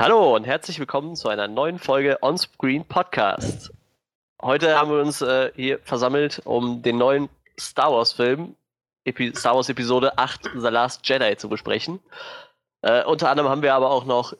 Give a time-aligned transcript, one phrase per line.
[0.00, 3.70] Hallo und herzlich willkommen zu einer neuen Folge Onscreen Podcast.
[4.40, 7.28] Heute haben wir uns äh, hier versammelt, um den neuen
[7.60, 8.56] Star Wars Film,
[9.34, 12.00] Star Wars Episode 8 The Last Jedi zu besprechen.
[12.80, 14.34] Äh, unter anderem haben wir aber auch noch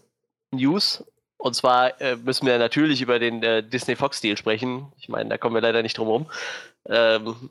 [0.50, 1.04] News.
[1.36, 4.90] Und zwar äh, müssen wir natürlich über den äh, Disney Fox Deal sprechen.
[4.96, 6.26] Ich meine, da kommen wir leider nicht drum herum.
[6.86, 7.50] Ähm,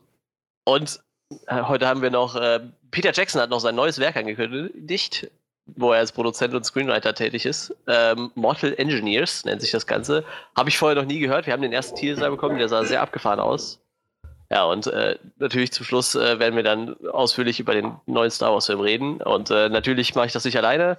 [0.64, 1.00] und
[1.46, 2.58] äh, heute haben wir noch, äh,
[2.90, 5.30] Peter Jackson hat noch sein neues Werk angekündigt
[5.76, 7.74] wo er als Produzent und Screenwriter tätig ist.
[7.86, 10.24] Ähm, Mortal Engineers nennt sich das Ganze.
[10.56, 11.46] Habe ich vorher noch nie gehört.
[11.46, 13.80] Wir haben den ersten Teaser bekommen, der sah sehr abgefahren aus.
[14.50, 18.52] Ja, und äh, natürlich zum Schluss äh, werden wir dann ausführlich über den neuen Star
[18.52, 19.22] Wars-Film reden.
[19.22, 20.98] Und äh, natürlich mache ich das nicht alleine.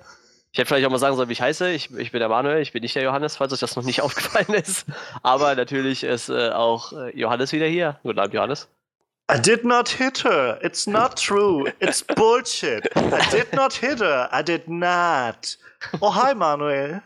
[0.54, 1.70] Ich hätte vielleicht auch mal sagen sollen, wie ich heiße.
[1.72, 4.02] Ich, ich bin der Manuel, ich bin nicht der Johannes, falls euch das noch nicht
[4.04, 4.86] aufgefallen ist.
[5.22, 8.00] Aber natürlich ist äh, auch äh, Johannes wieder hier.
[8.04, 8.70] Guten Abend, Johannes.
[9.32, 10.60] I did not hit her.
[10.62, 11.68] It's not true.
[11.80, 12.86] It's bullshit.
[12.98, 14.28] I did not hit her.
[14.30, 15.56] I did not.
[16.02, 17.02] Oh, hi, Manuel.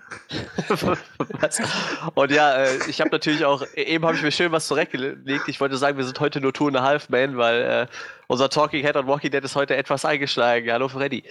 [2.15, 5.47] und ja, äh, ich habe natürlich auch, eben habe ich mir schön was zurechtgelegt.
[5.47, 7.87] Ich wollte sagen, wir sind heute nur Two and a Half Men, weil äh,
[8.27, 10.71] unser Talking Head on Walking Dead ist heute etwas eingeschlagen.
[10.71, 11.23] Hallo, Freddy.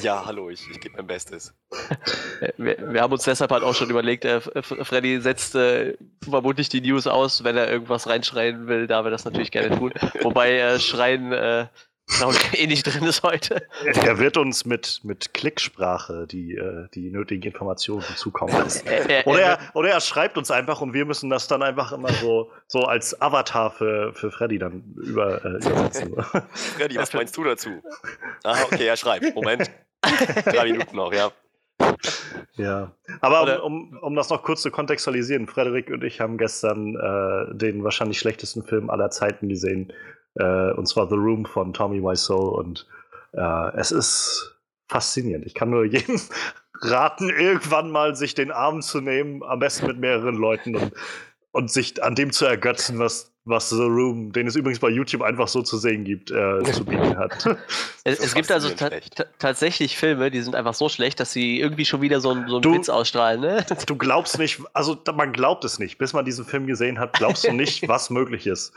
[0.00, 1.54] Ja, hallo, ich, ich gebe mein Bestes.
[2.56, 6.80] wir, wir, haben uns deshalb halt auch schon überlegt, äh, Freddy setzt äh, vermutlich die
[6.80, 9.92] News aus, wenn er irgendwas reinschreien will, da wir das natürlich gerne tun.
[10.22, 11.32] Wobei äh, Schreien
[12.06, 13.66] glaube ich, eh nicht drin ist heute.
[13.84, 18.86] Er wird uns mit, mit Klicksprache die, äh, die nötigen Informationen zukommen lassen.
[19.24, 22.50] Oder er, oder er schreibt uns einfach und wir müssen das dann einfach immer so,
[22.66, 26.14] so als Avatar für, für Freddy dann über, äh, übersetzen.
[26.52, 27.70] Freddy, was meinst du dazu?
[28.46, 29.34] Ah, okay, er schreibt.
[29.34, 29.70] Moment.
[30.44, 31.32] Drei Minuten noch, ja.
[32.56, 36.94] Ja, aber um, um, um das noch kurz zu kontextualisieren, Frederik und ich haben gestern
[36.94, 39.92] äh, den wahrscheinlich schlechtesten Film aller Zeiten gesehen,
[40.34, 42.48] äh, und zwar The Room von Tommy Wiseau.
[42.58, 42.86] Und
[43.32, 44.58] äh, es ist
[44.88, 45.46] faszinierend.
[45.46, 46.20] Ich kann nur jedem
[46.80, 50.92] raten, irgendwann mal sich den Arm zu nehmen, am besten mit mehreren Leuten und,
[51.52, 55.22] und sich an dem zu ergötzen, was was The Room, den es übrigens bei YouTube
[55.22, 57.46] einfach so zu sehen gibt, äh, zu bieten hat.
[58.04, 58.90] es, es gibt also ta
[59.38, 62.62] tatsächlich Filme, die sind einfach so schlecht, dass sie irgendwie schon wieder so, so einen
[62.62, 63.40] du, Witz ausstrahlen.
[63.40, 63.64] Ne?
[63.86, 65.98] Du glaubst nicht, also man glaubt es nicht.
[65.98, 68.72] Bis man diesen Film gesehen hat, glaubst du nicht, was möglich ist.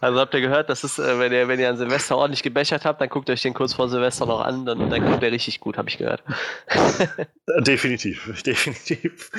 [0.00, 2.84] Also habt ihr gehört, das ist, äh, wenn ihr, wenn ihr an Silvester ordentlich gebechert
[2.84, 5.60] habt, dann guckt euch den kurz vor Silvester noch an, dann, dann kommt der richtig
[5.60, 6.24] gut, habe ich gehört.
[7.60, 9.30] definitiv, definitiv.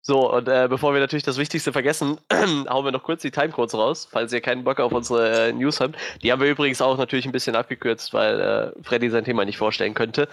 [0.00, 3.74] So, und äh, bevor wir natürlich das Wichtigste vergessen, hauen wir noch kurz die Timecodes
[3.74, 5.96] raus, falls ihr keinen Bock auf unsere äh, News habt.
[6.22, 9.58] Die haben wir übrigens auch natürlich ein bisschen abgekürzt, weil äh, Freddy sein Thema nicht
[9.58, 10.28] vorstellen könnte.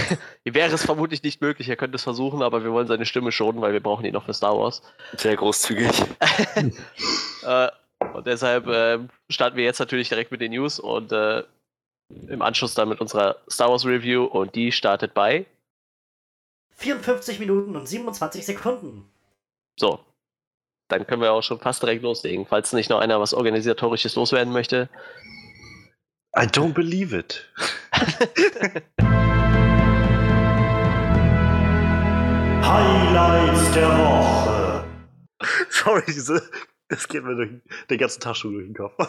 [0.44, 3.60] Wäre es vermutlich nicht möglich, er könnte es versuchen, aber wir wollen seine Stimme schonen,
[3.60, 4.82] weil wir brauchen ihn noch für Star Wars.
[5.16, 5.90] Sehr großzügig.
[7.44, 7.68] äh,
[8.14, 8.98] und deshalb äh,
[9.28, 11.44] starten wir jetzt natürlich direkt mit den News und äh,
[12.28, 15.46] im Anschluss dann mit unserer Star Wars Review und die startet bei
[16.80, 19.04] 54 Minuten und 27 Sekunden.
[19.78, 20.00] So.
[20.88, 22.46] Dann können wir auch schon fast direkt loslegen.
[22.46, 24.88] Falls nicht noch einer was Organisatorisches loswerden möchte.
[26.34, 27.46] I don't believe it.
[32.62, 34.84] Highlights der Woche.
[35.68, 36.42] Sorry, diese,
[36.88, 37.50] das geht mir durch
[37.90, 38.96] den ganzen Tag schon durch den Kopf.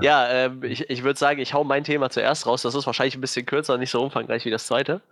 [0.00, 2.62] Ja, ähm, ich, ich würde sagen, ich hau mein Thema zuerst raus.
[2.62, 5.02] Das ist wahrscheinlich ein bisschen kürzer, nicht so umfangreich wie das zweite.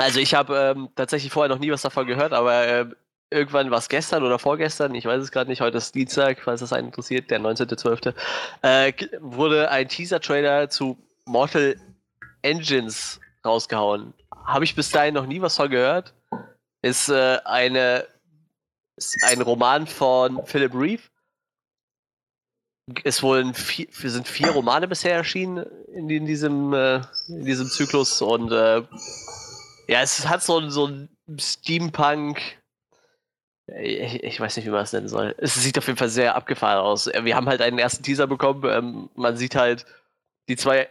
[0.00, 2.86] Also ich habe ähm, tatsächlich vorher noch nie was davon gehört, aber äh,
[3.30, 6.60] irgendwann war es gestern oder vorgestern, ich weiß es gerade nicht, heute ist Dienstag, falls
[6.60, 8.14] das einen interessiert, der 19.12.,
[8.62, 10.96] äh, wurde ein Teaser-Trailer zu
[11.26, 11.76] Mortal
[12.40, 14.14] Engines rausgehauen.
[14.46, 16.14] Habe ich bis dahin noch nie was von gehört.
[16.80, 18.06] Ist äh, eine
[18.96, 21.02] ist ein Roman von Philip Reeve.
[23.04, 23.22] Es
[23.52, 28.82] vier, sind vier Romane bisher erschienen in, in diesem, äh, in diesem Zyklus und äh,
[29.90, 32.40] ja, es hat so, so ein Steampunk.
[33.66, 35.34] Ich, ich, weiß nicht, wie man es nennen soll.
[35.38, 37.06] Es sieht auf jeden Fall sehr abgefahren aus.
[37.06, 38.62] Wir haben halt einen ersten Teaser bekommen.
[38.66, 39.86] Ähm, man sieht halt
[40.48, 40.88] die zwei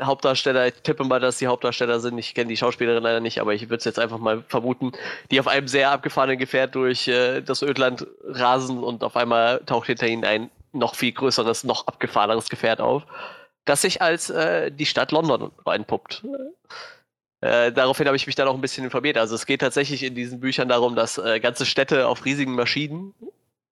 [0.00, 0.66] Hauptdarsteller.
[0.66, 2.16] Ich tippe mal, dass die Hauptdarsteller sind.
[2.16, 4.92] Ich kenne die Schauspielerin leider nicht, aber ich würde es jetzt einfach mal vermuten,
[5.30, 9.88] die auf einem sehr abgefahrenen Gefährt durch äh, das Ödland rasen und auf einmal taucht
[9.88, 13.02] hinter ihnen ein noch viel größeres, noch abgefahreneres Gefährt auf,
[13.66, 16.24] das sich als äh, die Stadt London reinpuppt.
[17.46, 19.18] Äh, daraufhin habe ich mich dann auch ein bisschen informiert.
[19.18, 23.14] Also es geht tatsächlich in diesen Büchern darum, dass äh, ganze Städte auf riesigen Maschinen,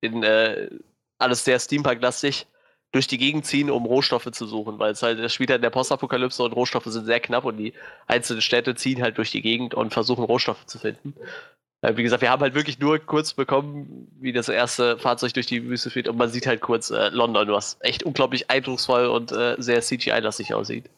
[0.00, 0.70] in äh,
[1.18, 2.46] alles sehr Steampunk-lastig,
[2.92, 5.62] durch die Gegend ziehen, um Rohstoffe zu suchen, weil es halt, das spielt halt in
[5.62, 7.72] der Postapokalypse und Rohstoffe sind sehr knapp und die
[8.06, 11.14] einzelnen Städte ziehen halt durch die Gegend und versuchen Rohstoffe zu finden.
[11.80, 15.46] Äh, wie gesagt, wir haben halt wirklich nur kurz bekommen, wie das erste Fahrzeug durch
[15.46, 19.32] die Wüste fährt und man sieht halt kurz äh, London, was echt unglaublich eindrucksvoll und
[19.32, 20.88] äh, sehr CGI-lastig aussieht.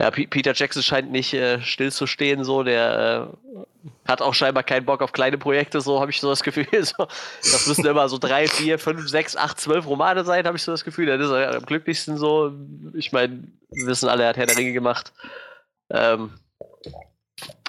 [0.00, 2.62] Ja, P Peter Jackson scheint nicht äh, stillzustehen, so.
[2.62, 6.42] Der äh, hat auch scheinbar keinen Bock auf kleine Projekte, so habe ich so das
[6.42, 6.66] Gefühl.
[6.84, 7.08] So.
[7.42, 10.70] Das müssen immer so drei, vier, fünf, sechs, acht, zwölf Romane sein, habe ich so
[10.70, 11.06] das Gefühl.
[11.06, 12.52] Dann ist er am glücklichsten so.
[12.94, 15.12] Ich meine, wir wissen alle, er hat Herr der Ringe gemacht.
[15.90, 16.38] Ähm,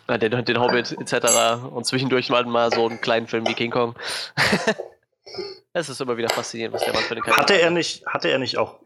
[0.07, 1.63] den, den Hobbit etc.
[1.71, 3.95] Und zwischendurch mal, mal so einen kleinen Film wie King Kong.
[5.71, 8.29] Es ist immer wieder faszinierend, was der Mann für eine Karriere hatte er nicht, Hatte
[8.29, 8.79] er nicht auch.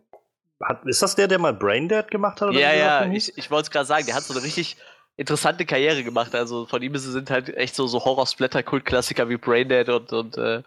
[0.66, 2.54] Hat, ist das der, der mal Braindead gemacht hat?
[2.54, 4.06] ja, ja, ich, ich wollte es gerade sagen.
[4.06, 4.78] Der hat so eine richtig
[5.18, 6.34] interessante Karriere gemacht.
[6.36, 10.64] Also von ihm sind halt echt so, so Horror-Splatter-Kult-Klassiker wie Braindead und, und äh,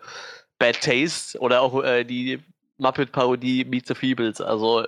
[0.58, 2.42] Bad Taste oder auch äh, die
[2.78, 4.40] Muppet-Parodie Meet the Feebles.
[4.40, 4.86] Also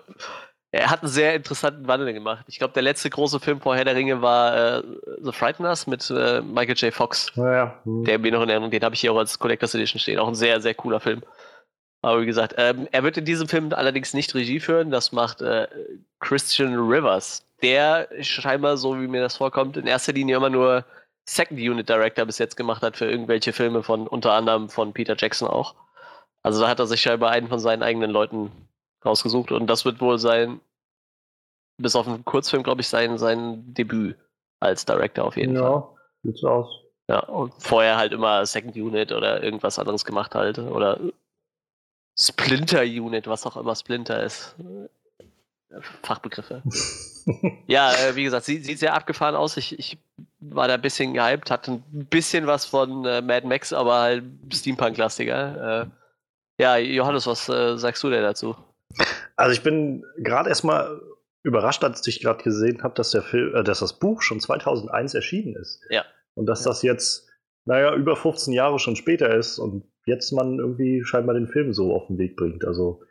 [0.71, 2.45] er hat einen sehr interessanten Wandel gemacht.
[2.47, 4.83] Ich glaube, der letzte große Film vor Herr der Ringe war äh,
[5.23, 6.93] The Frighteners mit äh, Michael J.
[6.93, 7.33] Fox.
[7.37, 7.81] Ja, ja.
[7.85, 8.05] Hm.
[8.05, 10.19] Der mir noch in Erinnerung, den habe ich hier auch als Collectors Edition stehen.
[10.19, 11.23] Auch ein sehr, sehr cooler Film.
[12.03, 14.91] Aber wie gesagt, ähm, er wird in diesem Film allerdings nicht Regie führen.
[14.91, 15.67] Das macht äh,
[16.21, 17.45] Christian Rivers.
[17.63, 20.85] Der scheinbar, so wie mir das vorkommt, in erster Linie immer nur
[21.29, 25.17] Second Unit Director bis jetzt gemacht hat für irgendwelche Filme von unter anderem von Peter
[25.19, 25.75] Jackson auch.
[26.43, 28.51] Also da hat er sich scheinbar einen von seinen eigenen Leuten
[29.05, 30.61] rausgesucht und das wird wohl sein,
[31.79, 34.17] bis auf einen Kurzfilm, glaube ich, sein, sein Debüt
[34.61, 35.71] als Director auf jeden ja, Fall.
[35.71, 35.89] Ja,
[36.23, 36.81] sieht so aus.
[37.09, 40.59] Ja, und vorher halt immer Second Unit oder irgendwas anderes gemacht halt.
[40.59, 40.99] Oder
[42.19, 44.57] Splinter Unit, was auch immer Splinter ist.
[46.03, 46.63] Fachbegriffe.
[47.67, 49.57] ja, äh, wie gesagt, sieht, sieht sehr abgefahren aus.
[49.57, 49.99] Ich, ich
[50.41, 54.25] war da ein bisschen gehypt, hatte ein bisschen was von äh, Mad Max, aber halt
[54.53, 55.83] Steampunk-lastiger.
[55.83, 58.57] Äh, ja, Johannes, was äh, sagst du denn dazu?
[59.37, 61.01] Also ich bin gerade erstmal
[61.43, 65.15] überrascht, als ich gerade gesehen habe, dass, der Film, äh, dass das Buch schon 2001
[65.15, 65.81] erschienen ist.
[65.91, 66.05] Ja.
[66.35, 66.71] Und dass ja.
[66.71, 67.29] das jetzt,
[67.65, 71.95] naja, über 15 Jahre schon später ist und jetzt man irgendwie scheinbar den Film so
[71.95, 72.65] auf den Weg bringt.
[72.65, 73.03] Also,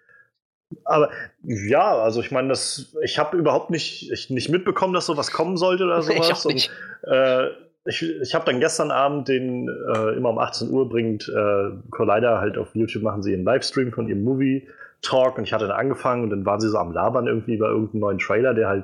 [0.84, 1.10] aber
[1.44, 5.58] ja, also ich meine, das, ich habe überhaupt nicht, ich, nicht mitbekommen, dass sowas kommen
[5.58, 6.28] sollte oder sowas.
[6.28, 6.72] ich auch nicht.
[7.04, 7.50] Und, äh,
[7.86, 12.40] ich, ich habe dann gestern Abend den, äh, immer um 18 Uhr bringt äh, Collider
[12.40, 14.68] halt auf YouTube, machen sie einen Livestream von ihrem Movie
[15.02, 17.70] Talk und ich hatte dann angefangen und dann waren sie so am Labern irgendwie über
[17.70, 18.84] irgendeinen neuen Trailer, der halt,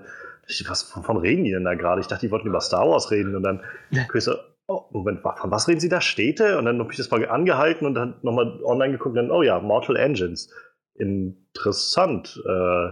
[0.68, 2.02] was von reden die denn da gerade?
[2.02, 4.04] Ich dachte, die wollten über Star Wars reden und dann ja.
[4.14, 4.36] ich so,
[4.74, 6.02] oh, Moment, von was reden sie da?
[6.02, 6.58] Städte?
[6.58, 9.44] Und dann habe ich das mal angehalten und dann nochmal online geguckt und dann, oh
[9.44, 10.50] ja, Mortal Engines.
[10.96, 12.42] Interessant.
[12.48, 12.92] Äh,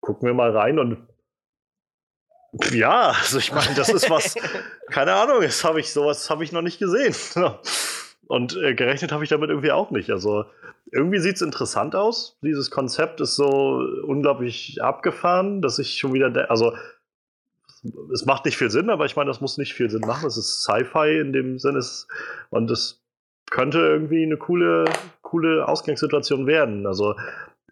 [0.00, 0.98] gucken wir mal rein und
[2.70, 4.34] ja, also ich meine, das ist was,
[4.90, 7.14] keine Ahnung, das habe ich, sowas habe ich noch nicht gesehen.
[8.28, 10.10] Und äh, gerechnet habe ich damit irgendwie auch nicht.
[10.10, 10.44] Also
[10.90, 12.38] irgendwie sieht es interessant aus.
[12.42, 16.74] Dieses Konzept ist so unglaublich abgefahren, dass ich schon wieder, also
[18.12, 20.26] es macht nicht viel Sinn, aber ich meine, das muss nicht viel Sinn machen.
[20.26, 21.80] Es ist Sci-Fi in dem Sinne
[22.50, 23.02] und es
[23.50, 24.84] könnte irgendwie eine coole,
[25.22, 26.86] coole Ausgangssituation werden.
[26.86, 27.14] Also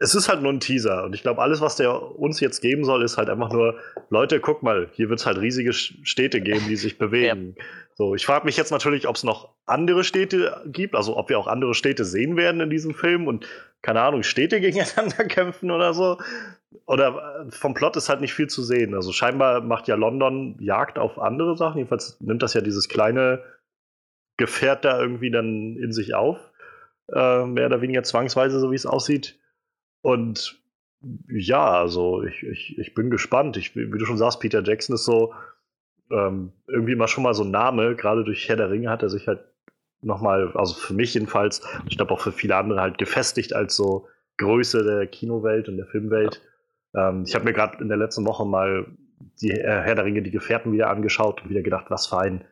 [0.03, 2.85] es ist halt nur ein Teaser und ich glaube, alles, was der uns jetzt geben
[2.85, 3.79] soll, ist halt einfach nur,
[4.09, 7.55] Leute, guck mal, hier wird es halt riesige Städte geben, die sich bewegen.
[7.57, 7.65] Ja.
[7.95, 11.39] So, ich frage mich jetzt natürlich, ob es noch andere Städte gibt, also ob wir
[11.39, 13.47] auch andere Städte sehen werden in diesem Film und
[13.83, 16.19] keine Ahnung, Städte gegeneinander kämpfen oder so.
[16.87, 18.95] Oder äh, vom Plot ist halt nicht viel zu sehen.
[18.95, 21.79] Also scheinbar macht ja London Jagd auf andere Sachen.
[21.79, 23.43] Jedenfalls nimmt das ja dieses kleine
[24.37, 26.39] Gefährt da irgendwie dann in sich auf.
[27.13, 29.39] Äh, mehr oder weniger zwangsweise, so wie es aussieht.
[30.03, 30.61] Und
[31.29, 33.57] ja, also ich, ich, ich bin gespannt.
[33.57, 35.35] Ich, wie du schon sagst, Peter Jackson ist so
[36.11, 37.97] ähm, irgendwie immer schon mal so ein Name.
[37.97, 39.41] Gerade durch Herr der Ringe hat er sich halt
[40.03, 44.07] nochmal, also für mich jedenfalls, ich glaube auch für viele andere halt gefestigt als so
[44.39, 46.41] Größe der Kinowelt und der Filmwelt.
[46.95, 48.87] Ähm, ich habe mir gerade in der letzten Woche mal
[49.41, 52.45] die äh, Herr der Ringe, die Gefährten wieder angeschaut und wieder gedacht, was für ein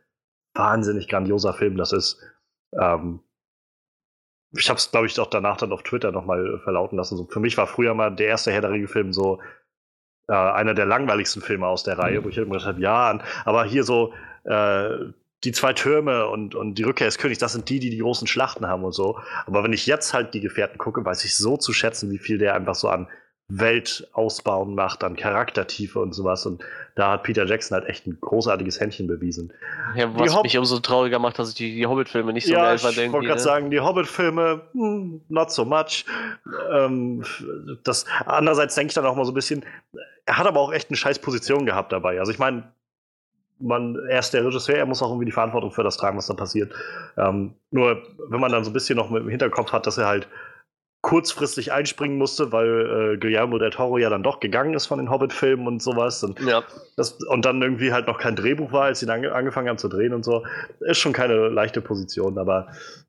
[0.55, 2.21] wahnsinnig grandioser Film das ist.
[2.79, 3.21] Ähm,
[4.53, 7.17] ich habe es, glaube ich, auch danach dann auf Twitter nochmal verlauten lassen.
[7.17, 9.41] So, für mich war früher mal der erste Herr der Ringe-Film so
[10.29, 12.25] äh, einer der langweiligsten Filme aus der Reihe, mhm.
[12.25, 14.13] wo ich immer gedacht habe, ja, aber hier so
[14.45, 14.91] äh,
[15.45, 18.27] die zwei Türme und, und die Rückkehr des Königs, das sind die, die die großen
[18.27, 19.21] Schlachten haben und so.
[19.47, 22.39] Aber wenn ich jetzt halt die Gefährten gucke, weiß ich so zu schätzen, wie viel
[22.39, 23.09] der einfach so an
[23.51, 26.45] Welt ausbauen macht, an Charaktertiefe und sowas.
[26.45, 26.63] Und
[26.95, 29.55] da hat Peter Jackson halt echt ein großartiges Händchen bewiesen.
[29.97, 32.63] Ja, was Hob mich umso trauriger macht, dass ich die, die Hobbit-Filme nicht so ja,
[32.63, 32.99] geil fand.
[32.99, 33.45] Ich wollte gerade ne?
[33.45, 36.05] sagen, die Hobbit-Filme, hm, not so much.
[36.73, 37.25] Ähm,
[37.85, 39.65] das, andererseits denke ich dann auch mal so ein bisschen,
[40.27, 42.21] er hat aber auch echt eine scheiß Position gehabt dabei.
[42.21, 42.65] Also ich meine,
[43.61, 46.27] man, er ist der Regisseur, er muss auch irgendwie die Verantwortung für das tragen, was
[46.27, 46.73] da passiert.
[47.17, 50.29] Ähm, nur, wenn man dann so ein bisschen noch im Hinterkopf hat, dass er halt
[51.01, 55.11] kurzfristig einspringen musste, weil äh, Guillermo del Toro ja dann doch gegangen ist von den
[55.11, 56.23] Hobbit-Filmen und sowas.
[56.25, 56.63] Und, ja.
[56.97, 59.89] das, und dann irgendwie halt noch kein Drehbuch war, als sie dann angefangen haben zu
[59.89, 60.45] drehen und so.
[60.81, 62.69] Ist schon keine leichte Position, aber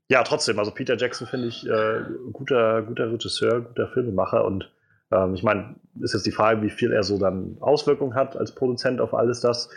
[0.10, 4.72] ja, trotzdem, also Peter Jackson finde ich äh, guter, guter Regisseur, guter Filmemacher und
[5.12, 8.54] Ähm, ich meine, ist jetzt die Frage, wie viel er so dann Auswirkungen hat als
[8.54, 9.70] Produzent auf alles das.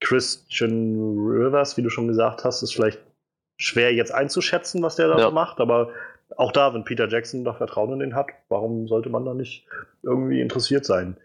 [0.00, 3.00] Christian Rivers, wie du schon gesagt hast, ist vielleicht
[3.60, 5.30] schwer jetzt einzuschätzen, was der da ja.
[5.30, 5.90] macht, aber
[6.38, 9.66] auch da, wenn Peter Jackson noch Vertrauen in den hat, warum sollte man da nicht
[10.04, 11.16] irgendwie interessiert sein?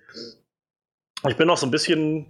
[1.28, 2.26] Ich bin noch so ein bisschen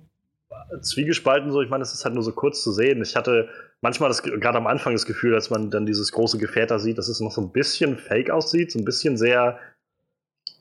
[0.81, 3.01] zwiegespalten, so ich meine, es ist halt nur so kurz zu sehen.
[3.01, 3.47] Ich hatte
[3.79, 6.97] manchmal das, gerade am Anfang das Gefühl, als man dann dieses große Gefährt da sieht,
[6.97, 9.59] dass es noch so ein bisschen fake aussieht, so ein bisschen sehr,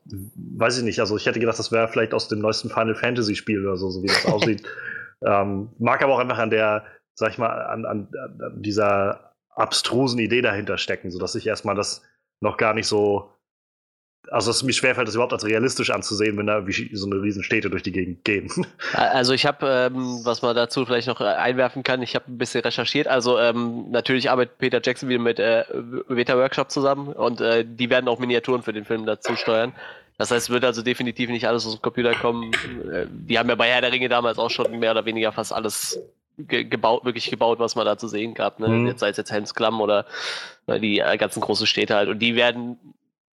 [0.04, 3.34] weiß ich nicht, also ich hätte gedacht, das wäre vielleicht aus dem neuesten Final Fantasy
[3.34, 4.62] Spiel oder so, so wie das aussieht.
[5.24, 6.82] Ähm, mag aber auch einfach an der,
[7.14, 8.08] sag ich mal, an, an,
[8.40, 12.02] an dieser abstrusen Idee dahinter stecken, sodass ich erstmal das
[12.42, 13.28] noch gar nicht so.
[14.30, 17.42] Also es mir schwerfällt, das überhaupt als realistisch anzusehen, wenn da wie so eine riesen
[17.42, 18.48] Städte durch die Gegend gehen.
[18.92, 22.38] Also ich habe, ähm, was man dazu vielleicht noch äh, einwerfen kann, ich habe ein
[22.38, 23.08] bisschen recherchiert.
[23.08, 25.64] Also ähm, natürlich arbeitet Peter Jackson wieder mit äh,
[26.08, 29.72] Beta Workshop zusammen und äh, die werden auch Miniaturen für den Film dazu steuern.
[30.18, 32.52] Das heißt, es wird also definitiv nicht alles aus dem Computer kommen.
[32.92, 35.52] Äh, die haben ja bei Herr der Ringe damals auch schon mehr oder weniger fast
[35.52, 36.00] alles
[36.38, 38.60] ge gebaut, wirklich gebaut, was man da zu sehen gab.
[38.60, 38.68] Ne?
[38.68, 38.86] Mhm.
[38.86, 40.06] Jetzt sei es jetzt Helms Klamm oder
[40.66, 42.08] ne, die äh, ganzen großen Städte halt.
[42.08, 42.78] Und die werden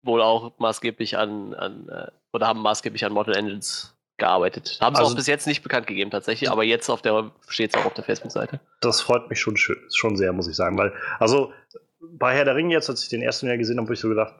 [0.02, 4.78] wohl auch maßgeblich an, an äh, oder haben maßgeblich an Mortal Engines gearbeitet.
[4.80, 7.74] Haben sie also, auch bis jetzt nicht bekannt gegeben tatsächlich, aber jetzt auf der steht
[7.74, 8.60] es auch auf der Facebook-Seite.
[8.80, 11.52] Das freut mich schon, schon sehr, muss ich sagen, weil also
[12.00, 14.08] bei Herr der Ringe jetzt, als ich den ersten Jahr gesehen habe, habe ich so
[14.08, 14.34] gedacht,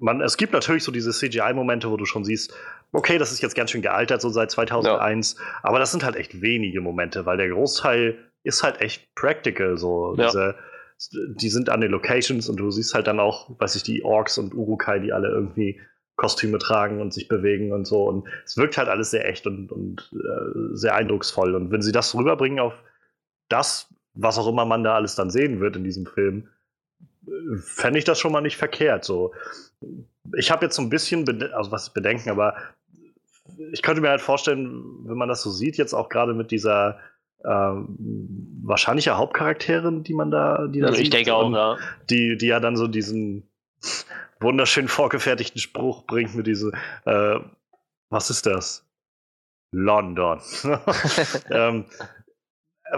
[0.00, 2.54] man, es gibt natürlich so diese CGI-Momente, wo du schon siehst,
[2.92, 5.44] okay, das ist jetzt ganz schön gealtert, so seit 2001, ja.
[5.62, 10.16] aber das sind halt echt wenige Momente, weil der Großteil ist halt echt practical, so
[10.16, 10.26] ja.
[10.26, 10.54] diese,
[11.36, 14.38] die sind an den Locations und du siehst halt dann auch, weiß ich, die Orks
[14.38, 15.80] und Urukai, die alle irgendwie
[16.16, 19.70] Kostüme tragen und sich bewegen und so und es wirkt halt alles sehr echt und,
[19.72, 22.74] und äh, sehr eindrucksvoll und wenn sie das rüberbringen auf
[23.48, 26.48] das, was auch immer man da alles dann sehen wird in diesem Film,
[27.62, 29.04] fände ich das schon mal nicht verkehrt.
[29.04, 29.32] So.
[30.36, 32.54] Ich habe jetzt so ein bisschen, also was Bedenken, aber
[33.72, 36.98] ich könnte mir halt vorstellen, wenn man das so sieht, jetzt auch gerade mit dieser
[37.42, 41.78] äh, wahrscheinlicher Hauptcharakterin, die man da, die da ich sieht, denke auch, ja.
[42.08, 43.48] Die, die ja dann so diesen
[44.40, 46.72] wunderschön vorgefertigten Spruch bringt mit diesem,
[47.04, 47.40] äh,
[48.10, 48.86] was ist das?
[49.72, 50.40] London.
[51.50, 51.84] ähm,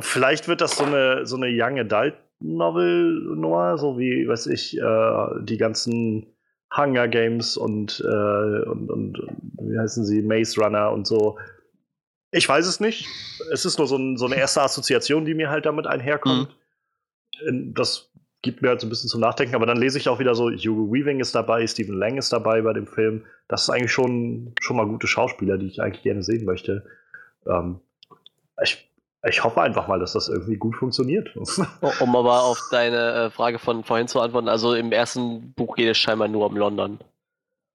[0.01, 4.79] vielleicht wird das so eine, so eine Young Adult Novel Noir, so wie, weiß ich,
[4.79, 6.27] äh, die ganzen
[6.77, 9.19] Hunger Games und, äh, und, und,
[9.61, 11.39] wie heißen sie, Maze Runner und so.
[12.31, 13.07] Ich weiß es nicht.
[13.53, 16.49] Es ist nur so, ein, so eine erste Assoziation, die mir halt damit einherkommt.
[17.45, 17.75] Mhm.
[17.75, 20.35] Das gibt mir halt so ein bisschen zum Nachdenken, aber dann lese ich auch wieder
[20.35, 23.25] so, Hugo Weaving ist dabei, Stephen Lang ist dabei bei dem Film.
[23.49, 26.85] Das ist eigentlich schon, schon mal gute Schauspieler, die ich eigentlich gerne sehen möchte.
[27.47, 27.81] Ähm,
[28.63, 28.92] ich
[29.29, 31.35] ich hoffe einfach mal, dass das irgendwie gut funktioniert.
[32.01, 35.89] um aber auf deine äh, Frage von vorhin zu antworten, also im ersten Buch geht
[35.89, 36.99] es scheinbar nur um London.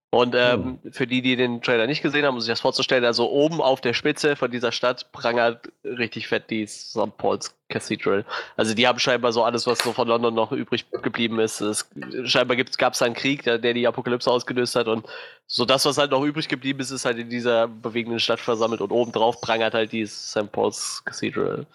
[0.09, 0.93] Und ähm, hm.
[0.93, 3.81] für die, die den Trailer nicht gesehen haben, um sich das vorzustellen, also oben auf
[3.81, 7.17] der Spitze von dieser Stadt prangert richtig fett die St.
[7.17, 8.23] Paul's Cathedral.
[8.55, 11.59] Also die haben scheinbar so alles, was so von London noch übrig geblieben ist.
[11.59, 11.89] Es,
[12.23, 15.05] scheinbar gab es einen Krieg, der, der, die Apokalypse ausgelöst hat und
[15.45, 18.79] so das, was halt noch übrig geblieben ist, ist halt in dieser bewegenden Stadt versammelt
[18.79, 20.49] und obendrauf prangert halt die St.
[20.53, 21.65] Paul's Cathedral.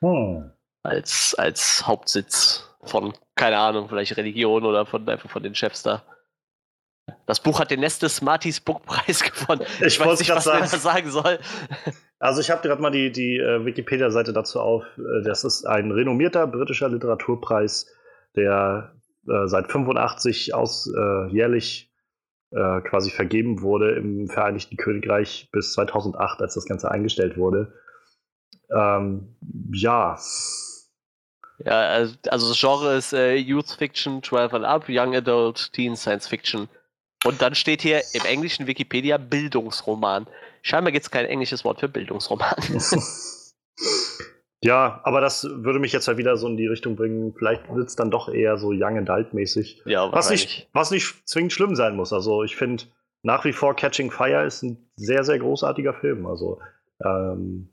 [0.00, 0.50] Hm.
[0.82, 6.02] Als, als Hauptsitz von, keine Ahnung, vielleicht Religion oder von einfach von den Chefs da.
[7.26, 9.62] Das Buch hat den Nestes Smarties Bookpreis gewonnen.
[9.80, 10.60] Ich, ich weiß nicht, was sagen.
[10.60, 11.38] man da sagen soll.
[12.18, 14.84] Also ich habe gerade mal die, die uh, Wikipedia-Seite dazu auf.
[14.98, 17.86] Äh, das ist ein renommierter britischer Literaturpreis,
[18.34, 18.92] der
[19.28, 21.86] uh, seit 85 aus uh, jährlich
[22.50, 27.74] quasi vergeben wurde im Vereinigten Königreich bis 2008, als das Ganze eingestellt wurde.
[28.74, 29.36] Ähm,
[29.70, 30.16] ja.
[31.62, 36.26] Ja, also, also das Genre ist Youth Fiction, 12 and Up, Young Adult, Teen Science
[36.26, 36.70] Fiction.
[37.24, 40.26] Und dann steht hier im englischen Wikipedia Bildungsroman.
[40.62, 42.54] Scheinbar gibt es kein englisches Wort für Bildungsroman.
[44.62, 47.34] ja, aber das würde mich jetzt ja halt wieder so in die Richtung bringen.
[47.36, 49.82] Vielleicht wird es dann doch eher so Young Adult mäßig.
[49.84, 52.12] Ja, was nicht, was nicht zwingend schlimm sein muss.
[52.12, 52.84] Also ich finde
[53.22, 56.26] nach wie vor Catching Fire ist ein sehr, sehr großartiger Film.
[56.26, 56.60] Also
[57.04, 57.70] ähm,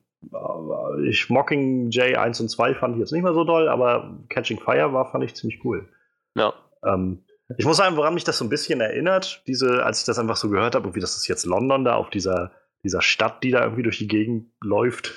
[1.04, 4.92] ich Mockingjay 1 und 2 fand ich jetzt nicht mehr so doll, aber Catching Fire
[4.92, 5.88] war, fand ich ziemlich cool.
[6.36, 6.54] Ja.
[6.84, 7.25] Ähm,
[7.58, 10.36] ich muss sagen, woran mich das so ein bisschen erinnert, diese, als ich das einfach
[10.36, 12.52] so gehört habe, wie das ist jetzt London da auf dieser,
[12.84, 15.14] dieser Stadt, die da irgendwie durch die Gegend läuft,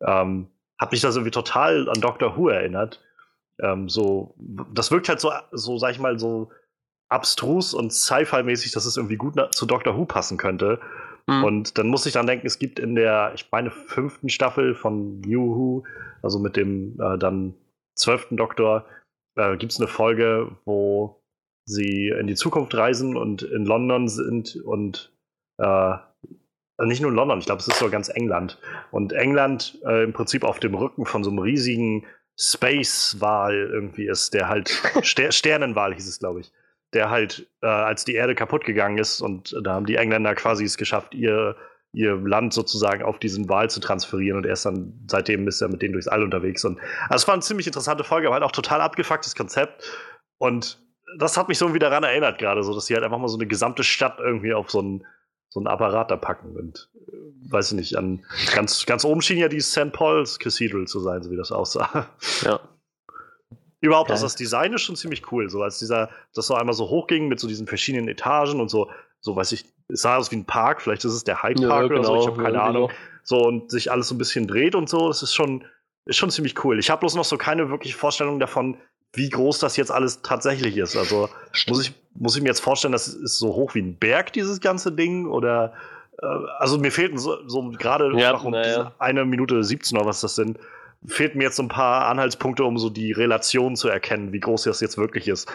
[0.00, 0.48] ähm,
[0.78, 3.02] hat mich das irgendwie total an Doctor Who erinnert.
[3.60, 4.34] Ähm, so,
[4.72, 6.50] das wirkt halt so, so, sag ich mal, so
[7.10, 10.80] abstrus und Sci-Fi-mäßig, dass es irgendwie gut zu Doctor Who passen könnte.
[11.26, 11.44] Mhm.
[11.44, 15.20] Und dann muss ich dann denken, es gibt in der, ich meine, fünften Staffel von
[15.20, 15.84] New Who,
[16.22, 17.54] also mit dem äh, dann
[17.94, 18.86] zwölften Doktor,
[19.36, 21.22] äh, gibt es eine Folge, wo
[21.68, 25.12] sie in die Zukunft reisen und in London sind und
[25.58, 25.96] Äh,
[26.86, 28.58] nicht nur in London, ich glaube, es ist so ganz England.
[28.92, 32.06] Und England äh, im Prinzip auf dem Rücken von so einem riesigen
[32.38, 34.68] Space-Wal irgendwie ist, der halt,
[35.02, 36.52] Ster Sternenwal hieß es, glaube ich,
[36.92, 40.64] der halt, äh, als die Erde kaputt gegangen ist und da haben die Engländer quasi
[40.64, 41.56] es geschafft, ihr,
[41.92, 45.82] ihr Land sozusagen auf diesen Wal zu transferieren und erst dann seitdem ist er mit
[45.82, 46.64] denen durchs All unterwegs.
[46.64, 49.82] Und also es war eine ziemlich interessante Folge, aber halt auch total abgefucktes Konzept.
[50.38, 50.80] Und
[51.16, 53.38] das hat mich so wieder daran erinnert, gerade so, dass sie halt einfach mal so
[53.38, 55.06] eine gesamte Stadt irgendwie auf so einen,
[55.48, 56.56] so einen Apparat da packen.
[56.56, 58.24] Und äh, weiß ich nicht, an
[58.54, 59.92] ganz, ganz oben schien ja die St.
[59.92, 62.08] Paul's Cathedral zu sein, so wie das aussah.
[62.42, 62.60] Ja.
[63.80, 65.48] Überhaupt, also das Design ist schon ziemlich cool.
[65.48, 68.90] So als dieser, das so einmal so hochging mit so diesen verschiedenen Etagen und so,
[69.20, 71.82] so weiß ich, es sah aus wie ein Park, vielleicht ist es der Hyde Park
[71.82, 72.88] ja, genau, oder so, ich habe keine ja, Ahnung.
[72.88, 72.98] Genau.
[73.22, 75.64] So und sich alles so ein bisschen dreht und so, das ist schon,
[76.06, 76.78] ist schon ziemlich cool.
[76.78, 78.78] Ich habe bloß noch so keine wirkliche Vorstellung davon,
[79.12, 80.96] wie groß das jetzt alles tatsächlich ist.
[80.96, 81.28] Also
[81.68, 84.60] muss ich, muss ich mir jetzt vorstellen, das ist so hoch wie ein Berg, dieses
[84.60, 85.26] ganze Ding?
[85.26, 85.72] Oder
[86.20, 86.26] äh,
[86.58, 88.92] also mir fehlten so, so gerade ja, um ja.
[88.98, 90.58] eine Minute 17 oder was das sind,
[91.06, 94.64] fehlten mir jetzt so ein paar Anhaltspunkte, um so die Relation zu erkennen, wie groß
[94.64, 95.50] das jetzt wirklich ist.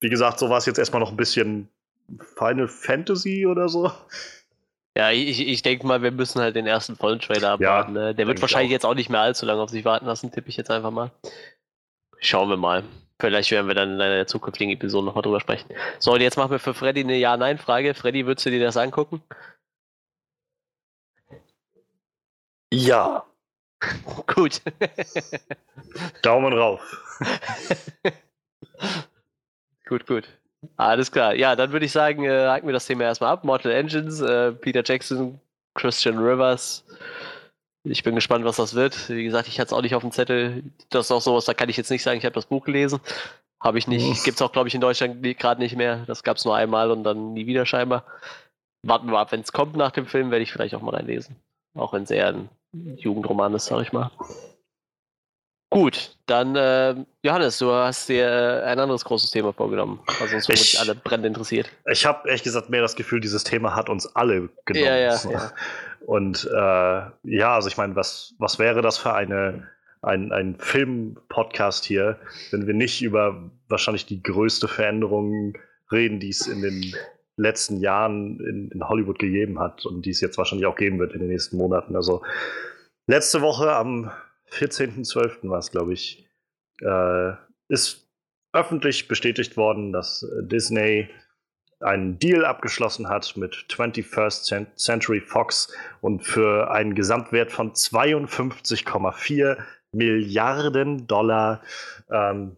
[0.00, 1.68] Wie gesagt, so war es jetzt erstmal noch ein bisschen
[2.36, 3.90] Final Fantasy oder so.
[4.96, 7.94] Ja, ich, ich denke mal, wir müssen halt den ersten vollen Trailer abwarten.
[7.94, 8.14] Ja, ne?
[8.14, 8.72] Der wird wahrscheinlich auch.
[8.72, 11.12] jetzt auch nicht mehr allzu lange auf sich warten lassen, tippe ich jetzt einfach mal.
[12.20, 12.84] Schauen wir mal.
[13.18, 15.68] Vielleicht werden wir dann in einer zukünftigen Episode nochmal drüber sprechen.
[15.98, 17.94] So, und jetzt machen wir für Freddy eine Ja-Nein-Frage.
[17.94, 19.22] Freddy, würdest du dir das angucken?
[22.72, 23.24] Ja.
[24.26, 24.62] Gut.
[26.22, 26.80] Daumen rauf.
[29.88, 30.28] gut, gut.
[30.76, 31.34] Alles klar.
[31.34, 33.44] Ja, dann würde ich sagen, äh, haken wir das Thema erstmal ab.
[33.44, 35.40] Mortal Engines, äh, Peter Jackson,
[35.74, 36.84] Christian Rivers,
[37.84, 39.08] ich bin gespannt, was das wird.
[39.08, 40.62] Wie gesagt, ich hatte es auch nicht auf dem Zettel.
[40.90, 43.00] Das ist auch sowas, da kann ich jetzt nicht sagen, ich habe das Buch gelesen.
[43.62, 44.24] Habe ich nicht.
[44.24, 46.04] Gibt es auch, glaube ich, in Deutschland gerade nicht mehr.
[46.06, 48.04] Das gab es nur einmal und dann nie wieder scheinbar.
[48.82, 51.36] Warten wir ab, wenn es kommt nach dem Film, werde ich vielleicht auch mal reinlesen.
[51.74, 54.10] Auch wenn es eher ein Jugendroman ist, sage ich mal.
[55.72, 60.80] Gut, dann äh, Johannes, du hast dir ein anderes großes Thema vorgenommen, was uns wirklich
[60.80, 61.70] alle brennend interessiert.
[61.86, 64.84] Ich habe ehrlich gesagt mehr das Gefühl, dieses Thema hat uns alle genommen.
[64.84, 65.52] Ja, ja, ja.
[66.10, 69.68] Und äh, ja, also ich meine, was, was wäre das für eine,
[70.02, 72.18] ein, ein Film-Podcast hier,
[72.50, 75.56] wenn wir nicht über wahrscheinlich die größte Veränderung
[75.92, 76.96] reden, die es in den
[77.36, 81.12] letzten Jahren in, in Hollywood gegeben hat und die es jetzt wahrscheinlich auch geben wird
[81.12, 81.94] in den nächsten Monaten.
[81.94, 82.22] Also
[83.06, 84.10] letzte Woche am
[84.50, 85.48] 14.12.
[85.48, 86.26] war es, glaube ich,
[86.80, 87.34] äh,
[87.68, 88.10] ist
[88.52, 91.08] öffentlich bestätigt worden, dass Disney
[91.80, 99.56] einen Deal abgeschlossen hat mit 21st Century Fox und für einen Gesamtwert von 52,4
[99.92, 101.62] Milliarden Dollar
[102.10, 102.56] ähm,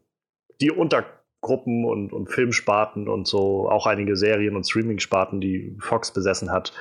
[0.61, 6.51] die Untergruppen und, und Filmsparten und so auch einige Serien- und Streaming-Sparten, die Fox besessen
[6.51, 6.73] hat,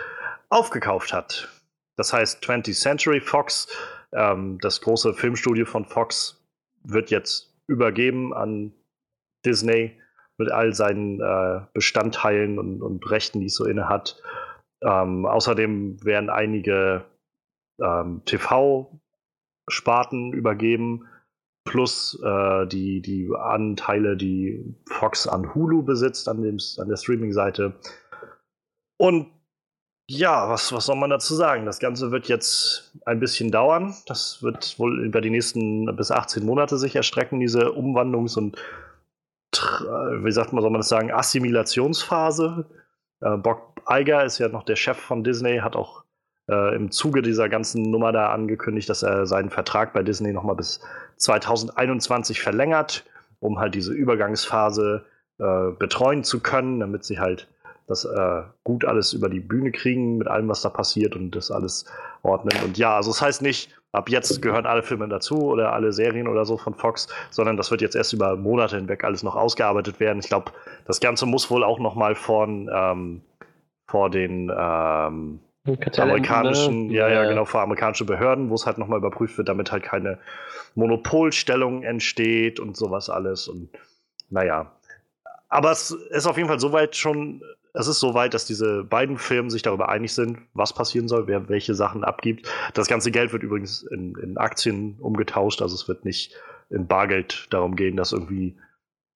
[0.49, 1.47] aufgekauft hat.
[1.95, 3.67] Das heißt, 20th Century Fox,
[4.11, 6.43] ähm, das große Filmstudio von Fox,
[6.83, 8.73] wird jetzt übergeben an
[9.45, 9.99] Disney
[10.37, 14.21] mit all seinen äh, Bestandteilen und, und, Rechten, die es so inne hat.
[14.83, 17.05] Ähm, außerdem werden einige
[17.81, 21.07] ähm, TV-Sparten übergeben,
[21.63, 27.73] plus äh, die, die Anteile, die Fox an Hulu besitzt, an, dem, an der Streaming-Seite.
[28.97, 29.27] Und
[30.09, 31.65] ja, was, was soll man dazu sagen?
[31.65, 33.95] Das Ganze wird jetzt ein bisschen dauern.
[34.07, 38.57] Das wird wohl über die nächsten bis 18 Monate sich erstrecken, diese Umwandlungs- und
[39.53, 42.65] wie sagt man, soll man das sagen, Assimilationsphase.
[43.21, 46.03] Äh, Bob Iger ist ja noch der Chef von Disney, hat auch
[46.49, 50.55] äh, im Zuge dieser ganzen Nummer da angekündigt, dass er seinen Vertrag bei Disney nochmal
[50.55, 50.81] bis
[51.17, 53.05] 2021 verlängert,
[53.39, 55.05] um halt diese Übergangsphase
[55.39, 57.47] äh, betreuen zu können, damit sie halt
[57.91, 61.51] das äh, gut alles über die Bühne kriegen mit allem, was da passiert und das
[61.51, 61.85] alles
[62.23, 62.57] ordnen.
[62.63, 66.27] Und ja, also das heißt nicht, ab jetzt gehören alle Filme dazu oder alle Serien
[66.27, 69.99] oder so von Fox, sondern das wird jetzt erst über Monate hinweg alles noch ausgearbeitet
[69.99, 70.19] werden.
[70.19, 70.51] Ich glaube,
[70.85, 73.21] das Ganze muss wohl auch noch mal von ähm,
[73.87, 75.39] vor den ähm,
[75.97, 76.93] amerikanischen, ne?
[76.93, 80.17] ja, ja, genau, vor amerikanischen Behörden, wo es halt nochmal überprüft wird, damit halt keine
[80.75, 83.47] Monopolstellung entsteht und sowas alles.
[83.47, 83.69] Und
[84.29, 84.71] naja.
[85.49, 87.41] Aber es ist auf jeden Fall soweit schon
[87.73, 91.49] es ist soweit, dass diese beiden Firmen sich darüber einig sind, was passieren soll, wer
[91.49, 92.47] welche Sachen abgibt.
[92.73, 96.35] Das ganze Geld wird übrigens in, in Aktien umgetauscht, also es wird nicht
[96.69, 98.57] in Bargeld darum gehen, dass irgendwie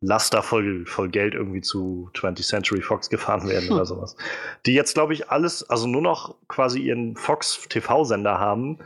[0.01, 4.15] Laster voll, voll Geld irgendwie zu 20th Century Fox gefahren werden oder sowas.
[4.65, 8.79] Die jetzt, glaube ich, alles, also nur noch quasi ihren Fox TV-Sender haben,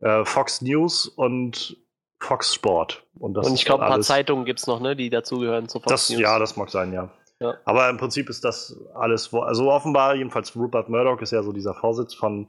[0.00, 1.76] äh, Fox News und
[2.18, 3.04] Fox Sport.
[3.18, 5.90] Und, und ich glaube, ein paar Zeitungen gibt es noch, ne, die dazugehören zu Fox
[5.90, 6.20] das, News.
[6.20, 7.10] Ja, das mag sein, ja.
[7.40, 7.54] Ja.
[7.64, 11.74] Aber im Prinzip ist das alles, also offenbar, jedenfalls Rupert Murdoch ist ja so dieser
[11.74, 12.46] Vorsitz von,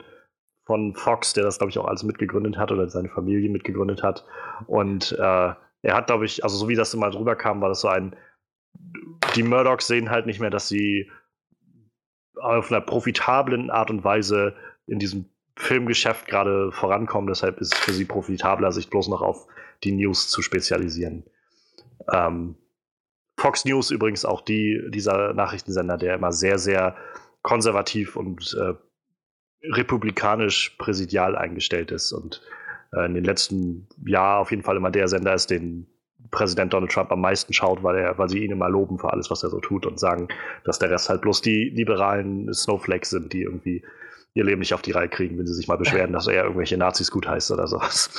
[0.65, 4.26] von Fox, der das, glaube ich, auch alles mitgegründet hat oder seine Familie mitgegründet hat.
[4.65, 7.82] Und äh, er hat, glaube ich, also so wie das immer drüber kam, war das
[7.82, 8.15] so ein,
[9.36, 11.12] die Murdochs sehen halt nicht mehr, dass sie
[12.39, 15.26] auf einer profitablen Art und Weise in diesem
[15.58, 17.28] Filmgeschäft gerade vorankommen.
[17.28, 19.47] Deshalb ist es für sie profitabler, sich bloß noch auf
[19.84, 21.23] die News zu spezialisieren.
[22.12, 22.56] Ähm,
[23.38, 26.95] Fox News übrigens auch die, dieser Nachrichtensender, der immer sehr, sehr
[27.43, 28.73] konservativ und äh,
[29.63, 32.41] republikanisch präsidial eingestellt ist und
[32.93, 35.88] äh, in den letzten Jahren auf jeden Fall immer der Sender ist, den
[36.32, 39.30] Präsident Donald Trump am meisten schaut, weil, er, weil sie ihn immer loben für alles,
[39.30, 40.28] was er so tut und sagen,
[40.65, 43.86] dass der Rest halt bloß die liberalen Snowflakes sind, die irgendwie
[44.34, 46.78] ihr Leben nicht auf die Reihe kriegen, wenn sie sich mal beschweren, dass er irgendwelche
[46.78, 48.10] Nazis gut heißt oder sowas.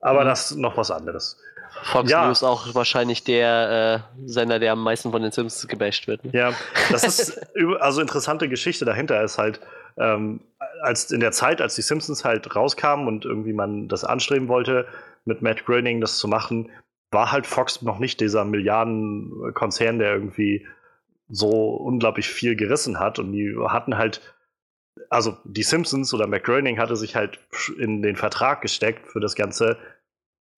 [0.00, 0.26] Aber mhm.
[0.26, 1.38] das ist noch was anderes.
[1.82, 2.26] Fox ja.
[2.26, 6.24] News auch wahrscheinlich der äh, Sender, der am meisten von den Simpsons gebasht wird.
[6.24, 6.30] Ne?
[6.34, 6.52] Ja,
[6.90, 7.40] das ist
[7.80, 9.60] also interessante Geschichte dahinter ist halt,
[9.96, 10.40] ähm,
[10.82, 14.86] als in der Zeit, als die Simpsons halt rauskamen und irgendwie man das anstreben wollte,
[15.24, 16.70] mit Matt Groening das zu machen,
[17.10, 20.66] war halt Fox noch nicht dieser Milliardenkonzern, der irgendwie
[21.28, 23.18] so unglaublich viel gerissen hat.
[23.18, 24.20] Und die hatten halt,
[25.10, 27.38] also die Simpsons oder Matt Groening hatte sich halt
[27.78, 29.78] in den Vertrag gesteckt für das Ganze.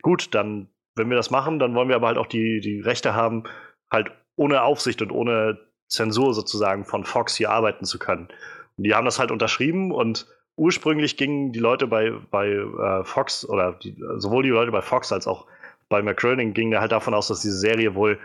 [0.03, 3.15] Gut, dann wenn wir das machen, dann wollen wir aber halt auch die, die Rechte
[3.15, 3.45] haben,
[3.91, 8.29] halt ohne Aufsicht und ohne Zensur sozusagen von Fox hier arbeiten zu können.
[8.77, 10.27] Und die haben das halt unterschrieben und
[10.57, 15.13] ursprünglich gingen die Leute bei, bei äh, Fox oder die, sowohl die Leute bei Fox
[15.13, 15.47] als auch
[15.89, 18.19] bei McCroning gingen halt davon aus, dass diese Serie wohl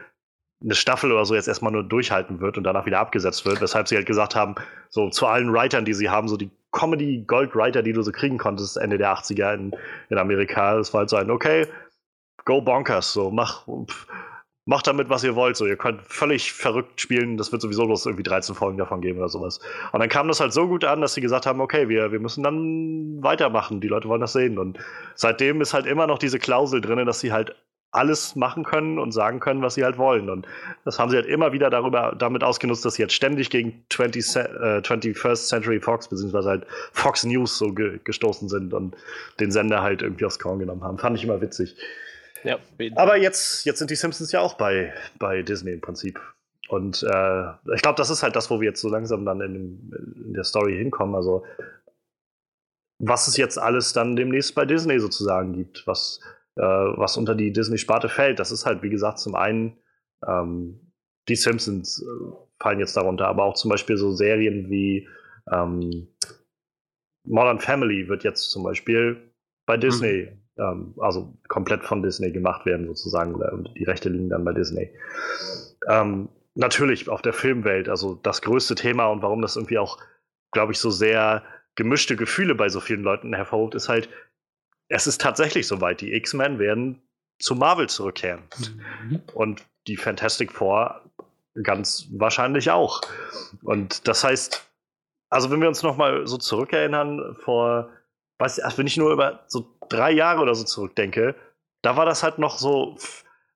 [0.62, 3.88] eine Staffel oder so jetzt erstmal nur durchhalten wird und danach wieder abgesetzt wird, weshalb
[3.88, 4.56] sie halt gesagt haben,
[4.90, 8.78] so zu allen Writern, die sie haben, so die Comedy-Gold-Writer, die du so kriegen konntest
[8.78, 9.72] Ende der 80er in,
[10.10, 11.68] in Amerika, das war halt so ein, okay,
[12.50, 13.68] go bonkers, so, mach,
[14.66, 18.08] macht damit, was ihr wollt, so, ihr könnt völlig verrückt spielen, das wird sowieso bloß
[18.08, 19.60] irgendwie 13 Folgen davon geben oder sowas.
[19.92, 22.20] Und dann kam das halt so gut an, dass sie gesagt haben, okay, wir, wir
[22.20, 24.58] müssen dann weitermachen, die Leute wollen das sehen.
[24.58, 24.80] Und
[25.14, 27.56] seitdem ist halt immer noch diese Klausel drin, dass sie halt
[27.92, 30.30] alles machen können und sagen können, was sie halt wollen.
[30.30, 30.48] Und
[30.86, 34.36] das haben sie halt immer wieder darüber, damit ausgenutzt, dass sie jetzt ständig gegen 20,
[34.36, 38.96] äh, 21st Century Fox, beziehungsweise halt Fox News so ge gestoßen sind und
[39.40, 40.98] den Sender halt irgendwie aufs Korn genommen haben.
[40.98, 41.76] Fand ich immer witzig.
[42.43, 42.60] Ja,
[42.95, 46.19] Aber jetzt, jetzt sind die Simpsons ja auch bei, bei Disney im Prinzip.
[46.69, 49.91] Und äh, ich glaube, das ist halt das, wo wir jetzt so langsam dann in,
[50.25, 51.15] in, der Story hinkommen.
[51.15, 51.43] Also,
[52.99, 56.19] was es jetzt alles dann demnächst bei Disney sozusagen gibt, was,
[56.58, 58.39] äh, was unter die Disney-Sparte fällt.
[58.39, 59.78] Das ist halt, wie gesagt, zum einen
[60.28, 60.93] ähm,
[61.28, 65.08] die Simpsons äh, fallen jetzt darunter, aber auch zum Beispiel so Serien wie
[65.52, 66.08] ähm,
[67.25, 69.34] Modern Family wird jetzt zum Beispiel
[69.65, 73.36] bei Disney mhm ähm, also komplett von Disney gemacht werden, sozusagen.
[73.36, 74.91] Und die Rechte liegen dann bei Disney.
[75.88, 79.98] Ähm, natürlich auf der Filmwelt, also das größte Thema und warum das irgendwie auch,
[80.52, 81.43] glaube ich, so sehr
[81.76, 84.10] gemischte Gefühle bei so vielen Leuten hervorruft, ist halt,
[84.89, 86.02] es ist tatsächlich soweit.
[86.02, 87.02] Die X-Men werden
[87.39, 88.43] zu Marvel zurückkehren.
[89.08, 89.22] Mhm.
[89.34, 91.02] Und die Fantastic Four
[91.63, 93.02] ganz wahrscheinlich auch.
[93.63, 94.69] Und das heißt,
[95.30, 97.91] also wenn wir uns noch mal so zurückerinnern, vor,
[98.39, 101.36] weiß ich, wenn ich nur über so drei Jahre oder so zurückdenke,
[101.82, 102.97] da war das halt noch so,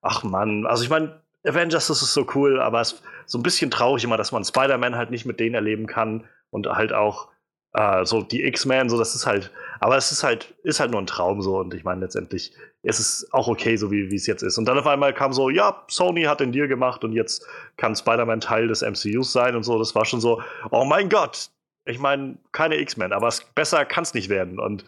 [0.01, 3.43] ach Mann, also ich meine, Avengers das ist so cool, aber es ist so ein
[3.43, 7.29] bisschen traurig immer, dass man Spider-Man halt nicht mit denen erleben kann und halt auch
[7.73, 11.01] äh, so die X-Men, so das ist halt, aber es ist halt, ist halt nur
[11.01, 14.43] ein Traum so und ich meine letztendlich ist es auch okay, so wie es jetzt
[14.43, 14.57] ist.
[14.57, 17.45] Und dann auf einmal kam so, ja, Sony hat den Deal gemacht und jetzt
[17.77, 19.79] kann Spider-Man Teil des MCUs sein und so.
[19.79, 21.49] Das war schon so, oh mein Gott,
[21.85, 24.59] ich meine, keine X-Men, aber es, besser kann es nicht werden.
[24.59, 24.85] Und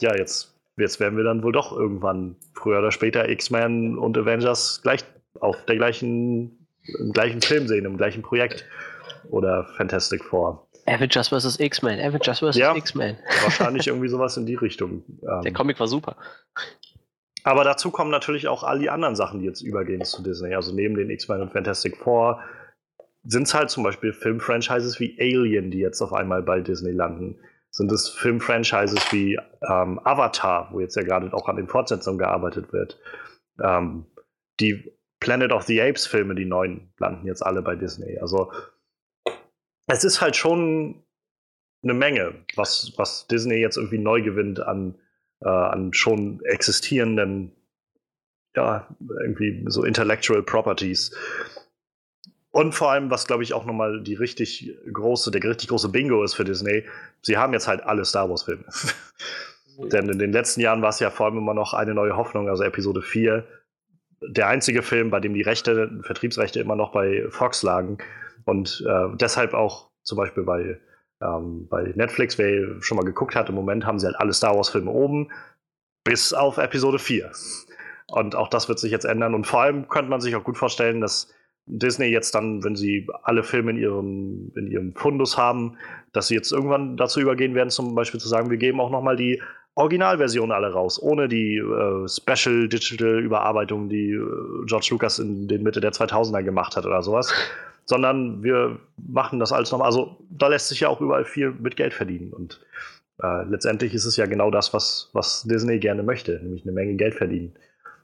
[0.00, 4.80] ja, jetzt jetzt werden wir dann wohl doch irgendwann früher oder später X-Men und Avengers
[4.82, 5.04] gleich
[5.40, 6.66] auf der gleichen,
[6.98, 8.64] im gleichen Film sehen, im gleichen Projekt.
[9.30, 10.66] Oder Fantastic Four.
[10.86, 11.60] Avengers vs.
[11.60, 12.56] X-Men, Avengers vs.
[12.56, 13.16] Ja, X-Men.
[13.42, 15.04] Wahrscheinlich irgendwie sowas in die Richtung.
[15.22, 16.16] Der ähm, Comic war super.
[17.44, 20.54] Aber dazu kommen natürlich auch all die anderen Sachen, die jetzt übergehen zu Disney.
[20.54, 22.40] Also neben den X-Men und Fantastic Four
[23.24, 27.38] sind es halt zum Beispiel Filmfranchises wie Alien, die jetzt auf einmal bei Disney landen
[27.72, 32.72] sind es Filmfranchises wie ähm, Avatar, wo jetzt ja gerade auch an den Fortsetzungen gearbeitet
[32.72, 33.00] wird.
[33.60, 34.04] Ähm,
[34.60, 38.18] die Planet of the Apes Filme, die neuen, landen jetzt alle bei Disney.
[38.18, 38.52] Also
[39.86, 41.02] es ist halt schon
[41.82, 44.98] eine Menge, was, was Disney jetzt irgendwie neu gewinnt an,
[45.40, 47.52] äh, an schon existierenden,
[48.54, 48.86] ja,
[49.22, 51.16] irgendwie so Intellectual Properties.
[52.52, 56.22] Und vor allem, was glaube ich auch nochmal die richtig große, der richtig große Bingo
[56.22, 56.84] ist für Disney,
[57.22, 58.64] sie haben jetzt halt alle Star Wars-Filme.
[59.90, 62.48] Denn in den letzten Jahren war es ja vor allem immer noch eine neue Hoffnung,
[62.48, 63.44] also Episode 4
[64.28, 67.98] der einzige Film, bei dem die Rechte, Vertriebsrechte immer noch bei Fox lagen.
[68.44, 70.80] Und äh, deshalb auch zum Beispiel bei,
[71.20, 74.56] ähm, bei Netflix, wer schon mal geguckt hat, im Moment haben sie halt alle Star
[74.56, 75.30] Wars-Filme oben,
[76.04, 77.30] bis auf Episode 4.
[78.08, 79.34] Und auch das wird sich jetzt ändern.
[79.34, 81.32] Und vor allem könnte man sich auch gut vorstellen, dass
[81.66, 85.76] Disney jetzt dann, wenn sie alle Filme in ihrem, in ihrem Fundus haben,
[86.12, 89.02] dass sie jetzt irgendwann dazu übergehen werden, zum Beispiel zu sagen, wir geben auch noch
[89.02, 89.40] mal die
[89.74, 95.62] Originalversion alle raus, ohne die äh, Special Digital Überarbeitung, die äh, George Lucas in den
[95.62, 97.32] Mitte der 2000er gemacht hat oder sowas,
[97.86, 99.86] sondern wir machen das alles nochmal.
[99.86, 102.60] Also da lässt sich ja auch überall viel mit Geld verdienen und
[103.22, 106.94] äh, letztendlich ist es ja genau das, was, was Disney gerne möchte, nämlich eine Menge
[106.94, 107.54] Geld verdienen.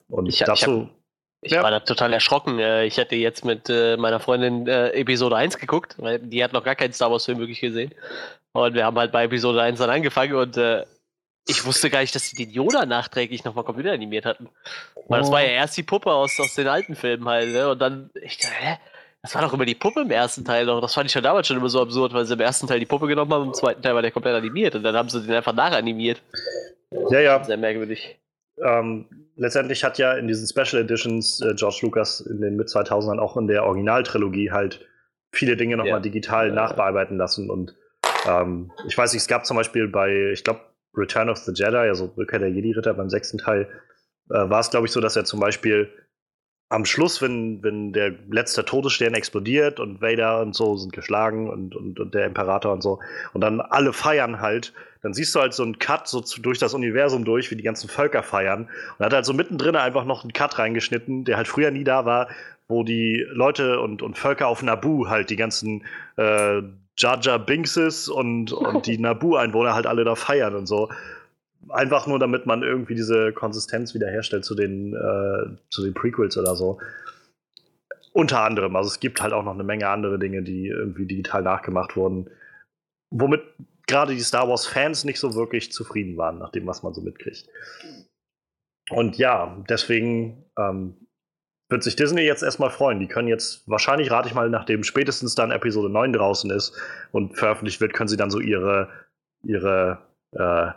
[0.08, 0.88] Und ich, dazu.
[0.90, 0.97] Ich,
[1.42, 1.62] ja.
[1.62, 2.58] war da total erschrocken.
[2.58, 6.52] Äh, ich hatte jetzt mit äh, meiner Freundin äh, Episode 1 geguckt, weil die hat
[6.52, 7.94] noch gar keinen Star Wars-Film wirklich gesehen.
[8.52, 10.56] Und wir haben halt bei Episode 1 dann angefangen und
[11.48, 14.48] ich wusste gar nicht, dass sie den Yoda nachträglich nochmal komplett animiert hatten.
[15.08, 15.22] Weil oh.
[15.22, 17.70] das war ja erst die Puppe aus, aus den alten Filmen halt, ne?
[17.70, 18.78] Und dann, ich dachte, hä?
[19.22, 20.80] Das war doch immer die Puppe im ersten Teil noch.
[20.80, 22.86] Das fand ich schon damals schon immer so absurd, weil sie im ersten Teil die
[22.86, 25.34] Puppe genommen haben, im zweiten Teil war der komplett animiert und dann haben sie den
[25.34, 26.22] einfach nachanimiert.
[27.10, 27.44] Ja, ja.
[27.44, 28.16] Sehr merkwürdig.
[28.64, 33.18] Ähm, letztendlich hat ja in diesen Special Editions äh, George Lucas in den mit 2000ern
[33.18, 34.86] auch in der Originaltrilogie halt
[35.32, 36.00] viele Dinge nochmal ja.
[36.00, 36.54] digital ja.
[36.54, 37.74] nachbearbeiten lassen und
[38.26, 40.60] ähm, ich weiß nicht, es gab zum Beispiel bei, ich glaube,
[40.96, 43.68] Return of the Jedi, also Rückkehr der Jedi-Ritter beim sechsten Teil,
[44.30, 45.90] äh, war es, glaube ich, so, dass er zum Beispiel
[46.70, 51.74] am Schluss, wenn, wenn der letzte Todesstern explodiert und Vader und so sind geschlagen und,
[51.74, 53.00] und, und der Imperator und so,
[53.32, 56.58] und dann alle feiern halt, dann siehst du halt so einen Cut so zu, durch
[56.58, 58.68] das Universum durch, wie die ganzen Völker feiern.
[58.98, 62.04] Und hat halt so mittendrin einfach noch einen Cut reingeschnitten, der halt früher nie da
[62.04, 62.28] war,
[62.68, 65.84] wo die Leute und, und Völker auf Naboo halt die ganzen
[66.16, 66.62] äh,
[66.96, 70.90] Jar Binkses und, und die Naboo-Einwohner halt alle da feiern und so.
[71.68, 76.56] Einfach nur, damit man irgendwie diese Konsistenz wiederherstellt zu den, äh, zu den Prequels oder
[76.56, 76.80] so.
[78.12, 78.74] Unter anderem.
[78.74, 82.28] Also es gibt halt auch noch eine Menge andere Dinge, die irgendwie digital nachgemacht wurden.
[83.10, 83.42] Womit
[83.88, 87.48] gerade die Star Wars-Fans nicht so wirklich zufrieden waren, nach dem, was man so mitkriegt.
[88.90, 91.08] Und ja, deswegen ähm,
[91.68, 93.00] wird sich Disney jetzt erstmal freuen.
[93.00, 96.80] Die können jetzt, wahrscheinlich rate ich mal, nachdem spätestens dann Episode 9 draußen ist
[97.12, 98.88] und veröffentlicht wird, können sie dann so ihre,
[99.42, 99.98] ihre
[100.32, 100.68] äh,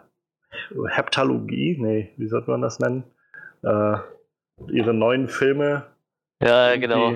[0.89, 3.03] Heptalogie, nee, wie sollte man das nennen?
[3.63, 3.97] Äh,
[4.69, 5.85] ihre neuen Filme.
[6.41, 7.15] Ja, genau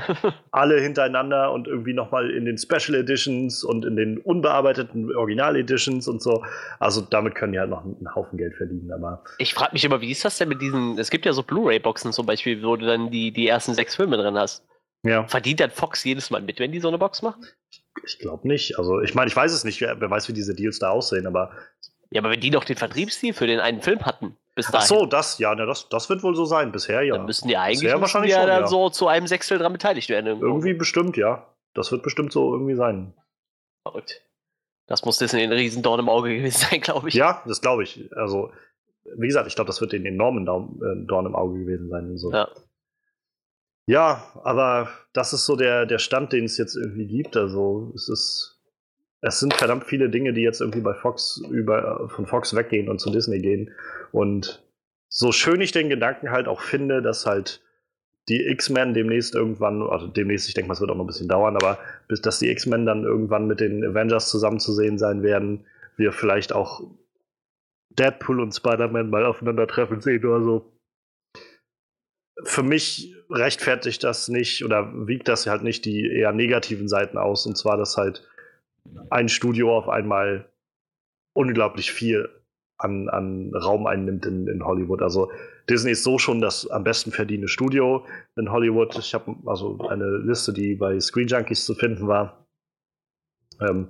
[0.50, 6.08] alle hintereinander und irgendwie nochmal in den Special Editions und in den unbearbeiteten Original Editions
[6.08, 6.44] und so.
[6.78, 8.92] Also damit können die halt noch einen Haufen Geld verdienen.
[8.92, 10.98] Aber ich frage mich immer, wie ist das denn mit diesen?
[10.98, 14.16] Es gibt ja so Blu-ray-Boxen zum Beispiel, wo du dann die, die ersten sechs Filme
[14.16, 14.64] drin hast.
[15.02, 15.26] Ja.
[15.26, 17.44] Verdient dann Fox jedes Mal mit, wenn die so eine Box machen?
[18.04, 18.78] Ich glaube nicht.
[18.78, 19.80] Also ich meine, ich weiß es nicht.
[19.80, 21.52] Wer, wer weiß, wie diese Deals da aussehen, aber
[22.10, 24.80] ja, aber wenn die doch den Vertriebsstil für den einen Film hatten, bis dahin.
[24.80, 27.16] Ach so, das, ja, ne, das, das wird wohl so sein, bisher ja.
[27.16, 28.66] Dann müssen die eigentlich wahrscheinlich ja schon, dann ja.
[28.66, 30.26] so zu einem Sechstel dran beteiligt werden.
[30.26, 30.46] Irgendwo.
[30.46, 31.46] Irgendwie bestimmt, ja.
[31.74, 33.12] Das wird bestimmt so irgendwie sein.
[33.86, 34.22] Verrückt.
[34.86, 37.14] Das muss das ein Riesendorn im Auge gewesen sein, glaube ich.
[37.14, 38.10] Ja, das glaube ich.
[38.16, 38.50] Also,
[39.16, 42.16] wie gesagt, ich glaube, das wird den enormen äh, Dorn im Auge gewesen sein.
[42.16, 42.32] So.
[42.32, 42.48] Ja.
[43.88, 47.36] Ja, aber das ist so der, der Stand, den es jetzt irgendwie gibt.
[47.36, 48.55] Also, es ist
[49.26, 53.00] es sind verdammt viele Dinge, die jetzt irgendwie bei Fox über, von Fox weggehen und
[53.00, 53.72] zu Disney gehen.
[54.12, 54.64] Und
[55.08, 57.62] so schön ich den Gedanken halt auch finde, dass halt
[58.28, 61.28] die X-Men demnächst irgendwann, also demnächst, ich denke mal, es wird auch noch ein bisschen
[61.28, 65.22] dauern, aber bis dass die X-Men dann irgendwann mit den Avengers zusammen zu sehen sein
[65.22, 65.64] werden,
[65.96, 66.82] wir vielleicht auch
[67.90, 70.72] Deadpool und Spider-Man mal aufeinandertreffen sehen oder so.
[72.44, 77.46] Für mich rechtfertigt das nicht oder wiegt das halt nicht die eher negativen Seiten aus,
[77.46, 78.28] und zwar, dass halt
[79.10, 80.50] ein Studio auf einmal
[81.32, 82.28] unglaublich viel
[82.78, 85.02] an, an Raum einnimmt in, in Hollywood.
[85.02, 85.30] Also
[85.68, 88.04] Disney ist so schon das am besten verdienende Studio
[88.36, 88.96] in Hollywood.
[88.98, 92.46] Ich habe also eine Liste, die bei Screen Junkies zu finden war,
[93.60, 93.88] ähm,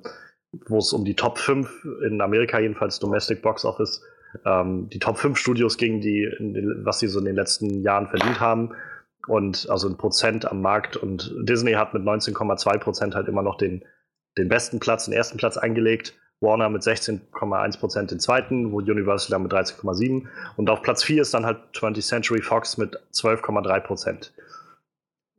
[0.66, 4.02] wo es um die Top 5 in Amerika jedenfalls Domestic Box Office,
[4.44, 8.06] ähm, die Top 5 Studios ging, die, den, was sie so in den letzten Jahren
[8.06, 8.74] verdient haben.
[9.26, 10.96] Und also ein Prozent am Markt.
[10.96, 13.84] Und Disney hat mit 19,2 Prozent halt immer noch den
[14.38, 16.14] den besten Platz, den ersten Platz eingelegt.
[16.40, 20.26] Warner mit 16,1% den zweiten, wo Universal dann mit 13,7%.
[20.56, 24.32] Und auf Platz 4 ist dann halt 20th Century Fox mit 12,3%.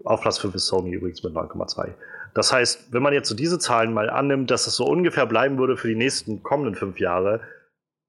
[0.03, 1.93] Auf Platz 5 ist Sony übrigens mit 9,2%.
[2.33, 5.57] Das heißt, wenn man jetzt so diese Zahlen mal annimmt, dass es so ungefähr bleiben
[5.57, 7.41] würde für die nächsten kommenden fünf Jahre,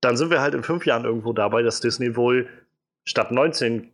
[0.00, 2.48] dann sind wir halt in fünf Jahren irgendwo dabei, dass Disney wohl
[3.04, 3.88] statt 19%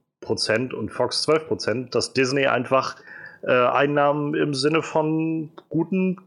[0.72, 2.96] und Fox 12%, dass Disney einfach
[3.42, 6.18] äh, Einnahmen im Sinne von guten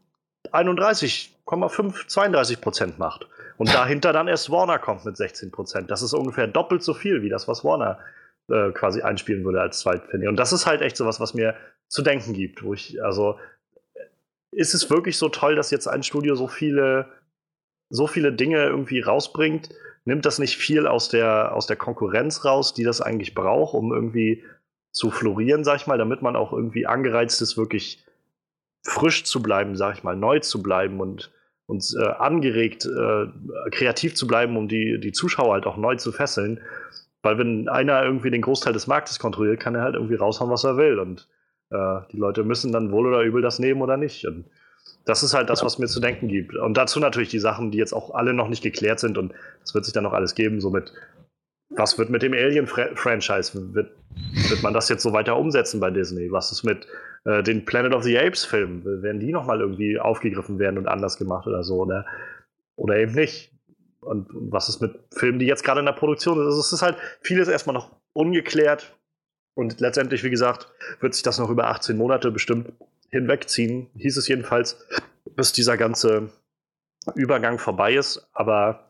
[0.53, 3.27] 31,5, 32 Prozent macht.
[3.57, 5.89] Und dahinter dann erst Warner kommt mit 16 Prozent.
[5.89, 7.99] Das ist ungefähr doppelt so viel wie das, was Warner
[8.49, 10.27] äh, quasi einspielen würde als Zweitfilm.
[10.27, 11.55] Und das ist halt echt sowas, was mir
[11.87, 13.39] zu denken gibt, wo ich, also
[14.51, 17.07] ist es wirklich so toll, dass jetzt ein Studio so viele,
[17.89, 19.69] so viele Dinge irgendwie rausbringt?
[20.05, 23.91] Nimmt das nicht viel aus der, aus der Konkurrenz raus, die das eigentlich braucht, um
[23.91, 24.43] irgendwie
[24.91, 28.03] zu florieren, sag ich mal, damit man auch irgendwie angereizt ist, wirklich
[28.87, 31.31] frisch zu bleiben, sag ich mal, neu zu bleiben und,
[31.65, 33.27] und äh, angeregt, äh,
[33.69, 36.61] kreativ zu bleiben, um die, die Zuschauer halt auch neu zu fesseln.
[37.21, 40.63] Weil wenn einer irgendwie den Großteil des Marktes kontrolliert, kann er halt irgendwie raushauen, was
[40.63, 40.99] er will.
[40.99, 41.27] Und
[41.69, 44.25] äh, die Leute müssen dann wohl oder übel das nehmen oder nicht.
[44.25, 44.45] Und
[45.03, 46.55] das ist halt das, was mir zu denken gibt.
[46.55, 49.17] Und dazu natürlich die Sachen, die jetzt auch alle noch nicht geklärt sind.
[49.17, 50.61] Und das wird sich dann noch alles geben.
[50.61, 50.93] So mit,
[51.71, 53.73] was wird mit dem Alien-Franchise?
[53.73, 53.91] Wird,
[54.49, 56.31] wird man das jetzt so weiter umsetzen bei Disney?
[56.31, 56.87] Was ist mit
[57.27, 59.03] äh, den Planet of the Apes-Filmen?
[59.03, 61.81] Werden die nochmal irgendwie aufgegriffen werden und anders gemacht oder so?
[61.81, 62.05] Oder,
[62.75, 63.51] oder eben nicht?
[63.99, 66.45] Und was ist mit Filmen, die jetzt gerade in der Produktion sind?
[66.45, 68.95] Also es ist halt vieles erstmal noch ungeklärt.
[69.55, 72.71] Und letztendlich, wie gesagt, wird sich das noch über 18 Monate bestimmt
[73.09, 74.87] hinwegziehen, hieß es jedenfalls,
[75.35, 76.29] bis dieser ganze
[77.15, 78.29] Übergang vorbei ist.
[78.33, 78.87] Aber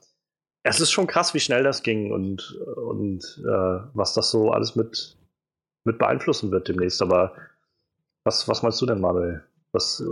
[0.63, 4.75] es ist schon krass, wie schnell das ging und, und äh, was das so alles
[4.75, 5.17] mit,
[5.85, 7.01] mit beeinflussen wird demnächst.
[7.01, 7.33] Aber
[8.27, 9.41] was, was meinst du denn, Manuel?
[9.71, 10.03] Was,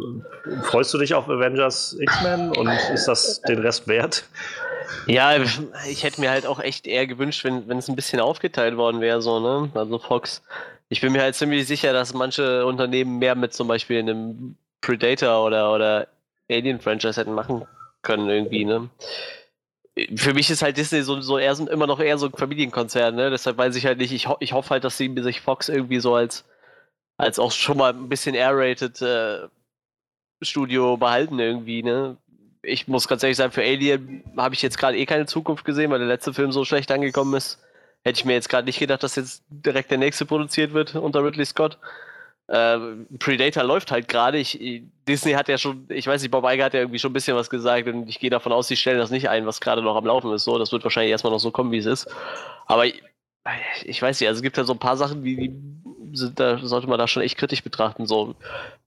[0.63, 4.25] freust du dich auf Avengers X-Men und ist das den Rest wert?
[5.08, 5.36] Ja,
[5.88, 9.01] ich hätte mir halt auch echt eher gewünscht, wenn, wenn es ein bisschen aufgeteilt worden
[9.01, 9.69] wäre, so, ne?
[9.73, 10.41] Also Fox.
[10.89, 15.45] Ich bin mir halt ziemlich sicher, dass manche Unternehmen mehr mit zum Beispiel einem Predator
[15.45, 16.08] oder, oder
[16.49, 17.65] Alien-Franchise hätten machen
[18.01, 18.89] können, irgendwie, ne?
[20.15, 23.15] Für mich ist halt Disney so, so eher so, immer noch eher so ein Familienkonzern,
[23.15, 23.30] ne?
[23.30, 25.99] Deshalb weiß ich halt nicht, ich, ho ich hoffe halt, dass sie sich Fox irgendwie
[25.99, 26.45] so als,
[27.17, 29.47] als auch schon mal ein bisschen air-rated äh,
[30.41, 32.17] Studio behalten, irgendwie, ne?
[32.65, 35.91] ich muss ganz ehrlich sagen, für Alien habe ich jetzt gerade eh keine Zukunft gesehen,
[35.91, 37.60] weil der letzte Film so schlecht angekommen ist.
[38.04, 41.23] Hätte ich mir jetzt gerade nicht gedacht, dass jetzt direkt der nächste produziert wird unter
[41.23, 41.78] Ridley Scott.
[42.47, 42.78] Äh,
[43.17, 44.43] Predator läuft halt gerade.
[45.08, 47.36] Disney hat ja schon, ich weiß nicht, Bob Iger hat ja irgendwie schon ein bisschen
[47.36, 49.95] was gesagt und ich gehe davon aus, sie stellen das nicht ein, was gerade noch
[49.95, 50.43] am Laufen ist.
[50.43, 52.08] So, das wird wahrscheinlich erstmal noch so kommen, wie es ist.
[52.67, 53.01] Aber ich,
[53.84, 55.56] ich weiß nicht, also es gibt ja so ein paar Sachen, die, die
[56.15, 58.06] sind, da sollte man da schon echt kritisch betrachten.
[58.06, 58.36] So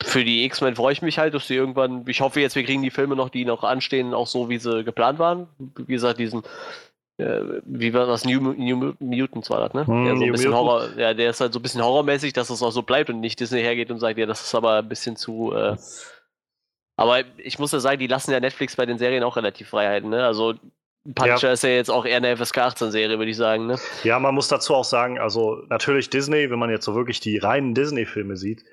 [0.03, 2.83] für die X-Men freue ich mich halt, dass sie irgendwann, ich hoffe jetzt, wir kriegen
[2.83, 5.49] die Filme noch, die noch anstehen, auch so wie sie geplant waren.
[5.59, 6.43] Wie gesagt, diesen,
[7.19, 9.85] äh, wie war das, New, New Mutants war das, ne?
[9.93, 12.51] Mm, der, so ein bisschen Horror, ja, der ist halt so ein bisschen horrormäßig, dass
[12.51, 14.89] es auch so bleibt und nicht Disney hergeht und sagt, ja, das ist aber ein
[14.89, 15.53] bisschen zu.
[15.53, 15.77] Äh,
[16.97, 20.11] aber ich muss ja sagen, die lassen ja Netflix bei den Serien auch relativ Freiheiten,
[20.11, 20.25] ne?
[20.25, 20.55] Also
[21.15, 21.53] Punisher ja.
[21.53, 23.67] ist ja jetzt auch eher eine FSK 18-Serie, würde ich sagen.
[23.67, 23.79] Ne?
[24.05, 27.39] Ja, man muss dazu auch sagen, also natürlich Disney, wenn man jetzt so wirklich die
[27.39, 28.65] reinen Disney-Filme sieht,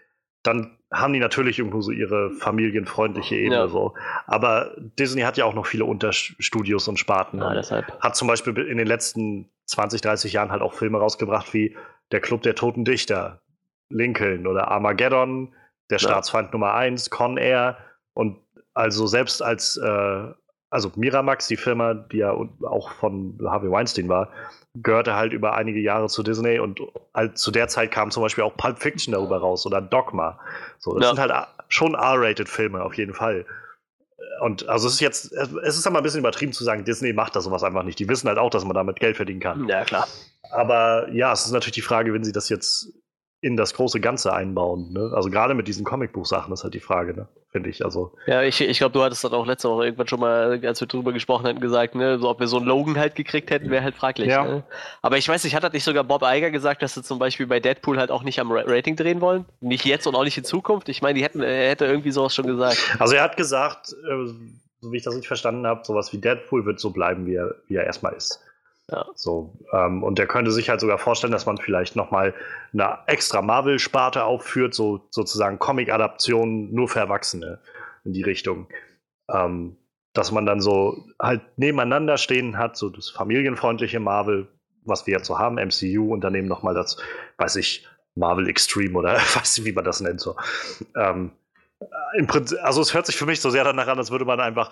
[0.43, 3.67] dann haben die natürlich irgendwo so ihre familienfreundliche Ebene ja.
[3.67, 3.93] so.
[4.27, 7.39] Aber Disney hat ja auch noch viele Unterstudios und Sparten.
[7.39, 7.91] Ja, deshalb.
[7.99, 11.75] Hat zum Beispiel in den letzten 20, 30 Jahren halt auch Filme rausgebracht wie
[12.11, 13.41] Der Club der Toten Dichter,
[13.89, 15.53] Lincoln oder Armageddon,
[15.89, 17.77] Der Staatsfeind Nummer 1, Con Air.
[18.13, 18.37] Und
[18.73, 20.27] also selbst als äh,
[20.75, 24.29] also Miramax, die Firma, die ja auch von Harvey Weinstein war,
[24.75, 26.81] gehörte halt über einige Jahre zu Disney und
[27.13, 30.37] halt zu der Zeit kam zum Beispiel auch Pulp Fiction darüber raus oder Dogma.
[30.77, 31.15] So, das ja.
[31.15, 33.45] sind halt schon R-rated Filme auf jeden Fall.
[34.41, 37.37] Und also es ist jetzt, es ist aber ein bisschen übertrieben zu sagen, Disney macht
[37.37, 37.97] das sowas einfach nicht.
[37.99, 39.69] Die wissen halt auch, dass man damit Geld verdienen kann.
[39.69, 40.09] Ja, klar.
[40.51, 42.91] Aber ja, es ist natürlich die Frage, wenn sie das jetzt
[43.45, 44.91] in das große Ganze einbauen.
[44.91, 45.11] Ne?
[45.13, 47.27] Also gerade mit diesen Comicbuchsachen ist halt die Frage, ne?
[47.51, 47.85] finde ich.
[47.85, 48.11] Also.
[48.25, 50.87] Ja, ich, ich glaube, du hattest dann auch letzte Woche irgendwann schon mal, als wir
[50.87, 53.83] drüber gesprochen hatten, gesagt, ne, so, ob wir so einen Logan halt gekriegt hätten, wäre
[53.83, 54.29] halt fraglich.
[54.29, 54.43] Ja.
[54.43, 54.63] Ne?
[55.03, 57.45] Aber ich weiß nicht, hat das nicht sogar Bob Iger gesagt, dass sie zum Beispiel
[57.45, 59.45] bei Deadpool halt auch nicht am Rating drehen wollen?
[59.61, 60.89] Nicht jetzt und auch nicht in Zukunft?
[60.89, 62.77] Ich meine, die hätten, er hätte irgendwie sowas schon gesagt.
[62.97, 64.25] Also er hat gesagt, äh,
[64.81, 67.53] so wie ich das nicht verstanden habe, sowas wie Deadpool wird so bleiben, wie er,
[67.67, 68.41] wie er erstmal ist.
[68.91, 69.05] Ja.
[69.15, 72.35] So, ähm, und der könnte sich halt sogar vorstellen, dass man vielleicht nochmal
[72.71, 77.59] eine extra Marvel-Sparte aufführt, so sozusagen Comic-Adaptionen nur für Erwachsene
[78.03, 78.67] in die Richtung.
[79.27, 79.77] Ähm,
[80.13, 84.47] dass man dann so halt nebeneinander stehen hat, so das familienfreundliche Marvel,
[84.83, 86.97] was wir jetzt so haben, MCU, und daneben nochmal das,
[87.37, 90.21] weiß ich, Marvel Extreme oder weiß ich, wie man das nennt.
[90.21, 90.35] So.
[90.95, 91.31] Ähm,
[92.27, 94.71] Prinzip, also es hört sich für mich so sehr danach an, als würde man einfach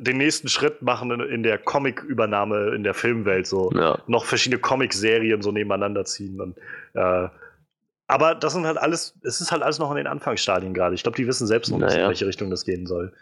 [0.00, 3.98] den nächsten Schritt machen in, in der Comic-Übernahme in der Filmwelt, so ja.
[4.06, 6.40] noch verschiedene Comic-Serien so nebeneinander ziehen.
[6.40, 6.56] Und,
[6.94, 7.28] äh,
[8.06, 10.94] aber das sind halt alles, es ist halt alles noch in den Anfangsstadien gerade.
[10.94, 12.04] Ich glaube, die wissen selbst noch nicht, naja.
[12.04, 13.12] in welche Richtung das gehen soll.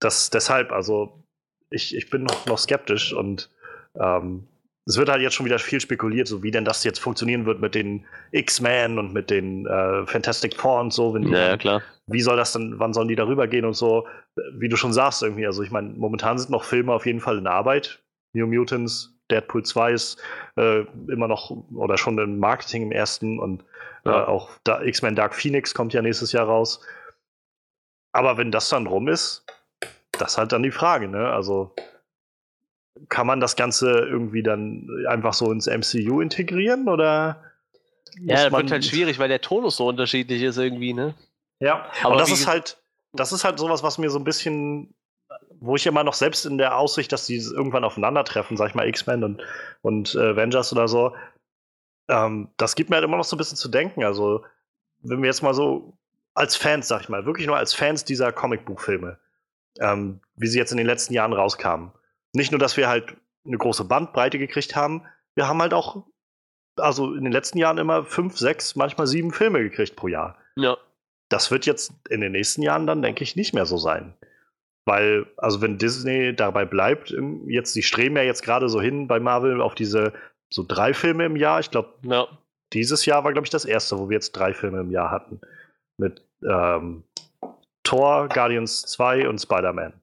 [0.00, 1.24] Das deshalb, also
[1.70, 3.50] ich, ich bin noch, noch skeptisch und
[3.94, 4.46] ähm,
[4.90, 7.60] es wird halt jetzt schon wieder viel spekuliert, so wie denn das jetzt funktionieren wird
[7.60, 11.14] mit den X-Men und mit den äh, Fantastic Four und so.
[11.14, 11.82] Wenn die, ja, klar.
[12.06, 14.08] Wie soll das dann, wann sollen die darüber gehen und so?
[14.54, 15.46] Wie du schon sagst, irgendwie.
[15.46, 18.02] Also, ich meine, momentan sind noch Filme auf jeden Fall in Arbeit.
[18.32, 20.22] New Mutants, Deadpool 2 ist
[20.56, 23.62] äh, immer noch oder schon im Marketing im ersten und
[24.04, 24.26] äh, ja.
[24.26, 24.50] auch
[24.84, 26.84] X-Men Dark Phoenix kommt ja nächstes Jahr raus.
[28.12, 29.46] Aber wenn das dann rum ist,
[30.12, 31.30] das ist halt dann die Frage, ne?
[31.30, 31.72] Also
[33.08, 37.42] kann man das Ganze irgendwie dann einfach so ins MCU integrieren oder?
[38.20, 41.14] Ja, das wird halt schwierig, weil der Tonus so unterschiedlich ist irgendwie, ne?
[41.60, 42.78] Ja, aber und das ist halt,
[43.12, 44.94] das ist halt sowas, was mir so ein bisschen,
[45.60, 48.88] wo ich immer noch selbst in der Aussicht, dass die irgendwann aufeinandertreffen, sag ich mal,
[48.88, 49.42] X-Men und,
[49.82, 51.14] und äh, Avengers oder so,
[52.08, 54.04] ähm, das gibt mir halt immer noch so ein bisschen zu denken.
[54.04, 54.44] Also,
[55.02, 55.96] wenn wir jetzt mal so
[56.34, 59.18] als Fans, sag ich mal, wirklich nur als Fans dieser Comicbuchfilme,
[59.78, 61.92] ähm, wie sie jetzt in den letzten Jahren rauskamen.
[62.32, 66.04] Nicht nur, dass wir halt eine große Bandbreite gekriegt haben, wir haben halt auch,
[66.76, 70.36] also in den letzten Jahren immer fünf, sechs, manchmal sieben Filme gekriegt pro Jahr.
[70.56, 70.76] Ja.
[71.28, 74.14] Das wird jetzt in den nächsten Jahren dann, denke ich, nicht mehr so sein.
[74.84, 77.14] Weil, also wenn Disney dabei bleibt,
[77.46, 80.12] jetzt, die streben ja jetzt gerade so hin bei Marvel auf diese
[80.52, 81.60] so drei Filme im Jahr.
[81.60, 82.26] Ich glaube, ja.
[82.72, 85.40] dieses Jahr war, glaube ich, das erste, wo wir jetzt drei Filme im Jahr hatten.
[85.96, 87.04] Mit ähm,
[87.84, 89.99] Thor, Guardians 2 und Spider-Man.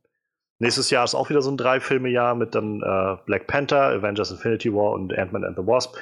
[0.60, 4.74] Nächstes Jahr ist auch wieder so ein Drei-Filme-Jahr mit dann äh, Black Panther, Avengers Infinity
[4.74, 5.96] War und Ant-Man and the Wasp.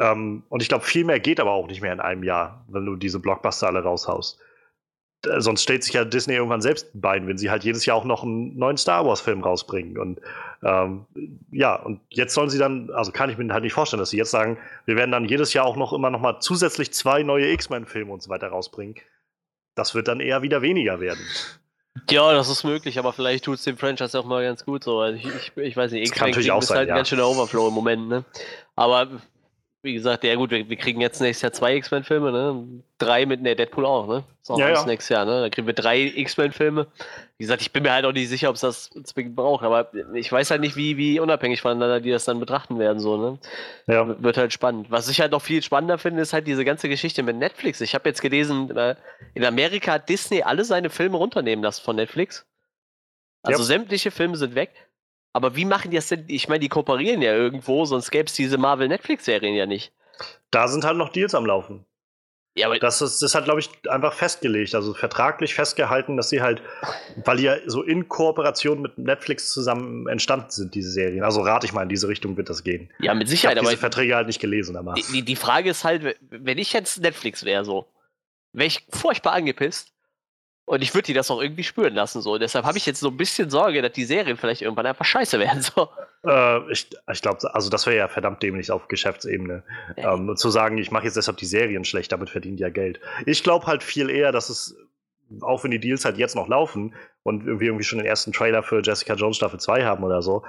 [0.00, 2.84] Ähm, und ich glaube, viel mehr geht aber auch nicht mehr in einem Jahr, wenn
[2.84, 4.40] du diese Blockbuster alle raushaust.
[5.26, 8.04] Äh, sonst stellt sich ja Disney irgendwann selbst Bein, wenn sie halt jedes Jahr auch
[8.04, 9.98] noch einen neuen Star Wars-Film rausbringen.
[9.98, 10.20] Und
[10.62, 11.06] ähm,
[11.52, 14.18] ja, und jetzt sollen sie dann, also kann ich mir halt nicht vorstellen, dass sie
[14.18, 17.48] jetzt sagen, wir werden dann jedes Jahr auch noch immer noch mal zusätzlich zwei neue
[17.52, 18.96] X-Men-Filme und so weiter rausbringen.
[19.74, 21.24] Das wird dann eher wieder weniger werden.
[22.10, 25.00] Ja, das ist möglich, aber vielleicht tut es dem Franchise auch mal ganz gut so.
[25.00, 26.94] Also ich, ich, ich weiß nicht, X-Men ist halt ja.
[26.94, 28.24] ein ganz schöner Overflow im Moment, ne?
[28.76, 29.08] Aber
[29.82, 32.82] wie gesagt, ja gut, wir, wir kriegen jetzt nächstes Jahr zwei X-Men-Filme, ne?
[32.98, 34.24] Drei mit, ne, Deadpool auch, ne?
[34.40, 34.84] Das ist auch ja, ja.
[34.84, 35.42] nächstes Jahr, ne?
[35.42, 36.88] Da kriegen wir drei X-Men-Filme.
[37.36, 39.92] Wie gesagt, ich bin mir halt auch nicht sicher, ob es das zwingend braucht, aber
[40.14, 43.38] ich weiß halt nicht, wie, wie unabhängig voneinander die das dann betrachten werden, so, ne?
[43.86, 44.20] Ja.
[44.20, 44.90] Wird halt spannend.
[44.90, 47.80] Was ich halt noch viel spannender finde, ist halt diese ganze Geschichte mit Netflix.
[47.80, 48.96] Ich habe jetzt gelesen, äh,
[49.34, 52.44] in Amerika hat Disney alle seine Filme runternehmen lassen von Netflix.
[53.42, 53.66] Also Ja.
[53.66, 54.70] sämtliche Filme sind weg.
[55.38, 56.24] Aber wie machen die das denn?
[56.26, 59.92] Ich meine, die kooperieren ja irgendwo, sonst gäbe es diese Marvel-Netflix-Serien ja nicht.
[60.50, 61.84] Da sind halt noch Deals am Laufen.
[62.56, 66.42] Ja, aber Das ist, das halt, glaube ich, einfach festgelegt, also vertraglich festgehalten, dass sie
[66.42, 66.60] halt,
[67.24, 71.22] weil die ja so in Kooperation mit Netflix zusammen entstanden sind, diese Serien.
[71.22, 72.90] Also rate ich mal, in diese Richtung wird das gehen.
[72.98, 74.94] ja, mit Ich habe Sicherheit, aber diese Verträge halt nicht gelesen, aber.
[74.94, 77.86] die, die, die Frage ist halt, wenn ich jetzt Netflix wäre, so,
[78.52, 79.92] wäre ich furchtbar angepisst.
[80.68, 82.20] Und ich würde die das auch irgendwie spüren lassen.
[82.20, 82.36] So.
[82.36, 85.38] Deshalb habe ich jetzt so ein bisschen Sorge, dass die Serien vielleicht irgendwann einfach scheiße
[85.38, 85.62] werden.
[85.62, 85.88] So.
[86.24, 89.62] Äh, ich ich glaube, also das wäre ja verdammt dämlich auf Geschäftsebene.
[89.96, 90.14] Ja.
[90.14, 93.00] Ähm, zu sagen, ich mache jetzt deshalb die Serien schlecht, damit verdient ja Geld.
[93.24, 94.76] Ich glaube halt viel eher, dass es,
[95.40, 98.62] auch wenn die Deals halt jetzt noch laufen und wir irgendwie schon den ersten Trailer
[98.62, 100.44] für Jessica Jones Staffel 2 haben oder so,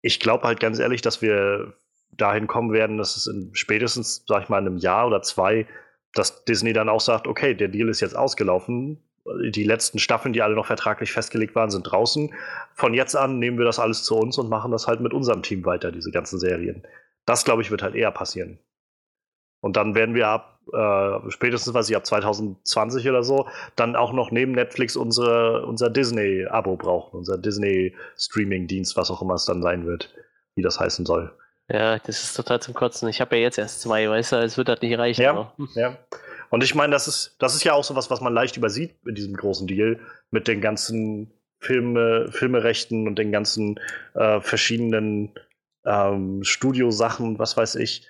[0.00, 1.74] ich glaube halt ganz ehrlich, dass wir
[2.12, 5.66] dahin kommen werden, dass es in spätestens, sag ich mal, in einem Jahr oder zwei,
[6.14, 9.02] dass Disney dann auch sagt, okay, der Deal ist jetzt ausgelaufen.
[9.50, 12.32] Die letzten Staffeln, die alle noch vertraglich festgelegt waren, sind draußen.
[12.74, 15.42] Von jetzt an nehmen wir das alles zu uns und machen das halt mit unserem
[15.42, 16.82] Team weiter, diese ganzen Serien.
[17.26, 18.58] Das, glaube ich, wird halt eher passieren.
[19.62, 24.12] Und dann werden wir ab, äh, spätestens, weiß ich, ab 2020 oder so, dann auch
[24.12, 29.86] noch neben Netflix unsere, unser Disney-Abo brauchen, unser Disney-Streaming-Dienst, was auch immer es dann sein
[29.86, 30.12] wird,
[30.54, 31.32] wie das heißen soll.
[31.68, 33.08] Ja, das ist total zum Kotzen.
[33.08, 35.22] Ich habe ja jetzt erst zwei, weißt du, es wird das nicht reichen.
[35.22, 35.30] Ja.
[35.30, 35.96] aber- Ja.
[36.50, 39.14] Und ich meine, das ist, das ist ja auch sowas, was man leicht übersieht in
[39.14, 39.98] diesem großen Deal
[40.30, 43.78] mit den ganzen Filme, Filmerechten und den ganzen
[44.14, 45.32] äh, verschiedenen
[45.84, 48.08] ähm, Studiosachen, was weiß ich.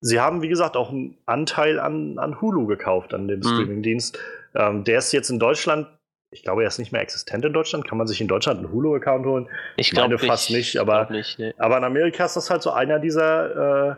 [0.00, 3.44] Sie haben, wie gesagt, auch einen Anteil an, an Hulu gekauft, an dem Mhm.
[3.44, 4.18] Streamingdienst.
[4.54, 5.88] Ähm, der ist jetzt in Deutschland,
[6.30, 7.88] ich glaube, er ist nicht mehr existent in Deutschland.
[7.88, 9.48] Kann man sich in Deutschland einen Hulu-Account holen?
[9.76, 11.54] Ich meine glaube fast nicht, ich aber- nicht, nee.
[11.58, 13.96] Aber in Amerika ist das halt so einer dieser, äh,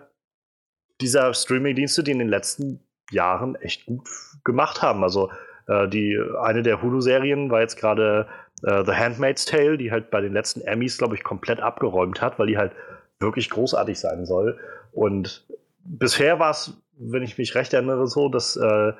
[1.00, 2.80] dieser Streaming-Dienste, die in den letzten
[3.10, 4.08] Jahren echt gut
[4.44, 5.02] gemacht haben.
[5.02, 5.30] Also
[5.66, 8.26] äh, die eine der Hulu-Serien war jetzt gerade
[8.62, 12.38] äh, The Handmaid's Tale, die halt bei den letzten Emmys, glaube ich, komplett abgeräumt hat,
[12.38, 12.72] weil die halt
[13.20, 14.58] wirklich großartig sein soll.
[14.92, 15.46] Und
[15.84, 18.92] bisher war es, wenn ich mich recht erinnere, so, dass äh,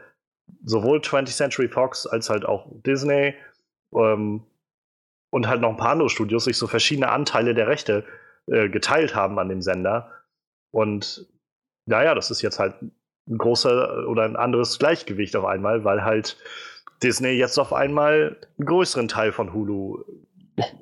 [0.64, 3.34] sowohl 20th Century Fox als halt auch Disney
[3.94, 4.42] ähm,
[5.30, 8.05] und halt noch ein paar andere Studios sich so verschiedene Anteile der Rechte
[8.46, 10.11] äh, geteilt haben an dem Sender.
[10.70, 11.26] Und
[11.89, 16.36] naja, das ist jetzt halt ein großer oder ein anderes Gleichgewicht auf einmal, weil halt
[17.03, 20.05] Disney jetzt auf einmal einen größeren Teil von Hulu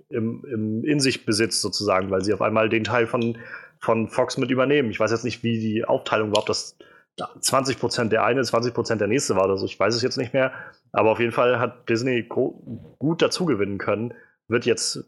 [0.09, 3.39] im, im, in sich besitzt, sozusagen, weil sie auf einmal den Teil von,
[3.79, 4.91] von Fox mit übernehmen.
[4.91, 6.77] Ich weiß jetzt nicht, wie die Aufteilung ob das
[7.19, 9.65] 20% der eine, 20% der nächste war oder so.
[9.67, 10.53] Ich weiß es jetzt nicht mehr.
[10.93, 14.15] Aber auf jeden Fall hat Disney gut dazu gewinnen können,
[14.49, 15.05] wird jetzt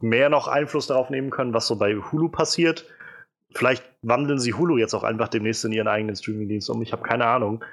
[0.00, 2.86] mehr noch Einfluss darauf nehmen können, was so bei Hulu passiert.
[3.54, 6.82] Vielleicht wandeln sie Hulu jetzt auch einfach demnächst in ihren eigenen Streamingdienst um.
[6.82, 7.64] Ich habe keine Ahnung.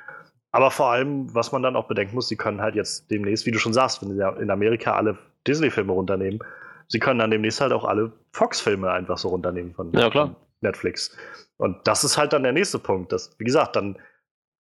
[0.51, 3.51] Aber vor allem, was man dann auch bedenken muss, sie können halt jetzt demnächst, wie
[3.51, 5.17] du schon sagst, wenn sie in Amerika alle
[5.47, 6.39] Disney-Filme runternehmen,
[6.87, 11.15] sie können dann demnächst halt auch alle Fox-Filme einfach so runternehmen von, ja, von, Netflix.
[11.57, 13.11] Und das ist halt dann der nächste Punkt.
[13.11, 13.97] Dass, wie gesagt, dann,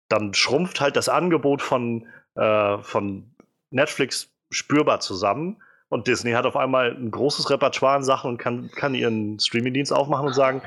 [0.08, 3.34] dann schrumpft halt das Angebot von, äh, von
[3.70, 5.62] Netflix spürbar zusammen.
[5.90, 9.92] Und Disney hat auf einmal ein großes Repertoire an Sachen und kann, kann ihren Streamingdienst
[9.92, 10.62] aufmachen und sagen,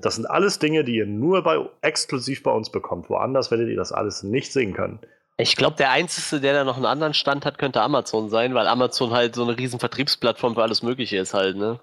[0.00, 3.10] das sind alles Dinge, die ihr nur bei, exklusiv bei uns bekommt.
[3.10, 4.98] Woanders werdet ihr das alles nicht sehen können.
[5.36, 8.66] Ich glaube, der Einzige, der da noch einen anderen Stand hat, könnte Amazon sein, weil
[8.66, 11.80] Amazon halt so eine riesen Vertriebsplattform für alles Mögliche ist halt, ne?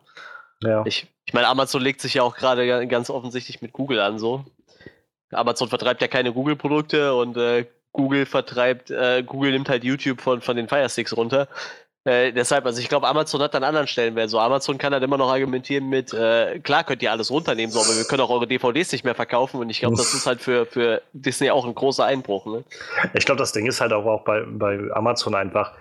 [0.61, 0.83] Ja.
[0.85, 4.45] Ich, ich meine, Amazon legt sich ja auch gerade ganz offensichtlich mit Google an, so.
[5.31, 10.41] Amazon vertreibt ja keine Google-Produkte und äh, Google vertreibt, äh, Google nimmt halt YouTube von,
[10.41, 11.47] von den Firesticks runter.
[12.06, 14.30] Äh, deshalb, also ich glaube, Amazon hat an anderen Stellenwert.
[14.30, 17.80] So, Amazon kann halt immer noch argumentieren mit, äh, klar könnt ihr alles runternehmen, so,
[17.80, 20.41] aber wir können auch eure DVDs nicht mehr verkaufen und ich glaube, das ist halt
[20.41, 22.45] für, für Disney auch ein großer Einbruch.
[22.45, 22.64] Ne?
[23.14, 25.74] Ich glaube, das Ding ist halt auch, auch bei, bei Amazon einfach,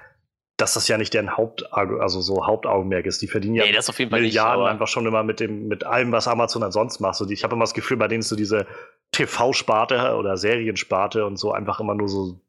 [0.57, 3.23] dass das ja nicht deren Haupt, also so Hauptaugenmerk ist.
[3.23, 6.65] Die verdienen ja nee, Milliarden nicht, einfach schon immer mit dem, mit allem, was Amazon
[6.65, 7.15] ansonsten macht.
[7.15, 8.67] So, ich habe immer das Gefühl, bei denen ist so diese
[9.13, 12.41] TV-Sparte oder Seriensparte und so einfach immer nur so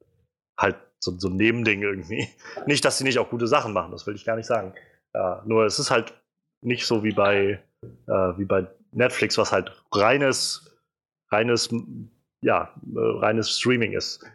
[0.57, 2.27] halt so, so ein Nebending irgendwie.
[2.65, 4.73] Nicht, dass sie nicht auch gute Sachen machen, das will ich gar nicht sagen.
[5.13, 6.13] Ja, nur es ist halt
[6.61, 7.59] nicht so wie bei,
[8.07, 10.75] äh, wie bei Netflix, was halt reines,
[11.31, 11.69] reines,
[12.41, 14.25] ja, äh, reines Streaming ist.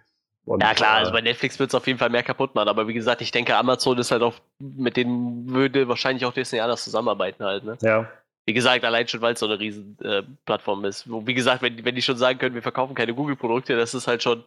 [0.47, 2.69] Und, ja klar, also äh, bei Netflix wird es auf jeden Fall mehr kaputt machen,
[2.69, 6.61] aber wie gesagt, ich denke, Amazon ist halt auch, mit denen würde wahrscheinlich auch Disney
[6.61, 7.79] anders zusammenarbeiten halt, ne?
[7.81, 8.11] Ja.
[8.47, 11.09] Wie gesagt, allein schon, weil es so eine riesen äh, Plattform ist.
[11.09, 14.23] Wie gesagt, wenn, wenn die schon sagen können, wir verkaufen keine Google-Produkte, das ist halt
[14.23, 14.45] schon.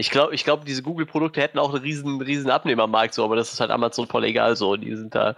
[0.00, 3.52] Ich glaube, ich glaub, diese Google-Produkte hätten auch einen riesen, riesen Abnehmermarkt, so, aber das
[3.52, 4.76] ist halt Amazon voll egal so.
[4.76, 5.36] Die sind da.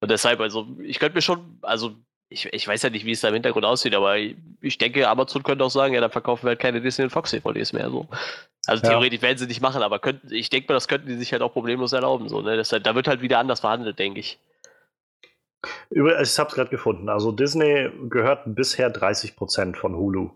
[0.00, 1.94] Und deshalb, also, ich könnte mir schon, also
[2.30, 5.08] ich, ich weiß ja nicht, wie es da im Hintergrund aussieht, aber ich, ich denke,
[5.08, 7.90] Amazon könnte auch sagen, ja, dann verkaufen wir halt keine Disney und Fox DVDs mehr.
[7.90, 8.06] So.
[8.66, 8.90] Also ja.
[8.90, 11.42] theoretisch werden sie nicht machen, aber könnten, ich denke mal, das könnten die sich halt
[11.42, 12.28] auch problemlos erlauben.
[12.28, 12.56] So, ne?
[12.56, 14.38] das, da wird halt wieder anders verhandelt, denke ich.
[15.90, 17.08] Ich habe es gerade gefunden.
[17.08, 20.30] Also Disney gehörten bisher 30% von Hulu.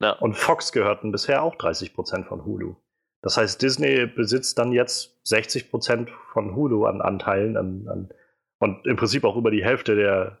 [0.00, 0.12] Ja.
[0.12, 2.76] Und Fox gehörten bisher auch 30% von Hulu.
[3.22, 8.08] Das heißt, Disney besitzt dann jetzt 60% von Hulu an Anteilen an, an,
[8.58, 10.38] und im Prinzip auch über die Hälfte der,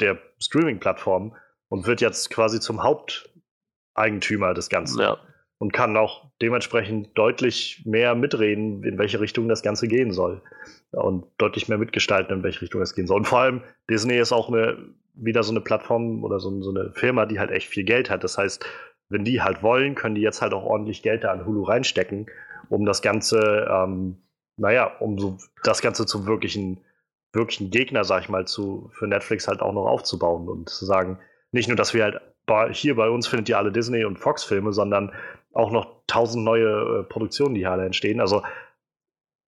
[0.00, 1.34] der Streaming-Plattform
[1.68, 5.00] und wird jetzt quasi zum Haupteigentümer des Ganzen.
[5.00, 5.18] Ja.
[5.58, 10.40] Und kann auch dementsprechend deutlich mehr mitreden, in welche Richtung das Ganze gehen soll.
[10.90, 13.18] Und deutlich mehr mitgestalten, in welche Richtung es gehen soll.
[13.18, 14.78] Und vor allem, Disney ist auch eine,
[15.12, 18.24] wieder so eine Plattform oder so, so eine Firma, die halt echt viel Geld hat.
[18.24, 18.64] Das heißt,
[19.10, 22.26] wenn die halt wollen, können die jetzt halt auch ordentlich Geld da an Hulu reinstecken,
[22.68, 24.16] um das Ganze, ähm,
[24.56, 26.80] naja, um so das Ganze zum wirklichen
[27.32, 31.18] wirklichen Gegner, sag ich mal, zu, für Netflix halt auch noch aufzubauen und zu sagen,
[31.52, 32.20] nicht nur, dass wir halt
[32.72, 35.12] hier bei uns findet ihr alle Disney- und Fox-Filme, sondern
[35.52, 38.20] auch noch tausend neue äh, Produktionen, die hier alle entstehen.
[38.20, 38.42] Also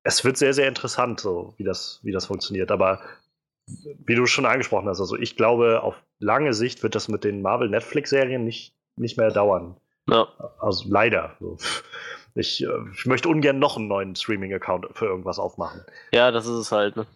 [0.04, 2.70] es wird sehr, sehr interessant, so wie das, wie das funktioniert.
[2.70, 3.00] Aber
[3.66, 7.42] wie du schon angesprochen hast, also ich glaube, auf lange Sicht wird das mit den
[7.42, 9.76] Marvel-Netflix-Serien nicht, nicht mehr dauern.
[10.08, 10.28] Ja.
[10.60, 11.36] Also leider.
[12.34, 15.84] Ich, äh, ich möchte ungern noch einen neuen Streaming-Account für irgendwas aufmachen.
[16.12, 16.96] Ja, das ist es halt.
[16.96, 17.06] Ne?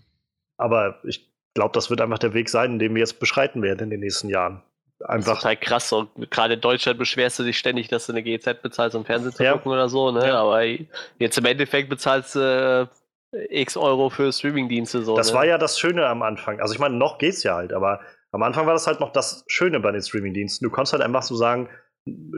[0.58, 3.90] Aber ich glaube, das wird einfach der Weg sein, den wir jetzt beschreiten werden in
[3.90, 4.62] den nächsten Jahren.
[5.00, 5.32] Einfach.
[5.32, 5.88] Das ist total krass.
[5.88, 9.32] So, gerade in Deutschland beschwerst du dich ständig, dass du eine GZ bezahlst, um Fernsehen
[9.32, 9.52] zu ja.
[9.52, 10.10] gucken oder so.
[10.10, 10.26] Ne?
[10.26, 10.40] Ja.
[10.40, 12.88] Aber jetzt im Endeffekt bezahlst du
[13.32, 15.02] äh, x Euro für Streamingdienste.
[15.02, 15.38] So, das ne?
[15.38, 16.60] war ja das Schöne am Anfang.
[16.60, 18.00] Also ich meine, noch geht's ja halt, aber
[18.36, 20.62] am Anfang war das halt noch das Schöne bei den Streamingdiensten.
[20.62, 21.70] Du konntest halt einfach so sagen,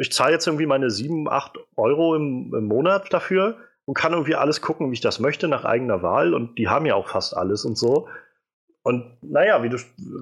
[0.00, 4.36] ich zahle jetzt irgendwie meine 7, 8 Euro im, im Monat dafür und kann irgendwie
[4.36, 6.34] alles gucken, wie ich das möchte, nach eigener Wahl.
[6.34, 8.06] Und die haben ja auch fast alles und so.
[8.84, 9.76] Und naja, wie, du,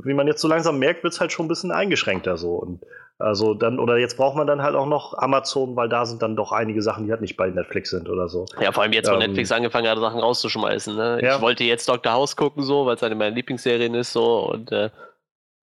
[0.05, 2.55] wie man jetzt so langsam merkt, wird es halt schon ein bisschen eingeschränkter so.
[2.55, 2.81] Und
[3.19, 6.37] also dann, oder jetzt braucht man dann halt auch noch Amazon, weil da sind dann
[6.37, 8.47] doch einige Sachen, die halt nicht bei Netflix sind oder so.
[8.59, 10.97] Ja, vor allem jetzt, wo ähm, Netflix angefangen hat, Sachen rauszuschmeißen.
[10.97, 11.21] Ne?
[11.23, 11.37] Ja.
[11.37, 12.15] Ich wollte jetzt Dr.
[12.15, 14.89] House gucken, so, weil es eine meiner Lieblingsserien ist, so, und äh,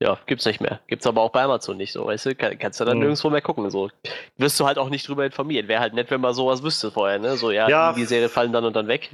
[0.04, 0.82] ja, gibt's nicht mehr.
[0.88, 2.36] Gibt's aber auch bei Amazon nicht so, weißt du?
[2.36, 3.04] Kann, kannst du dann mhm.
[3.04, 3.70] nirgendwo mehr gucken.
[3.70, 3.90] So.
[4.38, 5.70] Wirst du halt auch nicht drüber informiert.
[5.70, 7.38] Wäre halt nett, wenn man sowas wüsste vorher, ne?
[7.38, 7.94] So, ja, ja.
[7.94, 9.10] Die, die Serie fallen dann und dann weg.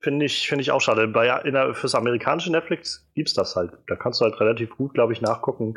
[0.00, 1.06] Finde ich, find ich auch schade.
[1.08, 3.72] Bei, der, fürs amerikanische Netflix gibt es das halt.
[3.86, 5.74] Da kannst du halt relativ gut, glaube ich, nachgucken,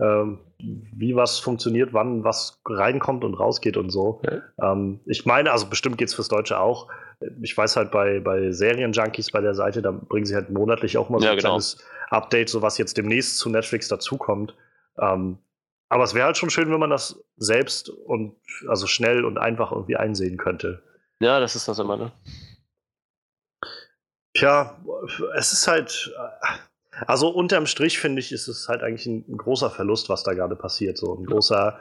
[0.00, 4.20] ähm, wie was funktioniert, wann was reinkommt und rausgeht und so.
[4.24, 4.72] Ja.
[4.72, 6.88] Ähm, ich meine, also bestimmt geht es fürs Deutsche auch.
[7.42, 11.08] Ich weiß halt bei, bei Serienjunkies bei der Seite, da bringen sie halt monatlich auch
[11.08, 11.50] mal so ja, ein genau.
[11.50, 14.54] kleines Update, so was jetzt demnächst zu Netflix dazukommt.
[14.98, 15.38] Ähm,
[15.88, 18.36] aber es wäre halt schon schön, wenn man das selbst und
[18.68, 20.82] also schnell und einfach irgendwie einsehen könnte.
[21.20, 22.12] Ja, das ist das immer, ne?
[24.34, 24.78] Tja,
[25.36, 26.12] es ist halt.
[27.06, 30.34] Also unterm Strich finde ich, ist es halt eigentlich ein, ein, großer Verlust, was da
[30.34, 30.98] gerade passiert.
[30.98, 31.78] So ein großer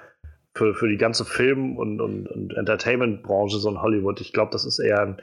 [0.55, 4.21] für, für die ganze Film- und, und, und Entertainment-Branche, so in Hollywood.
[4.21, 5.21] Ich glaube, das ist eher ein,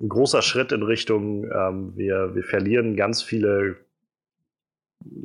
[0.00, 3.76] ein, großer Schritt in Richtung, ähm, wir, wir verlieren ganz viele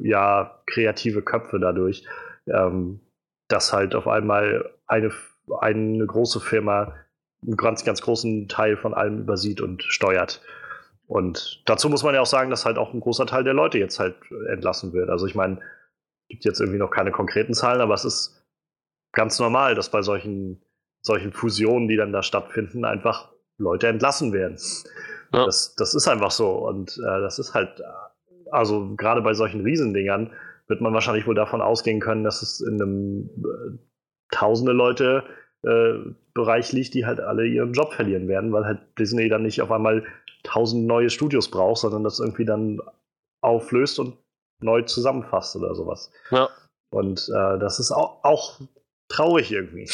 [0.01, 2.05] ja, kreative Köpfe dadurch,
[2.47, 3.01] ähm,
[3.47, 5.11] dass halt auf einmal eine,
[5.59, 6.95] eine große Firma
[7.43, 10.41] einen ganz, ganz großen Teil von allem übersieht und steuert.
[11.11, 13.77] Und dazu muss man ja auch sagen, dass halt auch ein großer Teil der Leute
[13.77, 14.15] jetzt halt
[14.47, 15.09] entlassen wird.
[15.09, 15.59] Also ich meine,
[16.29, 18.47] gibt jetzt irgendwie noch keine konkreten Zahlen, aber es ist
[19.11, 20.63] ganz normal, dass bei solchen,
[21.01, 24.57] solchen Fusionen, die dann da stattfinden, einfach Leute entlassen werden.
[25.33, 25.43] Ja.
[25.45, 26.65] Das, das ist einfach so.
[26.65, 27.81] Und äh, das ist halt,
[28.49, 30.31] also gerade bei solchen Riesendingern
[30.67, 33.77] wird man wahrscheinlich wohl davon ausgehen können, dass es in einem äh,
[34.33, 35.25] tausende Leute
[35.63, 35.95] äh,
[36.33, 39.73] Bereich liegt, die halt alle ihren Job verlieren werden, weil halt Disney dann nicht auf
[39.73, 40.05] einmal
[40.43, 42.81] tausend neue Studios braucht, sondern das irgendwie dann
[43.41, 44.17] auflöst und
[44.61, 46.11] neu zusammenfasst oder sowas.
[46.29, 46.49] Ja.
[46.93, 48.59] Und äh, das ist auch, auch
[49.07, 49.89] traurig irgendwie.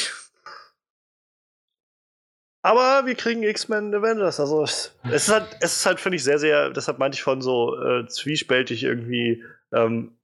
[2.64, 4.40] Aber wir kriegen X-Men Avengers.
[4.40, 7.42] Also es, ist halt, es ist halt, finde ich, sehr, sehr, deshalb meinte ich von
[7.42, 9.44] so äh, zwiespältig irgendwie.
[9.72, 10.18] Ähm,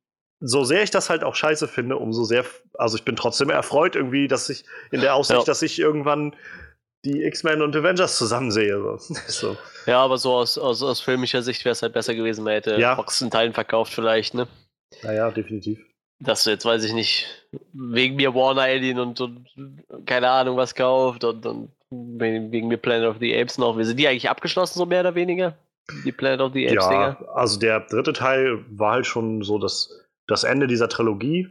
[0.46, 2.44] so sehr ich das halt auch scheiße finde, umso sehr,
[2.78, 5.46] also ich bin trotzdem erfreut irgendwie, dass ich in der Aussicht, ja.
[5.46, 6.36] dass ich irgendwann
[7.06, 8.74] die X-Men und Avengers zusammen sehe.
[9.28, 9.58] So.
[9.86, 12.80] Ja, aber so aus, aus, aus filmischer Sicht wäre es halt besser gewesen, man hätte
[12.80, 12.96] ja.
[12.96, 14.48] Fox in Teilen verkauft vielleicht, ne?
[15.02, 15.80] Naja, definitiv.
[16.20, 17.28] Dass du jetzt, weiß ich nicht,
[17.74, 19.48] wegen mir Warner Alien und, und
[20.06, 23.78] keine Ahnung was kauft und, und wegen mir Planet of the Apes noch.
[23.82, 25.58] Sind die eigentlich abgeschlossen, so mehr oder weniger?
[26.06, 27.22] Die Planet of the Apes ja?
[27.34, 29.90] Also der dritte Teil war halt schon so das,
[30.28, 31.50] das Ende dieser Trilogie.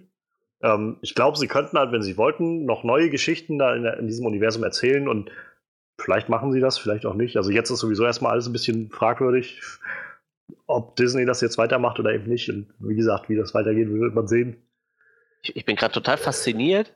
[0.62, 4.06] Ähm, ich glaube, sie könnten halt, wenn sie wollten, noch neue Geschichten da in, in,
[4.06, 5.30] diesem Universum erzählen und
[5.98, 7.36] vielleicht machen sie das, vielleicht auch nicht.
[7.36, 9.60] Also jetzt ist sowieso erstmal alles ein bisschen fragwürdig,
[10.66, 12.48] ob Disney das jetzt weitermacht oder eben nicht.
[12.48, 14.56] Und wie gesagt, wie das weitergeht, wird man sehen.
[15.42, 16.92] Ich, ich bin gerade total fasziniert.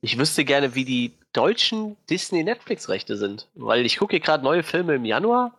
[0.00, 3.48] Ich wüsste gerne, wie die deutschen Disney-Netflix-Rechte sind.
[3.54, 5.58] Weil ich gucke hier gerade neue Filme im Januar.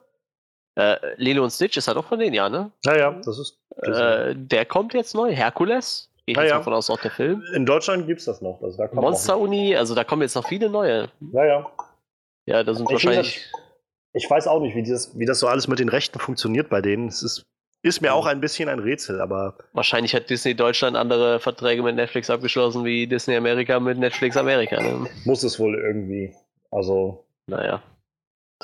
[0.76, 2.72] Äh, Lilo und Stitch ist halt auch von denen, ja, ne?
[2.86, 3.60] Ja, ja, das ist.
[3.78, 5.32] Äh, der kommt jetzt neu.
[5.36, 7.43] Herkules Gehe ich ja, jetzt davon aus, auch der Film.
[7.53, 8.61] In Deutschland gibt es das noch.
[8.61, 11.09] Also da Monster Uni, also da kommen jetzt noch viele neue.
[11.34, 11.69] Ja,
[12.45, 12.63] ja.
[12.63, 13.41] Da sind ich wahrscheinlich.
[14.13, 16.82] ich weiß auch nicht, wie, dieses, wie das so alles mit den Rechten funktioniert bei
[16.82, 17.09] denen.
[17.09, 17.43] Es ist,
[17.82, 19.57] ist mir auch ein bisschen ein Rätsel, aber.
[19.74, 24.82] Wahrscheinlich hat Disney Deutschland andere Verträge mit Netflix abgeschlossen wie Disney Amerika mit Netflix Amerika.
[24.82, 25.09] Ne?
[25.26, 26.34] Muss es wohl irgendwie.
[26.71, 27.26] Also.
[27.47, 27.84] Naja.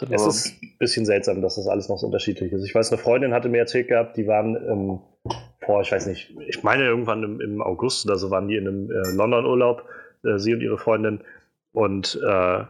[0.10, 2.64] Es ist ein bisschen seltsam, dass das alles noch so unterschiedlich ist.
[2.64, 5.02] Ich weiß, eine Freundin hatte mir erzählt gehabt, die waren ähm,
[5.70, 8.68] vor, ich weiß nicht, ich meine irgendwann im, im August oder so waren die in
[8.68, 9.88] einem äh, London-Urlaub,
[10.24, 11.22] äh, sie und ihre Freundin.
[11.74, 12.64] Und äh,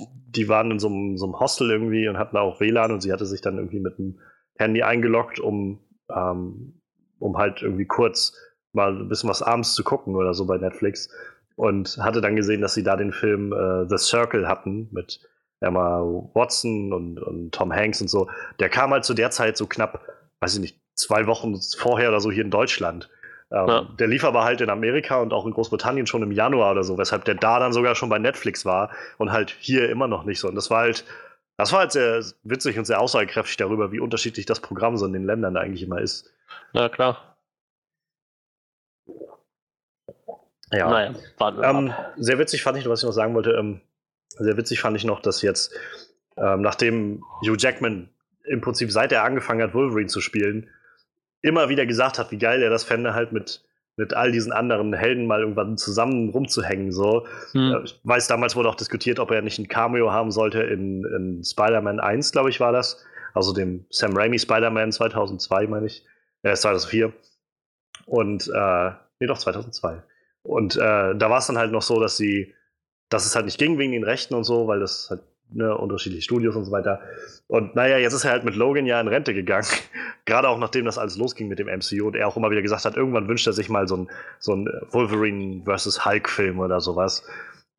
[0.00, 3.12] die waren in so einem, so einem Hostel irgendwie und hatten auch WLAN und sie
[3.12, 4.18] hatte sich dann irgendwie mit dem
[4.56, 5.78] Handy eingeloggt, um,
[6.12, 6.80] ähm,
[7.20, 8.36] um halt irgendwie kurz
[8.72, 11.10] mal ein bisschen was abends zu gucken oder so bei Netflix.
[11.54, 15.20] Und hatte dann gesehen, dass sie da den Film äh, The Circle hatten mit
[15.60, 18.28] Emma Watson und, und Tom Hanks und so.
[18.58, 20.00] Der kam halt zu der Zeit so knapp,
[20.40, 23.10] weiß ich nicht, zwei Wochen vorher oder so hier in Deutschland.
[23.50, 23.82] Ähm, ja.
[23.98, 26.98] Der lief aber halt in Amerika und auch in Großbritannien schon im Januar oder so,
[26.98, 30.40] weshalb der da dann sogar schon bei Netflix war und halt hier immer noch nicht
[30.40, 30.48] so.
[30.48, 31.04] Und das war halt,
[31.56, 35.12] das war halt sehr witzig und sehr aussagekräftig darüber, wie unterschiedlich das Programm so in
[35.12, 36.32] den Ländern eigentlich immer ist.
[36.72, 37.36] Na klar.
[40.72, 40.90] Ja.
[40.90, 41.14] Naja,
[41.62, 43.80] ähm, sehr witzig fand ich, was ich noch sagen wollte, ähm,
[44.30, 45.72] sehr witzig fand ich noch, dass jetzt,
[46.36, 48.08] ähm, nachdem Hugh Jackman
[48.44, 50.68] im Prinzip seit er angefangen hat, Wolverine zu spielen,
[51.44, 53.62] immer wieder gesagt hat, wie geil er das fände, halt mit,
[53.96, 56.90] mit all diesen anderen Helden mal irgendwann zusammen rumzuhängen.
[56.90, 57.26] So.
[57.52, 57.82] Hm.
[57.84, 61.44] Ich weiß, damals wurde auch diskutiert, ob er nicht ein Cameo haben sollte in, in
[61.44, 63.04] Spider-Man 1, glaube ich, war das.
[63.34, 66.06] Also dem Sam Raimi Spider-Man 2002, meine ich.
[66.42, 67.12] Äh, 2004.
[68.06, 68.90] Und, äh,
[69.20, 70.02] nee, doch, 2002.
[70.42, 72.54] Und äh, da war es dann halt noch so, dass sie,
[73.10, 75.20] dass es halt nicht ging wegen den Rechten und so, weil das halt
[75.54, 77.00] ne, unterschiedliche Studios und so weiter.
[77.46, 79.66] Und naja, jetzt ist er halt mit Logan ja in Rente gegangen.
[80.24, 82.84] Gerade auch nachdem das alles losging mit dem MCU und er auch immer wieder gesagt
[82.84, 86.04] hat, irgendwann wünscht er sich mal so ein, so ein Wolverine vs.
[86.04, 87.26] Hulk-Film oder sowas.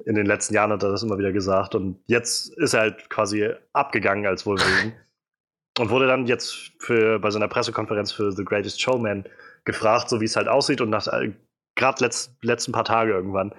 [0.05, 1.75] In den letzten Jahren hat er das immer wieder gesagt.
[1.75, 4.93] Und jetzt ist er halt quasi abgegangen als Wolverine.
[5.79, 9.25] und wurde dann jetzt für, bei seiner Pressekonferenz für The Greatest Showman
[9.65, 10.81] gefragt, so wie es halt aussieht.
[10.81, 11.33] Und nach äh,
[11.75, 13.51] gerade letzt, letzten paar Tage irgendwann,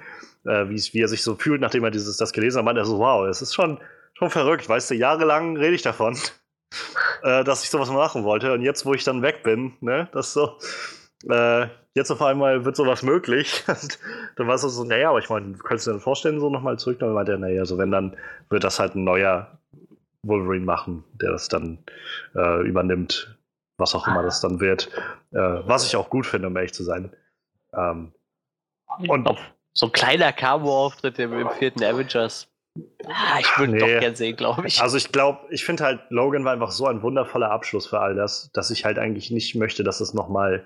[0.45, 2.99] äh, wie er sich so fühlt, nachdem er dieses, das gelesen hat, meinte er so,
[2.99, 3.79] wow, es ist schon,
[4.17, 6.19] schon verrückt, weißt du, jahrelang rede ich davon,
[7.23, 8.53] äh, dass ich sowas machen wollte.
[8.53, 10.59] Und jetzt, wo ich dann weg bin, ne, das so,
[11.29, 13.65] äh, jetzt auf einmal wird sowas möglich.
[14.37, 16.99] dann war es so, naja, aber ich meine, könntest du dir vorstellen, so nochmal zurück?
[16.99, 18.17] Dann meinte er, naja, so wenn, dann
[18.49, 19.59] wird das halt ein neuer
[20.23, 21.79] Wolverine machen, der das dann
[22.35, 23.37] äh, übernimmt,
[23.77, 24.89] was auch immer das dann wird.
[25.33, 27.15] Äh, was ich auch gut finde, um ehrlich zu sein.
[27.75, 28.13] Ähm,
[29.09, 29.29] und
[29.73, 32.49] so ein kleiner Camo-Auftritt im, im, vierten Avengers.
[33.07, 33.79] Ah, ich würde nee.
[33.79, 34.81] doch gern sehen, glaube ich.
[34.83, 38.15] Also ich glaube, ich finde halt, Logan war einfach so ein wundervoller Abschluss für all
[38.15, 40.65] das, dass ich halt eigentlich nicht möchte, dass es nochmal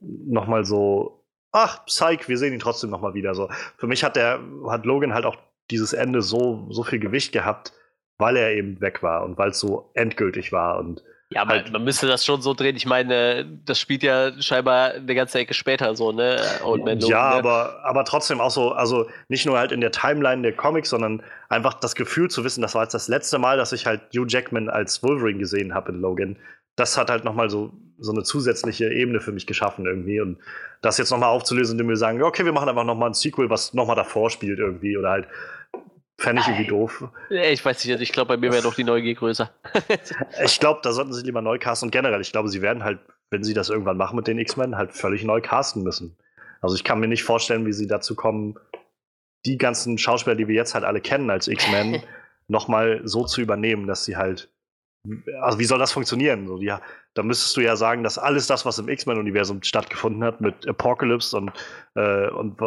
[0.00, 3.34] noch mal so, ach, Psych, wir sehen ihn trotzdem nochmal wieder.
[3.34, 3.48] So.
[3.76, 5.36] Für mich hat der, hat Logan halt auch
[5.70, 7.72] dieses Ende so, so viel Gewicht gehabt,
[8.18, 11.72] weil er eben weg war und weil es so endgültig war und ja, aber halt,
[11.72, 12.76] man müsste das schon so drehen.
[12.76, 16.40] Ich meine, das spielt ja scheinbar eine ganze Ecke später so, ne?
[16.64, 17.36] Old Man Logan, ja, ne?
[17.36, 21.22] aber, aber trotzdem auch so, also nicht nur halt in der Timeline der Comics, sondern
[21.48, 24.26] einfach das Gefühl zu wissen, das war jetzt das letzte Mal, dass ich halt Hugh
[24.28, 26.36] Jackman als Wolverine gesehen habe in Logan.
[26.76, 30.20] Das hat halt nochmal so, so eine zusätzliche Ebene für mich geschaffen irgendwie.
[30.20, 30.38] Und
[30.80, 33.74] das jetzt nochmal aufzulösen, indem wir sagen, okay, wir machen einfach nochmal ein Sequel, was
[33.74, 34.96] nochmal davor spielt irgendwie.
[34.96, 35.28] Oder halt
[36.18, 37.04] Fände ich irgendwie doof.
[37.28, 39.50] Ich weiß nicht, ich glaube, bei mir wäre doch die Neugier größer.
[40.44, 43.00] ich glaube, da sollten sie lieber neu casten und generell, ich glaube, sie werden halt,
[43.30, 46.16] wenn sie das irgendwann machen mit den X-Men, halt völlig neu casten müssen.
[46.62, 48.58] Also ich kann mir nicht vorstellen, wie sie dazu kommen,
[49.44, 52.02] die ganzen Schauspieler, die wir jetzt halt alle kennen als X-Men,
[52.48, 54.50] nochmal so zu übernehmen, dass sie halt.
[55.40, 56.48] Also wie soll das funktionieren?
[56.48, 56.80] So, ja,
[57.14, 61.36] da müsstest du ja sagen, dass alles das, was im X-Men-Universum stattgefunden hat, mit Apocalypse
[61.36, 61.52] und,
[61.94, 62.58] äh, und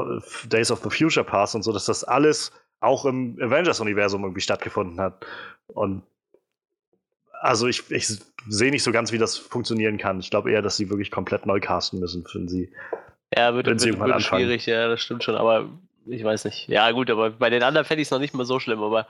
[0.45, 4.99] Days of the Future Past und so, dass das alles auch im Avengers-Universum irgendwie stattgefunden
[4.99, 5.25] hat.
[5.67, 6.03] Und
[7.41, 8.07] also ich, ich
[8.47, 10.19] sehe nicht so ganz, wie das funktionieren kann.
[10.19, 12.71] Ich glaube eher, dass sie wirklich komplett neu casten müssen, wenn sie.
[13.35, 15.69] Ja, wird, wenn sie wird, wird schwierig, ja, das stimmt schon, aber
[16.07, 16.67] ich weiß nicht.
[16.67, 19.07] Ja, gut, aber bei den anderen fände ich es noch nicht mal so schlimm, aber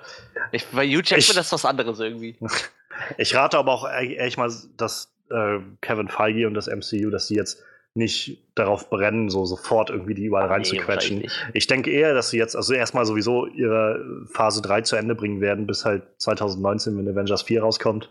[0.51, 2.35] ich, bei Hugh Jackman ist was anderes irgendwie.
[3.17, 7.35] ich rate aber auch ehrlich mal, dass äh, Kevin Feige und das MCU, dass sie
[7.35, 7.63] jetzt
[7.95, 11.19] nicht darauf brennen, so sofort irgendwie die überall reinzuquetschen.
[11.19, 15.15] Nee, ich denke eher, dass sie jetzt also erstmal sowieso ihre Phase 3 zu Ende
[15.15, 18.09] bringen werden, bis halt 2019, wenn Avengers 4 rauskommt.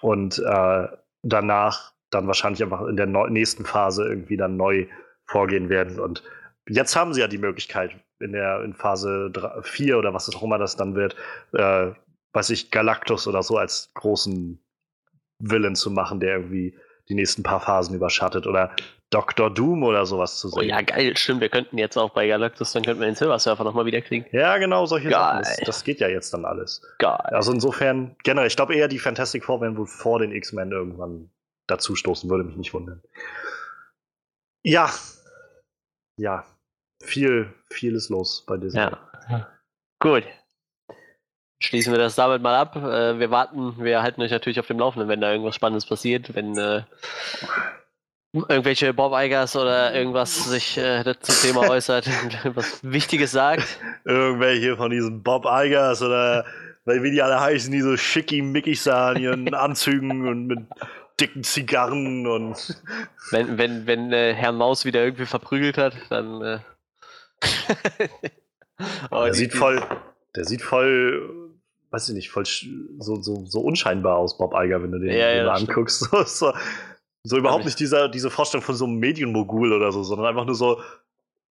[0.00, 0.88] Und äh,
[1.22, 4.86] danach dann wahrscheinlich einfach in der nächsten Phase irgendwie dann neu
[5.26, 5.98] vorgehen werden.
[6.00, 6.22] Und
[6.68, 10.42] jetzt haben sie ja die Möglichkeit, in der in Phase 3, 4 oder was auch
[10.42, 11.16] immer das dann wird,
[11.52, 11.92] äh,
[12.32, 14.58] weiß ich, Galactus oder so als großen
[15.38, 16.76] Villain zu machen, der irgendwie
[17.08, 18.74] die nächsten paar Phasen überschattet oder
[19.10, 19.50] Dr.
[19.50, 20.58] Doom oder sowas zu sehen.
[20.58, 21.40] Oh ja, geil, stimmt.
[21.40, 24.26] Wir könnten jetzt auch bei Galactus, dann könnten wir den Silver Surfer nochmal wiederkriegen.
[24.32, 25.12] Ja, genau, solche geil.
[25.18, 25.40] Sachen.
[25.40, 26.82] Das, das, geht ja jetzt dann alles.
[26.98, 27.16] Geil.
[27.16, 31.30] Also insofern, generell, ich glaube eher, die Fantastic Four werden wohl vor den X-Men irgendwann
[31.68, 33.02] dazustoßen, würde mich nicht wundern.
[34.62, 34.90] Ja.
[36.18, 36.44] Ja.
[37.02, 38.80] Viel, viel ist los bei Disney.
[38.80, 39.48] Ja.
[40.00, 40.24] Gut
[41.60, 42.76] schließen wir das damit mal ab.
[42.76, 46.34] Äh, wir warten, wir halten euch natürlich auf dem Laufenden, wenn da irgendwas Spannendes passiert,
[46.34, 46.82] wenn äh,
[48.32, 53.78] irgendwelche Bob Eigers oder irgendwas sich äh, zum Thema äußert und was Wichtiges sagt.
[54.04, 56.44] Irgendwelche von diesen Bob Eigers oder
[56.84, 60.60] wie die alle heißen, die so schicki mickig sahen ihren Anzügen und mit
[61.20, 62.80] dicken Zigarren und.
[63.30, 66.40] Wenn, wenn, wenn äh, Herr Maus wieder irgendwie verprügelt hat, dann.
[66.40, 66.58] Äh
[69.10, 69.82] oh, der sieht voll,
[70.34, 71.37] der sieht voll
[71.90, 75.30] weiß ich nicht, voll so, so, so unscheinbar aus, Bob Eiger, wenn du den ja,
[75.30, 76.08] ja, anguckst.
[76.10, 76.52] So, so,
[77.24, 80.54] so überhaupt nicht dieser, diese Vorstellung von so einem Medienmogul oder so, sondern einfach nur
[80.54, 80.80] so,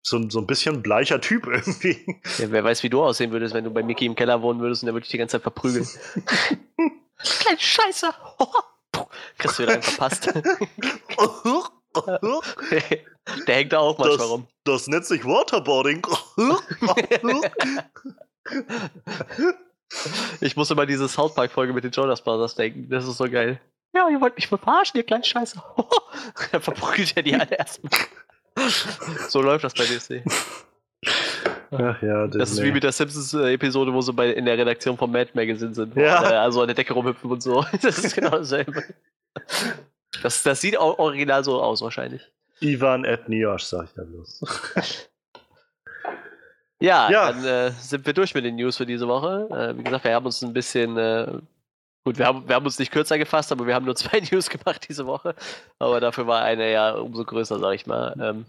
[0.02, 1.98] so, so ein bisschen bleicher Typ irgendwie.
[2.38, 4.84] Ja, wer weiß, wie du aussehen würdest, wenn du bei Mickey im Keller wohnen würdest
[4.84, 5.88] und der würde dich die ganze Zeit verprügeln.
[7.18, 8.10] Kleine Scheiße!
[9.38, 10.34] Kriegst du wieder einen verpasst.
[13.48, 14.48] der hängt da auch manchmal das, rum.
[14.64, 16.06] Das nennt sich Waterboarding.
[20.42, 22.90] Ich muss immer diese South Park-Folge mit den Jonas Brothers denken.
[22.90, 23.60] Das ist so geil.
[23.94, 25.62] Ja, ihr wollt mich verarschen, ihr kleinen Scheiße.
[26.52, 27.92] Dann verprügelt er die alle erstmal.
[29.30, 30.24] so läuft das bei DC.
[31.72, 35.12] Ach ja, das ist wie mit der Simpsons-Episode, wo sie bei, in der Redaktion vom
[35.12, 35.96] Mad Magazine sind.
[35.96, 36.22] Ja.
[36.22, 37.66] Wo, äh, also an der Decke rumhüpfen und so.
[37.82, 38.84] Das ist genau dasselbe.
[40.22, 42.22] Das, das sieht auch original so aus, wahrscheinlich.
[42.62, 45.10] Ivan Etniosch, sag ich da bloß.
[46.82, 47.32] Ja, ja.
[47.32, 49.48] dann äh, sind wir durch mit den News für diese Woche.
[49.52, 51.40] Äh, wie gesagt, wir haben uns ein bisschen, äh,
[52.04, 54.50] gut, wir haben, wir haben uns nicht kürzer gefasst, aber wir haben nur zwei News
[54.50, 55.36] gemacht diese Woche.
[55.80, 58.16] Aber dafür war eine ja umso größer, sag ich mal.
[58.20, 58.46] Ähm,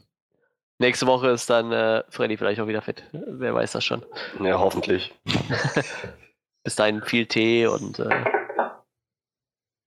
[0.79, 3.05] nächste Woche ist dann äh, Freddy vielleicht auch wieder fit.
[3.13, 4.05] Wer weiß das schon.
[4.43, 5.15] Ja, hoffentlich.
[6.65, 8.25] Bis dahin viel Tee und äh,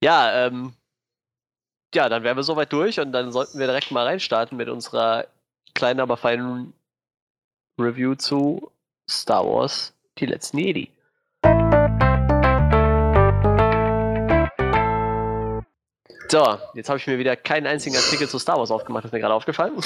[0.02, 0.72] ja, ähm,
[1.94, 5.26] ja, dann wären wir soweit durch und dann sollten wir direkt mal reinstarten mit unserer
[5.74, 6.72] kleinen, aber feinen
[7.80, 8.70] Review zu
[9.08, 10.58] Star Wars Die letzten
[16.30, 19.12] So, jetzt habe ich mir wieder keinen einzigen Artikel zu Star Wars aufgemacht, das ist
[19.12, 19.72] mir gerade aufgefallen.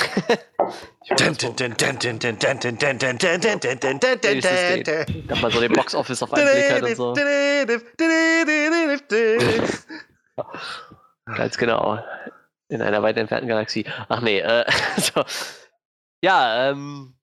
[5.30, 7.14] Hab mal so den Box Office auf einen Blick halt und so.
[11.36, 11.98] Ganz genau.
[12.68, 13.86] In einer weit entfernten Galaxie.
[14.08, 14.66] Ach nee, äh,
[14.98, 15.24] so.
[16.22, 17.14] Ja, ähm,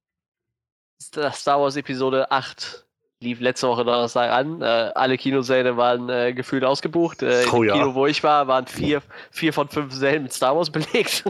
[1.01, 2.85] Star Wars Episode 8
[3.21, 4.61] lief letzte Woche Donnerstag an.
[4.61, 7.21] Äh, alle Kinosäle waren äh, gefühlt ausgebucht.
[7.21, 7.73] Äh, Oh Im ja.
[7.73, 11.23] Kino, wo ich war, waren vier, vier von fünf Sälen mit Star Wars belegt.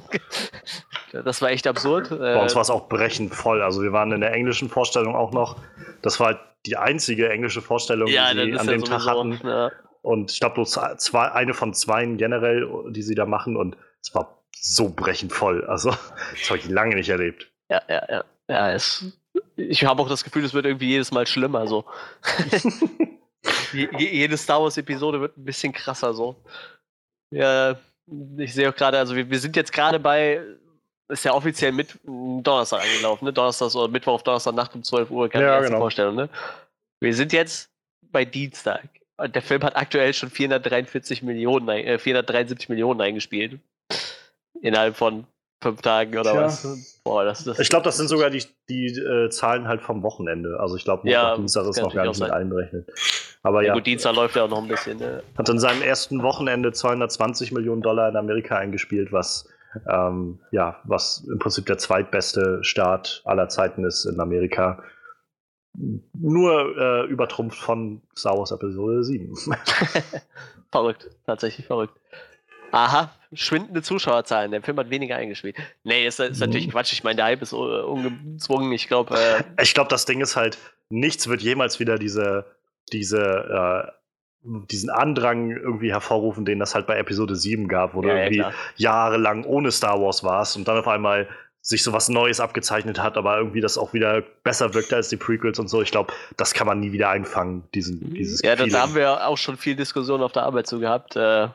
[1.12, 2.12] das war echt absurd.
[2.12, 3.62] Äh, Bei uns war es auch brechend voll.
[3.62, 5.58] Also wir waren in der englischen Vorstellung auch noch.
[6.02, 9.40] Das war halt die einzige englische Vorstellung, ja, die sie an ja dem Tag hatten.
[9.44, 9.72] Ja.
[10.02, 13.58] Und ich glaube, bloß zwei, eine von zwei generell, die sie da machen.
[13.58, 15.66] Und es war so brechend voll.
[15.66, 15.90] Also,
[16.32, 17.52] das habe ich lange nicht erlebt.
[17.70, 18.24] Ja, ja, ja.
[18.48, 19.06] ja es,
[19.56, 21.68] ich habe auch das Gefühl, es wird irgendwie jedes Mal schlimmer.
[21.68, 21.86] So.
[23.74, 26.14] Je, je- jede Star Wars-Episode wird ein bisschen krasser.
[26.14, 26.36] So.
[27.34, 27.76] Ja,
[28.38, 30.42] ich sehe auch gerade, also wir, wir sind jetzt gerade bei,
[31.10, 33.34] ist ja offiziell mit Donnerstag angelaufen, ne?
[33.34, 35.80] Donnerstag oder Mittwoch auf Donnerstag Nacht um 12 Uhr, kann Ja, die erste genau.
[35.80, 36.30] Vorstellung, ne?
[37.00, 37.70] Wir sind jetzt
[38.12, 38.84] bei Dienstag.
[39.18, 43.60] Und der Film hat aktuell schon 443 Millionen, äh, 473 Millionen eingespielt.
[44.62, 45.26] Innerhalb von
[45.64, 46.42] fünf Tagen oder Tja.
[46.44, 46.91] was?
[47.04, 50.60] Boah, das, das Ich glaube, das sind sogar die, die äh, Zahlen halt vom Wochenende.
[50.60, 52.88] Also ich glaube, Ja, Dienstag ist noch gar nicht mit einberechnet.
[53.41, 54.99] Aber Ja, ja, gut, Dienstag läuft ja auch noch ein bisschen.
[54.99, 55.24] Ne?
[55.36, 59.49] hat in seinem ersten Wochenende 220 Millionen Dollar in Amerika eingespielt, was
[59.89, 64.84] ähm, ja, was im Prinzip der zweitbeste Start aller Zeiten ist in Amerika.
[65.74, 69.34] Nur äh, übertrumpft von Star Wars Episode 7.
[70.72, 71.97] verrückt, tatsächlich verrückt.
[72.72, 74.52] Aha, schwindende Zuschauerzahlen.
[74.52, 75.56] Der Film hat weniger eingespielt.
[75.84, 76.72] Nee, ist, ist natürlich Mhm.
[76.72, 76.94] Quatsch.
[76.94, 78.72] Ich meine, der Hype ist uh, ungezwungen.
[78.72, 80.58] Ich glaube, äh, Ich glaube, das Ding ist halt,
[80.90, 82.46] nichts wird jemals wieder diese,
[82.92, 83.92] diese, äh,
[84.44, 88.22] diesen Andrang irgendwie hervorrufen, den das halt bei Episode 7 gab, wo du ja, ja,
[88.22, 88.54] irgendwie klar.
[88.76, 91.28] jahrelang ohne Star Wars warst und dann auf einmal
[91.64, 95.18] sich so was Neues abgezeichnet hat, aber irgendwie das auch wieder besser wirkte als die
[95.18, 95.84] Prequels und so.
[95.84, 99.38] Ich glaube, das kann man nie wieder einfangen, diesen, dieses Ja, da haben wir auch
[99.38, 101.16] schon viel Diskussion auf der Arbeit zu gehabt.
[101.16, 101.50] Äh,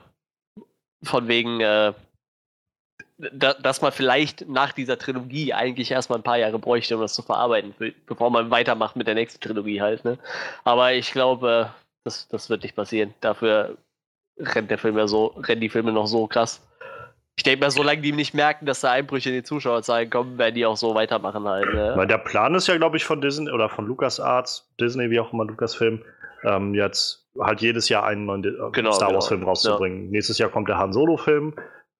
[1.06, 1.92] von wegen, äh,
[3.32, 7.14] da, dass man vielleicht nach dieser Trilogie eigentlich erstmal ein paar Jahre bräuchte, um das
[7.14, 10.04] zu verarbeiten, be- bevor man weitermacht mit der nächsten Trilogie halt.
[10.04, 10.18] Ne?
[10.64, 11.72] Aber ich glaube,
[12.04, 13.14] das, das wird nicht passieren.
[13.20, 13.78] Dafür
[14.38, 16.60] rennt der Film ja so, rennen die Filme noch so krass.
[17.38, 20.54] Ich denke mal, solange die nicht merken, dass da Einbrüche in die Zuschauerzahlen kommen, werden
[20.54, 21.72] die auch so weitermachen halt.
[21.72, 21.92] Ne?
[21.94, 25.32] Weil der Plan ist ja, glaube ich, von Disney oder von LucasArts, Disney, wie auch
[25.32, 26.02] immer, Lucasfilm,
[26.44, 29.18] ähm, jetzt halt jedes Jahr einen neuen äh, Genau, Star genau.
[29.20, 30.10] Wars-Film rauszubringen.
[30.10, 31.54] Nächstes Jahr kommt der Han Solo-Film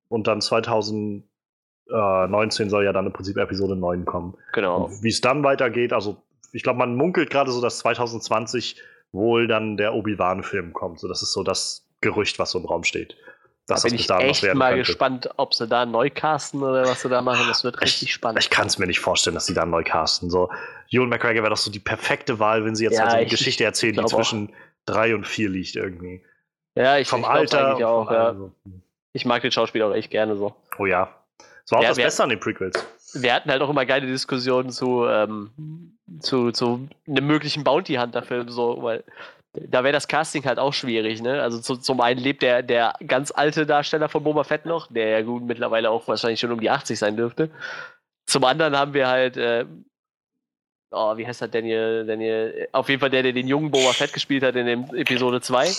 [0.09, 4.35] und dann 2019 soll ja dann im Prinzip Episode 9 kommen.
[4.53, 4.91] Genau.
[5.03, 6.17] Wie es dann weitergeht, also
[6.53, 8.81] ich glaube, man munkelt gerade so, dass 2020
[9.13, 11.01] wohl dann der Obi-Wan-Film kommt.
[11.01, 13.17] So, das ist so das Gerücht, was so im Raum steht.
[13.67, 14.11] Dass Da bin das ich
[14.45, 14.87] echt mal könnte.
[14.87, 17.47] gespannt, ob sie da neu casten oder was sie da machen.
[17.49, 18.39] Das wird richtig spannend.
[18.41, 20.31] Ich kann es mir nicht vorstellen, dass sie da neu casten.
[20.31, 20.51] So,
[20.91, 23.25] Ewan McGregor wäre doch so die perfekte Wahl, wenn sie jetzt Ja, halt so eine
[23.27, 24.33] ich- Geschichte erzählen, die glaub auch.
[24.87, 26.23] Zwischen drei und vier liegt irgendwie.
[26.75, 27.89] Ja, ich Vom ich Alter.
[27.89, 28.11] auch.
[28.11, 28.37] Ja.
[29.13, 30.55] Ich mag den Schauspieler auch echt gerne so.
[30.79, 31.09] Oh ja.
[31.39, 32.87] Das war auch Ja, das Beste an den Prequels.
[33.15, 35.51] Wir hatten halt auch immer geile Diskussionen zu, ähm,
[36.21, 39.05] zu, zu einem möglichen Bounty Hunter-Film, so, weil
[39.55, 41.41] da wäre das Casting halt auch schwierig, ne?
[41.41, 45.09] Also zu, zum einen lebt der, der ganz alte Darsteller von Boba Fett noch, der
[45.09, 47.51] ja gut mittlerweile auch wahrscheinlich schon um die 80 sein dürfte.
[48.27, 49.65] Zum anderen haben wir halt, äh,
[50.91, 54.13] oh, wie heißt er, Daniel, Daniel, auf jeden Fall der, der den jungen Boba Fett
[54.13, 55.71] gespielt hat in dem Episode 2.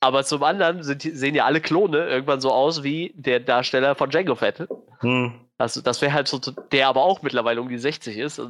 [0.00, 4.10] Aber zum anderen sind, sehen ja alle Klone irgendwann so aus wie der Darsteller von
[4.10, 4.68] Django Fett.
[5.00, 5.32] Hm.
[5.58, 6.38] Also das wäre halt so,
[6.70, 8.40] der aber auch mittlerweile um die 60 ist.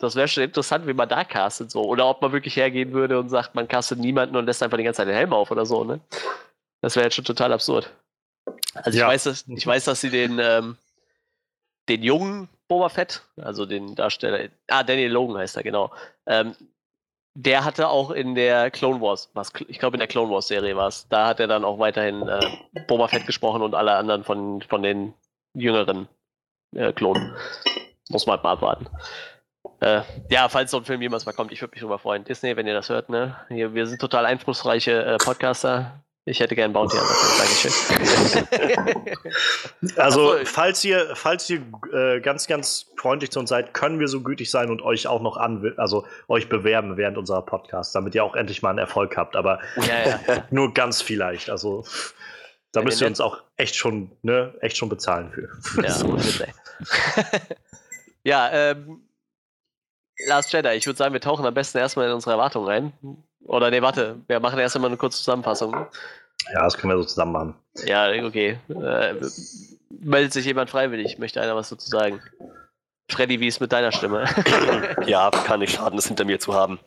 [0.00, 1.82] Das- wäre schon interessant, wie man da castet so.
[1.84, 4.82] Oder ob man wirklich hergehen würde und sagt, man castet niemanden und lässt einfach die
[4.82, 6.00] ganze Zeit den Helm auf oder so, ne?
[6.80, 7.92] Das wäre jetzt schon total absurd.
[8.74, 9.06] Also ich Ja.
[9.08, 10.76] weiß, dass, ich weiß, dass sie den, ähm,
[11.88, 15.92] den jungen Boba Fett, also den Darsteller, ah, Daniel Logan heißt er, genau.
[16.26, 16.54] Ähm,
[17.34, 20.74] der hatte auch in der Clone Wars, was, ich glaube in der Clone Wars Serie
[20.74, 22.40] war es, da hat er dann auch weiterhin äh,
[22.88, 25.12] Boba Fett gesprochen und alle anderen von, von den
[25.54, 26.08] jüngeren
[26.74, 27.34] äh, Klonen.
[28.08, 28.86] Muss man halt mal abwarten.
[29.80, 32.24] Äh, ja, falls so ein Film jemals mal kommt, ich würde mich drüber freuen.
[32.24, 33.36] Disney, wenn ihr das hört, ne?
[33.48, 36.00] Hier, wir sind total einflussreiche äh, Podcaster.
[36.28, 37.14] Ich hätte gern Bounty Hunter.
[37.38, 37.72] Dankeschön.
[39.96, 40.44] Also, so.
[40.44, 41.62] falls ihr, falls ihr
[41.92, 45.22] äh, ganz, ganz freundlich zu uns seid, können wir so gütig sein und euch auch
[45.22, 49.16] noch an, also euch bewerben während unserer Podcasts, damit ihr auch endlich mal einen Erfolg
[49.16, 49.36] habt.
[49.36, 51.48] Aber ja, ja, nur ganz vielleicht.
[51.48, 51.84] Also,
[52.72, 55.48] da Ja, müsst ihr uns auch echt schon, ne, echt schon bezahlen für.
[55.82, 55.94] Ja,
[56.44, 57.40] ey.
[58.24, 59.06] ja, ähm,
[60.26, 62.92] Last Jedi, ich würde sagen, wir tauchen am besten erstmal in unsere Erwartungen ein.
[63.46, 65.72] Oder nee, warte, wir machen erst einmal eine kurze Zusammenfassung.
[66.52, 67.54] Ja, das können wir so zusammen machen.
[67.84, 68.58] Ja, okay.
[68.68, 69.14] Äh,
[69.88, 71.18] meldet sich jemand freiwillig?
[71.18, 72.20] Möchte einer was dazu sagen?
[73.10, 74.24] Freddy, wie ist mit deiner Stimme?
[75.06, 76.80] ja, kann nicht schaden, das hinter mir zu haben.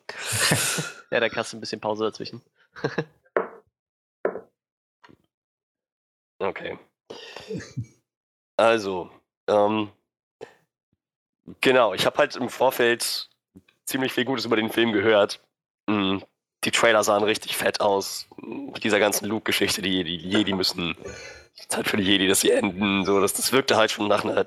[1.12, 2.41] ja, da kannst du ein bisschen Pause dazwischen.
[6.39, 6.78] okay.
[8.57, 9.10] Also,
[9.47, 9.89] ähm,
[11.62, 13.30] genau, ich habe halt im Vorfeld
[13.86, 15.41] ziemlich viel Gutes über den Film gehört.
[15.88, 16.24] Mhm.
[16.64, 18.28] Die Trailer sahen richtig fett aus.
[18.38, 20.95] Mit dieser ganzen Luke-Geschichte, die, die Jedi müssen,
[21.68, 23.05] Zeit für die Jedi, dass sie enden.
[23.05, 24.45] So, das, das wirkte halt schon nach einer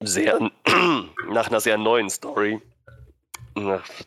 [0.00, 0.38] sehr,
[1.28, 2.60] nach einer sehr neuen Story.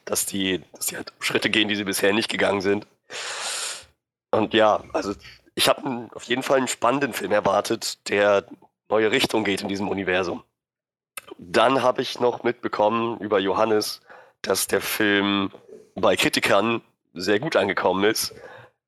[0.05, 2.87] Dass die, dass die halt Schritte gehen, die sie bisher nicht gegangen sind.
[4.31, 5.13] Und ja, also
[5.53, 8.45] ich habe auf jeden Fall einen spannenden Film erwartet, der
[8.89, 10.43] neue Richtung geht in diesem Universum.
[11.37, 14.01] Dann habe ich noch mitbekommen über Johannes,
[14.41, 15.51] dass der Film
[15.95, 16.81] bei Kritikern
[17.13, 18.33] sehr gut angekommen ist.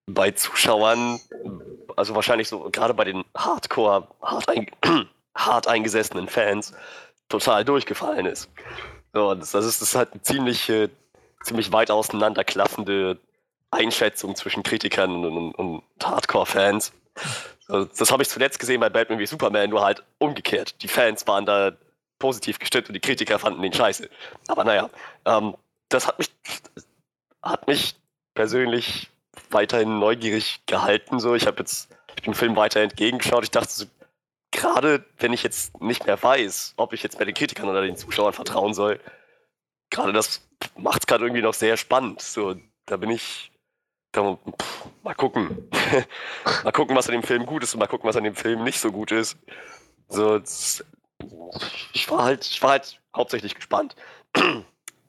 [0.07, 1.19] Bei Zuschauern,
[1.95, 4.67] also wahrscheinlich so gerade bei den Hardcore, hart, ein,
[5.35, 6.73] hart eingesessenen Fans,
[7.29, 8.49] total durchgefallen ist.
[9.13, 10.89] So, das, das, ist, das ist halt eine ziemlich, äh,
[11.43, 13.19] ziemlich weit auseinanderklaffende
[13.71, 16.93] Einschätzung zwischen Kritikern und, und, und Hardcore-Fans.
[17.67, 20.81] Also das habe ich zuletzt gesehen bei Batman wie Superman, nur halt umgekehrt.
[20.83, 21.71] Die Fans waren da
[22.19, 24.09] positiv gestimmt und die Kritiker fanden den scheiße.
[24.47, 24.89] Aber naja,
[25.25, 25.55] ähm,
[25.89, 26.29] das hat mich,
[27.41, 27.95] hat mich
[28.35, 29.09] persönlich
[29.49, 31.19] weiterhin neugierig gehalten.
[31.19, 31.89] So, ich habe jetzt
[32.25, 33.43] dem Film weiter entgegengeschaut.
[33.43, 33.85] Ich dachte, so,
[34.51, 37.97] gerade wenn ich jetzt nicht mehr weiß, ob ich jetzt bei den Kritikern oder den
[37.97, 38.99] Zuschauern vertrauen soll,
[39.89, 42.21] gerade das macht es gerade irgendwie noch sehr spannend.
[42.21, 42.55] So,
[42.85, 43.51] da bin ich
[44.11, 45.69] da, pff, mal gucken.
[46.63, 48.63] mal gucken, was an dem Film gut ist und mal gucken, was an dem Film
[48.63, 49.37] nicht so gut ist.
[50.07, 50.41] So,
[51.93, 53.95] ich war halt, ich war halt hauptsächlich gespannt.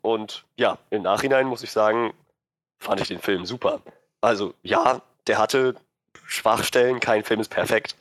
[0.03, 2.13] Und ja, im Nachhinein muss ich sagen,
[2.79, 3.81] fand ich den Film super.
[4.21, 5.77] Also ja, der hatte
[6.27, 7.97] Schwachstellen, kein Film ist perfekt,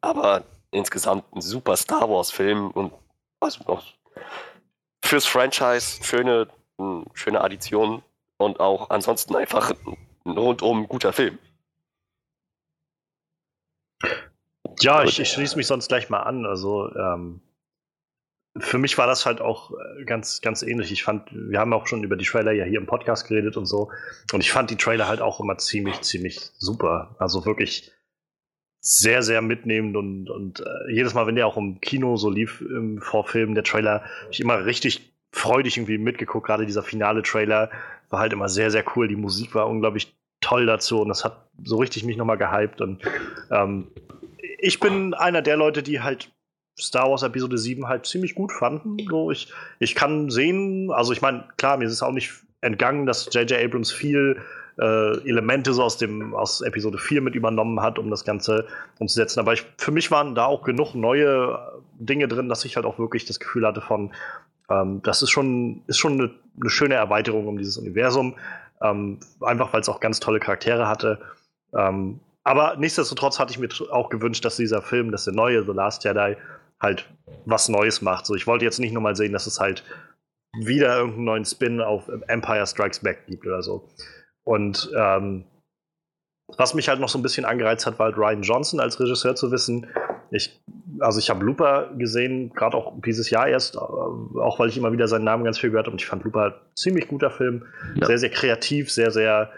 [0.00, 2.92] aber insgesamt ein super Star Wars-Film und
[3.40, 3.84] also noch
[5.02, 6.48] fürs Franchise schöne,
[7.14, 8.02] schöne Addition
[8.36, 9.72] und auch ansonsten einfach
[10.24, 11.38] ein rundum guter Film.
[14.80, 16.46] Ja, ich, ich schließe mich sonst gleich mal an.
[16.46, 17.40] Also ähm,
[18.58, 20.90] für mich war das halt auch äh, ganz, ganz ähnlich.
[20.90, 23.66] Ich fand, wir haben auch schon über die Trailer ja hier im Podcast geredet und
[23.66, 23.90] so.
[24.32, 27.14] Und ich fand die Trailer halt auch immer ziemlich, ziemlich super.
[27.18, 27.92] Also wirklich
[28.80, 32.60] sehr, sehr mitnehmend und, und äh, jedes Mal, wenn der auch im Kino so lief
[32.60, 36.46] im Vorfilm, der Trailer, ich immer richtig freudig irgendwie mitgeguckt.
[36.46, 37.70] Gerade dieser finale Trailer
[38.08, 39.06] war halt immer sehr, sehr cool.
[39.06, 42.80] Die Musik war unglaublich toll dazu und das hat so richtig mich nochmal gehypt.
[42.80, 43.02] Und
[43.50, 43.88] ähm,
[44.58, 46.32] ich bin einer der Leute, die halt
[46.80, 48.96] Star Wars Episode 7 halt ziemlich gut fanden.
[49.08, 53.06] So, ich, ich kann sehen, also ich meine, klar, mir ist es auch nicht entgangen,
[53.06, 53.64] dass J.J.
[53.64, 54.40] Abrams viel
[54.78, 58.66] äh, Elemente so aus dem aus Episode 4 mit übernommen hat, um das Ganze
[58.98, 59.40] umzusetzen.
[59.40, 61.58] Aber ich, für mich waren da auch genug neue
[61.98, 64.12] Dinge drin, dass ich halt auch wirklich das Gefühl hatte von,
[64.70, 68.36] ähm, das ist schon, ist schon eine, eine, schöne Erweiterung um dieses Universum.
[68.82, 71.20] Ähm, einfach weil es auch ganz tolle Charaktere hatte.
[71.76, 75.72] Ähm, aber nichtsdestotrotz hatte ich mir auch gewünscht, dass dieser Film, dass der neue The
[75.72, 76.36] Last Jedi,
[76.80, 77.08] halt
[77.44, 78.26] was Neues macht.
[78.26, 79.84] So, ich wollte jetzt nicht nur mal sehen, dass es halt
[80.58, 83.88] wieder irgendeinen neuen Spin auf Empire Strikes Back gibt oder so.
[84.44, 85.44] Und ähm,
[86.56, 89.36] was mich halt noch so ein bisschen angereizt hat, war halt Ryan Johnson als Regisseur
[89.36, 89.86] zu wissen.
[90.32, 90.60] Ich,
[90.98, 94.92] also ich habe Looper gesehen, gerade auch dieses Jahr erst, äh, auch weil ich immer
[94.92, 95.92] wieder seinen Namen ganz viel gehört habe.
[95.92, 98.06] Und ich fand Looper halt ziemlich guter Film, ja.
[98.06, 99.52] sehr sehr kreativ, sehr sehr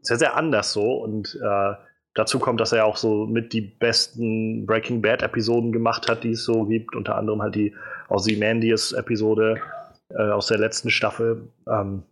[0.00, 1.74] sehr sehr anders so und äh,
[2.16, 6.30] Dazu kommt, dass er auch so mit die besten Breaking Bad Episoden gemacht hat, die
[6.30, 6.96] es so gibt.
[6.96, 7.74] Unter anderem halt die
[8.08, 9.60] Ozymandias Episode
[10.08, 11.50] äh, aus der letzten Staffel.
[11.68, 12.04] Ähm,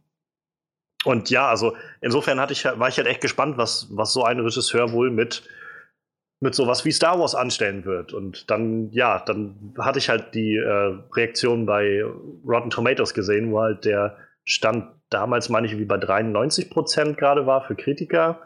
[1.06, 4.40] und ja, also insofern hatte ich, war ich halt echt gespannt, was, was so ein
[4.40, 5.48] Regisseur wohl mit,
[6.40, 8.12] mit sowas wie Star Wars anstellen wird.
[8.12, 12.04] Und dann, ja, dann hatte ich halt die äh, Reaktion bei
[12.46, 17.46] Rotten Tomatoes gesehen, wo halt der Stand damals, meine ich, wie bei 93 Prozent gerade
[17.46, 18.42] war für Kritiker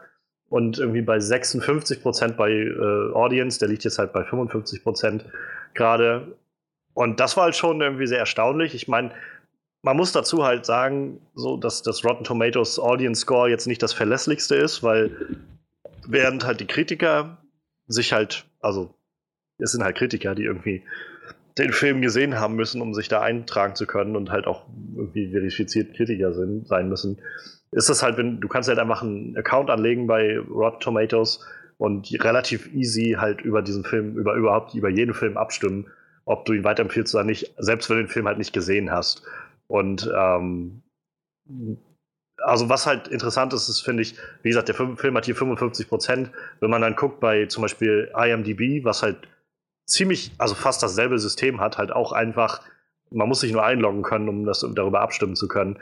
[0.49, 5.25] und irgendwie bei 56 Prozent bei äh, Audience, der liegt jetzt halt bei 55 Prozent
[5.73, 6.35] gerade.
[6.93, 8.73] Und das war halt schon irgendwie sehr erstaunlich.
[8.73, 9.11] Ich meine,
[9.83, 13.93] man muss dazu halt sagen, so dass das Rotten Tomatoes Audience Score jetzt nicht das
[13.93, 15.11] verlässlichste ist, weil
[16.07, 17.37] während halt die Kritiker
[17.87, 18.93] sich halt, also
[19.59, 20.83] es sind halt Kritiker, die irgendwie
[21.57, 25.31] den Film gesehen haben müssen, um sich da eintragen zu können und halt auch irgendwie
[25.31, 27.19] verifiziert Kritiker sind, sein müssen
[27.71, 31.45] ist das halt, wenn du kannst halt einfach einen Account anlegen bei Rotten Tomatoes
[31.77, 35.87] und relativ easy halt über diesen Film, über überhaupt über jeden Film abstimmen,
[36.25, 39.23] ob du ihn weiterempfiehlst oder nicht, selbst wenn du den Film halt nicht gesehen hast.
[39.67, 40.81] Und ähm,
[42.43, 45.87] also was halt interessant ist, ist, finde ich, wie gesagt, der Film hat hier 55
[45.87, 46.31] Prozent.
[46.59, 49.27] Wenn man dann guckt bei zum Beispiel IMDb, was halt
[49.85, 52.61] ziemlich, also fast dasselbe System hat, halt auch einfach,
[53.11, 55.79] man muss sich nur einloggen können, um das darüber abstimmen zu können.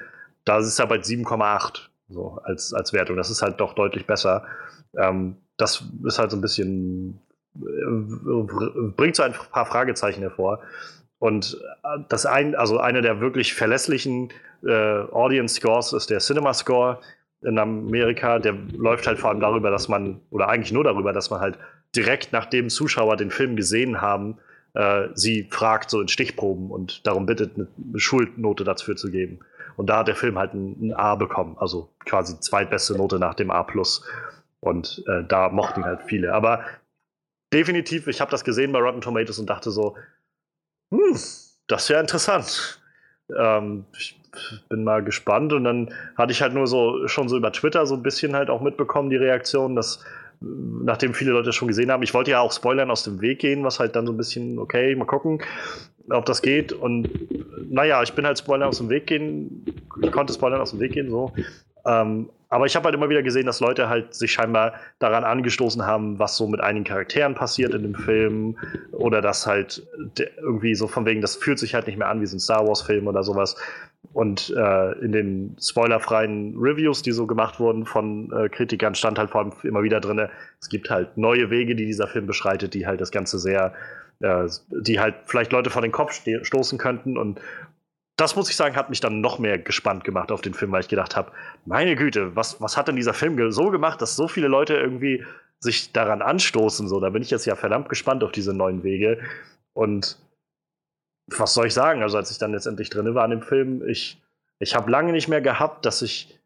[0.47, 3.17] Da ist er bei 7,8 so als, als Wertung.
[3.17, 4.45] Das ist halt doch deutlich besser.
[4.97, 7.19] Ähm, das ist halt so ein bisschen,
[7.55, 10.61] äh, bringt so ein paar Fragezeichen hervor.
[11.19, 14.29] Und äh, das ein, also einer der wirklich verlässlichen
[14.63, 16.99] äh, Audience Scores ist der Cinema Score
[17.41, 18.39] in Amerika.
[18.39, 21.57] Der läuft halt vor allem darüber, dass man, oder eigentlich nur darüber, dass man halt
[21.95, 24.37] direkt nachdem Zuschauer den Film gesehen haben,
[24.75, 27.67] äh, sie fragt, so in Stichproben und darum bittet, eine
[27.99, 29.39] Schulnote dafür zu geben.
[29.77, 33.35] Und da hat der Film halt ein, ein A bekommen, also quasi zweitbeste Note nach
[33.35, 33.65] dem A.
[34.59, 36.33] Und äh, da mochten halt viele.
[36.33, 36.65] Aber
[37.53, 39.95] definitiv, ich habe das gesehen bei Rotten Tomatoes und dachte so,
[40.91, 41.13] hm,
[41.67, 42.81] das ist ja interessant.
[43.37, 44.19] Ähm, ich
[44.67, 45.53] bin mal gespannt.
[45.53, 48.49] Und dann hatte ich halt nur so schon so über Twitter so ein bisschen halt
[48.49, 50.03] auch mitbekommen, die Reaktion, dass
[50.39, 53.63] nachdem viele Leute schon gesehen haben, ich wollte ja auch Spoilern aus dem Weg gehen,
[53.63, 55.41] was halt dann so ein bisschen, okay, mal gucken,
[56.09, 56.73] ob das geht.
[56.73, 57.09] Und
[57.69, 59.65] naja, ich bin halt Spoilern aus dem Weg gehen,
[60.01, 61.33] ich konnte Spoilern aus dem Weg gehen, so.
[61.87, 65.85] Ähm, aber ich habe halt immer wieder gesehen, dass Leute halt sich scheinbar daran angestoßen
[65.85, 68.57] haben, was so mit einigen Charakteren passiert in dem Film.
[68.93, 69.85] Oder dass halt
[70.41, 72.65] irgendwie so von wegen, das fühlt sich halt nicht mehr an wie so ein Star
[72.65, 73.55] Wars-Film oder sowas.
[74.13, 79.31] Und äh, in den spoilerfreien Reviews, die so gemacht wurden von äh, Kritikern, stand halt
[79.31, 80.29] vor allem immer wieder drin,
[80.61, 83.73] es gibt halt neue Wege, die dieser Film beschreitet, die halt das Ganze sehr,
[84.21, 87.17] äh, die halt vielleicht Leute vor den Kopf stoßen könnten.
[87.17, 87.41] Und
[88.17, 90.81] das muss ich sagen, hat mich dann noch mehr gespannt gemacht auf den Film, weil
[90.81, 91.31] ich gedacht habe,
[91.65, 95.23] meine Güte, was, was hat denn dieser Film so gemacht, dass so viele Leute irgendwie
[95.59, 96.87] sich daran anstoßen?
[96.87, 99.19] So, da bin ich jetzt ja verdammt gespannt auf diese neuen Wege.
[99.73, 100.17] Und
[101.27, 102.01] was soll ich sagen?
[102.01, 104.19] Also, als ich dann letztendlich drin war in dem Film, ich,
[104.57, 106.39] ich habe lange nicht mehr gehabt, dass ich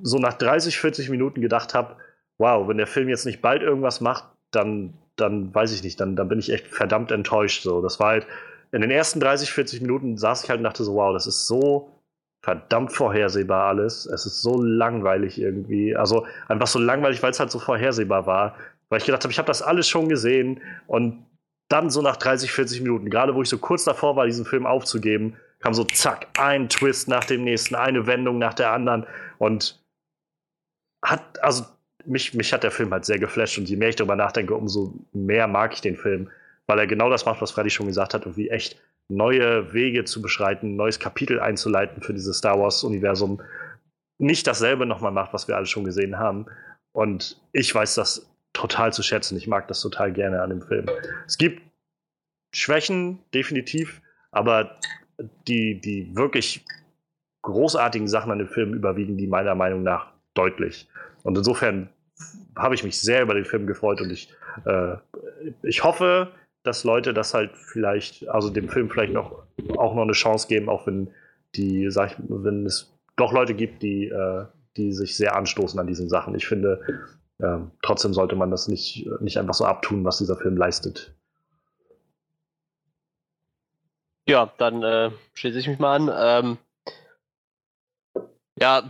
[0.00, 1.96] so nach 30, 40 Minuten gedacht habe,
[2.38, 6.16] wow, wenn der Film jetzt nicht bald irgendwas macht, dann, dann weiß ich nicht, dann,
[6.16, 7.62] dann bin ich echt verdammt enttäuscht.
[7.62, 8.26] So, das war halt
[8.72, 11.46] in den ersten 30, 40 Minuten saß ich halt und dachte so, wow, das ist
[11.46, 11.90] so
[12.42, 14.06] verdammt vorhersehbar alles.
[14.06, 15.96] Es ist so langweilig irgendwie.
[15.96, 18.56] Also einfach so langweilig, weil es halt so vorhersehbar war.
[18.88, 21.26] Weil ich gedacht habe, ich habe das alles schon gesehen und
[21.68, 24.66] dann so nach 30, 40 Minuten, gerade wo ich so kurz davor war, diesen Film
[24.66, 29.06] aufzugeben, kam so zack, ein Twist nach dem nächsten, eine Wendung nach der anderen
[29.38, 29.82] und
[31.04, 31.64] hat, also
[32.06, 34.94] mich, mich hat der Film halt sehr geflasht und je mehr ich darüber nachdenke, umso
[35.12, 36.30] mehr mag ich den Film
[36.68, 40.20] weil er genau das macht, was Freddy schon gesagt hat, irgendwie echt neue Wege zu
[40.20, 43.40] beschreiten, neues Kapitel einzuleiten für dieses Star Wars-Universum.
[44.18, 46.46] Nicht dasselbe nochmal macht, was wir alle schon gesehen haben.
[46.92, 49.36] Und ich weiß das total zu schätzen.
[49.38, 50.86] Ich mag das total gerne an dem Film.
[51.26, 51.62] Es gibt
[52.54, 54.78] Schwächen, definitiv, aber
[55.46, 56.64] die, die wirklich
[57.42, 60.88] großartigen Sachen an dem Film überwiegen die meiner Meinung nach deutlich.
[61.22, 61.88] Und insofern
[62.56, 64.34] habe ich mich sehr über den Film gefreut und ich,
[64.66, 64.96] äh,
[65.62, 66.32] ich hoffe,
[66.62, 69.44] dass Leute das halt vielleicht, also dem Film vielleicht noch
[69.76, 71.10] auch noch eine Chance geben, auch wenn
[71.54, 74.44] die, sag ich, wenn es doch Leute gibt, die, äh,
[74.76, 76.34] die sich sehr anstoßen an diesen Sachen.
[76.34, 76.80] Ich finde,
[77.38, 81.14] äh, trotzdem sollte man das nicht, nicht einfach so abtun, was dieser Film leistet.
[84.28, 86.58] Ja, dann äh, schließe ich mich mal an.
[88.14, 88.24] Ähm,
[88.60, 88.82] ja,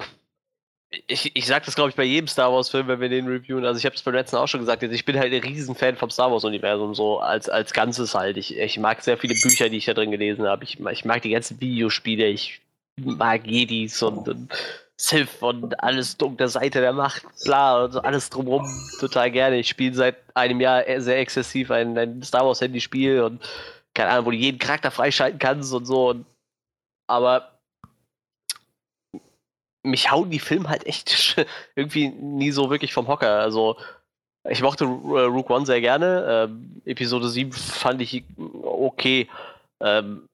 [1.06, 3.64] ich, ich sag das, glaube ich, bei jedem Star Wars-Film, wenn wir den reviewen.
[3.64, 4.82] Also, ich habe es beim letzten auch schon gesagt.
[4.82, 8.36] Ich bin halt ein Riesenfan vom Star Wars-Universum, so als, als Ganzes halt.
[8.36, 10.64] Ich, ich mag sehr viele Bücher, die ich da drin gelesen habe.
[10.64, 12.26] Ich, ich mag die ganzen Videospiele.
[12.28, 12.60] Ich
[12.96, 14.52] mag Jedis und, und
[15.00, 18.66] Sith und alles dunkle Seite der Macht, klar, und so alles drumherum
[18.98, 19.58] total gerne.
[19.58, 23.40] Ich spiele seit einem Jahr sehr exzessiv ein, ein Star Wars-Handyspiel und
[23.94, 26.10] keine Ahnung, wo du jeden Charakter freischalten kannst und so.
[26.10, 26.26] Und,
[27.06, 27.57] aber
[29.90, 31.36] mich hauen die Filme halt echt
[31.74, 33.40] irgendwie nie so wirklich vom Hocker.
[33.40, 33.76] Also,
[34.48, 36.48] ich mochte äh, Rook One sehr gerne.
[36.48, 38.24] Ähm, Episode 7 fand ich
[38.62, 39.28] okay.
[39.80, 40.28] Ähm,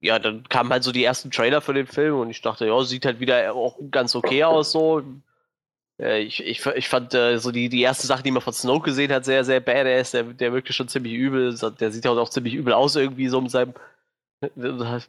[0.00, 2.82] ja, dann kamen halt so die ersten Trailer für den Film und ich dachte, ja,
[2.84, 5.02] sieht halt wieder auch ganz okay aus so.
[6.00, 8.86] Äh, ich, ich, ich fand äh, so die, die erste Sache, die man von Snoke
[8.86, 10.12] gesehen hat, sehr, sehr badass.
[10.12, 11.56] Der, der wirkte schon ziemlich übel.
[11.80, 13.74] Der sieht auch ziemlich übel aus irgendwie so mit seinem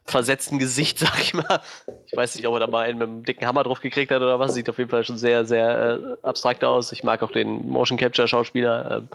[0.06, 1.61] versetzten Gesicht, sag ich mal.
[2.06, 4.22] Ich weiß nicht, ob er da mal einen mit einem dicken Hammer drauf gekriegt hat
[4.22, 4.53] oder was.
[4.53, 6.91] Sieht auf jeden Fall schon sehr, sehr äh, abstrakt aus.
[6.91, 8.97] Ich mag auch den Motion Capture Schauspieler.
[8.97, 9.10] Ähm,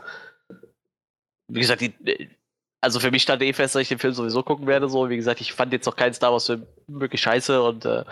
[1.49, 2.29] wie gesagt, die, äh,
[2.81, 4.89] also für mich stand eh fest, dass ich den Film sowieso gucken werde.
[4.89, 8.05] So, wie gesagt, ich fand jetzt noch keinen Star Wars Film wirklich scheiße und äh,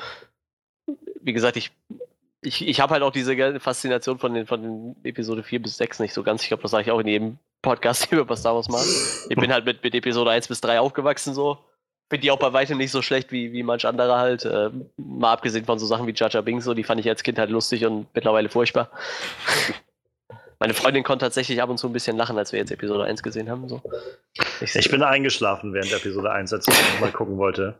[1.20, 1.70] wie gesagt, ich
[2.44, 6.00] ich, ich habe halt auch diese Faszination von den, von den Episode 4 bis 6
[6.00, 6.42] nicht so ganz.
[6.42, 8.88] Ich glaube, das sage ich auch in jedem Podcast, den wir über Star Wars machen.
[9.28, 11.58] Ich bin halt mit, mit Episode 1 bis 3 aufgewachsen so
[12.12, 14.44] Finde die auch bei weitem nicht so schlecht wie, wie manch anderer halt.
[14.44, 14.68] Äh,
[14.98, 17.48] mal abgesehen von so Sachen wie Jaja Bing, so, die fand ich als Kind halt
[17.48, 18.90] lustig und mittlerweile furchtbar.
[20.58, 23.22] Meine Freundin konnte tatsächlich ab und zu ein bisschen lachen, als wir jetzt Episode 1
[23.22, 23.66] gesehen haben.
[23.66, 23.80] So.
[24.60, 27.76] Ich, ich bin eingeschlafen während Episode 1, als ich mal gucken wollte.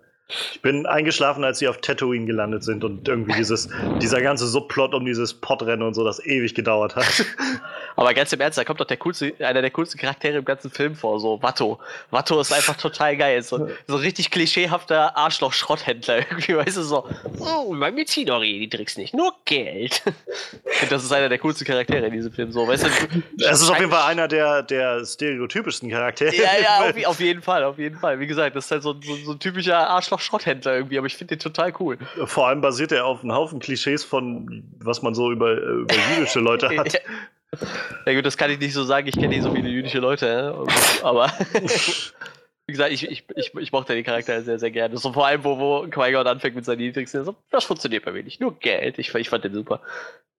[0.53, 3.69] Ich bin eingeschlafen, als sie auf Tatooine gelandet sind und irgendwie dieses,
[4.01, 7.25] dieser ganze Subplot um dieses Podrennen und so, das ewig gedauert hat.
[7.97, 10.71] Aber ganz im Ernst, da kommt doch der coolste, einer der coolsten Charaktere im ganzen
[10.71, 11.79] Film vor, so Watto.
[12.11, 13.43] Watto ist einfach total geil.
[13.43, 19.15] So, so richtig klischeehafter Arschloch-Schrotthändler irgendwie, weißt du, so, oh, mein Medizinori, die trickst nicht,
[19.15, 20.03] nur Geld.
[20.07, 22.89] Und das ist einer der coolsten Charaktere in diesem Film, so, weißt du.
[23.45, 26.35] Es ist auf jeden Fall einer der, der stereotypischsten Charaktere.
[26.35, 28.19] Ja, ja, auf, auf, jeden Fall, auf jeden Fall.
[28.21, 29.91] Wie gesagt, das ist halt so, so, so ein typischer
[30.23, 31.99] Arschloch-Schrotthändler irgendwie, aber ich finde den total cool.
[32.25, 36.41] Vor allem basiert er auf einem Haufen Klischees von, was man so über, über jüdische
[36.41, 37.01] Leute hat.
[38.07, 40.55] Ja gut, das kann ich nicht so sagen, ich kenne nicht so viele jüdische Leute,
[41.03, 41.27] aber
[42.67, 44.97] wie gesagt, ich, ich, ich, ich mochte den Charakter sehr, sehr gerne.
[44.97, 48.23] So vor allem, wo, wo Qui-Gon anfängt mit seinen Niedrigsten, so, das funktioniert bei mir
[48.23, 48.99] nicht, nur Geld.
[48.99, 49.81] Ich, ich fand den super.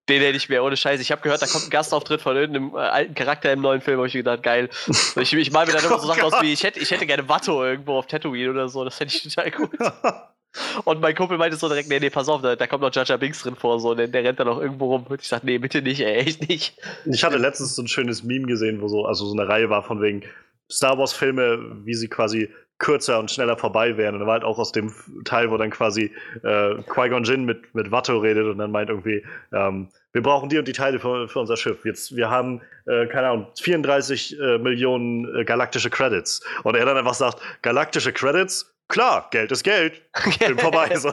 [0.09, 0.99] Den hätte ich mir ohne Scheiß.
[0.99, 3.97] Ich habe gehört, da kommt ein Gastauftritt von irgendeinem äh, alten Charakter im neuen Film,
[3.97, 4.69] habe ich gedacht, geil.
[5.15, 7.29] Ich, ich mal mir dann immer so Sachen aus wie, ich hätte, ich hätte gerne
[7.29, 9.69] Watto irgendwo auf Tatooine oder so, das fände ich total gut.
[10.85, 13.17] Und mein Kumpel meinte so direkt, nee, nee, pass auf, da, da kommt noch Jaja
[13.17, 15.05] Binks drin vor, so, der, der rennt da noch irgendwo rum.
[15.07, 16.77] Und ich sag, nee, bitte nicht, ey, echt nicht.
[17.05, 19.83] Ich hatte letztens so ein schönes Meme gesehen, wo so, also so eine Reihe war
[19.83, 20.23] von wegen
[20.71, 22.49] Star Wars Filme, wie sie quasi
[22.83, 24.15] kürzer und schneller vorbei wären.
[24.15, 24.93] Und da war halt auch aus dem
[25.23, 26.11] Teil, wo dann quasi
[26.43, 29.23] äh, Qui-Gon Jinn mit, mit Watto redet und dann meint irgendwie,
[29.53, 31.85] ähm, wir brauchen die und die Teile für, für unser Schiff.
[31.85, 36.41] Jetzt, wir haben, äh, keine Ahnung, 34 äh, Millionen äh, galaktische Credits.
[36.63, 38.72] Und er dann einfach sagt, galaktische Credits?
[38.87, 40.01] Klar, Geld ist Geld.
[40.39, 40.95] Bin vorbei.
[40.97, 41.11] So.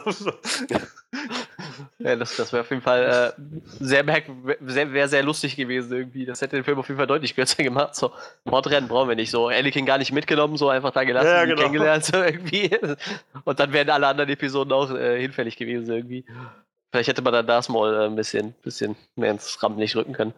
[1.98, 3.40] ja, das, das wäre auf jeden Fall äh,
[3.80, 4.04] sehr,
[4.60, 6.24] sehr, wär sehr lustig gewesen irgendwie.
[6.24, 7.96] Das hätte den Film auf jeden Fall deutlich kürzer gemacht.
[7.96, 8.12] So,
[8.44, 9.48] Mordrennen brauchen wir nicht so.
[9.48, 11.62] Anakin gar nicht mitgenommen, so einfach da gelassen, ja, genau.
[11.62, 12.70] kennengelernt so irgendwie.
[13.44, 16.24] Und dann wären alle anderen Episoden auch äh, hinfällig gewesen irgendwie.
[16.90, 20.34] Vielleicht hätte man dann das mal äh, ein bisschen, bisschen mehr ins Rampenlicht rücken können.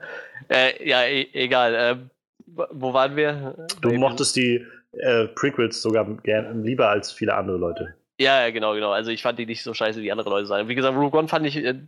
[0.48, 1.74] Äh, ja, e egal.
[1.76, 2.10] Ähm,
[2.46, 3.66] wo waren wir?
[3.80, 7.94] Du mochtest die äh, Prequels sogar gern, lieber als viele andere Leute.
[8.18, 8.92] Ja, ja, genau, genau.
[8.92, 10.68] Also ich fand die nicht so scheiße, wie andere Leute sagen.
[10.68, 11.56] Wie gesagt, Rogue One fand ich.
[11.56, 11.80] Äh,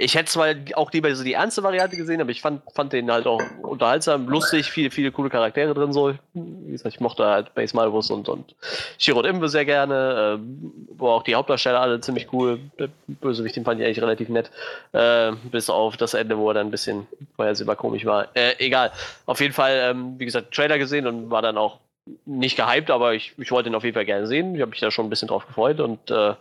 [0.00, 3.12] ich hätte zwar auch lieber so die ernste Variante gesehen, aber ich fand, fand den
[3.12, 6.14] halt auch unterhaltsam, lustig, viele, viele coole Charaktere drin so.
[6.32, 8.54] Wie gesagt, ich mochte halt Base Malbus und, und
[8.98, 12.60] Shiro Imbe sehr gerne, äh, wo auch die Hauptdarsteller alle ziemlich cool.
[12.78, 14.50] Der Bösewicht, den fand ich eigentlich relativ nett.
[14.92, 17.06] Äh, bis auf das Ende, wo er dann ein bisschen
[17.36, 18.28] vorhersehbar komisch war.
[18.34, 18.92] Äh, egal.
[19.26, 21.78] Auf jeden Fall, ähm, wie gesagt, Trailer gesehen und war dann auch
[22.24, 24.54] nicht gehypt, aber ich, ich wollte ihn auf jeden Fall gerne sehen.
[24.54, 26.32] Ich habe mich da schon ein bisschen drauf gefreut und äh,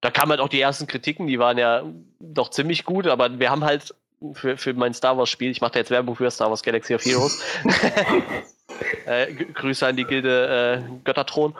[0.00, 1.84] da kamen halt auch die ersten Kritiken, die waren ja
[2.20, 3.94] doch ziemlich gut, aber wir haben halt
[4.32, 6.94] für, für mein Star Wars Spiel, ich mache da jetzt Werbung für Star Wars Galaxy
[6.94, 7.42] of Heroes.
[9.06, 11.54] äh, Grüße an die Gilde äh, Götterthron.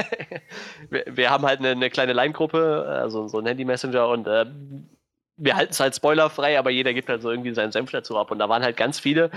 [0.90, 4.46] wir, wir, haben halt eine, eine kleine Line-Gruppe, also so ein Handy-Messenger und äh,
[5.36, 8.30] wir halten es halt spoilerfrei, aber jeder gibt halt so irgendwie seinen Senf dazu ab.
[8.30, 9.30] Und da waren halt ganz viele.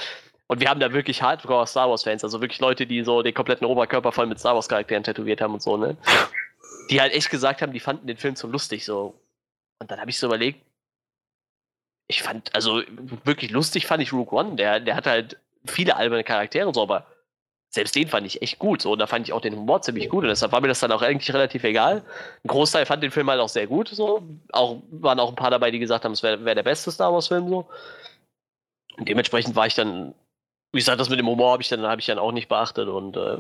[0.48, 3.66] Und wir haben da wirklich Hardcore Star Wars-Fans, also wirklich Leute, die so den kompletten
[3.66, 5.98] Oberkörper voll mit Star Wars-Charakteren tätowiert haben und so, ne?
[6.90, 9.20] Die halt echt gesagt haben, die fanden den Film so lustig so.
[9.80, 10.64] Und dann habe ich so überlegt,
[12.08, 12.84] ich fand, also
[13.24, 14.56] wirklich lustig fand ich Rook One.
[14.56, 17.08] Der, der hat halt viele alberne Charaktere so, aber
[17.76, 18.82] selbst den fand ich echt gut.
[18.82, 20.24] So, und da fand ich auch den Humor ziemlich gut.
[20.24, 22.04] Und deshalb war mir das dann auch eigentlich relativ egal.
[22.44, 23.90] Ein Großteil fand den Film halt auch sehr gut.
[23.90, 24.24] So.
[24.52, 27.12] Auch, waren auch ein paar dabei, die gesagt haben, es wäre wär der beste Star
[27.12, 27.68] Wars-Film so.
[28.98, 30.14] Und dementsprechend war ich dann,
[30.72, 32.88] wie gesagt, das mit dem Humor habe ich dann, habe ich dann auch nicht beachtet.
[32.88, 33.40] Und äh,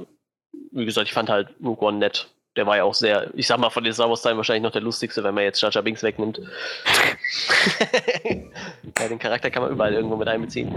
[0.72, 3.60] wie gesagt, ich fand halt Rook One nett der war ja auch sehr, ich sag
[3.60, 5.84] mal, von den Star Wars Teilen wahrscheinlich noch der lustigste, wenn man jetzt Jar Jar
[5.84, 6.40] Binks wegnimmt.
[8.24, 10.74] ja, den Charakter kann man überall irgendwo mit einbeziehen.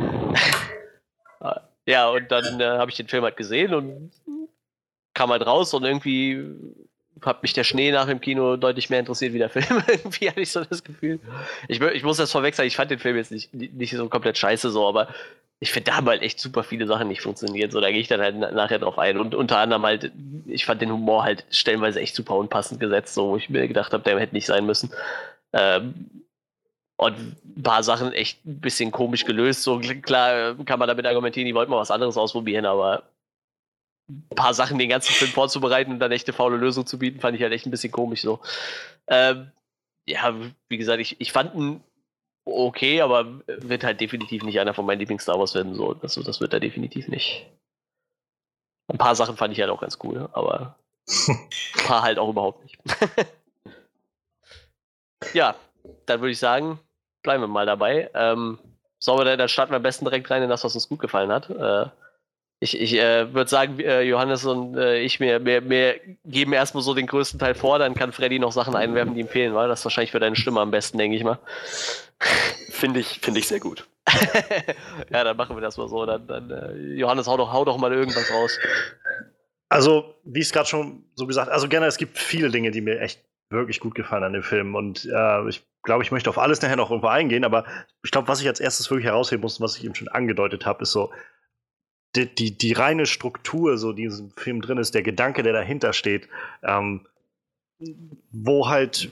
[1.87, 4.11] ja, und dann äh, habe ich den Film halt gesehen und
[5.15, 6.45] kam halt raus und irgendwie
[7.23, 9.83] hat mich der Schnee nach dem Kino deutlich mehr interessiert wie der Film.
[9.89, 11.21] irgendwie hatte ich so das Gefühl.
[11.69, 14.39] Ich, ich muss das vorweg sagen, ich fand den Film jetzt nicht, nicht so komplett
[14.39, 15.09] scheiße so, aber
[15.61, 17.73] ich finde, da haben halt echt super viele Sachen nicht funktioniert.
[17.73, 19.19] So, da gehe ich dann halt nachher drauf ein.
[19.19, 20.13] Und unter anderem halt,
[20.47, 23.93] ich fand den Humor halt stellenweise echt super unpassend gesetzt, so, wo ich mir gedacht
[23.93, 24.91] habe, der hätte nicht sein müssen.
[25.53, 26.25] Ähm,
[26.97, 29.63] und ein paar Sachen echt ein bisschen komisch gelöst.
[29.63, 33.05] So klar kann man damit argumentieren, die wollten mal was anderes ausprobieren, aber
[34.09, 37.21] ein paar Sachen den ganzen Film vorzubereiten und dann echt eine faule Lösung zu bieten,
[37.21, 38.41] fand ich halt echt ein bisschen komisch so.
[39.07, 39.51] Ähm,
[40.07, 40.35] ja,
[40.69, 41.83] wie gesagt, ich, ich fand ihn
[42.45, 45.75] okay, aber wird halt definitiv nicht einer von meinen Lieblings-Star Wars-Filmen.
[45.75, 45.95] So.
[45.95, 47.47] Das, das wird er definitiv nicht.
[48.89, 50.77] Ein paar Sachen fand ich halt auch ganz cool, aber
[51.29, 52.79] ein paar halt auch überhaupt nicht.
[55.35, 55.55] ja,
[56.07, 56.81] dann würde ich sagen,
[57.23, 58.11] bleiben wir mal dabei.
[58.15, 58.59] Ähm,
[58.99, 61.31] sollen wir dann starten wir am besten direkt rein in das, was uns gut gefallen
[61.31, 61.51] hat.
[61.51, 61.91] Äh,
[62.61, 66.83] Ich, ich äh, würde sagen, äh, Johannes und äh, ich mir, mir, mir geben erstmal
[66.83, 69.69] so den größten Teil vor, dann kann Freddy noch Sachen einwerfen, die ihm fehlen, weil
[69.69, 71.39] das ist wahrscheinlich für deine Stimme am besten, denke ich mal.
[72.71, 73.89] Finde ich, find ich sehr gut.
[75.11, 76.07] ja, dann machen wir das mal so.
[76.07, 78.59] Dann, dann äh, Johannes, hau doch, hau doch mal irgendwas raus.
[79.69, 83.01] Also, wie es gerade schon so gesagt also gerne, es gibt viele Dinge, die mir
[83.01, 84.75] echt wirklich gut gefallen an dem Film.
[84.75, 87.65] Und äh, ich glaube, ich möchte auf alles nachher noch irgendwo eingehen, aber
[88.03, 90.83] ich glaube, was ich als erstes wirklich herausheben muss, was ich eben schon angedeutet habe,
[90.83, 91.11] ist so,
[92.17, 95.53] die, die, die, reine Struktur, so die in diesem Film drin ist, der Gedanke, der
[95.53, 96.29] dahinter steht,
[96.63, 97.07] ähm,
[98.33, 99.11] wo halt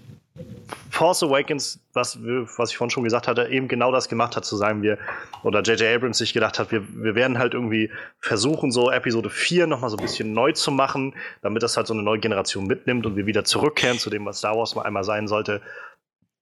[0.90, 4.56] Force Awakens, was, was ich vorhin schon gesagt hatte, eben genau das gemacht hat, zu
[4.56, 4.98] sagen, wir,
[5.42, 5.94] oder J.J.
[5.94, 9.96] Abrams sich gedacht hat, wir, wir werden halt irgendwie versuchen, so Episode 4 nochmal so
[9.96, 13.26] ein bisschen neu zu machen, damit das halt so eine neue Generation mitnimmt und wir
[13.26, 15.60] wieder zurückkehren zu dem, was Star Wars mal einmal sein sollte.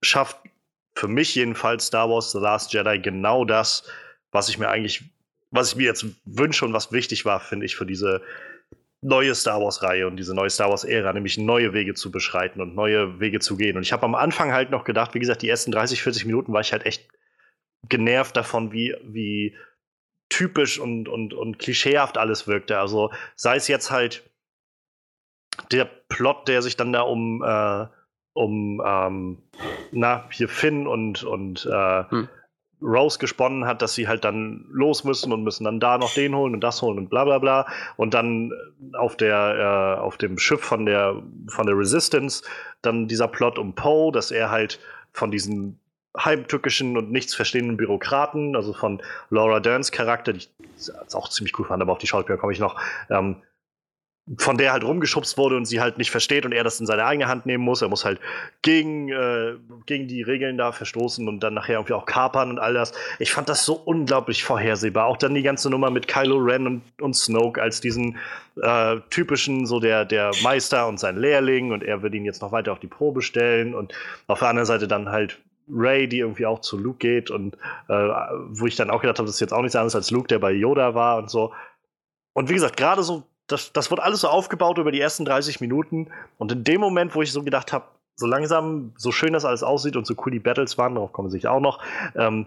[0.02, 0.38] Schafft
[0.94, 3.88] für mich jedenfalls Star Wars The Last Jedi genau das,
[4.30, 5.04] was ich mir eigentlich,
[5.54, 8.22] was ich mir jetzt wünsche und was wichtig war, finde ich, für diese
[9.00, 13.20] neue Star Wars-Reihe und diese neue Star Wars-Ära, nämlich neue Wege zu beschreiten und neue
[13.20, 13.76] Wege zu gehen.
[13.76, 16.52] Und ich habe am Anfang halt noch gedacht, wie gesagt, die ersten 30, 40 Minuten
[16.52, 17.08] war ich halt echt
[17.88, 19.56] genervt davon, wie, wie
[20.28, 22.78] typisch und, und, und klischeehaft alles wirkte.
[22.78, 24.28] Also sei es jetzt halt
[25.70, 27.86] der Plot, der sich dann da um, äh,
[28.32, 29.42] um ähm,
[29.92, 32.28] na, hier Finn und, und äh, hm.
[32.82, 36.34] Rose gesponnen hat, dass sie halt dann los müssen und müssen dann da noch den
[36.34, 37.66] holen und das holen und bla bla bla.
[37.96, 38.52] Und dann
[38.94, 42.44] auf der, äh, auf dem Schiff von der, von der Resistance
[42.82, 44.80] dann dieser Plot um Poe, dass er halt
[45.12, 45.78] von diesen
[46.16, 51.66] heimtückischen und nichts verstehenden Bürokraten, also von Laura Derns Charakter, die ich auch ziemlich cool
[51.66, 52.80] fand, aber auf die Schauspieler komme ich noch,
[53.10, 53.36] ähm,
[54.38, 57.04] von der halt rumgeschubst wurde und sie halt nicht versteht und er das in seine
[57.04, 57.82] eigene Hand nehmen muss.
[57.82, 58.20] Er muss halt
[58.62, 62.72] gegen, äh, gegen die Regeln da verstoßen und dann nachher irgendwie auch kapern und all
[62.72, 62.92] das.
[63.18, 65.06] Ich fand das so unglaublich vorhersehbar.
[65.06, 68.16] Auch dann die ganze Nummer mit Kylo Ren und, und Snoke als diesen
[68.62, 72.50] äh, typischen, so der, der Meister und sein Lehrling und er will ihn jetzt noch
[72.50, 73.92] weiter auf die Probe stellen und
[74.26, 75.38] auf der anderen Seite dann halt
[75.68, 77.56] Ray, die irgendwie auch zu Luke geht und
[77.88, 77.92] äh,
[78.48, 80.38] wo ich dann auch gedacht habe, das ist jetzt auch nichts anderes als Luke, der
[80.38, 81.52] bei Yoda war und so.
[82.32, 85.60] Und wie gesagt, gerade so das, das wird alles so aufgebaut über die ersten 30
[85.60, 86.10] Minuten.
[86.38, 89.62] Und in dem Moment, wo ich so gedacht habe, so langsam, so schön das alles
[89.62, 91.82] aussieht und so cool die Battles waren, darauf kommen wir sicher auch noch,
[92.14, 92.46] ähm,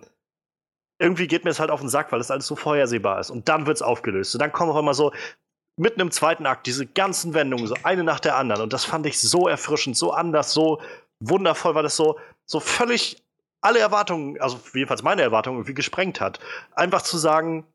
[1.00, 3.30] irgendwie geht mir es halt auf den Sack, weil das alles so vorhersehbar ist.
[3.30, 4.34] Und dann wird es aufgelöst.
[4.34, 5.12] Und dann kommen auch immer so,
[5.76, 8.64] mitten im zweiten Akt, diese ganzen Wendungen, so eine nach der anderen.
[8.64, 10.82] Und das fand ich so erfrischend, so anders, so
[11.20, 13.24] wundervoll, weil das so, so völlig
[13.62, 16.40] alle Erwartungen, also jedenfalls meine Erwartungen, irgendwie gesprengt hat.
[16.74, 17.66] Einfach zu sagen,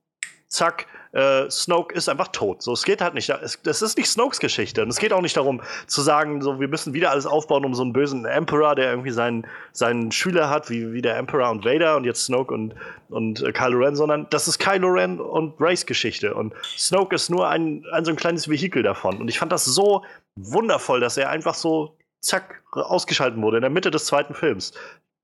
[0.52, 2.62] zack, äh, Snoke ist einfach tot.
[2.62, 3.28] So, es geht halt nicht.
[3.28, 4.82] Das ist nicht Snokes Geschichte.
[4.82, 7.74] Und es geht auch nicht darum zu sagen, so, wir müssen wieder alles aufbauen um
[7.74, 11.64] so einen bösen Emperor, der irgendwie seinen, seinen Schüler hat, wie, wie der Emperor und
[11.64, 12.74] Vader und jetzt Snoke und,
[13.08, 16.34] und äh, Kylo Ren, sondern das ist Kylo Ren und Race Geschichte.
[16.34, 19.20] Und Snoke ist nur ein, ein so ein kleines Vehikel davon.
[19.20, 20.04] Und ich fand das so
[20.36, 24.72] wundervoll, dass er einfach so zack ausgeschaltet wurde in der Mitte des zweiten Films.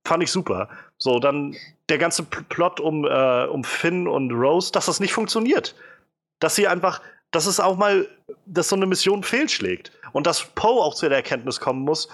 [0.08, 0.70] Fand ich super.
[0.96, 1.54] So, dann
[1.90, 5.74] der ganze Plot um, äh, um Finn und Rose, dass das nicht funktioniert.
[6.40, 8.08] Dass sie einfach, dass es auch mal,
[8.46, 9.92] dass so eine Mission fehlschlägt.
[10.12, 12.08] Und dass Poe auch zu der Erkenntnis kommen muss,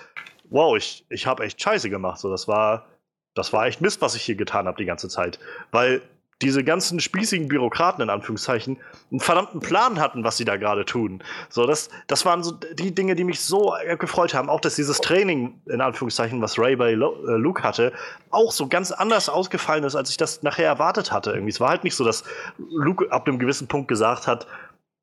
[0.51, 2.19] wow, ich, ich habe echt Scheiße gemacht.
[2.19, 2.87] So, das war,
[3.35, 5.39] das war echt Mist, was ich hier getan habe die ganze Zeit.
[5.71, 6.03] Weil
[6.43, 8.79] diese ganzen spießigen Bürokraten in Anführungszeichen
[9.11, 11.23] einen verdammten Plan hatten, was sie da gerade tun.
[11.49, 14.49] So, das, das waren so die Dinge, die mich so gefreut haben.
[14.49, 17.93] Auch, dass dieses Training, in Anführungszeichen, was Ray bei äh, Luke hatte,
[18.31, 21.31] auch so ganz anders ausgefallen ist, als ich das nachher erwartet hatte.
[21.31, 21.51] Irgendwie.
[21.51, 22.25] Es war halt nicht so, dass
[22.59, 24.47] Luke ab einem gewissen Punkt gesagt hat,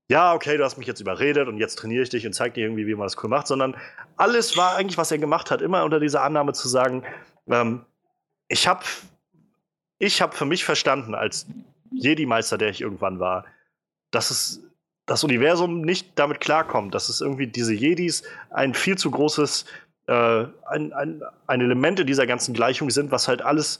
[0.09, 2.65] ja, okay, du hast mich jetzt überredet und jetzt trainiere ich dich und zeig dir
[2.65, 3.77] irgendwie, wie man das cool macht, sondern
[4.17, 7.03] alles war eigentlich, was er gemacht hat, immer unter dieser Annahme zu sagen,
[7.49, 7.85] ähm,
[8.49, 8.81] ich habe
[10.01, 11.45] ich habe für mich verstanden, als
[11.91, 13.45] Jedi-Meister, der ich irgendwann war,
[14.09, 14.63] dass es
[15.05, 19.65] das Universum nicht damit klarkommt, dass es irgendwie diese Jedis ein viel zu großes,
[20.07, 23.79] äh, ein, ein, ein Element in dieser ganzen Gleichung sind, was halt alles,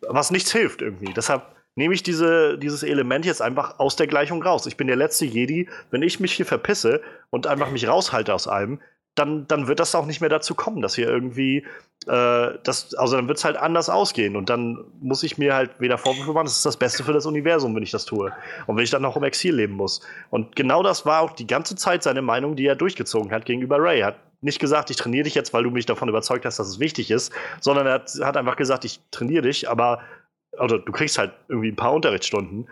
[0.00, 1.12] was nichts hilft irgendwie.
[1.12, 1.42] Deshalb
[1.74, 4.64] nehme ich diese, dieses Element jetzt einfach aus der Gleichung raus.
[4.64, 5.68] Ich bin der letzte Jedi.
[5.90, 8.80] Wenn ich mich hier verpisse und einfach mich raushalte aus allem,
[9.18, 11.58] dann, dann wird das auch nicht mehr dazu kommen, dass hier irgendwie,
[12.06, 15.80] äh, das, also dann wird es halt anders ausgehen und dann muss ich mir halt
[15.80, 18.32] wieder Vorwürfe machen, das ist das Beste für das Universum, wenn ich das tue.
[18.66, 20.00] Und wenn ich dann noch im Exil leben muss.
[20.30, 23.78] Und genau das war auch die ganze Zeit seine Meinung, die er durchgezogen hat gegenüber
[23.80, 24.00] Ray.
[24.00, 26.68] Er hat nicht gesagt, ich trainiere dich jetzt, weil du mich davon überzeugt hast, dass
[26.68, 30.00] es wichtig ist, sondern er hat, hat einfach gesagt, ich trainiere dich, aber
[30.58, 32.68] oder du kriegst halt irgendwie ein paar Unterrichtsstunden,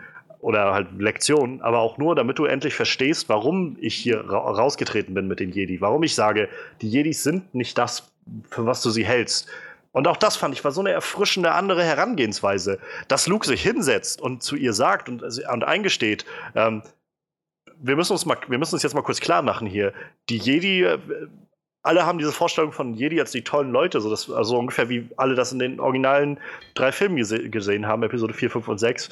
[0.47, 5.13] oder halt Lektionen, aber auch nur, damit du endlich verstehst, warum ich hier ra rausgetreten
[5.13, 5.81] bin mit den Jedi.
[5.81, 6.47] Warum ich sage,
[6.81, 8.09] die Jedis sind nicht das,
[8.49, 9.49] für was du sie hältst.
[9.91, 12.79] Und auch das fand ich war so eine erfrischende andere Herangehensweise,
[13.09, 16.25] dass Luke sich hinsetzt und zu ihr sagt und, und eingesteht,
[16.55, 16.81] ähm,
[17.81, 19.91] wir müssen uns mal, wir müssen uns jetzt mal kurz klar machen hier.
[20.29, 20.97] Die Jedi, äh,
[21.83, 25.09] alle haben diese Vorstellung von Jedi als die tollen Leute, so das, also ungefähr wie
[25.17, 26.39] alle das in den originalen
[26.73, 29.09] drei Filmen gese gesehen haben, Episode 4, 5 und 6.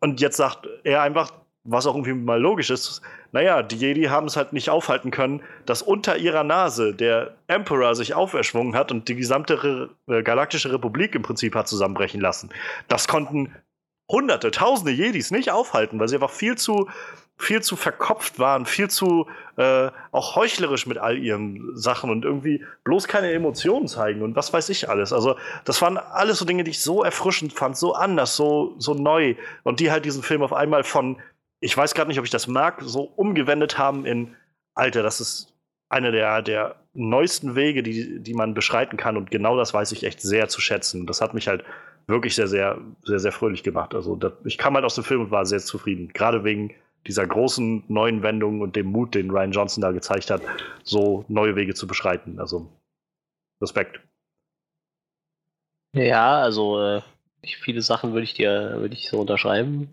[0.00, 1.32] Und jetzt sagt er einfach,
[1.64, 3.02] was auch irgendwie mal logisch ist,
[3.32, 7.94] naja, die Jedi haben es halt nicht aufhalten können, dass unter ihrer Nase der Emperor
[7.94, 12.50] sich auferschwungen hat und die gesamte Re äh, galaktische Republik im Prinzip hat zusammenbrechen lassen.
[12.88, 13.54] Das konnten
[14.08, 16.88] hunderte, tausende Jedis nicht aufhalten, weil sie einfach viel zu,
[17.38, 19.26] viel zu verkopft waren, viel zu
[19.56, 24.52] äh, auch heuchlerisch mit all ihren Sachen und irgendwie bloß keine Emotionen zeigen und was
[24.52, 25.12] weiß ich alles.
[25.12, 28.94] Also, das waren alles so Dinge, die ich so erfrischend fand, so anders, so, so
[28.94, 29.34] neu
[29.64, 31.16] und die halt diesen Film auf einmal von
[31.60, 34.36] ich weiß gerade nicht, ob ich das mag, so umgewendet haben in,
[34.74, 35.54] Alter, das ist
[35.88, 39.16] einer der, der neuesten Wege, die, die man beschreiten kann.
[39.16, 41.06] Und genau das weiß ich echt sehr zu schätzen.
[41.06, 41.64] Das hat mich halt
[42.06, 43.94] wirklich sehr, sehr, sehr, sehr fröhlich gemacht.
[43.94, 46.10] Also das, ich kam halt aus dem Film und war sehr zufrieden.
[46.12, 46.74] Gerade wegen
[47.06, 50.42] dieser großen neuen Wendung und dem Mut, den Ryan Johnson da gezeigt hat,
[50.82, 52.38] so neue Wege zu beschreiten.
[52.40, 52.70] Also
[53.60, 54.00] Respekt.
[55.94, 57.02] Ja, also äh,
[57.42, 59.92] viele Sachen würde ich dir würde ich so unterschreiben.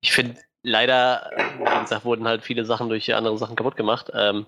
[0.00, 4.10] Ich finde, leider, wie gesagt, wurden halt viele Sachen durch andere Sachen kaputt gemacht.
[4.14, 4.46] Ähm,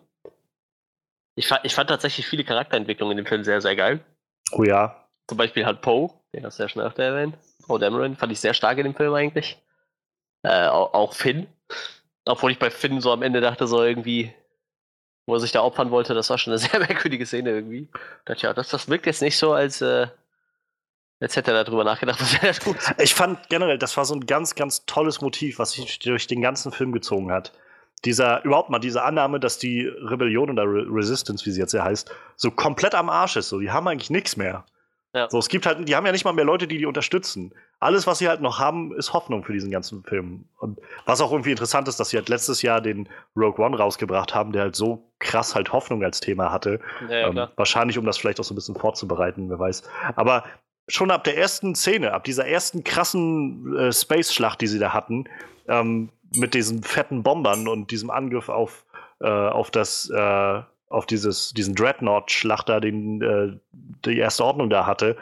[1.37, 4.01] ich, fand, ich fand tatsächlich viele Charakterentwicklungen in dem Film sehr, sehr geil.
[4.53, 5.09] Oh ja.
[5.27, 7.37] Zum Beispiel halt Poe, den hast du ja schon öfter erwähnt.
[7.67, 9.61] Poe Dameron fand ich sehr stark in dem Film eigentlich.
[10.45, 11.47] Äh, auch, Finn.
[12.27, 14.33] Obwohl ich bei Finn so am Ende dachte, so irgendwie,
[15.27, 17.89] wo er sich da opfern wollte, das war schon eine sehr merkwürdige Szene irgendwie.
[17.91, 20.07] Ich dachte, ja, das, das wirkt jetzt nicht so, als äh,
[21.21, 22.77] Jetzt hätte er darüber nachgedacht, was wäre das gut.
[22.99, 26.43] Ich fand generell, das war so ein ganz, ganz tolles Motiv, was sich durch den
[26.43, 27.53] ganzen Film gezogen hat.
[28.05, 31.83] Dieser, überhaupt mal diese Annahme, dass die Rebellion oder Re Resistance, wie sie jetzt ja
[31.83, 33.49] heißt, so komplett am Arsch ist.
[33.49, 34.67] So, die haben eigentlich nichts mehr.
[35.15, 35.31] Ja.
[35.31, 37.55] So, es gibt halt, die haben ja nicht mal mehr Leute, die die unterstützen.
[37.85, 40.47] Alles, was sie halt noch haben, ist Hoffnung für diesen ganzen Film.
[40.59, 44.35] Und was auch irgendwie interessant ist, dass sie halt letztes Jahr den Rogue One rausgebracht
[44.35, 46.81] haben, der halt so krass halt Hoffnung als Thema hatte.
[47.11, 49.83] Ja, ähm, wahrscheinlich, um das vielleicht auch so ein bisschen vorzubereiten, wer weiß.
[50.17, 50.45] Aber
[50.89, 55.25] schon ab der ersten Szene, ab dieser ersten krassen äh, Space-Schlacht, die sie da hatten,
[55.69, 58.87] ähm, mit diesen fetten Bombern und diesem Angriff auf,
[59.21, 63.59] äh, auf das, äh, auf dieses, diesen Dreadnought-Schlachter, den äh,
[64.07, 65.19] die erste Ordnung da hatte,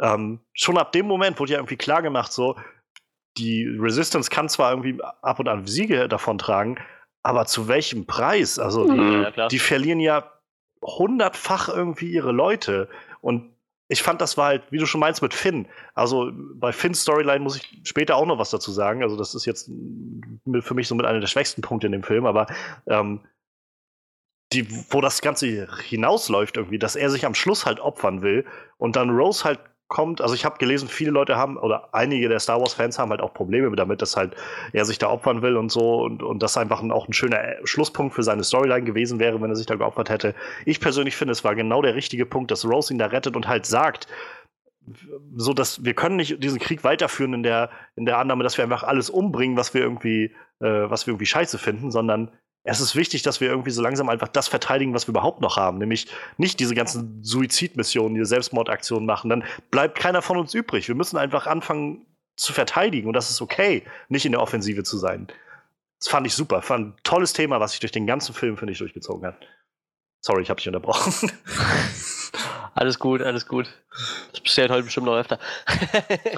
[0.00, 2.56] ähm, schon ab dem Moment wurde ja irgendwie klar gemacht, so,
[3.36, 6.78] die Resistance kann zwar irgendwie ab und an Siege davontragen,
[7.22, 8.58] aber zu welchem Preis?
[8.58, 9.26] Also, die, mhm.
[9.36, 10.30] ja, die verlieren ja
[10.82, 12.88] hundertfach irgendwie ihre Leute.
[13.20, 13.54] Und
[13.88, 15.66] ich fand, das war halt, wie du schon meinst, mit Finn.
[15.94, 19.02] Also bei Finns Storyline muss ich später auch noch was dazu sagen.
[19.02, 19.70] Also, das ist jetzt
[20.60, 22.46] für mich so mit einer der schwächsten Punkte in dem Film, aber
[22.86, 23.20] ähm,
[24.52, 28.46] die, wo das Ganze hinausläuft, irgendwie, dass er sich am Schluss halt opfern will
[28.76, 29.58] und dann Rose halt
[29.88, 30.20] kommt.
[30.20, 33.34] Also ich habe gelesen, viele Leute haben, oder einige der Star Wars-Fans haben halt auch
[33.34, 34.34] Probleme damit, dass halt
[34.72, 37.40] er sich da opfern will und so und, und das einfach ein, auch ein schöner
[37.64, 40.34] Schlusspunkt für seine Storyline gewesen wäre, wenn er sich da geopfert hätte.
[40.64, 43.46] Ich persönlich finde, es war genau der richtige Punkt, dass Rose ihn da rettet und
[43.46, 44.06] halt sagt,
[45.36, 48.64] so dass wir können nicht diesen Krieg weiterführen in der, in der Annahme, dass wir
[48.64, 52.30] einfach alles umbringen, was wir irgendwie, äh, was wir irgendwie scheiße finden, sondern
[52.64, 55.58] es ist wichtig, dass wir irgendwie so langsam einfach das verteidigen, was wir überhaupt noch
[55.58, 56.08] haben, nämlich
[56.38, 59.28] nicht diese ganzen Suizidmissionen, diese Selbstmordaktionen machen.
[59.28, 60.88] Dann bleibt keiner von uns übrig.
[60.88, 64.96] Wir müssen einfach anfangen zu verteidigen und das ist okay, nicht in der Offensive zu
[64.96, 65.28] sein.
[65.98, 66.62] Das fand ich super.
[66.62, 69.36] Fand ein tolles Thema, was sich durch den ganzen Film, finde ich, durchgezogen hat.
[70.20, 71.30] Sorry, ich habe dich unterbrochen.
[72.74, 73.68] alles gut, alles gut.
[74.32, 75.38] Das passiert heute bestimmt noch öfter.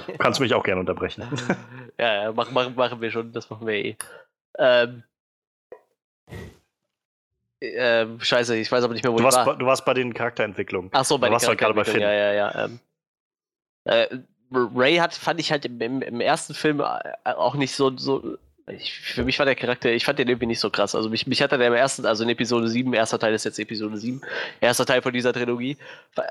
[0.07, 1.23] du kannst mich auch gerne unterbrechen.
[1.97, 3.97] ja, ja, machen, machen, machen wir schon, das machen wir eh.
[4.59, 5.03] Ähm,
[7.59, 9.37] äh, scheiße, ich weiß aber nicht mehr, wo du warst.
[9.37, 9.45] War.
[9.45, 10.91] Bei, du warst bei den Charakterentwicklungen.
[10.93, 12.01] Ach so, bei du den halt gerade bei Finn.
[12.01, 12.65] Ja, ja, ja.
[12.65, 12.79] Ähm,
[13.85, 14.07] äh,
[14.51, 18.37] Ray hat, fand ich halt im, im, im, ersten Film äh, auch nicht so, so
[18.67, 20.93] ich, für mich war der Charakter, ich fand den irgendwie nicht so krass.
[20.93, 23.59] Also mich, mich hatte der im ersten, also in Episode 7, erster Teil ist jetzt
[23.59, 24.21] Episode 7,
[24.61, 25.77] erster Teil von dieser Trilogie,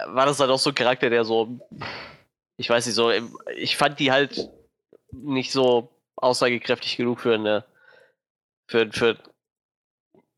[0.07, 1.59] war das halt auch so ein Charakter, der so,
[2.57, 3.11] ich weiß nicht, so,
[3.57, 4.51] ich fand die halt
[5.13, 7.65] nicht so aussagekräftig genug für eine,
[8.67, 9.17] für, für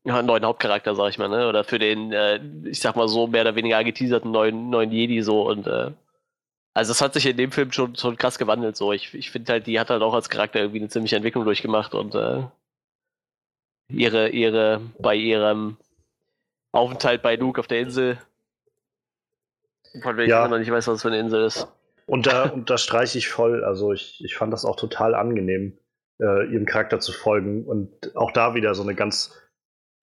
[0.05, 1.47] ja, neuen Hauptcharakter, sag ich mal, ne?
[1.47, 5.21] Oder für den, äh, ich sag mal so, mehr oder weniger angeteaserten neuen, neuen Jedi
[5.21, 5.91] so und äh,
[6.73, 8.93] also es hat sich in dem Film schon, schon krass gewandelt so.
[8.93, 11.93] Ich, ich finde halt, die hat halt auch als Charakter irgendwie eine ziemliche Entwicklung durchgemacht
[11.93, 12.43] und äh,
[13.89, 15.77] ihre, ihre, bei ihrem
[16.71, 18.17] Aufenthalt bei Luke auf der Insel,
[20.01, 20.41] von welcher ja.
[20.41, 21.67] ich immer nicht weiß, was für eine Insel ist.
[22.05, 25.77] Und da unterstreiche ich voll, also ich, ich fand das auch total angenehm,
[26.21, 29.35] äh, ihrem Charakter zu folgen und auch da wieder so eine ganz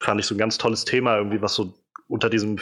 [0.01, 1.74] fand ich so ein ganz tolles Thema, irgendwie, was so
[2.09, 2.59] unter diesem,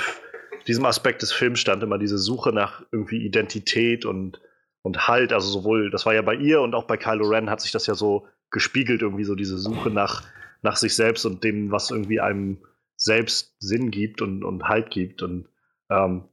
[0.67, 4.41] diesem Aspekt des Films stand, immer diese Suche nach irgendwie Identität und,
[4.83, 5.33] und Halt.
[5.33, 7.87] Also sowohl, das war ja bei ihr und auch bei Kylo Ren hat sich das
[7.87, 10.23] ja so gespiegelt, irgendwie so diese Suche nach,
[10.63, 12.59] nach sich selbst und dem, was irgendwie einem
[12.97, 15.23] selbst Sinn gibt und, und Halt gibt.
[15.23, 15.49] Und
[15.91, 16.25] ähm,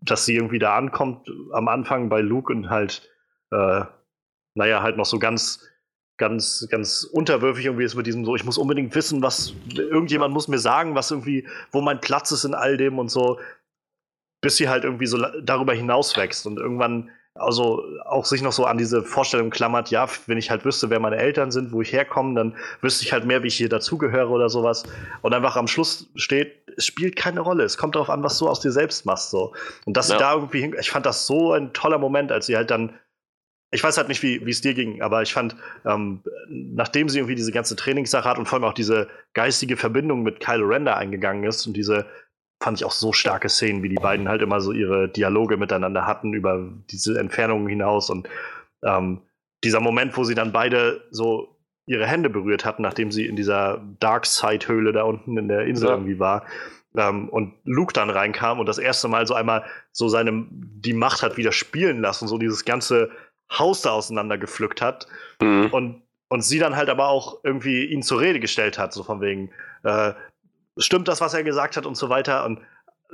[0.00, 3.10] dass sie irgendwie da ankommt am Anfang bei Luke und halt,
[3.50, 3.82] äh,
[4.54, 5.66] naja, halt noch so ganz,
[6.18, 10.48] ganz, ganz unterwürfig irgendwie ist mit diesem so, ich muss unbedingt wissen, was, irgendjemand muss
[10.48, 13.38] mir sagen, was irgendwie, wo mein Platz ist in all dem und so,
[14.40, 18.64] bis sie halt irgendwie so darüber hinaus wächst und irgendwann also auch sich noch so
[18.64, 21.92] an diese Vorstellung klammert, ja, wenn ich halt wüsste, wer meine Eltern sind, wo ich
[21.92, 24.84] herkomme, dann wüsste ich halt mehr, wie ich hier dazugehöre oder sowas.
[25.22, 27.64] Und einfach am Schluss steht, es spielt keine Rolle.
[27.64, 29.30] Es kommt darauf an, was du aus dir selbst machst.
[29.30, 29.52] So.
[29.84, 30.16] Und dass ja.
[30.16, 32.94] sie da irgendwie ich fand das so ein toller Moment, als sie halt dann,
[33.70, 37.34] ich weiß halt nicht, wie es dir ging, aber ich fand, ähm, nachdem sie irgendwie
[37.34, 41.44] diese ganze Trainingssache hat und vor allem auch diese geistige Verbindung mit Kylo Render eingegangen
[41.44, 42.06] ist und diese
[42.62, 46.06] fand ich auch so starke Szenen, wie die beiden halt immer so ihre Dialoge miteinander
[46.06, 48.28] hatten über diese Entfernungen hinaus und
[48.84, 49.20] ähm,
[49.64, 51.56] dieser Moment, wo sie dann beide so
[51.86, 55.94] ihre Hände berührt hatten, nachdem sie in dieser Dark-Side-Höhle da unten in der Insel ja.
[55.94, 56.44] irgendwie war.
[56.96, 61.22] Ähm, und Luke dann reinkam und das erste Mal so einmal so seine, die Macht
[61.22, 63.10] hat wieder spielen lassen, so dieses ganze
[63.50, 65.06] Haus da auseinandergepflückt hat.
[65.40, 65.68] Mhm.
[65.72, 69.20] Und, und sie dann halt aber auch irgendwie ihn zur Rede gestellt hat, so von
[69.20, 69.50] wegen,
[69.84, 70.12] äh,
[70.78, 72.44] stimmt das, was er gesagt hat und so weiter.
[72.44, 72.60] Und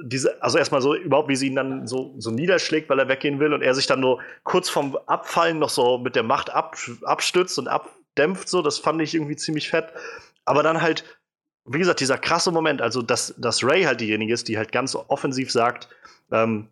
[0.01, 3.41] diese, also erstmal so überhaupt, wie sie ihn dann so, so niederschlägt, weil er weggehen
[3.41, 6.77] will und er sich dann nur kurz vorm Abfallen noch so mit der Macht ab,
[7.03, 9.93] abstützt und abdämpft, so, das fand ich irgendwie ziemlich fett.
[10.45, 11.05] Aber dann halt,
[11.67, 14.95] wie gesagt, dieser krasse Moment, also dass, dass Ray halt diejenige ist, die halt ganz
[14.95, 15.89] offensiv sagt,
[16.31, 16.69] ähm,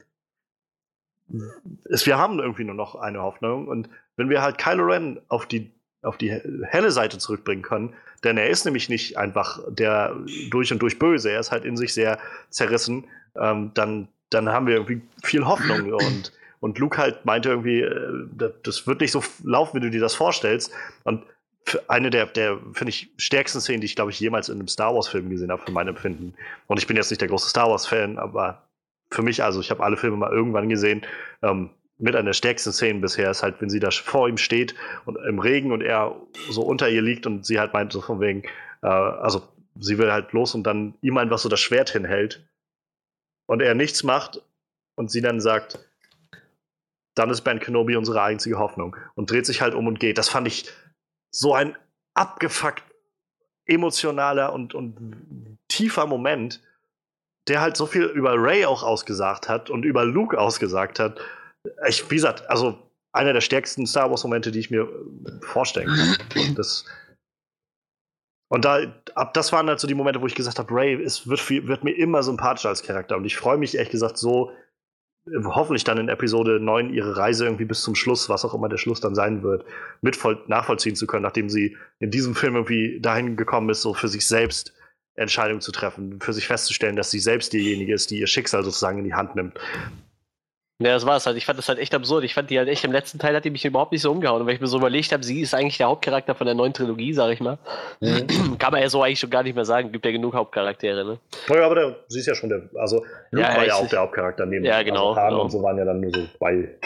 [1.85, 5.47] ist, wir haben irgendwie nur noch eine Hoffnung und wenn wir halt Kylo Ren auf
[5.47, 7.95] die auf die helle Seite zurückbringen können.
[8.25, 10.17] Denn er ist nämlich nicht einfach der
[10.51, 13.05] durch und durch böse, er ist halt in sich sehr zerrissen.
[13.37, 15.93] Ähm, dann, dann haben wir irgendwie viel Hoffnung.
[15.93, 18.27] Und, und Luke halt meinte irgendwie, äh,
[18.63, 20.71] das wird nicht so laufen, wie du dir das vorstellst.
[21.05, 21.25] Und
[21.89, 24.95] eine der, der finde ich, stärksten Szenen, die ich, glaube ich, jemals in einem Star
[24.95, 26.35] Wars-Film gesehen habe, für mein Empfinden.
[26.67, 28.63] Und ich bin jetzt nicht der große Star Wars-Fan, aber
[29.11, 31.03] für mich, also ich habe alle Filme mal irgendwann gesehen.
[31.43, 34.75] Ähm, mit einer der stärksten Szenen bisher ist halt, wenn sie da vor ihm steht
[35.05, 36.17] und im Regen und er
[36.49, 38.45] so unter ihr liegt und sie halt meint so von wegen,
[38.83, 39.43] äh, also
[39.79, 42.49] sie will halt los und dann ihm einfach so das Schwert hinhält
[43.47, 44.43] und er nichts macht
[44.95, 45.79] und sie dann sagt,
[47.15, 50.17] dann ist Ben Kenobi unsere einzige Hoffnung und dreht sich halt um und geht.
[50.17, 50.71] Das fand ich
[51.31, 51.77] so ein
[52.15, 52.83] abgefuckt
[53.67, 56.61] emotionaler und, und tiefer Moment,
[57.49, 61.21] der halt so viel über Ray auch ausgesagt hat und über Luke ausgesagt hat
[61.89, 62.79] ich, wie gesagt, also
[63.13, 66.49] einer der stärksten Star Wars-Momente, die ich mir äh, vorstellen kann.
[66.49, 66.85] Und das,
[68.49, 68.81] und da,
[69.15, 71.85] ab das waren halt so die Momente, wo ich gesagt habe, Ray ist, wird, wird
[71.85, 73.17] mir immer sympathischer als Charakter.
[73.17, 74.53] Und ich freue mich ehrlich gesagt so,
[75.27, 78.69] äh, hoffentlich dann in Episode 9 ihre Reise irgendwie bis zum Schluss, was auch immer
[78.69, 79.65] der Schluss dann sein wird,
[80.03, 80.19] mit
[80.49, 84.27] nachvollziehen zu können, nachdem sie in diesem Film irgendwie dahin gekommen ist, so für sich
[84.27, 84.73] selbst
[85.17, 88.99] Entscheidungen zu treffen, für sich festzustellen, dass sie selbst diejenige ist, die ihr Schicksal sozusagen
[88.99, 89.59] in die Hand nimmt.
[90.83, 91.37] Ja, das war es halt.
[91.37, 92.25] Ich fand das halt echt absurd.
[92.25, 94.41] Ich fand die halt echt im letzten Teil hat die mich überhaupt nicht so umgehauen.
[94.41, 96.73] Und wenn ich mir so überlegt habe, sie ist eigentlich der Hauptcharakter von der neuen
[96.73, 97.59] Trilogie, sag ich mal.
[98.01, 98.57] Mhm.
[98.59, 99.93] Kann man ja so eigentlich schon gar nicht mehr sagen.
[99.93, 101.19] Gibt ja genug Hauptcharaktere, ne?
[101.49, 104.01] Naja, aber der, sie ist ja schon der, also Luke ja, war ja auch der
[104.01, 105.11] Hauptcharakter neben Ja, genau.
[105.11, 105.43] Also Han genau.
[105.43, 106.79] und so waren ja dann nur so zwei.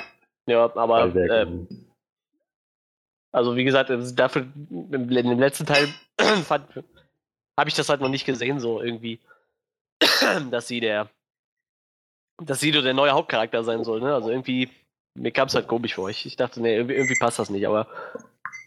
[0.48, 1.68] Ja, aber ähm,
[3.30, 5.86] also wie gesagt, dafür im, im letzten Teil
[7.58, 9.20] habe ich das halt noch nicht gesehen, so irgendwie,
[10.50, 11.08] dass sie der
[12.42, 14.00] dass Sido der neue Hauptcharakter sein soll.
[14.00, 14.14] Ne?
[14.14, 14.68] Also irgendwie,
[15.14, 16.10] mir kam es halt komisch vor.
[16.10, 17.86] Ich, ich dachte, nee, irgendwie, irgendwie, passt das nicht, aber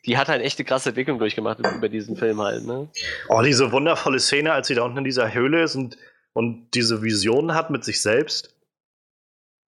[0.06, 2.66] die hat halt echt eine krasse Entwicklung durchgemacht über diesen Film halt.
[2.66, 2.88] Ne?
[3.30, 5.98] Oh, diese wundervolle Szene, als sie da unten in dieser Höhle ist und,
[6.34, 8.56] und diese Vision hat mit sich selbst.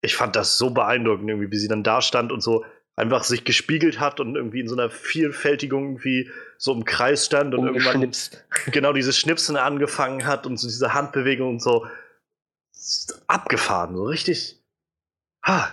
[0.02, 2.64] Ich fand das so beeindruckend, irgendwie, wie sie dann da stand und so
[3.00, 7.56] einfach sich gespiegelt hat und irgendwie in so einer Vielfältigung irgendwie so im Kreis stand
[7.56, 8.12] und irgendwann
[8.72, 11.88] genau dieses Schnipsen angefangen hat und so diese Handbewegung und so
[13.28, 14.62] abgefahren, so richtig.
[15.46, 15.72] Ha.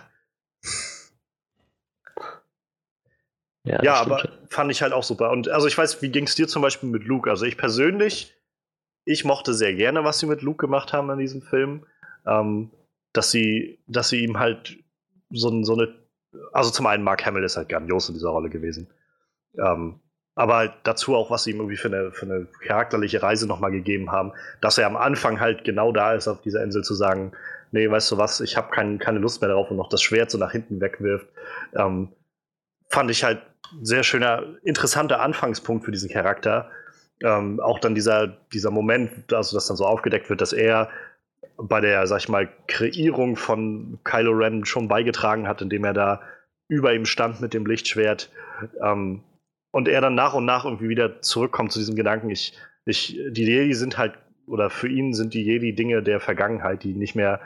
[3.64, 5.30] Ja, ja aber fand ich halt auch super.
[5.30, 7.28] Und also ich weiß, wie ging es dir zum Beispiel mit Luke?
[7.28, 8.34] Also ich persönlich,
[9.04, 11.84] ich mochte sehr gerne, was sie mit Luke gemacht haben in diesem Film.
[12.24, 12.70] Ähm,
[13.12, 14.78] dass sie, dass sie ihm halt
[15.30, 15.94] so, so eine,
[16.52, 18.88] also zum einen Mark Hamill ist halt grandios in dieser Rolle gewesen.
[19.58, 20.00] Ähm,
[20.34, 24.12] aber dazu auch, was sie ihm irgendwie für eine, für eine charakterliche Reise nochmal gegeben
[24.12, 27.32] haben, dass er am Anfang halt genau da ist, auf dieser Insel zu sagen,
[27.72, 30.30] nee, weißt du was, ich habe kein, keine Lust mehr darauf und noch das Schwert
[30.30, 31.26] so nach hinten wegwirft,
[31.74, 32.12] ähm,
[32.88, 33.42] fand ich halt
[33.82, 36.70] sehr schöner, interessanter Anfangspunkt für diesen Charakter.
[37.22, 40.90] Ähm, auch dann dieser, dieser Moment, also dass dann so aufgedeckt wird, dass er
[41.56, 46.20] bei der, sag ich mal, Kreierung von Kylo Ren schon beigetragen hat, indem er da
[46.68, 48.30] über ihm stand mit dem Lichtschwert.
[48.82, 49.22] Ähm,
[49.70, 53.44] und er dann nach und nach irgendwie wieder zurückkommt zu diesem Gedanken, ich, Ich, die
[53.44, 54.14] Jedi sind halt,
[54.46, 57.40] oder für ihn sind die Jedi Dinge der Vergangenheit, die nicht mehr,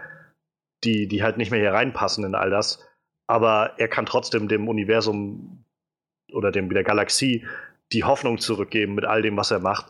[0.85, 2.87] die, die halt nicht mehr hier reinpassen in all das.
[3.27, 5.65] Aber er kann trotzdem dem Universum
[6.33, 7.47] oder dem der Galaxie
[7.93, 9.87] die Hoffnung zurückgeben mit all dem, was er macht.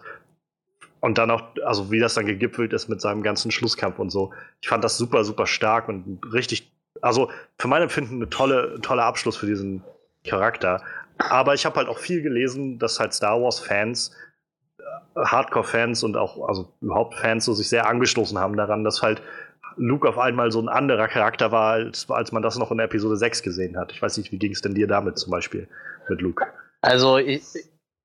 [1.00, 4.32] Und dann auch, also wie das dann gegipfelt ist mit seinem ganzen Schlusskampf und so.
[4.60, 6.70] Ich fand das super, super stark und richtig,
[7.00, 9.82] also für mein Empfinden eine tolle, tolle Abschluss für diesen
[10.24, 10.82] Charakter.
[11.18, 14.12] Aber ich habe halt auch viel gelesen, dass halt Star Wars-Fans,
[14.78, 14.82] äh,
[15.16, 19.22] Hardcore-Fans und auch, also überhaupt Fans so sich sehr angestoßen haben daran, dass halt
[19.76, 23.16] Luke auf einmal so ein anderer Charakter war, als, als man das noch in Episode
[23.16, 23.92] 6 gesehen hat.
[23.92, 25.68] Ich weiß nicht, wie ging es denn dir damit zum Beispiel
[26.08, 26.44] mit Luke?
[26.82, 27.42] Also ich,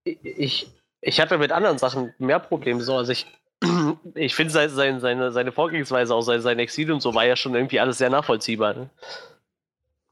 [0.03, 0.71] ich,
[1.05, 2.81] ich hatte mit anderen Sachen mehr Probleme.
[2.81, 2.97] So.
[2.97, 3.27] Also ich,
[4.15, 7.53] ich finde sein, seine, seine Vorgehensweise, auch sein, sein Exil und so, war ja schon
[7.53, 8.73] irgendwie alles sehr nachvollziehbar.
[8.73, 8.89] Ne?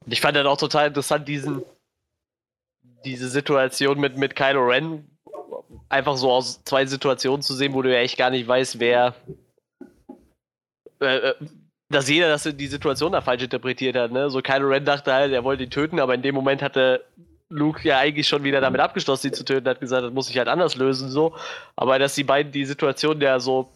[0.06, 1.62] Und ich fand dann auch total interessant, diesen,
[3.04, 5.04] diese Situation mit, mit Kylo Ren
[5.88, 9.14] einfach so aus zwei Situationen zu sehen, wo du ja echt gar nicht weißt, wer.
[11.00, 11.34] Äh, äh
[11.90, 14.10] dass jeder das die Situation da falsch interpretiert hat.
[14.10, 14.30] Ne?
[14.30, 17.04] So Kylo Ren dachte halt, er wollte ihn töten, aber in dem Moment hatte
[17.50, 20.38] Luke ja eigentlich schon wieder damit abgeschlossen, sie zu töten, hat gesagt, das muss ich
[20.38, 21.34] halt anders lösen, so.
[21.76, 23.70] Aber dass die beiden die Situation ja so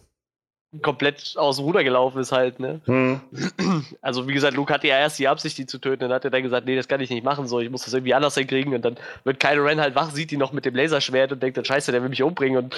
[0.83, 2.81] komplett aus dem Ruder gelaufen ist halt, ne?
[2.85, 3.21] Hm.
[4.03, 6.31] Also wie gesagt, Luke hatte ja erst die Absicht, die zu töten, dann hat er
[6.31, 8.75] dann gesagt, nee, das kann ich nicht machen, so, ich muss das irgendwie anders hinkriegen
[8.75, 11.57] und dann wird Kylo Ren halt wach, sieht ihn noch mit dem Laserschwert und denkt
[11.57, 12.77] dann, scheiße, der will mich umbringen und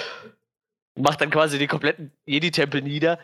[0.95, 3.19] macht dann quasi den kompletten Jedi-Tempel nieder.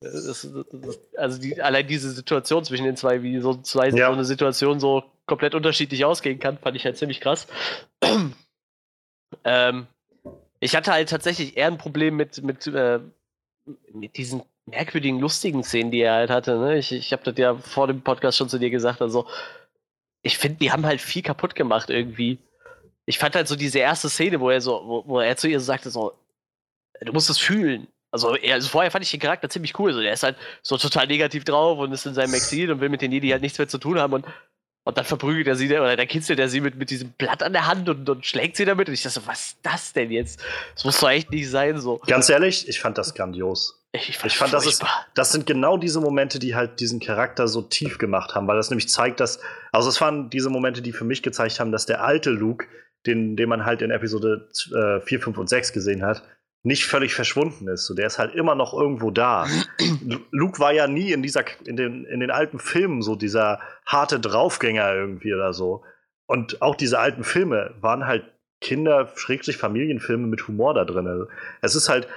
[0.00, 4.06] Das, das, also die, allein diese Situation zwischen den zwei, wie so zwei ja.
[4.06, 7.48] so eine Situation so komplett unterschiedlich ausgehen kann, fand ich halt ziemlich krass.
[9.44, 9.86] ähm,
[10.60, 13.00] ich hatte halt tatsächlich eher ein Problem mit, mit, äh,
[13.92, 16.58] mit diesen merkwürdigen, lustigen Szenen, die er halt hatte.
[16.58, 16.78] Ne?
[16.78, 19.02] Ich, ich habe das ja vor dem Podcast schon zu dir gesagt.
[19.02, 19.26] Also,
[20.22, 22.38] ich finde, die haben halt viel kaputt gemacht irgendwie.
[23.06, 25.60] Ich fand halt so diese erste Szene, wo er so, wo, wo er zu ihr
[25.60, 26.12] so sagte, so,
[27.00, 27.88] du musst es fühlen.
[28.10, 29.92] Also, er, also vorher fand ich den Charakter ziemlich cool.
[29.92, 32.88] So, der ist halt so total negativ drauf und ist in seinem Exil und will
[32.88, 34.12] mit den Jedi halt nichts mehr zu tun haben.
[34.12, 34.24] Und
[34.88, 37.52] und dann verprügelt er sie, oder dann kitzelt er sie mit, mit diesem Blatt an
[37.52, 38.88] der Hand und, und schlägt sie damit.
[38.88, 40.40] Und ich dachte so, was ist das denn jetzt?
[40.74, 42.00] Das muss doch echt nicht sein, so.
[42.06, 43.84] Ganz ehrlich, ich fand das grandios.
[43.92, 44.82] Ich, ich fand, das, ist,
[45.14, 48.70] das sind genau diese Momente, die halt diesen Charakter so tief gemacht haben, weil das
[48.70, 49.40] nämlich zeigt, dass,
[49.72, 52.66] also es waren diese Momente, die für mich gezeigt haben, dass der alte Luke,
[53.04, 56.22] den, den man halt in Episode äh, 4, 5 und 6 gesehen hat,
[56.62, 57.86] nicht völlig verschwunden ist.
[57.86, 59.46] So, der ist halt immer noch irgendwo da.
[60.30, 64.20] Luke war ja nie in dieser, in den, in den alten Filmen so dieser harte
[64.20, 65.82] Draufgänger irgendwie oder so.
[66.26, 68.24] Und auch diese alten Filme waren halt
[68.60, 71.06] Kinder, Schrägstrich Familienfilme mit Humor da drin.
[71.06, 71.26] Also,
[71.62, 72.08] es ist halt,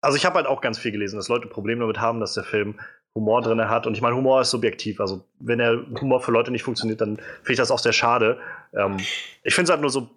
[0.00, 2.44] also ich habe halt auch ganz viel gelesen, dass Leute Probleme damit haben, dass der
[2.44, 2.80] Film
[3.14, 3.86] Humor drin hat.
[3.86, 5.00] Und ich meine, Humor ist subjektiv.
[5.00, 8.38] Also wenn der Humor für Leute nicht funktioniert, dann finde ich das auch sehr schade.
[8.72, 8.98] Ähm,
[9.42, 10.10] ich finde es halt nur so ein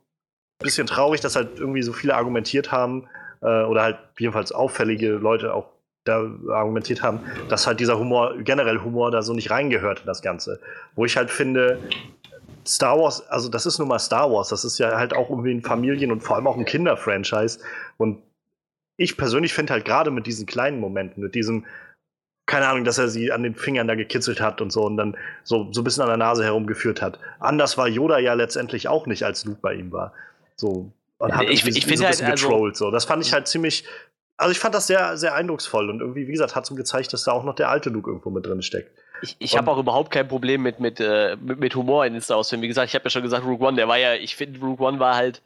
[0.59, 3.07] bisschen traurig, dass halt irgendwie so viele argumentiert haben,
[3.43, 5.65] äh, oder halt jedenfalls auffällige Leute auch
[6.05, 10.21] da argumentiert haben, dass halt dieser Humor, generell Humor da so nicht reingehört in das
[10.21, 10.59] Ganze.
[10.95, 11.79] Wo ich halt finde,
[12.65, 15.51] Star Wars, also das ist nun mal Star Wars, das ist ja halt auch irgendwie
[15.51, 17.59] ein Familien- und vor allem auch ein Kinderfranchise.
[17.97, 18.21] Und
[18.97, 21.65] ich persönlich finde halt gerade mit diesen kleinen Momenten, mit diesem,
[22.45, 25.15] keine Ahnung, dass er sie an den Fingern da gekitzelt hat und so und dann
[25.43, 27.19] so, so ein bisschen an der Nase herumgeführt hat.
[27.39, 30.13] Anders war Yoda ja letztendlich auch nicht, als Luke bei ihm war.
[30.55, 30.91] So,
[31.23, 32.91] und hat ich, ich finde halt, also, so.
[32.91, 33.85] Das fand ich halt ziemlich.
[34.35, 37.23] Also ich fand das sehr, sehr eindrucksvoll und irgendwie, wie gesagt, hat so gezeigt, dass
[37.23, 38.91] da auch noch der alte Luke irgendwo mit drin steckt.
[39.21, 42.21] Ich, ich habe auch überhaupt kein Problem mit, mit, äh, mit, mit, Humor in den
[42.21, 42.63] Star Wars-Filmen.
[42.63, 44.85] Wie gesagt, ich habe ja schon gesagt, Rogue One, der war ja, ich finde, Rogue
[44.85, 45.41] One war halt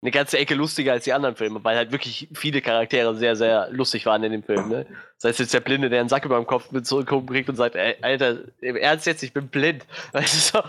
[0.00, 3.68] eine ganze Ecke lustiger als die anderen Filme, weil halt wirklich viele Charaktere sehr, sehr
[3.70, 4.68] lustig waren in dem Film.
[4.68, 4.86] Ne?
[5.16, 7.74] Das heißt jetzt der Blinde, der einen Sack über dem Kopf mit zurückkriegt und sagt,
[7.74, 9.86] ey, Alter, im Ernst jetzt, ich bin blind.
[10.12, 10.60] Weißt du?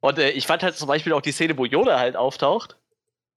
[0.00, 2.78] Und äh, ich fand halt zum Beispiel auch die Szene, wo Yoda halt auftaucht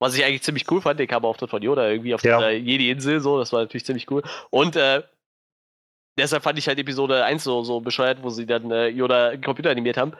[0.01, 2.39] was ich eigentlich ziemlich cool fand, der Kamerauftritt von Yoda irgendwie auf ja.
[2.39, 4.23] der Jedi-Insel, so, das war natürlich ziemlich cool.
[4.49, 5.03] Und äh,
[6.17, 9.69] deshalb fand ich halt Episode 1 so, so bescheuert, wo sie dann äh, Yoda Computer
[9.69, 10.13] animiert haben.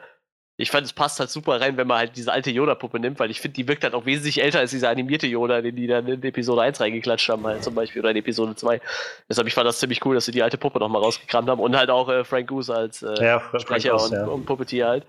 [0.56, 3.32] Ich fand, es passt halt super rein, wenn man halt diese alte Yoda-Puppe nimmt, weil
[3.32, 6.06] ich finde, die wirkt halt auch wesentlich älter als dieser animierte Yoda, den die dann
[6.06, 8.80] in Episode 1 reingeklatscht haben, halt zum Beispiel, oder in Episode 2.
[9.28, 11.76] Deshalb, ich fand das ziemlich cool, dass sie die alte Puppe nochmal rausgekramt haben und
[11.76, 14.26] halt auch äh, Frank Goose als äh, ja, Sprecher Goose, und, ja.
[14.26, 15.06] und Puppetier halt.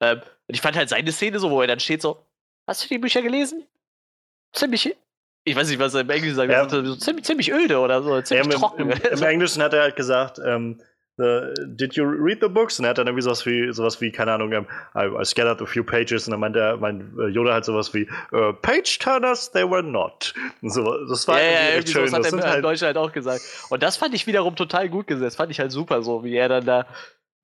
[0.00, 2.24] Ähm, und ich fand halt seine Szene so, wo er dann steht so,
[2.66, 3.66] hast du die Bücher gelesen?
[4.54, 4.96] Ziemlich,
[5.44, 6.68] ich weiß nicht, was er im Englischen sagt, ja.
[6.68, 8.90] so ziemlich, ziemlich öde oder so, ziemlich ja, im, trocken.
[8.90, 10.80] Im, Im, Englischen hat er halt gesagt, ähm,
[11.16, 12.80] The, did you read the books?
[12.80, 14.66] Und er hat dann irgendwie sowas wie, sowas wie keine Ahnung, um,
[14.96, 17.94] I, I scattered a few pages und dann meinte er, mein uh, Yoda halt sowas
[17.94, 20.34] wie, uh, Page Turners, they were not.
[20.60, 22.04] Und so, das war ja, ja, irgendwie schön.
[22.06, 23.42] Das hat er im halt Deutschen halt auch gesagt.
[23.68, 26.48] Und das fand ich wiederum total gut gesetzt, fand ich halt super so, wie er
[26.48, 26.86] dann da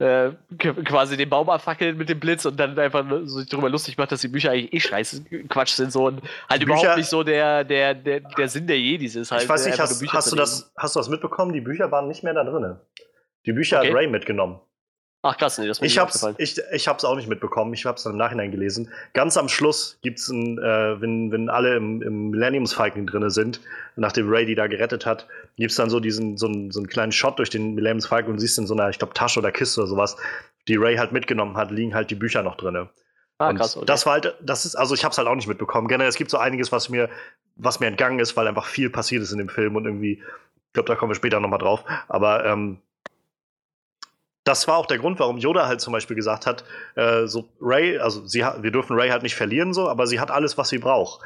[0.01, 4.11] äh, quasi den Baum abfackeln mit dem Blitz und dann einfach so darüber lustig macht,
[4.13, 7.23] dass die Bücher eigentlich eh scheiße Quatsch sind so und halt Bücher, überhaupt nicht so
[7.23, 9.43] der, der, der, der Sinn der Jedis ist halt.
[9.43, 11.53] Ich weiß nicht, hast, hast du das, hast du das mitbekommen?
[11.53, 12.77] Die Bücher waren nicht mehr da drin.
[13.47, 13.89] Die Bücher okay.
[13.89, 14.61] hat Ray mitgenommen.
[15.23, 18.13] Ach krass, nee, das ich hab's, ich, ich hab's auch nicht mitbekommen, ich hab's dann
[18.13, 18.91] im Nachhinein gelesen.
[19.13, 23.61] Ganz am Schluss gibt's ein, äh, wenn, wenn alle im, im Millenniums Falcon drin sind,
[23.97, 25.27] nachdem Ray die da gerettet hat,
[25.57, 28.39] gibt's dann so diesen, so, einen, so einen kleinen Shot durch den Millenniums Falcon und
[28.39, 30.17] siehst in so einer, ich glaube, Tasche oder Kiste oder sowas,
[30.69, 32.89] die Ray halt mitgenommen hat, liegen halt die Bücher noch drin.
[33.37, 33.85] Ah, krass, okay.
[33.87, 35.89] Das war halt, das ist, also ich hab's halt auch nicht mitbekommen.
[35.89, 37.11] Generell, es gibt so einiges, was mir,
[37.57, 40.73] was mir entgangen ist, weil einfach viel passiert ist in dem Film und irgendwie, ich
[40.73, 41.85] glaube, da kommen wir später nochmal drauf.
[42.09, 42.79] Aber ähm,
[44.45, 46.65] das war auch der Grund, warum Yoda halt zum Beispiel gesagt hat,
[46.95, 50.31] äh, so Ray, also sie wir dürfen Ray halt nicht verlieren, so, aber sie hat
[50.31, 51.23] alles, was sie braucht.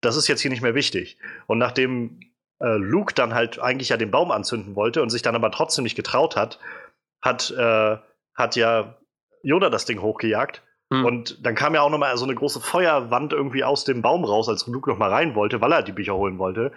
[0.00, 1.18] Das ist jetzt hier nicht mehr wichtig.
[1.46, 2.20] Und nachdem
[2.60, 5.82] äh, Luke dann halt eigentlich ja den Baum anzünden wollte und sich dann aber trotzdem
[5.82, 6.60] nicht getraut hat,
[7.20, 7.96] hat, äh,
[8.34, 8.96] hat ja
[9.42, 10.62] Yoda das Ding hochgejagt.
[10.92, 11.04] Hm.
[11.04, 14.24] Und dann kam ja auch noch mal so eine große Feuerwand irgendwie aus dem Baum
[14.24, 16.70] raus, als Luke noch mal rein wollte, weil er die Bücher holen wollte.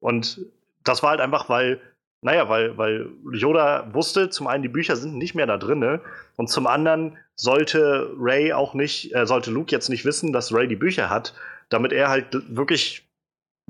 [0.00, 0.40] Und
[0.82, 1.80] das war halt einfach, weil
[2.22, 6.00] naja, weil, weil Yoda wusste, zum einen, die Bücher sind nicht mehr da drin,
[6.36, 10.68] und zum anderen sollte Ray auch nicht, äh, sollte Luke jetzt nicht wissen, dass Ray
[10.68, 11.34] die Bücher hat,
[11.70, 13.08] damit er halt wirklich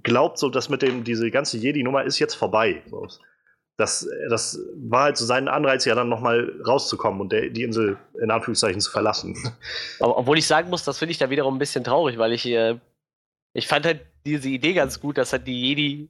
[0.03, 2.83] glaubt, so dass mit dem, diese ganze Jedi-Nummer ist jetzt vorbei.
[2.91, 3.07] So.
[3.77, 7.99] Das, das war halt so sein Anreiz, ja dann nochmal rauszukommen und der, die Insel
[8.21, 9.37] in Anführungszeichen zu verlassen.
[10.01, 12.79] Obwohl ich sagen muss, das finde ich da wiederum ein bisschen traurig, weil ich, äh,
[13.55, 16.09] ich fand halt diese Idee ganz gut, dass halt die Jedi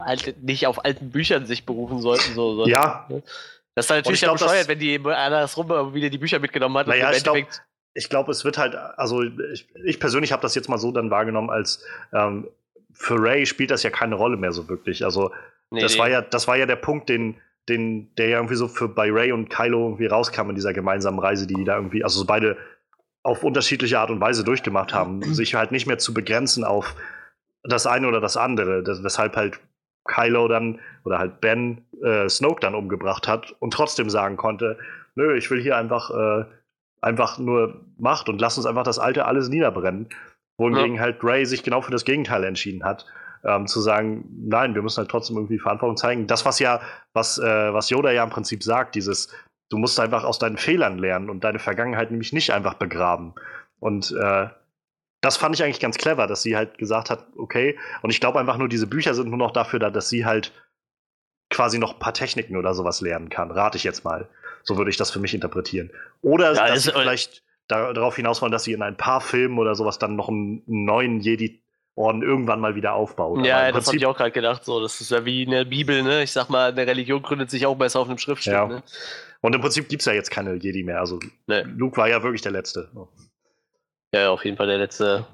[0.00, 2.34] halt nicht auf alten Büchern sich berufen sollten.
[2.34, 3.06] So, so ja.
[3.08, 3.22] Ne?
[3.74, 6.86] Das ist dann natürlich ja bescheuert, wenn die andersrum wieder die Bücher mitgenommen hat.
[6.86, 7.46] Naja, ich glaube,
[8.08, 11.50] glaub, es wird halt, also ich, ich persönlich habe das jetzt mal so dann wahrgenommen,
[11.50, 12.48] als ähm,
[12.92, 15.04] für Ray spielt das ja keine Rolle mehr so wirklich.
[15.04, 15.30] Also
[15.70, 15.98] nee, das nee.
[15.98, 17.36] war ja, das war ja der Punkt, den,
[17.68, 21.18] den, der ja irgendwie so für bei Ray und Kylo irgendwie rauskam in dieser gemeinsamen
[21.18, 22.56] Reise, die da irgendwie, also so beide
[23.22, 26.94] auf unterschiedliche Art und Weise durchgemacht haben, sich halt nicht mehr zu begrenzen auf
[27.64, 29.58] das eine oder das andere, das, weshalb halt
[30.06, 34.78] Kylo dann oder halt Ben äh, Snoke dann umgebracht hat und trotzdem sagen konnte,
[35.14, 36.44] nö, ich will hier einfach, äh,
[37.00, 40.08] einfach nur Macht und lass uns einfach das Alte alles niederbrennen.
[40.58, 41.02] Wohingegen ja.
[41.02, 43.06] halt Ray sich genau für das Gegenteil entschieden hat.
[43.44, 46.26] Ähm, zu sagen, nein, wir müssen halt trotzdem irgendwie Verantwortung zeigen.
[46.26, 46.80] Das, was ja,
[47.12, 49.28] was, äh, was Yoda ja im Prinzip sagt, dieses,
[49.68, 53.34] du musst einfach aus deinen Fehlern lernen und deine Vergangenheit nämlich nicht einfach begraben.
[53.78, 54.48] Und äh,
[55.20, 58.38] das fand ich eigentlich ganz clever, dass sie halt gesagt hat, okay, und ich glaube
[58.38, 60.52] einfach nur, diese Bücher sind nur noch dafür da, dass sie halt
[61.50, 63.50] quasi noch ein paar Techniken oder sowas lernen kann.
[63.50, 64.28] Rate ich jetzt mal.
[64.62, 65.90] So würde ich das für mich interpretieren.
[66.22, 69.74] Oder ja, dass sie vielleicht darauf hinaus wollen, dass sie in ein paar Filmen oder
[69.74, 73.44] sowas dann noch einen, neuen Jedi-Orden irgendwann mal wieder aufbauen.
[73.44, 74.64] Ja, das habe ich auch gerade gedacht.
[74.64, 76.22] So, das ist ja wie in der Bibel, ne?
[76.22, 78.52] Ich sag mal, eine Religion gründet sich auch besser auf einem Schriftstück.
[78.52, 78.66] Ja.
[78.66, 78.82] Ne?
[79.40, 81.00] Und im Prinzip gibt es ja jetzt keine Jedi mehr.
[81.00, 81.62] Also nee.
[81.62, 82.88] Luke war ja wirklich der Letzte.
[84.14, 85.26] Ja, auf jeden Fall der letzte,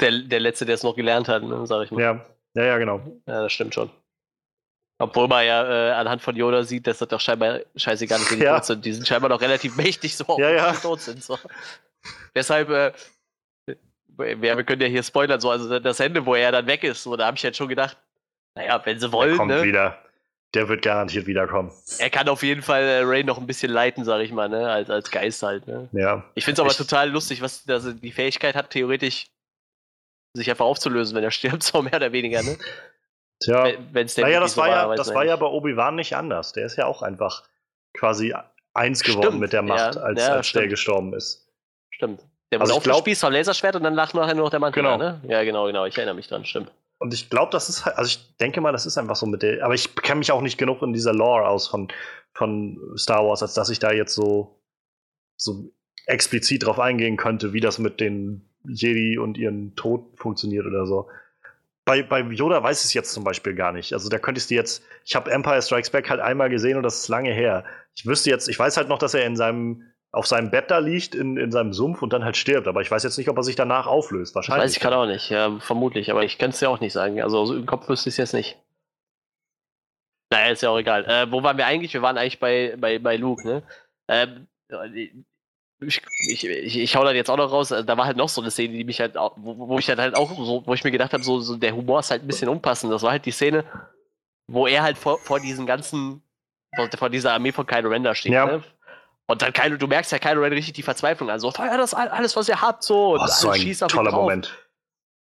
[0.00, 2.00] der, der letzte, der es noch gelernt hat, ne, sag ich mal.
[2.00, 2.24] Ja.
[2.54, 3.00] ja, ja, genau.
[3.26, 3.90] Ja, das stimmt schon.
[4.98, 8.38] Obwohl man ja äh, anhand von Yoda sieht, dass das doch scheinbar scheißegal ist, die
[8.38, 8.56] ja.
[8.56, 8.84] tot sind.
[8.84, 10.72] Die sind scheinbar noch relativ mächtig, so ja, ja.
[10.72, 11.24] tot sind.
[11.24, 11.38] So.
[12.34, 12.92] Deshalb, äh,
[14.06, 17.02] wir, wir können ja hier spoilern, so, also das Ende, wo er dann weg ist,
[17.02, 17.96] so, da habe ich jetzt schon gedacht,
[18.54, 19.30] naja, wenn sie wollen.
[19.30, 19.62] Er kommt ne?
[19.62, 19.98] wieder.
[20.54, 21.70] Der wird garantiert wiederkommen.
[21.98, 24.68] Er kann auf jeden Fall äh, Ray noch ein bisschen leiten, sag ich mal, ne?
[24.68, 25.66] Als, als Geist halt.
[25.68, 25.88] Ne?
[25.92, 26.24] Ja.
[26.34, 29.28] Ich finde es aber ich, total lustig, was also die Fähigkeit hat, theoretisch
[30.34, 32.58] sich einfach aufzulösen, wenn er stirbt, so mehr oder weniger, ne?
[33.42, 33.72] Tja.
[33.92, 36.52] Wenn naja, das, war, ja, das war ja bei Obi-Wan nicht anders.
[36.52, 37.44] Der ist ja auch einfach
[37.94, 38.34] quasi
[38.74, 39.40] eins geworden stimmt.
[39.40, 41.48] mit der Macht, ja, als, ja, als der gestorben ist.
[41.90, 42.20] Stimmt.
[42.52, 44.82] Der wurde also aufgespießt vom Laserschwert und dann lag nachher nur noch der Mantel.
[44.82, 44.96] Genau.
[44.96, 45.20] ne?
[45.26, 45.86] Ja, genau, genau.
[45.86, 46.70] Ich erinnere mich dran, stimmt.
[47.00, 49.42] Und ich glaube, das ist halt, also ich denke mal, das ist einfach so mit
[49.42, 51.88] der, aber ich kenne mich auch nicht genug in dieser Lore aus von,
[52.34, 54.60] von Star Wars, als dass ich da jetzt so,
[55.34, 55.72] so
[56.04, 61.08] explizit drauf eingehen könnte, wie das mit den Jedi und ihren Tod funktioniert oder so.
[61.86, 63.94] Bei, bei Yoda weiß ich es jetzt zum Beispiel gar nicht.
[63.94, 67.00] Also da könntest du jetzt, ich habe Empire Strikes Back halt einmal gesehen und das
[67.00, 67.64] ist lange her.
[67.94, 70.78] Ich wüsste jetzt, ich weiß halt noch, dass er in seinem auf seinem Bett da
[70.78, 72.66] liegt, in, in seinem Sumpf und dann halt stirbt.
[72.66, 74.34] Aber ich weiß jetzt nicht, ob er sich danach auflöst.
[74.34, 74.64] Wahrscheinlich.
[74.64, 76.10] Das weiß ich gerade auch nicht, ja, vermutlich.
[76.10, 77.22] Aber ich könnte es ja auch nicht sagen.
[77.22, 78.58] Also im Kopf wüsste ich es jetzt nicht.
[80.32, 81.04] Naja, ist ja auch egal.
[81.06, 81.92] Äh, wo waren wir eigentlich?
[81.92, 83.62] Wir waren eigentlich bei, bei, bei Luke, ne?
[84.08, 84.46] Ähm,
[85.80, 88.40] ich, ich, ich, ich hau dann jetzt auch noch raus, da war halt noch so
[88.40, 90.90] eine Szene, die mich halt, wo, wo ich dann halt auch so, wo ich mir
[90.90, 92.92] gedacht habe, so, so der Humor ist halt ein bisschen unpassend.
[92.92, 93.64] Das war halt die Szene,
[94.46, 96.22] wo er halt vor, vor diesen ganzen,
[96.76, 98.46] vor, vor dieser Armee von Kylo Ren da steht, ja.
[98.46, 98.62] ne?
[99.30, 101.38] Und dann Kylo, du merkst ja Kylo Ren richtig die Verzweiflung an.
[101.38, 103.12] So, feuer das alles, was ihr habt, so.
[103.12, 104.52] Und oh, so ein toller Moment.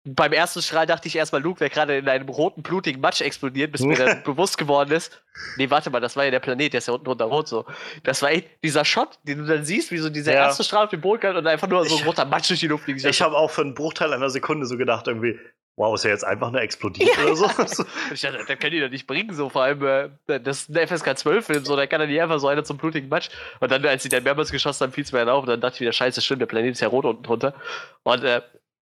[0.06, 3.72] Beim ersten Strahl dachte ich erstmal, Luke wäre gerade in einem roten, blutigen Matsch explodiert,
[3.72, 5.24] bis mir dann bewusst geworden ist.
[5.58, 7.66] Nee, warte mal, das war ja der Planet, der ist ja unten drunter rot so.
[8.04, 10.44] Das war echt dieser Shot, den du dann siehst, wie so dieser ja.
[10.44, 12.68] erste Strahl auf dem Boot kann und einfach nur so ein roter Matsch durch die
[12.68, 13.04] Luft fliegt.
[13.04, 15.40] Ich habe auch für einen Bruchteil einer Sekunde so gedacht, irgendwie,
[15.76, 17.46] wow, ist er jetzt einfach nur explodiert ja, oder so?
[18.14, 20.88] ich dachte, das können die doch nicht bringen, so vor allem, äh, das ist ein
[20.88, 23.30] FSK 12-Film, so, da kann er nicht einfach so einer zum blutigen Matsch.
[23.60, 25.62] Und dann, als sie dann mehrmals geschossen haben, fiel es mir dann auf und dann
[25.62, 27.56] dachte ich wieder, scheiße, stimmt, der Planet ist ja rot unten drunter.
[28.04, 28.42] Und äh,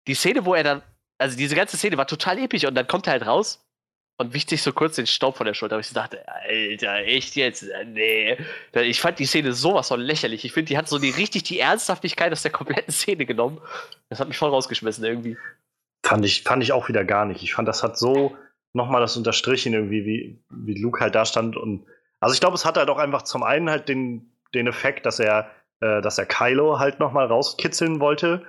[0.07, 0.81] die Szene, wo er dann
[1.21, 3.65] also diese ganze Szene war total episch und dann kommt er halt raus
[4.17, 5.75] und wicht sich so kurz den Staub von der Schulter.
[5.75, 7.65] Aber ich dachte, Alter, echt jetzt?
[7.85, 8.37] Nee.
[8.73, 10.45] Ich fand die Szene sowas von lächerlich.
[10.45, 13.59] Ich finde, die hat so die, richtig die Ernsthaftigkeit aus der kompletten Szene genommen.
[14.09, 15.37] Das hat mich voll rausgeschmissen irgendwie.
[16.03, 17.43] Fand ich, fand ich auch wieder gar nicht.
[17.43, 18.35] Ich fand, das hat so
[18.73, 21.85] nochmal das unterstrichen irgendwie, wie, wie Luke halt da stand und
[22.21, 25.19] also ich glaube, es hat halt auch einfach zum einen halt den, den Effekt, dass
[25.19, 28.45] er, äh, dass er Kylo halt nochmal rauskitzeln wollte,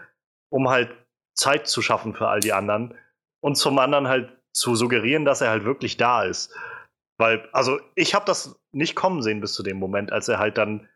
[0.50, 0.90] um halt
[1.34, 2.94] Zeit zu schaffen für all die anderen
[3.40, 6.54] und zum anderen halt zu suggerieren, dass er halt wirklich da ist.
[7.18, 10.58] Weil, also ich habe das nicht kommen sehen bis zu dem Moment, als er halt
[10.58, 10.88] dann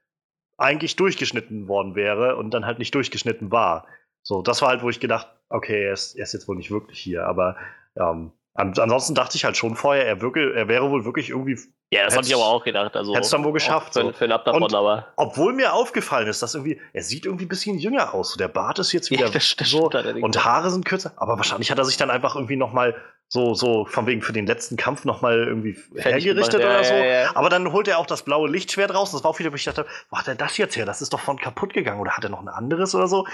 [0.58, 3.86] eigentlich durchgeschnitten worden wäre und dann halt nicht durchgeschnitten war.
[4.22, 6.70] So, das war halt, wo ich gedacht, okay, er ist, er ist jetzt wohl nicht
[6.70, 7.26] wirklich hier.
[7.26, 7.56] Aber
[7.96, 11.58] ähm, ansonsten dachte ich halt schon vorher, er, wirke, er wäre wohl wirklich irgendwie
[11.90, 12.96] ja, das habe ich aber auch gedacht.
[12.96, 13.92] Also, Hättest du dann wohl geschafft.
[13.92, 14.12] Für, so.
[14.12, 15.06] für davon, und, aber.
[15.14, 18.34] Obwohl mir aufgefallen ist, dass irgendwie, er sieht irgendwie ein bisschen jünger aus.
[18.34, 21.12] der Bart ist jetzt wieder ja, das, das so und Haare sind kürzer.
[21.16, 22.96] Aber wahrscheinlich hat er sich dann einfach irgendwie nochmal
[23.28, 26.94] so, so von wegen für den letzten Kampf nochmal irgendwie Fertig hergerichtet ja, oder so.
[26.94, 29.12] Ja, aber dann holt er auch das blaue Lichtschwert raus.
[29.12, 30.86] Das war auch wieder, wo ich dachte, wo hat er das jetzt her?
[30.86, 32.00] Das ist doch von kaputt gegangen.
[32.00, 33.26] Oder hat er noch ein anderes oder so?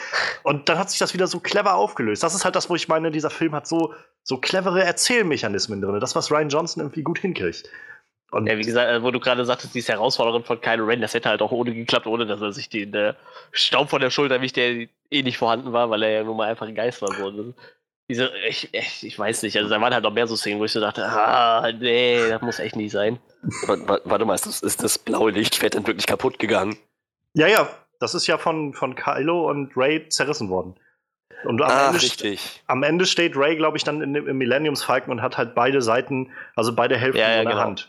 [0.42, 2.22] Und dann hat sich das wieder so clever aufgelöst.
[2.22, 6.00] Das ist halt das, wo ich meine, dieser Film hat so, so clevere Erzählmechanismen drin.
[6.00, 7.68] Das, was Ryan Johnson irgendwie gut hinkriegt.
[8.32, 11.12] Und ja, wie gesagt, äh, wo du gerade sagtest, diese Herausforderung von Kylo Ren, das
[11.12, 13.12] hätte halt auch ohne geklappt, ohne dass er sich den äh,
[13.52, 16.48] Staub von der Schulter wischt, der eh nicht vorhanden war, weil er ja nun mal
[16.48, 17.12] einfach ein Geist war.
[17.14, 17.52] So.
[18.08, 20.64] Diese, ich, ich, ich, weiß nicht, also da waren halt noch mehr so Szenen, wo
[20.64, 23.18] ich so dachte, ah, nee, das muss echt nicht sein.
[23.66, 26.78] Warte mal, ist das, ist das blaue Lichtschwert dann wirklich kaputt gegangen?
[27.34, 27.68] Ja, ja,
[28.00, 30.74] das ist ja von, von Kylo und Ray zerrissen worden.
[31.44, 32.62] Und am, ah, Ende, richtig.
[32.66, 35.82] am Ende steht Ray, glaube ich, dann in, im Millenniums Falcon und hat halt beide
[35.82, 37.66] Seiten, also beide Hälften ja, ja, in der genau.
[37.66, 37.88] Hand.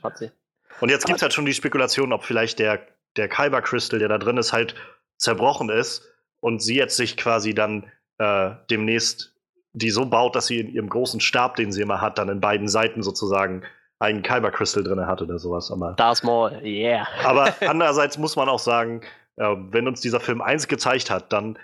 [0.80, 2.80] Und jetzt gibt es halt schon die Spekulation, ob vielleicht der,
[3.16, 4.76] der Kyber Crystal, der da drin ist, halt
[5.18, 6.10] zerbrochen ist
[6.40, 7.86] und sie jetzt sich quasi dann
[8.18, 9.34] äh, demnächst
[9.74, 12.40] die so baut, dass sie in ihrem großen Stab, den sie immer hat, dann in
[12.40, 13.64] beiden Seiten sozusagen
[14.00, 15.72] einen Kyber Crystal drin hat oder sowas.
[15.72, 17.08] Aber, Darth Maul, yeah.
[17.24, 19.02] aber andererseits muss man auch sagen,
[19.38, 21.58] äh, wenn uns dieser Film eins gezeigt hat, dann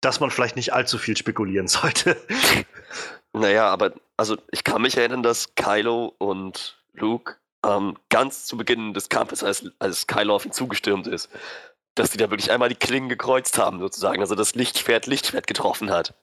[0.00, 2.16] dass man vielleicht nicht allzu viel spekulieren sollte.
[3.32, 8.94] Naja, aber also ich kann mich erinnern, dass Kylo und Luke ähm, ganz zu Beginn
[8.94, 11.30] des Kampfes, als, als Kylo auf ihn zugestürmt ist,
[11.94, 15.90] dass die da wirklich einmal die Klingen gekreuzt haben, sozusagen, also das Lichtschwert Lichtschwert getroffen
[15.90, 16.14] hat.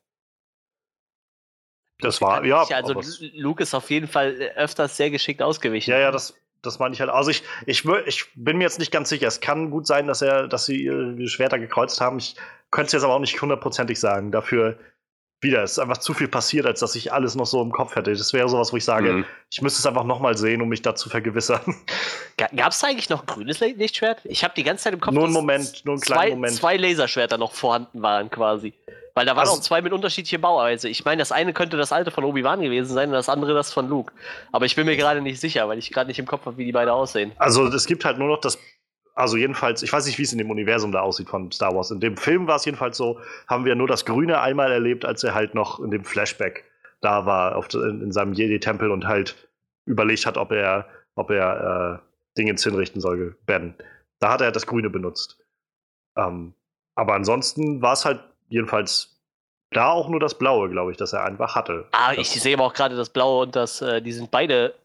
[1.99, 2.63] Das war, ja.
[2.63, 3.01] Also
[3.33, 5.91] Luke ist auf jeden Fall öfters sehr geschickt ausgewichen.
[5.91, 6.33] Ja, ja, das,
[6.63, 7.11] das meine ich halt.
[7.11, 9.27] Also ich, ich, ich bin mir jetzt nicht ganz sicher.
[9.27, 12.17] Es kann gut sein, dass er, dass sie ihre Schwerter gekreuzt haben.
[12.17, 12.35] Ich
[12.71, 14.31] könnte es jetzt aber auch nicht hundertprozentig sagen.
[14.31, 14.77] Dafür
[15.43, 17.95] wieder, es ist einfach zu viel passiert, als dass ich alles noch so im Kopf
[17.95, 18.13] hätte.
[18.13, 19.25] Das wäre sowas, wo ich sage, mhm.
[19.51, 21.75] ich müsste es einfach nochmal sehen, um mich da zu vergewissern.
[22.37, 24.21] Gab es da eigentlich noch ein grünes Lichtschwert?
[24.23, 26.55] Ich habe die ganze Zeit im Kopf, nur einen Moment, nur einen kleinen zwei, Moment.
[26.55, 28.73] zwei Laserschwerter noch vorhanden waren quasi.
[29.15, 30.89] Weil da waren also, auch zwei mit unterschiedlicher Bauweise.
[30.89, 33.71] Ich meine, das eine könnte das alte von Obi-Wan gewesen sein und das andere das
[33.71, 34.11] von Luke.
[34.51, 36.65] Aber ich bin mir gerade nicht sicher, weil ich gerade nicht im Kopf habe, wie
[36.65, 37.31] die beide aussehen.
[37.37, 38.57] Also es gibt halt nur noch das
[39.15, 41.91] also jedenfalls, ich weiß nicht, wie es in dem Universum da aussieht von Star Wars.
[41.91, 45.23] In dem Film war es jedenfalls so, haben wir nur das Grüne einmal erlebt, als
[45.23, 46.65] er halt noch in dem Flashback
[47.01, 49.49] da war, auf, in, in seinem Jedi-Tempel und halt
[49.85, 53.75] überlegt hat, ob er, ob er äh, Dinge hinrichten soll, Ben.
[54.19, 55.37] Da hat er das Grüne benutzt.
[56.17, 56.53] Ähm,
[56.95, 58.21] aber ansonsten war es halt
[58.53, 59.19] jedenfalls
[59.71, 61.87] da auch nur das Blaue, glaube ich, das er einfach hatte.
[61.91, 64.75] Ah, ich sehe aber auch gerade das Blaue und das, äh, die sind beide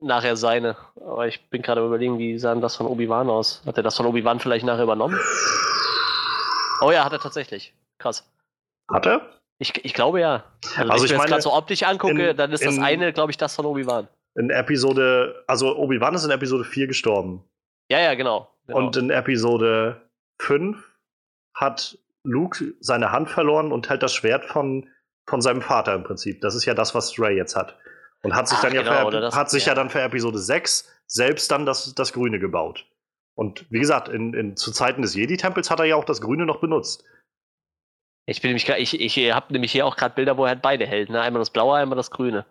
[0.00, 0.76] nachher seine.
[0.96, 3.62] Aber ich bin gerade überlegen, wie sah das von Obi-Wan aus?
[3.64, 5.18] Hat er das von Obi-Wan vielleicht nachher übernommen?
[6.80, 7.72] Oh ja, hat er tatsächlich.
[7.98, 8.28] Krass.
[8.90, 9.20] Hat er?
[9.58, 10.44] Ich, ich glaube ja.
[10.76, 13.12] Also, also wenn ich, mir gerade so optisch angucke, in, dann ist das in, eine,
[13.12, 14.08] glaube ich, das von Obi-Wan.
[14.34, 17.44] In Episode, also Obi-Wan ist in Episode 4 gestorben.
[17.88, 18.78] Ja, ja, genau, genau.
[18.78, 20.00] Und in Episode
[20.40, 20.76] 5
[21.54, 24.88] hat Luke seine Hand verloren und halt das Schwert von,
[25.26, 26.40] von seinem Vater im Prinzip.
[26.40, 27.78] Das ist ja das, was Ray jetzt hat.
[28.22, 29.72] Und hat sich Ach, dann ja, genau, für, hat sich ja.
[29.72, 29.74] ja.
[29.74, 32.86] dann für Episode 6 selbst dann das, das Grüne gebaut.
[33.34, 36.46] Und wie gesagt, in, in, zu Zeiten des Jedi-Tempels hat er ja auch das Grüne
[36.46, 37.04] noch benutzt.
[38.26, 40.86] Ich bin nämlich ich, ich habe nämlich hier auch gerade Bilder, wo er halt beide
[40.86, 41.20] hält, ne?
[41.20, 42.46] Einmal das Blaue, einmal das Grüne.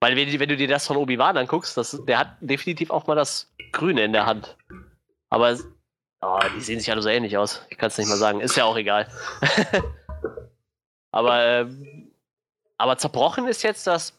[0.00, 3.16] Weil wenn, wenn du dir das von Obi-Wan anguckst, das, der hat definitiv auch mal
[3.16, 4.56] das Grüne in der Hand.
[5.28, 5.58] Aber
[6.22, 7.64] oh, die sehen sich alle so ähnlich aus.
[7.70, 8.40] Ich kann es nicht mal sagen.
[8.40, 9.08] Ist ja auch egal.
[11.12, 12.10] Aber ähm,
[12.80, 14.18] aber zerbrochen ist jetzt das.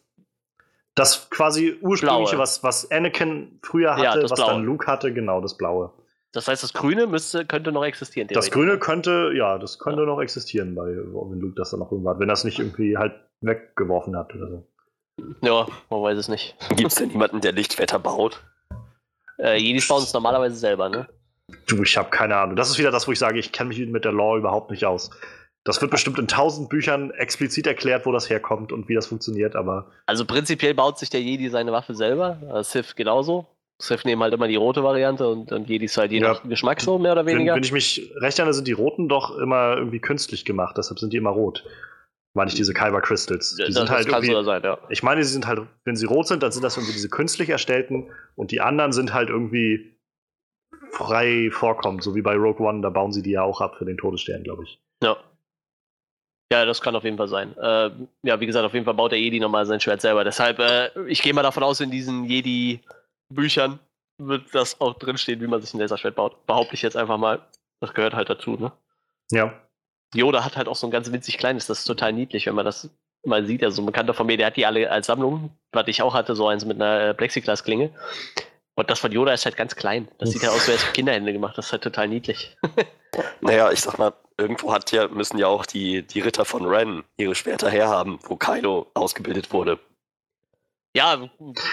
[0.94, 4.50] Das quasi ursprüngliche, was, was Anakin früher hatte, Ja, das was Blaue.
[4.50, 5.90] dann Luke hatte, genau, das Blaue.
[6.32, 8.28] Das heißt, das Grüne müsste, könnte noch existieren.
[8.28, 8.50] Das.
[8.50, 12.20] Grüne könnte, ja, das könnte noch existieren, bei, wenn Luke das dann noch irgendwann hat,
[12.20, 14.66] wenn das nicht irgendwie halt weggeworfen hat oder so.
[15.40, 16.54] Ja, man weiß es nicht.
[16.76, 18.42] Gibt es denn niemanden, der Lichtwetter baut?
[19.38, 21.08] Äh, Jedis bauen es normalerweise selber, ne?
[21.66, 22.56] Du, ich habe keine Ahnung.
[22.56, 24.84] Das ist wieder das, wo ich sage, ich kenne mich mit der Law überhaupt nicht
[24.84, 25.10] aus.
[25.64, 29.54] Das wird bestimmt in tausend Büchern explizit erklärt, wo das herkommt und wie das funktioniert,
[29.54, 32.40] aber Also prinzipiell baut sich der Jedi seine Waffe selber.
[32.52, 33.46] Äh, Sith genauso.
[33.80, 36.28] Sith nehmen halt immer die rote Variante und, und Jedis halt je Ja.
[36.34, 37.54] nach Geschmack so, mehr oder wenn, weniger.
[37.54, 41.12] wenn ich mich recht erinnere, sind die roten doch immer irgendwie künstlich gemacht, deshalb sind
[41.12, 41.64] die immer rot.
[42.34, 43.56] Meine ich diese Kyber Crystals.
[43.56, 44.78] Die das, sind das halt kann irgendwie, so sein, ja.
[44.88, 47.50] Ich meine, sie sind halt, wenn sie rot sind, dann sind das irgendwie diese künstlich
[47.50, 49.91] erstellten und die anderen sind halt irgendwie
[50.92, 53.84] frei vorkommen, so wie bei Rogue One, da bauen sie die ja auch ab für
[53.84, 54.78] den Todesstern, glaube ich.
[55.02, 55.16] Ja.
[56.52, 57.56] Ja, das kann auf jeden Fall sein.
[57.56, 57.90] Äh,
[58.22, 60.22] ja, wie gesagt, auf jeden Fall baut der Jedi nochmal sein Schwert selber.
[60.22, 63.78] Deshalb, äh, ich gehe mal davon aus, in diesen Jedi-Büchern
[64.18, 66.46] wird das auch drinstehen, wie man sich ein Laserschwert baut.
[66.46, 67.40] Behaupte ich jetzt einfach mal.
[67.80, 68.70] Das gehört halt dazu, ne?
[69.30, 69.54] Ja.
[70.14, 72.66] Yoda hat halt auch so ein ganz winzig kleines, das ist total niedlich, wenn man
[72.66, 72.90] das
[73.24, 73.64] mal sieht.
[73.64, 76.36] Also ein Bekannter von mir, der hat die alle als Sammlung, was ich auch hatte,
[76.36, 77.90] so eins mit einer Plexiglas-Klinge.
[78.74, 80.08] Und das von Yoda ist halt ganz klein.
[80.18, 81.58] Das sieht halt aus, als wäre es für Kinderhände gemacht.
[81.58, 82.56] Das ist halt total niedlich.
[83.42, 87.04] Naja, ich sag mal, irgendwo hat ja, müssen ja auch die, die Ritter von Ren
[87.18, 89.78] ihre Schwerter herhaben, wo Kylo ausgebildet wurde.
[90.94, 91.28] Ja,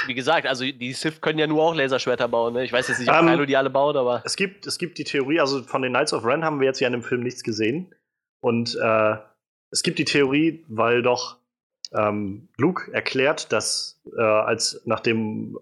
[0.08, 2.54] wie gesagt, also die Sith können ja nur auch Laserschwerter bauen.
[2.54, 2.64] Ne?
[2.64, 4.98] Ich weiß jetzt nicht, ob Ähm, Kylo die alle baut, aber Es gibt, es gibt
[4.98, 7.22] die Theorie, also von den Knights of Ren haben wir jetzt ja in dem Film
[7.24, 7.94] nichts gesehen.
[8.42, 9.16] Und äh,
[9.72, 11.38] es gibt die Theorie, weil doch
[11.94, 15.58] ähm, Luke erklärt, dass äh, als nachdem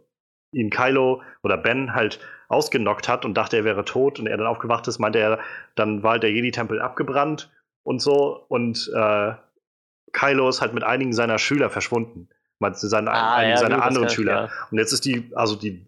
[0.57, 2.19] ihn Kylo oder Ben halt
[2.49, 5.39] ausgenockt hat und dachte, er wäre tot und er dann aufgewacht ist, meinte er,
[5.75, 7.51] dann war halt der Jedi-Tempel abgebrannt
[7.84, 9.34] und so und äh,
[10.13, 12.29] Kylo ist halt mit einigen seiner Schüler verschwunden.
[12.73, 14.34] Seine, Ah, einigen ja, seiner anderen Schüler.
[14.34, 14.49] ja.
[14.71, 15.85] Und jetzt ist die, also die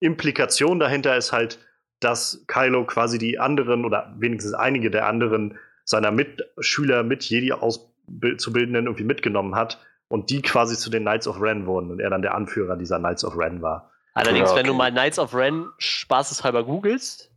[0.00, 1.60] Implikation dahinter ist halt,
[2.00, 8.86] dass Kylo quasi die anderen oder wenigstens einige der anderen seiner Mitschüler mit Jedi auszubildenden
[8.86, 9.78] irgendwie mitgenommen hat
[10.14, 12.98] und die quasi zu den Knights of Ren wurden und er dann der Anführer dieser
[13.00, 13.90] Knights of Ren war.
[14.14, 14.78] Allerdings, Ja, wenn du okay.
[14.78, 17.30] mal Knights of Ren spaßeshalber googelst,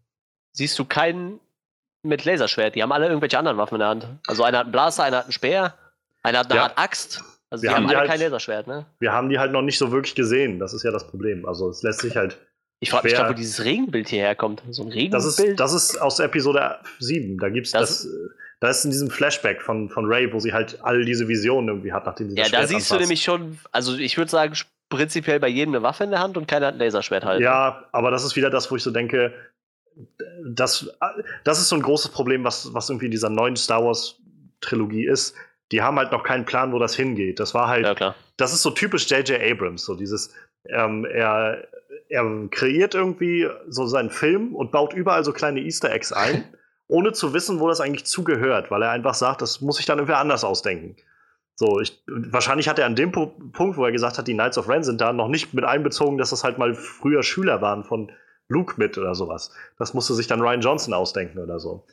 [0.51, 1.39] siehst du keinen
[2.03, 2.75] mit Laserschwert.
[2.75, 4.07] Die haben alle irgendwelche anderen Waffen in der Hand.
[4.27, 5.73] Also einer hat einen Blaster, einer hat einen Speer,
[6.21, 6.63] einer hat eine Ja.
[6.65, 7.23] Art Axt.
[7.49, 8.85] Also Wir die haben haben die alle halt- kein Laserschwert, ne?
[8.99, 11.47] Wir haben die halt noch nicht so wirklich gesehen, das ist ja das Problem.
[11.47, 12.37] Also es lässt sich halt.
[12.79, 14.61] Ich frage mich gerade, wo dieses Regenbild hierher kommt.
[14.69, 15.49] So ein Das Regenbild.
[15.51, 17.39] ist, das ist aus Episode 7.
[17.39, 18.07] Da gibt's Das- das.
[18.59, 21.93] Da ist in diesem Flashback von, von Ray, wo sie halt all diese Visionen irgendwie
[21.93, 23.09] hat, nachdem sie ja, das da Schwert siehst du anfasst.
[23.09, 24.53] nämlich schon, also ich würde sagen,
[24.89, 27.41] prinzipiell bei jedem eine Waffe in der Hand und keiner hat ein Laserschwert halt.
[27.41, 29.33] Ja, aber das ist wieder das, wo ich so denke,
[30.45, 30.89] das,
[31.43, 34.19] das ist so ein großes Problem, was, was irgendwie in dieser neuen Star Wars
[34.61, 35.35] Trilogie ist.
[35.71, 37.39] Die haben halt noch keinen Plan, wo das hingeht.
[37.39, 39.41] Das war halt, ja das ist so typisch J.J.
[39.41, 40.33] Abrams, so dieses,
[40.69, 41.67] ähm, er,
[42.07, 46.45] er kreiert irgendwie so seinen Film und baut überall so kleine Easter Eggs ein,
[46.87, 49.99] ohne zu wissen, wo das eigentlich zugehört, weil er einfach sagt, das muss ich dann
[49.99, 50.95] irgendwie anders ausdenken.
[51.55, 54.57] So, ich, wahrscheinlich hat er an dem Pu Punkt, wo er gesagt hat, die Knights
[54.57, 57.83] of Ren sind da, noch nicht mit einbezogen, dass das halt mal früher Schüler waren
[57.83, 58.11] von
[58.47, 59.51] Luke mit oder sowas.
[59.79, 61.85] Das musste sich dann Ryan Johnson ausdenken oder so.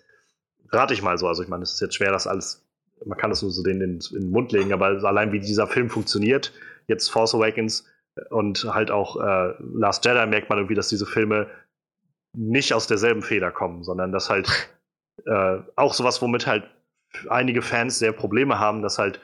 [0.68, 1.26] Rate ich mal so.
[1.26, 2.66] Also, ich meine, es ist jetzt schwer, das alles,
[3.06, 5.66] man kann das nur so denen in, in den Mund legen, aber allein wie dieser
[5.66, 6.52] Film funktioniert,
[6.86, 7.86] jetzt Force Awakens
[8.30, 11.48] und halt auch äh, Last Jedi, merkt man irgendwie, dass diese Filme
[12.34, 14.48] nicht aus derselben Feder kommen, sondern dass halt
[15.26, 16.64] äh, auch sowas, womit halt
[17.28, 19.20] einige Fans sehr Probleme haben, dass halt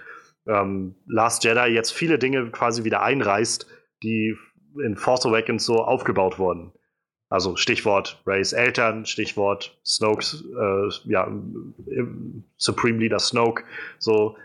[0.46, 3.66] ähm, Last Jedi jetzt viele Dinge quasi wieder einreißt,
[4.02, 4.36] die
[4.84, 6.72] in Force Awakens so aufgebaut wurden.
[7.28, 11.30] Also Stichwort Rays Eltern, Stichwort Snokes, äh, ja,
[12.56, 13.64] Supreme Leader Snoke,
[13.98, 14.36] so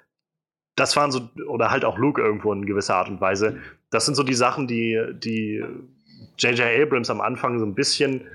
[0.76, 3.60] das waren so, oder halt auch Luke irgendwo in gewisser Art und Weise.
[3.92, 5.64] Das sind so die Sachen, die, die
[6.38, 6.82] J.J.
[6.82, 8.28] Abrams am Anfang so ein bisschen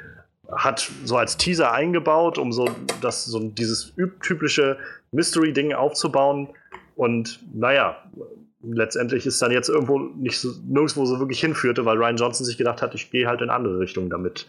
[0.52, 2.68] hat so als Teaser eingebaut, um so,
[3.00, 4.78] das, so dieses typische
[5.12, 6.48] Mystery-Ding aufzubauen.
[6.96, 7.96] Und naja,
[8.62, 12.58] letztendlich ist dann jetzt irgendwo nicht so, nirgendwo so wirklich hinführte, weil Ryan Johnson sich
[12.58, 14.46] gedacht hat, ich gehe halt in andere Richtungen damit.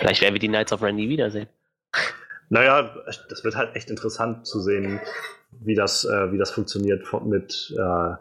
[0.00, 1.48] Vielleicht werden wir die Knights of nie wiedersehen.
[2.48, 2.94] Naja,
[3.28, 5.00] das wird halt echt interessant zu sehen,
[5.50, 8.14] wie das, äh, wie das funktioniert mit, äh,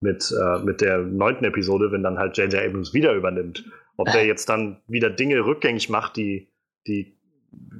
[0.00, 2.62] mit, äh, mit der neunten Episode, wenn dann halt J.J.
[2.62, 3.64] Abrams wieder übernimmt.
[3.96, 6.48] Ob der jetzt dann wieder Dinge rückgängig macht, die,
[6.86, 7.16] die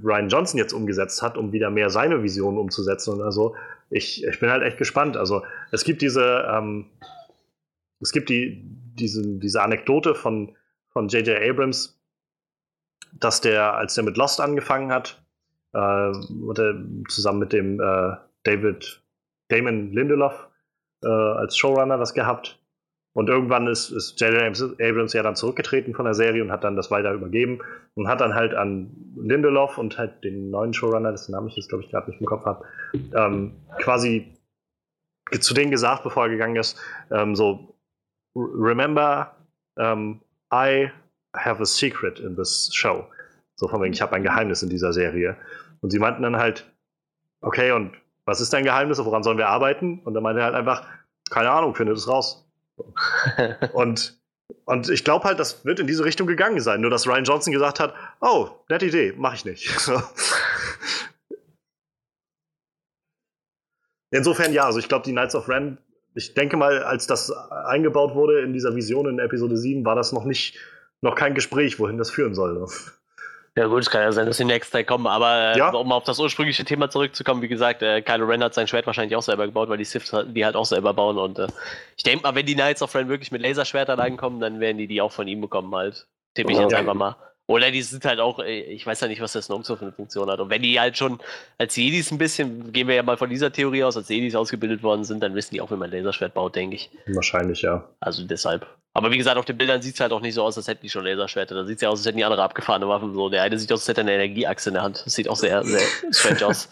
[0.03, 3.57] Ryan Johnson jetzt umgesetzt hat, um wieder mehr seine Vision umzusetzen oder so.
[3.91, 5.17] Ich, ich bin halt echt gespannt.
[5.17, 6.91] Also es gibt diese, ähm,
[8.01, 8.63] es gibt die,
[8.95, 10.57] diese, diese Anekdote von,
[10.89, 11.41] von J.J.
[11.41, 12.01] Abrams,
[13.13, 15.23] dass der, als der mit Lost angefangen hat,
[15.73, 19.03] äh, hat er zusammen mit dem äh, David,
[19.49, 20.49] Damon Lindelof
[21.03, 22.62] äh, als Showrunner das gehabt.
[23.15, 24.81] Und irgendwann ist, ist J.J.
[24.81, 27.61] Abrams ja dann zurückgetreten von der Serie und hat dann das weiter übergeben
[27.95, 31.69] und hat dann halt an Lindelof und halt den neuen Showrunner, dessen Namen ich jetzt
[31.69, 32.65] glaube ich gerade nicht im Kopf habe,
[33.15, 34.33] ähm, quasi
[35.41, 36.79] zu denen gesagt, bevor er gegangen ist,
[37.11, 37.77] ähm, so,
[38.35, 39.37] remember,
[39.77, 40.21] um,
[40.53, 40.91] I
[41.35, 43.07] have a secret in this show.
[43.57, 45.37] So von wegen, ich habe ein Geheimnis in dieser Serie.
[45.81, 46.71] Und sie meinten dann halt,
[47.41, 47.93] okay, und
[48.27, 49.03] was ist dein Geheimnis?
[49.05, 50.01] Woran sollen wir arbeiten?
[50.01, 50.87] Und dann meinte er halt einfach,
[51.31, 52.47] keine Ahnung, findet es raus.
[53.73, 54.21] und,
[54.65, 56.81] und ich glaube halt, das wird in diese Richtung gegangen sein.
[56.81, 59.71] Nur, dass Ryan Johnson gesagt hat, oh, nette Idee, mache ich nicht.
[64.11, 65.79] Insofern ja, also ich glaube, die Knights of Ren,
[66.15, 70.13] ich denke mal, als das eingebaut wurde in dieser Vision in Episode 7, war das
[70.13, 70.59] noch nicht,
[71.01, 72.67] noch kein Gespräch, wohin das führen soll.
[73.55, 75.71] Ja gut, es kann ja sein, dass die nächsten Teil kommen, aber äh, ja.
[75.71, 79.15] um auf das ursprüngliche Thema zurückzukommen, wie gesagt, äh, Kylo Ren hat sein Schwert wahrscheinlich
[79.15, 81.49] auch selber gebaut, weil die Sith die halt auch selber bauen und äh,
[81.97, 84.87] ich denke mal, wenn die Knights of Ren wirklich mit Laserschwertern ankommen, dann werden die
[84.87, 86.07] die auch von ihm bekommen halt.
[86.35, 86.79] Tippe ich jetzt ja.
[86.79, 87.17] einfach mal.
[87.47, 89.83] Oder die sind halt auch, äh, ich weiß ja nicht, was das Snoke so für
[89.83, 90.41] eine Funktion hat.
[90.41, 91.21] Und wenn die halt schon
[91.59, 94.83] als Jedis ein bisschen, gehen wir ja mal von dieser Theorie aus, als Jedis ausgebildet
[94.83, 96.91] worden sind, dann wissen die auch, wie man Laserschwert baut, denke ich.
[97.07, 97.87] Wahrscheinlich, ja.
[98.01, 98.67] Also deshalb.
[98.95, 100.83] Aber wie gesagt, auf den Bildern sieht es halt auch nicht so aus, als hätten
[100.83, 101.55] die schon Laserschwerter.
[101.55, 103.15] Da sieht es ja aus, als hätten die andere abgefahrene Waffen.
[103.15, 105.03] So, der eine sieht aus, als hätte er eine Energieachse in der Hand.
[105.07, 106.69] Das sieht auch sehr, sehr strange aus.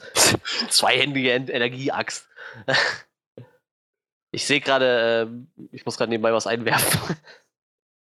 [0.68, 2.28] Zweihändige Energieaxt.
[4.32, 7.16] ich sehe gerade, äh, ich muss gerade nebenbei was einwerfen.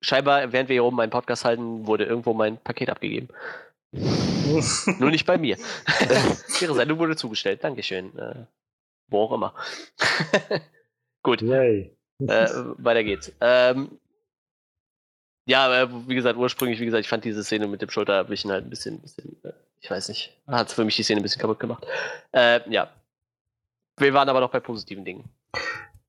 [0.03, 3.29] Scheinbar, während wir hier oben einen Podcast halten, wurde irgendwo mein Paket abgegeben.
[4.99, 5.57] Nur nicht bei mir.
[6.61, 7.65] Ihre Sendung wurde zugestellt.
[7.65, 8.19] Dankeschön.
[8.19, 8.45] Äh,
[9.09, 9.55] wo auch immer.
[11.23, 11.41] Gut.
[11.41, 11.97] Yay.
[12.21, 12.49] Äh,
[12.79, 13.33] weiter geht's.
[13.41, 13.99] Ähm,
[15.47, 18.65] ja, äh, wie gesagt, ursprünglich, wie gesagt, ich fand diese Szene mit dem Schulterabwischen halt
[18.65, 21.59] ein bisschen, bisschen äh, ich weiß nicht, hat für mich die Szene ein bisschen kaputt
[21.59, 21.85] gemacht.
[22.33, 22.91] Äh, ja.
[23.99, 25.29] Wir waren aber noch bei positiven Dingen.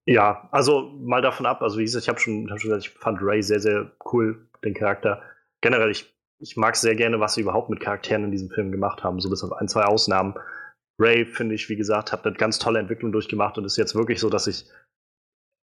[0.05, 2.99] Ja, also mal davon ab, also wie gesagt, ich habe schon, hab schon gesagt, ich
[2.99, 5.22] fand Ray sehr, sehr cool, den Charakter.
[5.61, 9.03] Generell, ich, ich mag sehr gerne, was sie überhaupt mit Charakteren in diesem Film gemacht
[9.03, 10.35] haben, so bis auf ein, zwei Ausnahmen.
[10.99, 14.19] Ray, finde ich, wie gesagt, hat eine ganz tolle Entwicklung durchgemacht und ist jetzt wirklich
[14.19, 14.65] so, dass ich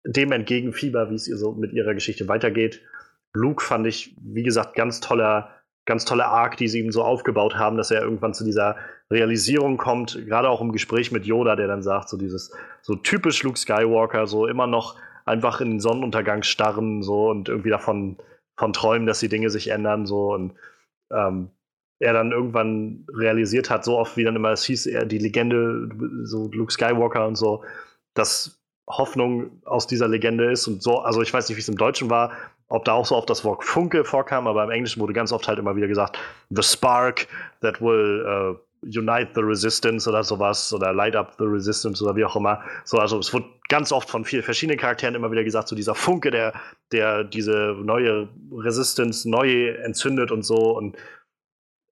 [0.06, 2.82] dem entgegenfieber, wie es ihr so mit ihrer Geschichte weitergeht.
[3.38, 5.50] Luke fand ich, wie gesagt, ganz toller,
[5.86, 8.76] ganz tolle Arc, die sie ihm so aufgebaut haben, dass er irgendwann zu dieser
[9.12, 12.52] Realisierung kommt, gerade auch im Gespräch mit Yoda, der dann sagt, so dieses,
[12.82, 14.96] so typisch Luke Skywalker, so immer noch
[15.26, 18.18] einfach in den Sonnenuntergang starren, so und irgendwie davon
[18.58, 20.54] von träumen, dass die Dinge sich ändern, so und
[21.14, 21.52] ähm,
[22.00, 25.90] er dann irgendwann realisiert hat, so oft wie dann immer es hieß, er die Legende,
[26.24, 27.64] so Luke Skywalker und so,
[28.14, 28.60] dass
[28.90, 32.10] Hoffnung aus dieser Legende ist und so, also ich weiß nicht, wie es im Deutschen
[32.10, 32.32] war,
[32.70, 35.48] ob da auch so oft das Wort Funke vorkam, aber im Englischen wurde ganz oft
[35.48, 36.18] halt immer wieder gesagt,
[36.50, 37.28] the spark
[37.62, 42.26] that will uh, unite the resistance oder sowas oder light up the resistance oder wie
[42.26, 42.62] auch immer.
[42.84, 45.96] So, also es wurde ganz oft von vielen verschiedenen Charakteren immer wieder gesagt, so dieser
[45.96, 46.54] Funke, der,
[46.92, 50.98] der diese neue Resistance neu entzündet und so und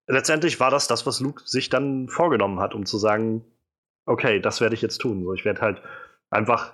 [0.07, 3.43] letztendlich war das das, was Luke sich dann vorgenommen hat, um zu sagen,
[4.06, 5.23] okay, das werde ich jetzt tun.
[5.23, 5.81] So, ich werde halt
[6.30, 6.73] einfach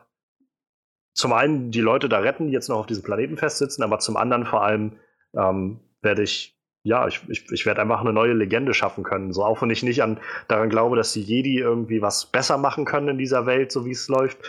[1.14, 4.18] zum einen die Leute da retten, die jetzt noch auf diesem Planeten festsitzen, aber zum
[4.18, 4.94] anderen vor allem
[5.36, 9.34] ähm, werde ich, ja, ich, ich, ich werde einfach eine neue Legende schaffen können.
[9.34, 12.86] So auch wenn ich nicht an, daran glaube, dass die Jedi irgendwie was besser machen
[12.86, 14.40] können in dieser Welt, so wie es läuft,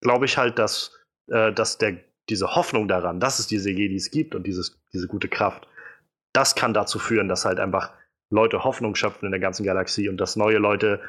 [0.00, 0.98] glaube ich halt, dass,
[1.28, 1.96] äh, dass der,
[2.28, 5.66] diese Hoffnung daran, dass es diese Jedis gibt und dieses, diese gute Kraft,
[6.32, 7.90] das kann dazu führen, dass halt einfach
[8.30, 11.00] Leute Hoffnung schöpfen in der ganzen Galaxie und dass neue Leute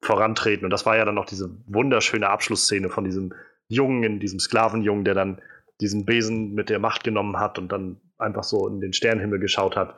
[0.00, 0.64] vorantreten.
[0.64, 3.34] Und das war ja dann noch diese wunderschöne Abschlussszene von diesem
[3.68, 5.40] Jungen, in diesem Sklavenjungen, der dann
[5.80, 9.76] diesen Besen mit der Macht genommen hat und dann einfach so in den Sternenhimmel geschaut
[9.76, 9.94] hat.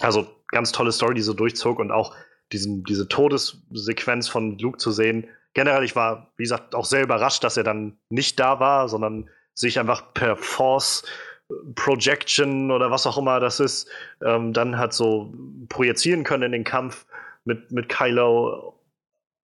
[0.00, 2.14] Also ganz tolle Story, die so durchzog und auch
[2.52, 5.26] diesen, diese Todessequenz von Luke zu sehen.
[5.54, 9.28] Generell, ich war, wie gesagt, auch sehr überrascht, dass er dann nicht da war, sondern
[9.54, 11.04] sich einfach per Force
[11.74, 13.88] Projection oder was auch immer das ist,
[14.22, 15.32] ähm, dann hat so
[15.68, 17.06] projizieren können in den Kampf
[17.44, 18.77] mit, mit Kylo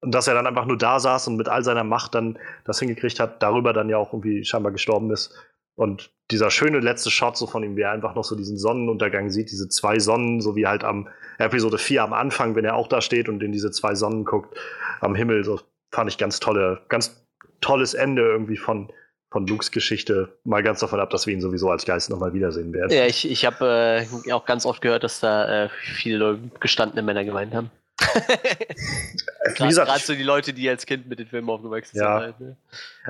[0.05, 2.79] und dass er dann einfach nur da saß und mit all seiner Macht dann das
[2.79, 5.35] hingekriegt hat, darüber dann ja auch irgendwie scheinbar gestorben ist.
[5.77, 9.31] Und dieser schöne letzte Shot so von ihm, wie er einfach noch so diesen Sonnenuntergang
[9.31, 11.09] sieht, diese zwei Sonnen, so wie halt am
[11.39, 14.57] Episode 4 am Anfang, wenn er auch da steht und in diese zwei Sonnen guckt
[15.01, 15.59] am Himmel, so
[15.91, 17.27] fand ich ganz tolle, ganz
[17.63, 18.93] tolles Ende irgendwie von,
[19.33, 20.39] von Lukes Geschichte.
[20.45, 22.93] Mal ganz davon ab, dass wir ihn sowieso als Geist nochmal wiedersehen werden.
[22.93, 27.25] Ja, ich, ich habe äh, auch ganz oft gehört, dass da äh, viele gestandene Männer
[27.25, 27.71] gemeint haben.
[29.55, 32.19] Gerade so die Leute, die als Kind mit den Filmen aufgewachsen ja.
[32.19, 32.27] sind.
[32.27, 32.57] Halt, ne?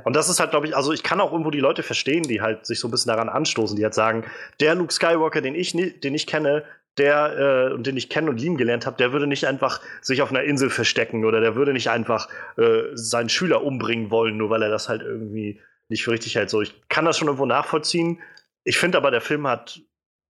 [0.04, 2.40] Und das ist halt, glaube ich, also ich kann auch irgendwo die Leute verstehen, die
[2.40, 4.24] halt sich so ein bisschen daran anstoßen, die halt sagen,
[4.60, 6.64] der Luke Skywalker, den ich, den ich kenne,
[6.98, 10.22] der äh, und den ich kennen und lieben gelernt habe, der würde nicht einfach sich
[10.22, 14.50] auf einer Insel verstecken oder der würde nicht einfach äh, seinen Schüler umbringen wollen, nur
[14.50, 16.50] weil er das halt irgendwie nicht für richtig hält.
[16.50, 18.20] So, ich kann das schon irgendwo nachvollziehen.
[18.62, 19.80] Ich finde aber, der Film hat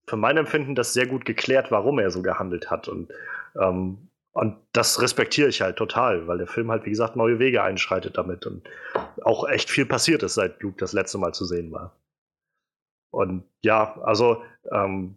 [0.07, 2.87] für mein Empfinden das sehr gut geklärt, warum er so gehandelt hat.
[2.87, 3.11] Und,
[3.59, 4.04] ähm,
[4.35, 8.17] und das respektiere ich halt total, weil der Film halt, wie gesagt, neue Wege einschreitet
[8.17, 8.67] damit und
[9.23, 11.95] auch echt viel passiert ist, seit Luke das letzte Mal zu sehen war.
[13.13, 15.15] Und ja, also ähm,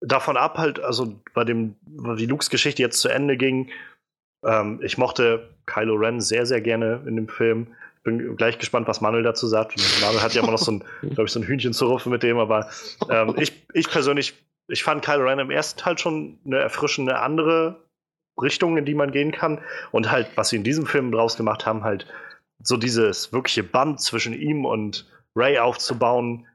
[0.00, 3.70] davon ab halt, also bei dem, wie Lukes Geschichte jetzt zu Ende ging,
[4.42, 9.00] ähm, ich mochte Kylo Ren sehr, sehr gerne in dem Film bin gleich gespannt, was
[9.02, 9.74] Manuel dazu sagt.
[10.00, 12.22] Manuel hat ja immer noch so ein, glaube ich, so ein Hühnchen zu rufen mit
[12.22, 12.70] dem, aber
[13.10, 17.84] ähm, ich, ich persönlich, ich fand Kylo Ren im ersten Teil schon eine erfrischende andere
[18.40, 19.60] Richtung, in die man gehen kann.
[19.92, 22.06] Und halt, was sie in diesem Film draus gemacht haben, halt
[22.62, 26.46] so dieses wirkliche Band zwischen ihm und Ray aufzubauen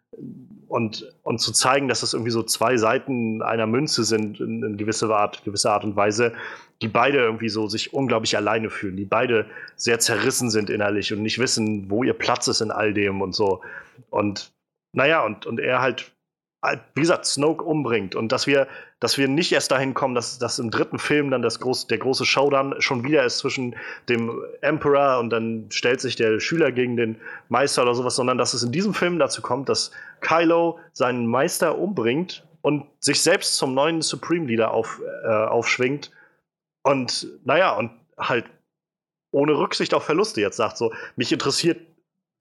[0.68, 4.78] und, und zu zeigen, dass es irgendwie so zwei Seiten einer Münze sind in, in
[4.78, 6.34] gewisser Art, gewisser Art und Weise,
[6.82, 9.45] die beide irgendwie so sich unglaublich alleine fühlen, die beide
[9.76, 13.34] sehr zerrissen sind innerlich und nicht wissen, wo ihr Platz ist in all dem und
[13.34, 13.62] so.
[14.10, 14.52] Und
[14.94, 16.12] naja, und, und er halt,
[16.93, 18.67] wie gesagt, Snoke umbringt und dass wir,
[18.99, 21.97] dass wir nicht erst dahin kommen, dass, dass im dritten Film dann das groß, der
[21.97, 23.75] große Showdown schon wieder ist zwischen
[24.09, 27.15] dem Emperor und dann stellt sich der Schüler gegen den
[27.49, 31.79] Meister oder sowas, sondern dass es in diesem Film dazu kommt, dass Kylo seinen Meister
[31.79, 36.11] umbringt und sich selbst zum neuen Supreme Leader auf, äh, aufschwingt
[36.83, 38.45] und naja, und halt
[39.31, 41.79] ohne Rücksicht auf Verluste jetzt sagt so, mich interessiert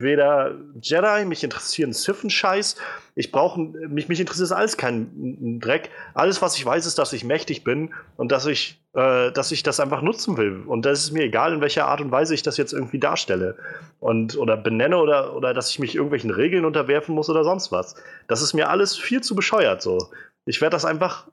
[0.01, 2.77] weder Jedi, mich interessieren Sith-Scheiß,
[3.15, 5.91] ich brauche, mich, mich interessiert alles kein Dreck.
[6.15, 9.63] Alles, was ich weiß, ist, dass ich mächtig bin und dass ich, äh, dass ich
[9.63, 10.63] das einfach nutzen will.
[10.67, 13.57] Und das ist mir egal, in welcher Art und Weise ich das jetzt irgendwie darstelle.
[13.99, 17.95] Und, oder benenne oder, oder dass ich mich irgendwelchen Regeln unterwerfen muss oder sonst was.
[18.27, 20.11] Das ist mir alles viel zu bescheuert so.
[20.47, 21.29] Ich werde das einfach,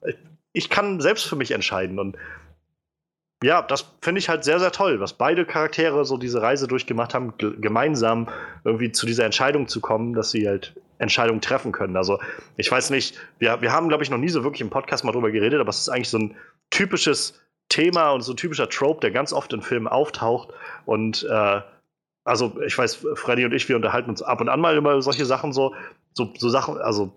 [0.52, 2.00] ich kann selbst für mich entscheiden.
[2.00, 2.18] Und
[3.44, 7.14] ja, das finde ich halt sehr, sehr toll, was beide Charaktere so diese Reise durchgemacht
[7.14, 8.30] haben, gemeinsam
[8.64, 11.96] irgendwie zu dieser Entscheidung zu kommen, dass sie halt Entscheidungen treffen können.
[11.98, 12.20] Also,
[12.56, 15.12] ich weiß nicht, wir, wir haben, glaube ich, noch nie so wirklich im Podcast mal
[15.12, 16.36] drüber geredet, aber es ist eigentlich so ein
[16.72, 17.40] typisches
[17.70, 20.50] Thema und so ein typischer Trope, der ganz oft in Filmen auftaucht.
[20.86, 21.62] Und äh,
[22.24, 25.26] also, ich weiß, Freddy und ich, wir unterhalten uns ab und an mal über solche
[25.26, 25.76] Sachen so,
[26.14, 27.14] so, so Sachen, also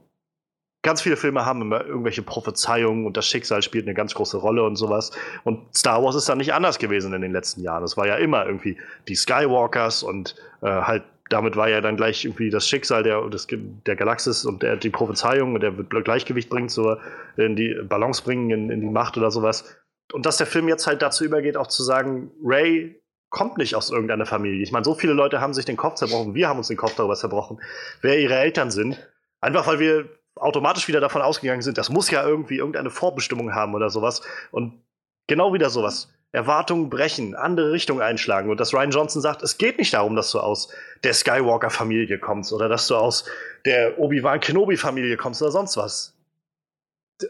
[0.82, 4.64] ganz viele Filme haben immer irgendwelche Prophezeiungen und das Schicksal spielt eine ganz große Rolle
[4.64, 5.10] und sowas.
[5.44, 7.84] Und Star Wars ist dann nicht anders gewesen in den letzten Jahren.
[7.84, 8.78] Es war ja immer irgendwie
[9.08, 13.46] die Skywalkers und äh, halt damit war ja dann gleich irgendwie das Schicksal der, des,
[13.48, 17.00] der Galaxis und der, die Prophezeiung und der wird Gleichgewicht bringen, zur,
[17.36, 19.76] in die Balance bringen, in, in die Macht oder sowas.
[20.12, 23.90] Und dass der Film jetzt halt dazu übergeht, auch zu sagen, Ray kommt nicht aus
[23.90, 24.60] irgendeiner Familie.
[24.60, 26.96] Ich meine, so viele Leute haben sich den Kopf zerbrochen, wir haben uns den Kopf
[26.96, 27.60] darüber zerbrochen,
[28.02, 28.98] wer ihre Eltern sind.
[29.40, 30.08] Einfach weil wir
[30.40, 34.22] automatisch wieder davon ausgegangen sind, das muss ja irgendwie irgendeine Vorbestimmung haben oder sowas.
[34.50, 34.82] Und
[35.26, 36.12] genau wieder sowas.
[36.32, 38.50] Erwartungen brechen, andere Richtungen einschlagen.
[38.50, 40.72] Und dass Ryan Johnson sagt, es geht nicht darum, dass du aus
[41.02, 43.24] der Skywalker-Familie kommst oder dass du aus
[43.64, 46.14] der Obi-Wan Kenobi-Familie kommst oder sonst was.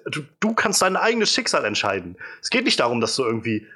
[0.07, 2.16] Du, du, kannst dein eigenes Schicksal entscheiden.
[2.41, 3.66] Es geht nicht darum, dass du irgendwie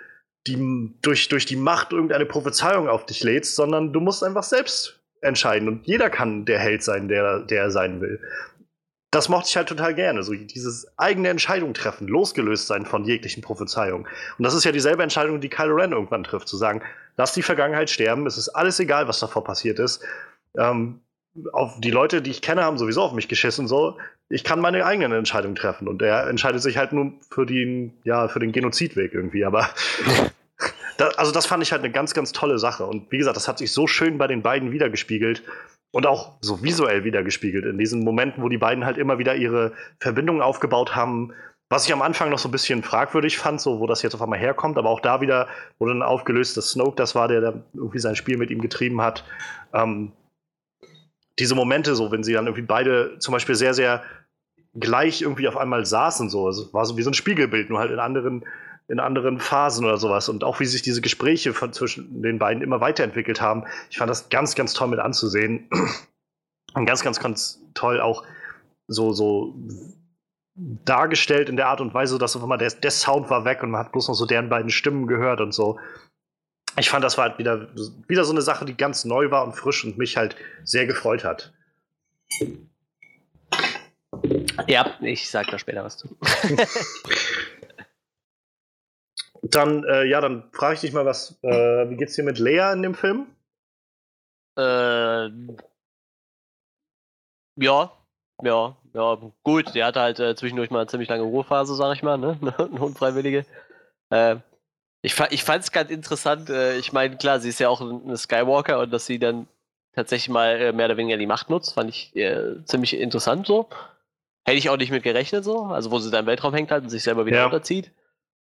[0.46, 5.00] die, durch, durch die Macht irgendeine Prophezeiung auf dich lädst, sondern du musst einfach selbst
[5.22, 5.68] entscheiden.
[5.68, 8.20] Und jeder kann der Held sein, der, der er sein will
[9.14, 10.24] das mochte ich halt total gerne.
[10.24, 14.06] So dieses eigene Entscheidung treffen, losgelöst sein von jeglichen Prophezeiungen.
[14.38, 16.82] Und das ist ja dieselbe Entscheidung, die Kylo Ren irgendwann trifft, zu sagen,
[17.16, 20.02] lass die Vergangenheit sterben, es ist alles egal, was davor passiert ist.
[20.58, 21.00] Ähm,
[21.52, 23.68] auf die Leute, die ich kenne, haben sowieso auf mich geschissen.
[23.68, 25.86] So, ich kann meine eigenen Entscheidungen treffen.
[25.86, 29.44] Und er entscheidet sich halt nur für den, ja, für den Genozidweg irgendwie.
[29.44, 29.68] Aber
[30.96, 32.84] da, also das fand ich halt eine ganz, ganz tolle Sache.
[32.84, 35.42] Und wie gesagt, das hat sich so schön bei den beiden wiedergespiegelt
[35.94, 39.72] und auch so visuell wiedergespiegelt in diesen Momenten, wo die beiden halt immer wieder ihre
[40.00, 41.32] Verbindungen aufgebaut haben.
[41.68, 44.20] Was ich am Anfang noch so ein bisschen fragwürdig fand, so wo das jetzt auf
[44.20, 45.46] einmal herkommt, aber auch da wieder
[45.78, 49.02] wurde dann aufgelöst, dass Snoke das war, der da irgendwie sein Spiel mit ihm getrieben
[49.02, 49.24] hat.
[49.72, 50.10] Ähm,
[51.38, 54.02] diese Momente, so wenn sie dann irgendwie beide zum Beispiel sehr, sehr
[54.74, 57.92] gleich irgendwie auf einmal saßen, so, also war so wie so ein Spiegelbild, nur halt
[57.92, 58.44] in anderen
[58.88, 60.28] in anderen Phasen oder sowas.
[60.28, 63.64] Und auch wie sich diese Gespräche von zwischen den beiden immer weiterentwickelt haben.
[63.90, 65.68] Ich fand das ganz, ganz toll mit anzusehen.
[66.74, 68.24] Und ganz, ganz, ganz toll auch
[68.88, 69.54] so, so
[70.56, 73.70] dargestellt in der Art und Weise, dass auf einmal der, der Sound war weg und
[73.70, 75.78] man hat bloß noch so deren beiden Stimmen gehört und so.
[76.76, 77.68] Ich fand, das war halt wieder,
[78.08, 80.34] wieder so eine Sache, die ganz neu war und frisch und mich halt
[80.64, 81.52] sehr gefreut hat.
[84.66, 86.16] Ja, ich sag da später was zu.
[89.50, 92.72] Dann, äh, ja, dann frage ich dich mal, was, äh, wie geht's dir mit Lea
[92.72, 93.26] in dem Film?
[94.56, 95.28] Äh,
[97.56, 97.92] ja,
[98.42, 99.74] Ja, ja, gut.
[99.74, 102.38] Der hatte halt äh, zwischendurch mal eine ziemlich lange Ruhephase, sag ich mal, ne?
[102.42, 103.44] Eine Unfreiwillige.
[104.10, 104.36] Äh,
[105.02, 106.50] ich, ich fand es ganz interessant.
[106.50, 109.46] Äh, ich meine, klar, sie ist ja auch eine Skywalker und dass sie dann
[109.94, 113.68] tatsächlich mal äh, mehr oder weniger die Macht nutzt, fand ich äh, ziemlich interessant so.
[114.44, 115.64] Hätte ich auch nicht mit gerechnet so.
[115.64, 117.42] Also, wo sie da im Weltraum hängt halt und sich selber wieder ja.
[117.44, 117.90] runterzieht.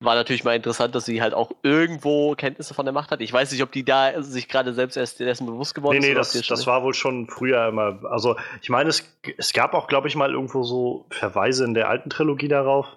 [0.06, 3.22] War natürlich mal interessant, dass sie halt auch irgendwo Kenntnisse von der Macht hat.
[3.22, 6.34] Ich weiß nicht, ob die da sich gerade selbst erst dessen bewusst geworden nee, ist.
[6.34, 8.00] Nee, das, das war wohl schon früher immer.
[8.10, 11.90] Also, ich meine, es, es gab auch, glaube ich, mal irgendwo so Verweise in der
[11.90, 12.88] alten Trilogie darauf.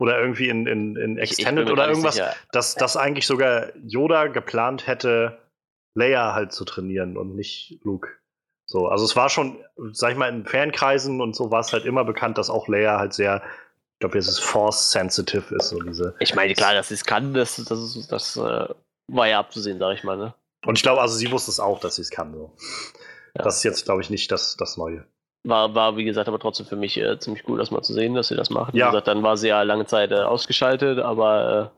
[0.00, 2.20] Oder irgendwie in, in, in Extended ich, ich oder irgendwas,
[2.52, 5.38] dass, dass eigentlich sogar Yoda geplant hätte,
[5.94, 8.08] Leia halt zu trainieren und nicht Luke.
[8.64, 9.58] So, also es war schon,
[9.92, 12.98] sag ich mal, in Fankreisen und so war es halt immer bekannt, dass auch Leia
[12.98, 13.42] halt sehr
[13.98, 16.14] ich glaube, es ist Force-sensitive ist, so diese.
[16.20, 18.68] Ich meine, klar, dass sie es kann, das, das, das äh,
[19.08, 20.34] war ja abzusehen, sag ich mal, ne?
[20.64, 22.52] Und ich glaube, also sie wusste es auch, dass sie es kann, so.
[23.34, 23.42] Ja.
[23.42, 25.04] Das ist jetzt, glaube ich, nicht das, das Neue.
[25.42, 28.14] War, war, wie gesagt, aber trotzdem für mich äh, ziemlich gut, das mal zu sehen,
[28.14, 28.72] dass sie das macht.
[28.72, 28.86] Ja.
[28.86, 31.72] Wie gesagt, dann war sie ja lange Zeit äh, ausgeschaltet, aber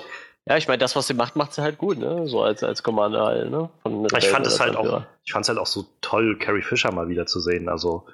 [0.00, 0.02] äh,
[0.48, 2.26] ja, ich meine, das, was sie macht, macht sie halt gut, ne?
[2.26, 3.70] So als, als Commander halt, ne?
[4.18, 7.08] Ich fand es halt auch, ich fand es halt auch so toll, Carrie Fisher mal
[7.08, 7.68] wieder zu sehen.
[7.68, 8.04] Also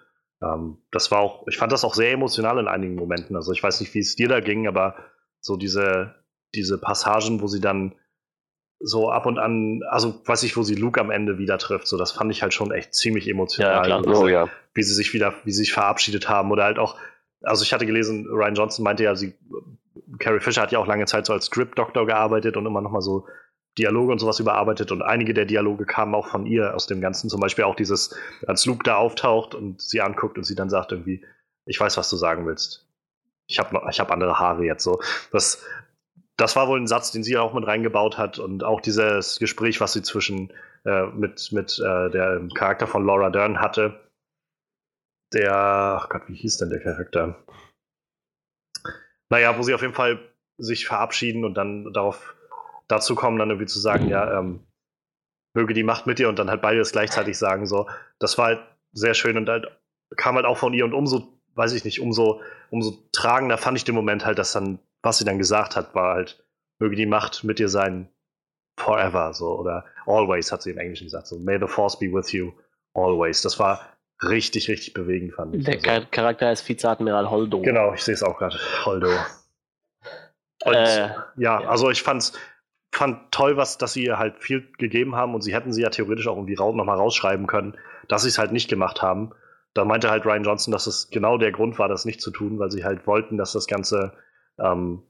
[0.42, 3.36] ähm, das war auch, ich fand das auch sehr emotional in einigen Momenten.
[3.36, 4.96] Also ich weiß nicht, wie es dir da ging, aber
[5.40, 6.14] so diese,
[6.54, 7.94] diese Passagen, wo sie dann
[8.80, 11.96] so ab und an, also weiß ich, wo sie Luke am Ende wieder trifft, so
[11.96, 13.88] das fand ich halt schon echt ziemlich emotional.
[13.88, 14.16] Ja, klar.
[14.16, 14.48] Oh, ja.
[14.74, 16.96] Wie sie sich wieder, wie sie sich verabschiedet haben oder halt auch,
[17.42, 19.34] also ich hatte gelesen, Ryan Johnson meinte ja, sie,
[20.20, 23.26] Carrie Fisher hat ja auch lange Zeit so als Script-Doktor gearbeitet und immer nochmal so
[23.78, 27.30] Dialoge und sowas überarbeitet und einige der Dialoge kamen auch von ihr aus dem Ganzen.
[27.30, 28.14] Zum Beispiel auch dieses,
[28.46, 31.24] als Luke da auftaucht und sie anguckt und sie dann sagt irgendwie,
[31.64, 32.86] ich weiß, was du sagen willst.
[33.46, 35.00] Ich habe ich hab andere Haare jetzt so.
[35.32, 35.64] Das,
[36.36, 39.80] das war wohl ein Satz, den sie auch mit reingebaut hat und auch dieses Gespräch,
[39.80, 40.52] was sie zwischen
[40.84, 44.00] äh, mit, mit äh, der Charakter von Laura Dern hatte.
[45.32, 47.36] Der, ach Gott, wie hieß denn der Charakter?
[49.30, 50.18] Naja, wo sie auf jeden Fall
[50.56, 52.34] sich verabschieden und dann darauf
[52.88, 54.66] dazu kommen, dann irgendwie zu sagen, ja, ähm,
[55.54, 57.88] möge die Macht mit dir und dann halt beide das gleichzeitig sagen, so.
[58.18, 58.60] Das war halt
[58.92, 59.66] sehr schön und halt
[60.16, 62.40] kam halt auch von ihr und umso, weiß ich nicht, umso,
[62.70, 66.14] umso tragender fand ich den Moment halt, dass dann, was sie dann gesagt hat, war
[66.14, 66.44] halt,
[66.78, 68.08] möge die Macht mit dir sein,
[68.78, 72.32] forever, so, oder always, hat sie im Englischen gesagt, so, may the force be with
[72.32, 72.52] you,
[72.94, 73.42] always.
[73.42, 73.80] Das war
[74.22, 75.64] richtig, richtig bewegend, fand ich.
[75.64, 76.06] Der also.
[76.10, 77.60] Charakter ist Vizeadmiral Holdo.
[77.60, 79.10] Genau, ich sehe es auch gerade, Holdo.
[80.64, 82.32] Und, äh, ja, also ich fand's,
[82.92, 85.90] fand toll, was, dass sie ihr halt viel gegeben haben und sie hätten sie ja
[85.90, 87.76] theoretisch auch irgendwie ra nochmal rausschreiben können,
[88.08, 89.32] dass sie es halt nicht gemacht haben.
[89.74, 92.58] Da meinte halt Ryan Johnson, dass es genau der Grund war, das nicht zu tun,
[92.58, 94.14] weil sie halt wollten, dass das Ganze,
[94.58, 95.02] ähm,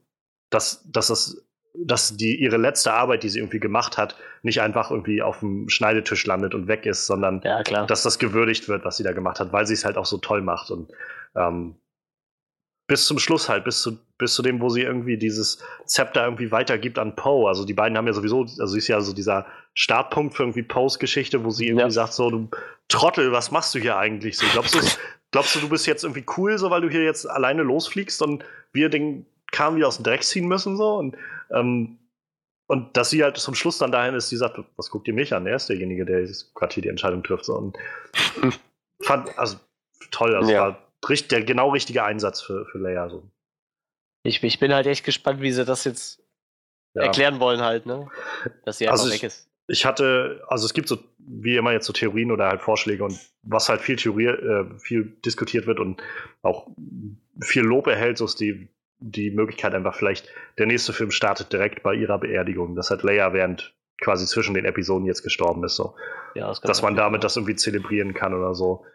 [0.50, 1.48] dass, dass das
[1.80, 5.68] dass die ihre letzte Arbeit, die sie irgendwie gemacht hat, nicht einfach irgendwie auf dem
[5.68, 9.38] Schneidetisch landet und weg ist, sondern ja, dass das gewürdigt wird, was sie da gemacht
[9.38, 10.70] hat, weil sie es halt auch so toll macht.
[10.70, 10.90] Und
[11.36, 11.76] ähm,
[12.88, 16.50] bis zum Schluss halt, bis zu, bis zu dem, wo sie irgendwie dieses Zepter irgendwie
[16.50, 17.46] weitergibt an Poe.
[17.46, 20.98] Also die beiden haben ja sowieso, also ist ja so dieser Startpunkt für irgendwie Poes
[20.98, 21.90] Geschichte, wo sie irgendwie ja.
[21.90, 22.48] sagt, so, du
[22.88, 24.38] Trottel, was machst du hier eigentlich?
[24.38, 24.80] So, glaubst du,
[25.30, 28.42] glaubst du, du bist jetzt irgendwie cool, so weil du hier jetzt alleine losfliegst und
[28.72, 30.96] wir den Kahn wieder aus dem Dreck ziehen müssen, so?
[30.96, 31.14] Und,
[31.54, 31.98] ähm,
[32.68, 35.34] und dass sie halt zum Schluss dann dahin ist, die sagt, was guckt ihr mich
[35.34, 35.46] an?
[35.46, 37.44] Er ist derjenige, der gerade hier die Entscheidung trifft.
[37.44, 37.54] So.
[37.54, 37.76] Und
[39.02, 39.58] fand, also
[40.10, 40.60] toll, also ja.
[40.62, 40.87] war
[41.30, 43.08] der genau richtige Einsatz für, für Leia.
[43.08, 43.30] So.
[44.22, 46.22] Ich, ich bin halt echt gespannt, wie sie das jetzt
[46.94, 47.02] ja.
[47.02, 48.08] erklären wollen, halt, ne?
[48.64, 49.48] Dass sie einfach also weg ist.
[49.70, 53.18] Ich hatte, also es gibt so, wie immer jetzt so Theorien oder halt Vorschläge und
[53.42, 56.02] was halt viel Theorie, äh, viel diskutiert wird und
[56.42, 56.68] auch
[57.40, 58.68] viel Lob erhält, so ist die,
[58.98, 63.34] die Möglichkeit einfach vielleicht, der nächste Film startet direkt bei ihrer Beerdigung, dass halt Leia
[63.34, 65.94] während quasi zwischen den Episoden jetzt gestorben ist, so.
[66.34, 68.86] Ja, das dass man damit das irgendwie zelebrieren kann oder so.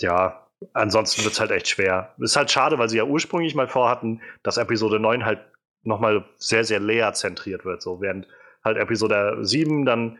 [0.00, 2.14] Ja, ansonsten wird es halt echt schwer.
[2.18, 5.40] Ist halt schade, weil sie ja ursprünglich mal vorhatten, dass Episode 9 halt
[5.82, 7.82] nochmal sehr, sehr leer zentriert wird.
[7.82, 8.26] So, während
[8.64, 10.18] halt Episode 7 dann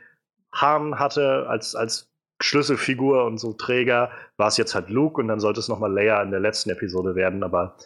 [0.53, 2.11] Han hatte als, als
[2.41, 6.23] Schlüsselfigur und so Träger, war es jetzt halt Luke und dann sollte es nochmal Leia
[6.23, 7.77] in der letzten Episode werden, aber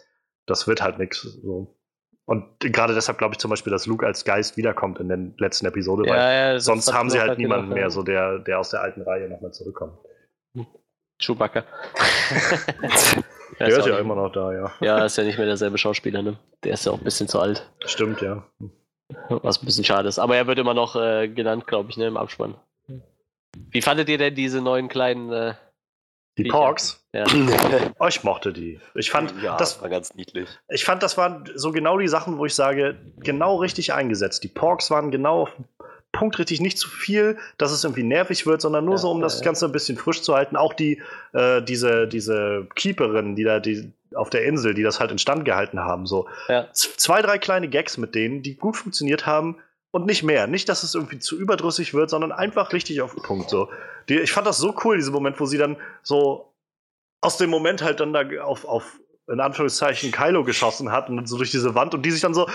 [0.45, 1.21] das wird halt nichts.
[1.21, 1.75] So.
[2.25, 5.65] Und gerade deshalb glaube ich zum Beispiel, dass Luke als Geist wiederkommt in der letzten
[5.65, 8.81] Episode, ja, weil ja, sonst haben sie halt niemanden mehr, so der, der aus der
[8.81, 9.97] alten Reihe nochmal zurückkommt.
[11.21, 11.63] Chewbacca.
[13.59, 14.71] der ist, ist ja immer noch da, ja.
[14.81, 16.37] Ja, ist ja nicht mehr derselbe Schauspieler, ne?
[16.63, 17.69] Der ist ja auch ein bisschen zu alt.
[17.85, 18.43] Stimmt, ja.
[19.29, 20.19] Was ein bisschen schade ist.
[20.19, 22.55] Aber er wird immer noch äh, genannt, glaube ich, ne, im Abspann.
[23.69, 25.31] Wie fandet ihr denn diese neuen kleinen.
[25.31, 25.53] Äh,
[26.37, 27.05] die Porks?
[27.13, 27.25] Ja.
[27.99, 28.79] oh, ich mochte die.
[28.95, 30.47] Ich fand, ja, das war ganz niedlich.
[30.69, 34.43] Ich fand, das waren so genau die Sachen, wo ich sage, genau richtig eingesetzt.
[34.43, 35.51] Die Porks waren genau auf
[36.11, 39.21] Punkt richtig, nicht zu viel, dass es irgendwie nervig wird, sondern nur ja, so, um
[39.21, 40.55] das Ganze ein bisschen frisch zu halten.
[40.57, 41.01] Auch die,
[41.33, 45.79] äh, diese, diese Keeperin, die da die, auf der Insel, die das halt instand gehalten
[45.79, 46.27] haben, so.
[46.49, 46.67] Ja.
[46.73, 49.57] Zwei, drei kleine Gags mit denen, die gut funktioniert haben
[49.91, 50.47] und nicht mehr.
[50.47, 53.69] Nicht, dass es irgendwie zu überdrüssig wird, sondern einfach richtig auf den Punkt, so.
[54.09, 56.53] Die, ich fand das so cool, diesen Moment, wo sie dann so
[57.21, 58.99] aus dem Moment halt dann da auf, auf
[59.31, 62.47] in Anführungszeichen Kylo geschossen hat und so durch diese Wand und die sich dann so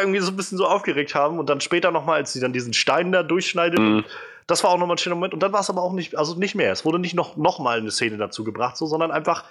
[0.00, 2.72] irgendwie so ein bisschen so aufgeregt haben und dann später nochmal, als sie dann diesen
[2.72, 4.04] Stein da durchschneidet, mhm.
[4.46, 6.34] das war auch nochmal ein schöner Moment und dann war es aber auch nicht, also
[6.34, 6.72] nicht mehr.
[6.72, 9.44] Es wurde nicht noch, noch mal eine Szene dazu gebracht, so, sondern einfach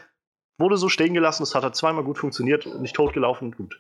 [0.58, 3.80] wurde so stehen gelassen, es hat halt zweimal gut funktioniert, nicht totgelaufen und gut.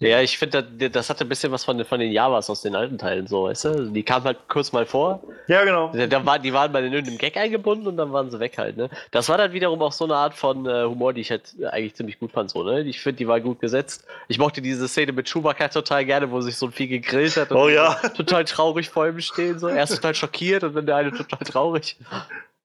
[0.00, 2.74] Ja, ich finde, das, das hatte ein bisschen was von, von den Javas aus den
[2.74, 3.90] alten Teilen, so, weißt du?
[3.90, 5.22] Die kamen halt kurz mal vor.
[5.46, 5.92] Ja, genau.
[5.92, 8.90] Da war, die waren bei irgendeinem Gag eingebunden und dann waren sie weg halt, ne?
[9.12, 11.94] Das war dann wiederum auch so eine Art von äh, Humor, die ich halt eigentlich
[11.94, 12.80] ziemlich gut fand, so, ne?
[12.82, 14.04] Ich finde, die war gut gesetzt.
[14.26, 17.52] Ich mochte diese Szene mit Chewbacca total gerne, wo sich so ein Vieh gegrillt hat
[17.52, 17.94] und oh, ja.
[18.16, 19.68] total traurig vor ihm stehen, so.
[19.68, 21.96] Erst total schockiert und dann der eine total traurig.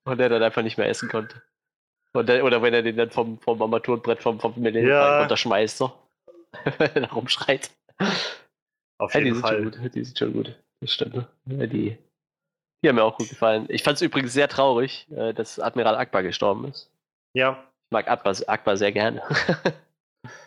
[0.03, 1.41] Und der dann einfach nicht mehr essen konnte.
[2.15, 5.19] Der, oder wenn er den dann vom, vom Armaturenbrett vom, vom Millennium ja.
[5.19, 5.93] runterschmeißt, so.
[6.77, 7.71] wenn er rumschreit.
[8.97, 9.55] Auf jeden ja, die Fall.
[9.55, 9.95] Sind schon gut.
[9.95, 10.63] Die sind schon gut.
[10.81, 11.15] Das stimmt.
[11.15, 11.27] Ne?
[11.45, 11.97] Ja, die,
[12.83, 13.65] die haben mir auch gut gefallen.
[13.69, 16.91] Ich fand es übrigens sehr traurig, äh, dass Admiral Akbar gestorben ist.
[17.33, 17.63] Ja.
[17.87, 19.21] Ich mag Akbar, Akbar sehr gerne.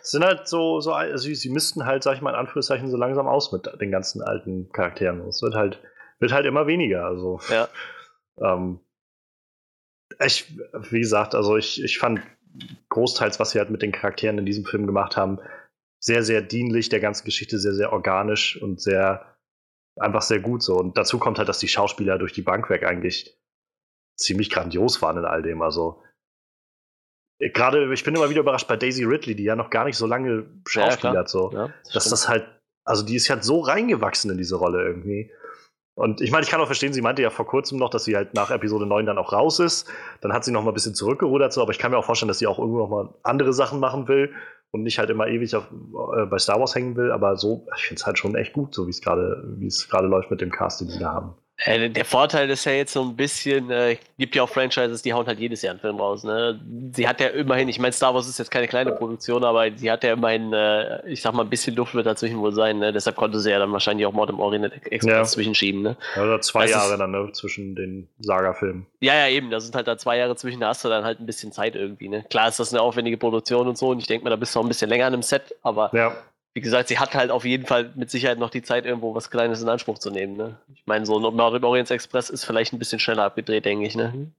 [0.01, 2.97] Es sind halt so, so also sie müssten halt, sag ich mal, in Anführungszeichen so
[2.97, 5.27] langsam aus mit den ganzen alten Charakteren.
[5.27, 5.79] Es wird halt,
[6.19, 7.05] wird halt immer weniger.
[7.05, 7.67] Also, ja.
[8.39, 8.79] Ähm,
[10.23, 10.53] ich,
[10.91, 12.21] wie gesagt, also ich, ich fand
[12.89, 15.39] großteils, was sie halt mit den Charakteren in diesem Film gemacht haben,
[16.03, 19.37] sehr, sehr dienlich der ganzen Geschichte, sehr, sehr organisch und sehr,
[19.97, 20.75] einfach sehr gut so.
[20.75, 23.39] Und dazu kommt halt, dass die Schauspieler durch die Bank weg eigentlich
[24.19, 25.61] ziemlich grandios waren in all dem.
[25.61, 26.03] Also,
[27.39, 29.95] äh, gerade, ich bin immer wieder überrascht bei Daisy Ridley, die ja noch gar nicht
[29.95, 32.11] so lange Schauspieler ja, so, ja, das dass stimmt.
[32.11, 35.31] das halt, also die ist halt so reingewachsen in diese Rolle irgendwie.
[35.95, 38.17] Und ich meine, ich kann auch verstehen, sie meinte ja vor kurzem noch, dass sie
[38.17, 39.89] halt nach Episode 9 dann auch raus ist.
[40.19, 42.27] Dann hat sie noch mal ein bisschen zurückgerudert, so, aber ich kann mir auch vorstellen,
[42.27, 44.33] dass sie auch irgendwo noch mal andere Sachen machen will
[44.73, 45.71] und nicht halt immer ewig auf,
[46.17, 47.11] äh, bei Star Wars hängen will.
[47.11, 49.87] Aber so, ich finde es halt schon echt gut, so wie es gerade, wie es
[49.87, 51.35] gerade läuft mit dem Cast, den sie da haben.
[51.65, 55.13] Äh, der Vorteil ist ja jetzt so ein bisschen, äh, gibt ja auch Franchises, die
[55.13, 56.23] hauen halt jedes Jahr einen Film raus.
[56.23, 56.59] Ne?
[56.93, 59.89] Sie hat ja immerhin, ich meine, Star Wars ist jetzt keine kleine Produktion, aber sie
[59.89, 62.79] hat ja immerhin, äh, ich sag mal, ein bisschen Luft wird dazwischen wohl sein.
[62.79, 62.91] Ne?
[62.91, 65.23] Deshalb konnte sie ja dann wahrscheinlich auch Mord im Orient Express ja.
[65.23, 65.81] zwischenschieben.
[65.81, 65.97] Ne?
[66.15, 67.31] Ja, oder zwei das Jahre ist, dann ne?
[67.31, 68.85] zwischen den Saga-Filmen.
[68.99, 69.49] Ja, ja, eben.
[69.49, 71.75] Da sind halt da zwei Jahre zwischen, da hast du dann halt ein bisschen Zeit
[71.75, 72.09] irgendwie.
[72.09, 72.25] Ne?
[72.29, 74.59] Klar ist das eine aufwendige Produktion und so und ich denke mal, da bist du
[74.59, 76.13] auch ein bisschen länger an einem Set, aber ja
[76.53, 79.31] wie gesagt, sie hat halt auf jeden Fall mit Sicherheit noch die Zeit, irgendwo was
[79.31, 80.37] Kleines in Anspruch zu nehmen.
[80.37, 80.57] Ne?
[80.75, 83.95] Ich meine, so ein Orient Express ist vielleicht ein bisschen schneller abgedreht, denke ich.
[83.95, 84.31] Ne?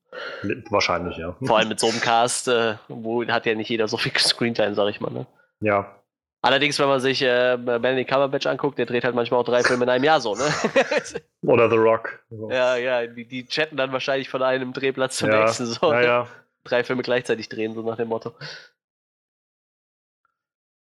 [0.71, 1.35] Wahrscheinlich, ja.
[1.45, 4.77] Vor allem mit so einem Cast, äh, wo hat ja nicht jeder so viel Screentime,
[4.77, 5.11] sag ich mal.
[5.11, 5.27] Ne?
[5.59, 5.93] Ja.
[6.41, 9.85] Allerdings, wenn man sich äh, Benedict Cumberbatch anguckt, der dreht halt manchmal auch drei Filme
[9.85, 10.45] in einem Jahr so, ne?
[11.43, 12.23] Oder The Rock.
[12.51, 15.41] Ja, ja, die, die, chatten dann wahrscheinlich von einem Drehplatz zum ja.
[15.41, 15.91] nächsten so.
[15.91, 16.27] Ja, ja.
[16.63, 18.35] Drei Filme gleichzeitig drehen, so nach dem Motto.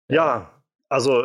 [0.09, 0.51] Ja,
[0.89, 1.25] also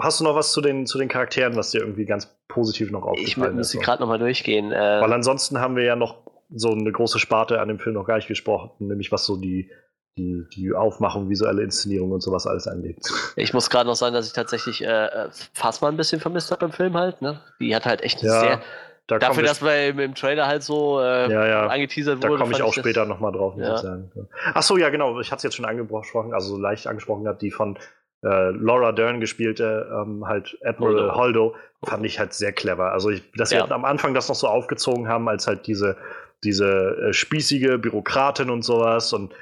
[0.00, 3.02] hast du noch was zu den, zu den Charakteren, was dir irgendwie ganz positiv noch
[3.02, 3.28] aufgefallen ist?
[3.28, 4.72] Ich muss sie gerade nochmal durchgehen.
[4.72, 6.18] Äh, Weil ansonsten haben wir ja noch
[6.52, 9.70] so eine große Sparte an dem Film noch gar nicht gesprochen, nämlich was so die,
[10.18, 12.98] die, die Aufmachung, visuelle Inszenierung und sowas alles angeht.
[13.36, 16.66] Ich muss gerade noch sagen, dass ich tatsächlich äh, fast mal ein bisschen vermisst habe
[16.66, 17.22] im Film halt.
[17.22, 17.40] Ne?
[17.60, 18.62] Die hat halt echt ja, sehr.
[19.06, 21.66] Da dafür, dass wir im, Trailer halt so äh, ja, ja.
[21.66, 22.34] angeteasert wurde.
[22.34, 24.12] Da komme ich auch später nochmal drauf, muss ich sagen.
[24.54, 25.18] Achso, ja, genau.
[25.18, 27.76] Ich hatte es jetzt schon angesprochen, also so leicht angesprochen hat, die von
[28.22, 32.92] äh, Laura Dern gespielte, ähm, halt Admiral Holdo, fand ich halt sehr clever.
[32.92, 33.66] Also, ich, dass ja.
[33.66, 35.96] wir am Anfang das noch so aufgezogen haben, als halt diese,
[36.44, 39.34] diese äh, spießige Bürokratin und sowas und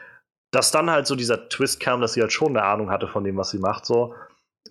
[0.50, 3.24] dass dann halt so dieser Twist kam, dass sie halt schon eine Ahnung hatte von
[3.24, 4.14] dem, was sie macht, so.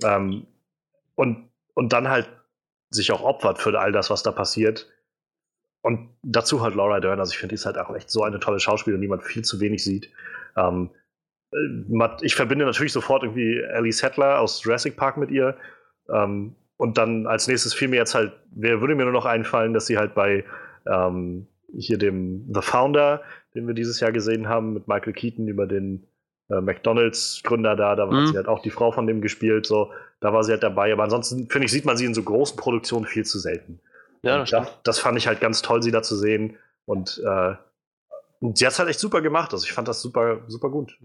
[0.04, 0.48] Ähm,
[1.16, 2.30] und, und dann halt
[2.90, 4.88] sich auch opfert für all das, was da passiert.
[5.82, 8.40] Und dazu halt Laura Dern, also ich finde, die ist halt auch echt so eine
[8.40, 10.12] tolle Schauspielerin, die man viel zu wenig sieht.
[10.56, 10.98] Ähm, äh,
[12.22, 15.56] ich verbinde natürlich sofort irgendwie Ellie Settler aus Jurassic Park mit ihr.
[16.14, 19.74] Ähm, und dann als nächstes fiel mir jetzt halt, wer würde mir nur noch einfallen,
[19.74, 20.44] dass sie halt bei
[20.86, 23.22] ähm, hier dem The Founder,
[23.56, 26.08] den wir dieses Jahr gesehen haben, mit Michael Keaton über den
[26.50, 28.16] äh, McDonalds-Gründer da, da mhm.
[28.16, 30.94] hat sie halt auch die Frau von dem gespielt, so, da war sie halt dabei.
[30.94, 33.80] Aber ansonsten, finde ich, sieht man sie in so großen Produktionen viel zu selten.
[34.24, 36.58] Ja, das, das, das, fand ich halt ganz toll, sie da zu sehen.
[36.86, 37.56] Und äh,
[38.40, 39.54] und sie hat es halt echt super gemacht.
[39.54, 40.98] Also ich fand das super, super gut.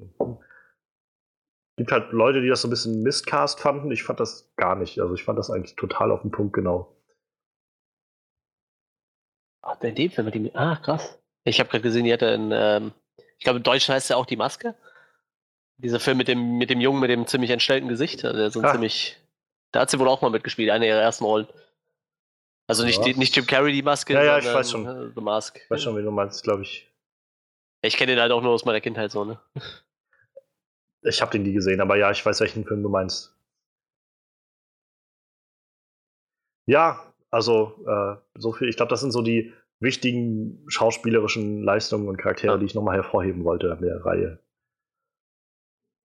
[1.77, 3.91] Gibt halt Leute, die das so ein bisschen Mistcast fanden.
[3.91, 5.01] Ich fand das gar nicht.
[5.01, 6.95] Also ich fand das eigentlich total auf den Punkt genau.
[9.63, 10.55] Ach, bei dem Film die.
[10.55, 11.19] Ah, krass.
[11.45, 12.93] Ich habe gerade gesehen, die hatte in, ähm,
[13.39, 14.75] ich glaube, im Deutschen heißt ja auch die Maske.
[15.79, 18.25] Dieser Film mit dem, mit dem Jungen mit dem ziemlich entstellten Gesicht.
[18.25, 18.73] Also so ein ah.
[18.73, 19.19] ziemlich.
[19.73, 21.49] Da hat sie wohl auch mal mitgespielt, eine ihrer ersten Rollen.
[22.67, 23.17] Also nicht, ja.
[23.17, 24.87] nicht Jim Carrey die Maske, ja, ja, ich weiß schon.
[24.87, 25.59] Äh, The Mask.
[25.65, 26.92] Ich weiß schon, wie du meinst, glaube ich.
[27.83, 29.41] Ich kenne den halt auch nur aus meiner Kindheit so, ne?
[31.03, 33.37] Ich habe den nie gesehen, aber ja, ich weiß, welchen Film du meinst.
[36.67, 38.69] Ja, also äh, so viel.
[38.69, 42.59] Ich glaube, das sind so die wichtigen schauspielerischen Leistungen und Charaktere, ja.
[42.59, 44.39] die ich nochmal hervorheben wollte in der Reihe.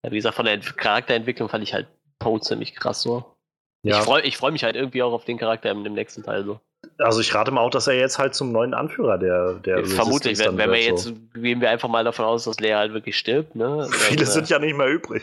[0.02, 1.88] Ja, wie gesagt, von der Charakterentwicklung fand ich halt
[2.18, 3.36] Poe ziemlich krass so.
[3.82, 3.98] Ja.
[3.98, 6.44] Ich freue ich freu mich halt irgendwie auch auf den Charakter im, im nächsten Teil
[6.44, 6.60] so.
[6.98, 10.38] Also ich rate mal auch, dass er jetzt halt zum neuen Anführer der der Vermutlich,
[10.38, 11.14] wenn, wenn wir jetzt so.
[11.34, 13.88] gehen wir einfach mal davon aus, dass Lea halt wirklich stirbt, ne?
[13.92, 15.22] Viele dann, sind ja nicht mehr übrig.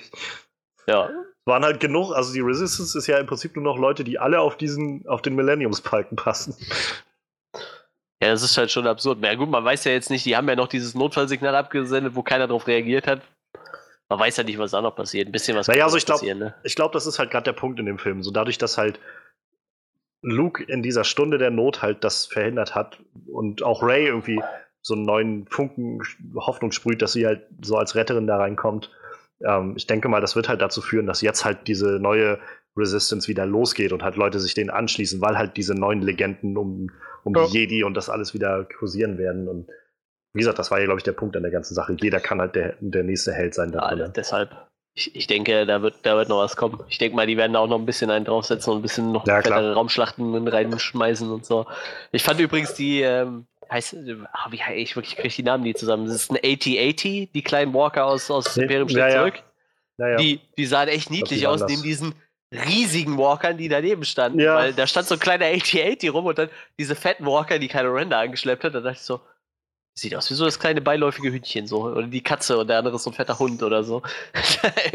[0.88, 1.10] Ja.
[1.46, 4.40] Waren halt genug, also die Resistance ist ja im Prinzip nur noch Leute, die alle
[4.40, 6.56] auf diesen, auf den Millenniumspalken passen.
[8.22, 9.20] Ja, das ist halt schon absurd.
[9.22, 12.16] Na ja, gut, man weiß ja jetzt nicht, die haben ja noch dieses Notfallsignal abgesendet,
[12.16, 13.22] wo keiner darauf reagiert hat.
[14.10, 15.28] Man weiß ja nicht, was da noch passiert.
[15.28, 16.56] Ein bisschen was naja, also ich glaube, ne?
[16.64, 18.24] ich glaube, das ist halt gerade der Punkt in dem Film.
[18.24, 19.00] So dadurch, dass halt
[20.26, 24.42] Luke in dieser Stunde der Not halt das verhindert hat und auch Ray irgendwie
[24.82, 26.02] so einen neuen Funken
[26.36, 28.92] Hoffnung sprüht, dass sie halt so als Retterin da reinkommt.
[29.44, 32.40] Ähm, ich denke mal, das wird halt dazu führen, dass jetzt halt diese neue
[32.76, 36.92] Resistance wieder losgeht und halt Leute sich denen anschließen, weil halt diese neuen Legenden um,
[37.24, 37.46] um ja.
[37.46, 39.48] die Jedi und das alles wieder kursieren werden.
[39.48, 39.68] Und
[40.34, 41.96] wie gesagt, das war ja, glaube ich, der Punkt an der ganzen Sache.
[42.02, 43.72] Jeder kann halt der, der nächste Held sein.
[43.72, 44.56] Da ja, deshalb.
[44.98, 46.82] Ich, ich denke, da wird, da wird noch was kommen.
[46.88, 49.12] Ich denke mal, die werden da auch noch ein bisschen einen draufsetzen und ein bisschen
[49.12, 51.66] noch ja, fettere Raumschlachten reinschmeißen und so.
[52.14, 56.08] Ich fand übrigens die, ähm, heißt, oh, wie ich wirklich kriege die Namen nie zusammen.
[56.08, 59.44] Das ist ein AT-80, die kleinen Walker aus, aus Imperium ja, zurück.
[59.98, 60.16] Ja.
[60.16, 62.16] Die, die sahen echt niedlich aus, neben diesen
[62.52, 64.40] riesigen Walkern, die daneben standen.
[64.40, 64.56] Ja.
[64.56, 66.50] Weil da stand so ein kleiner AT-80 rum und dann
[66.80, 68.76] diese fetten Walker, die keine Render angeschleppt hat.
[68.76, 69.20] Da dachte ich so,
[69.98, 71.86] Sieht aus wie so das kleine beiläufige Hündchen so.
[71.86, 74.02] Oder die Katze und der andere ist so ein fetter Hund oder so.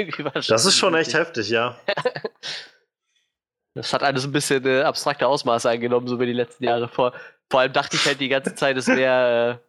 [0.48, 1.78] das ist schon echt heftig, ja.
[3.74, 6.86] das hat alles ein bisschen äh, abstrakte Ausmaße eingenommen, so wie die letzten Jahre.
[6.86, 7.14] Vor,
[7.48, 9.60] vor allem dachte ich halt die ganze Zeit, es wäre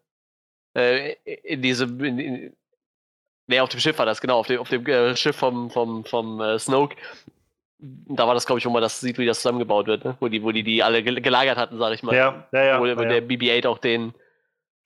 [0.76, 2.04] äh, äh, in diesem.
[2.04, 2.58] In, in,
[3.48, 6.04] nee, auf dem Schiff war das, genau, auf dem, auf dem äh, Schiff vom, vom,
[6.04, 6.98] vom äh, Snoke.
[7.80, 10.16] Da war das, glaube ich, wo man das sieht, wie das zusammengebaut wird, ne?
[10.20, 12.14] wo, die, wo die die alle gelagert hatten, sag ich mal.
[12.14, 12.80] Ja, ja, ja.
[12.80, 14.14] Wo, wo ja, der BB-8 auch den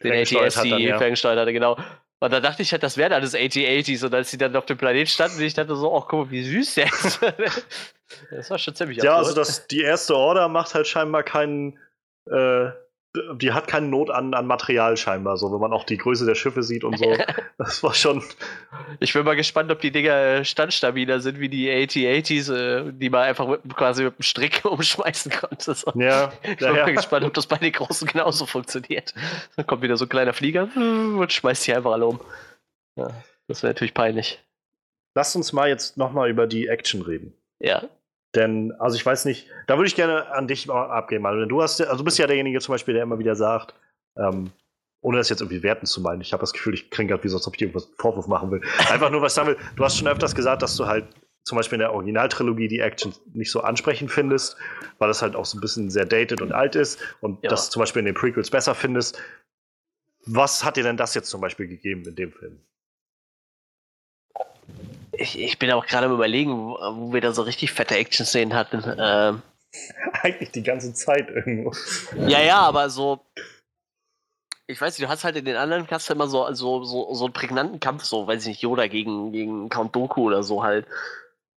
[0.06, 1.78] den AT-ST ferngesteuert hatte, genau.
[2.20, 4.06] Und da dachte ich halt, das wären alles AT-80s.
[4.06, 6.44] Und als sie dann auf dem Planet standen, ich dachte so, ach guck mal, wie
[6.44, 7.20] süß der ist.
[8.32, 9.26] das war schon ziemlich Ja, absurd.
[9.28, 11.78] also das, die erste Order macht halt scheinbar keinen
[12.32, 12.70] äh,
[13.36, 16.36] die hat keine Not an, an Material scheinbar, so wenn man auch die Größe der
[16.36, 17.16] Schiffe sieht und so.
[17.58, 18.22] Das war schon.
[19.00, 23.10] Ich bin mal gespannt, ob die Dinger äh, standstabiler sind wie die AT-80s, äh, die
[23.10, 25.74] man einfach mit, quasi mit einem Strick umschmeißen konnte.
[25.74, 25.92] So.
[25.96, 26.34] Ja.
[26.44, 29.14] Ich bin ja, mal gespannt, ob das bei den Großen genauso funktioniert.
[29.56, 32.20] Dann kommt wieder so ein kleiner Flieger und schmeißt die einfach alle um.
[32.98, 33.10] Ja,
[33.48, 34.44] das wäre natürlich peinlich.
[35.16, 37.34] Lass uns mal jetzt nochmal über die Action reden.
[37.60, 37.84] Ja.
[38.36, 41.26] Denn, also ich weiß nicht, da würde ich gerne an dich abgeben.
[41.26, 43.74] Also du hast, also du bist ja derjenige zum Beispiel, der immer wieder sagt,
[44.18, 44.52] ähm,
[45.02, 47.28] ohne das jetzt irgendwie werten zu meinen, ich habe das Gefühl, ich klinge gerade wie
[47.28, 48.62] so, als ob ich irgendwas Vorwurf machen will.
[48.90, 49.58] Einfach nur was sagen will.
[49.76, 51.06] Du hast schon öfters gesagt, dass du halt
[51.44, 54.58] zum Beispiel in der Originaltrilogie die Action nicht so ansprechend findest,
[54.98, 57.50] weil das halt auch so ein bisschen sehr dated und alt ist und ja.
[57.52, 59.22] das zum Beispiel in den Prequels besser findest.
[60.26, 62.60] Was hat dir denn das jetzt zum Beispiel gegeben in dem Film?
[65.18, 68.54] Ich, ich bin auch gerade am überlegen, wo, wo, wir da so richtig fette Action-Szenen
[68.54, 68.84] hatten.
[68.98, 69.42] Ähm,
[70.22, 71.74] Eigentlich die ganze Zeit irgendwo.
[72.28, 73.20] Ja, ja, aber so.
[74.68, 77.26] Ich weiß nicht, du hast halt in den anderen hast immer so, so, so, so
[77.26, 80.88] einen prägnanten Kampf, so, weiß ich nicht, Yoda gegen, gegen Count Doku oder so halt.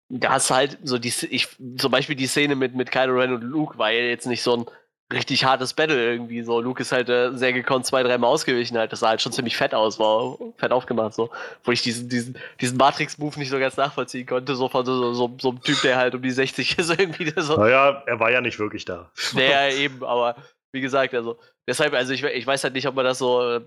[0.08, 3.32] Da hast du halt so die, ich, zum Beispiel die Szene mit, mit Kylo Ren
[3.32, 4.66] und Luke war ja jetzt nicht so ein,
[5.12, 6.60] richtig hartes Battle irgendwie so.
[6.60, 8.90] Luke ist halt äh, sehr gekonnt zwei, dreimal ausgewichen halt.
[8.92, 11.30] Das sah halt schon ziemlich fett aus, war fett aufgemacht so.
[11.62, 15.36] Wo ich diesen, diesen, diesen Matrix-Move nicht so ganz nachvollziehen konnte, so von so, so,
[15.40, 17.32] so einem Typ, der halt um die 60 ist irgendwie.
[17.36, 17.56] So.
[17.56, 19.10] Naja, er war ja nicht wirklich da.
[19.34, 20.36] Naja, eben, aber
[20.72, 21.38] wie gesagt, also
[21.68, 23.42] deshalb, also ich, ich weiß halt nicht, ob man das so.
[23.42, 23.60] Äh,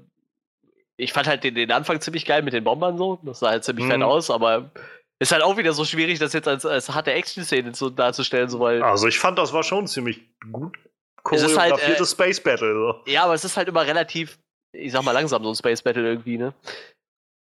[0.97, 3.19] ich fand halt den, den Anfang ziemlich geil mit den Bombern so.
[3.23, 3.91] Das sah halt ziemlich mhm.
[3.91, 4.71] fett aus, aber
[5.19, 8.59] ist halt auch wieder so schwierig, das jetzt als, als harte Action-Szene so darzustellen, so
[8.59, 8.83] weil.
[8.83, 10.21] Also ich fand, das war schon ziemlich
[10.51, 10.77] gut
[11.23, 12.73] choreografiertes halt, äh, Space Battle.
[12.73, 13.11] So.
[13.11, 14.37] Ja, aber es ist halt immer relativ,
[14.73, 16.53] ich sag mal langsam so ein Space Battle irgendwie, ne?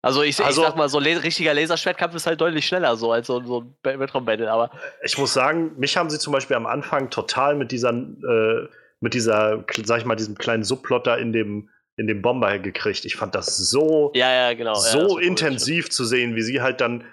[0.05, 3.13] Also ich, also, ich sag mal, so ein richtiger Laserschwertkampf ist halt deutlich schneller so
[3.13, 4.69] als so, so ein Weltraum-Battle, aber.
[5.01, 8.67] Ich muss sagen, mich haben sie zum Beispiel am Anfang total mit dieser, äh,
[8.99, 13.05] mit dieser, sag ich mal, diesem kleinen Subplotter in dem, in dem Bomber gekriegt.
[13.05, 14.73] Ich fand das so, ja, ja, genau.
[14.73, 17.05] so ja, intensiv zu sehen, wie sie halt dann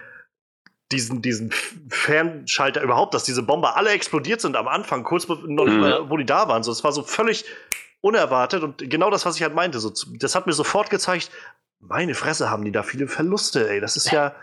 [0.92, 1.52] diesen, diesen
[1.88, 5.80] Fernschalter überhaupt, dass diese Bomber alle explodiert sind am Anfang, kurz noch mhm.
[5.80, 6.62] Mal, wo die da waren.
[6.62, 7.44] So, es war so völlig
[8.00, 9.78] unerwartet und genau das, was ich halt meinte.
[9.78, 11.30] So, das hat mir sofort gezeigt,
[11.78, 13.80] meine Fresse haben die da viele Verluste, ey.
[13.80, 14.34] Das ist ja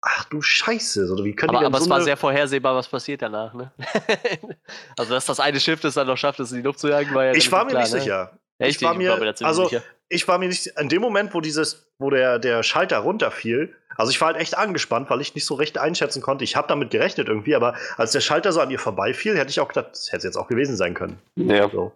[0.00, 2.88] ach du Scheiße, so, wie können aber, die aber so es war sehr vorhersehbar, was
[2.88, 3.54] passiert danach.
[3.54, 3.72] Ne?
[4.98, 7.14] also, dass das eine Schiff es dann noch schafft, es in die Luft zu jagen,
[7.14, 8.00] war ja Ich war mir klar, nicht ne?
[8.00, 8.38] sicher.
[8.58, 8.76] Echt?
[8.76, 9.82] Ich war mir- mir ziemlich also- sicher.
[10.10, 14.10] Ich war mir nicht, in dem Moment, wo dieses, wo der, der Schalter runterfiel, also
[14.10, 16.44] ich war halt echt angespannt, weil ich nicht so recht einschätzen konnte.
[16.44, 19.58] Ich habe damit gerechnet irgendwie, aber als der Schalter so an ihr vorbeifiel, hätte ich
[19.58, 21.18] auch gedacht, das hätte es jetzt auch gewesen sein können.
[21.34, 21.68] Ja.
[21.68, 21.92] So.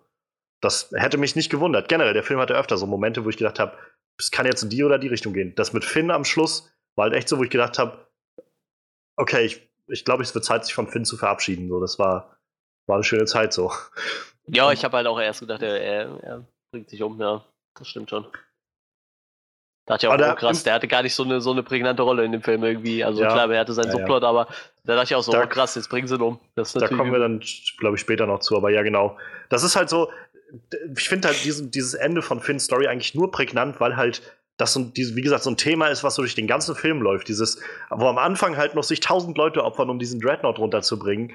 [0.61, 1.89] Das hätte mich nicht gewundert.
[1.89, 3.79] Generell, der Film hatte öfter so Momente, wo ich gedacht habe,
[4.19, 5.55] es kann jetzt in die oder die Richtung gehen.
[5.55, 8.07] Das mit Finn am Schluss war halt echt so, wo ich gedacht habe,
[9.17, 11.69] okay, ich, ich glaube, es wird Zeit, sich von Finn zu verabschieden.
[11.69, 12.37] So, das war,
[12.89, 13.73] war eine schöne Zeit so.
[14.49, 17.45] Ja, ich habe halt auch erst gedacht, er, er, er bringt sich um, ja.
[17.79, 18.27] Das stimmt schon.
[19.87, 22.03] Da dachte ich auch, oh, krass, der hatte gar nicht so eine, so eine prägnante
[22.03, 23.03] Rolle in dem Film irgendwie.
[23.03, 23.33] Also Ja.
[23.33, 23.99] klar, er hatte seinen Ja, ja.
[23.99, 24.47] Subplot, aber
[24.85, 26.39] da dachte ich auch so, Da- oh, krass, jetzt bringen sie ihn um.
[26.55, 27.43] Da kommen wir dann,
[27.79, 29.17] glaube ich, später noch zu, aber ja, genau.
[29.49, 30.09] Das ist halt so,
[30.97, 34.23] ich finde halt diesen, dieses Ende von Finn's Story eigentlich nur prägnant, weil halt
[34.59, 37.27] das so, wie gesagt, so ein Thema ist, was so durch den ganzen Film läuft.
[37.27, 37.61] Dieses,
[37.91, 41.33] wo am Anfang halt noch sich tausend Leute opfern, um diesen Dreadnought runterzubringen.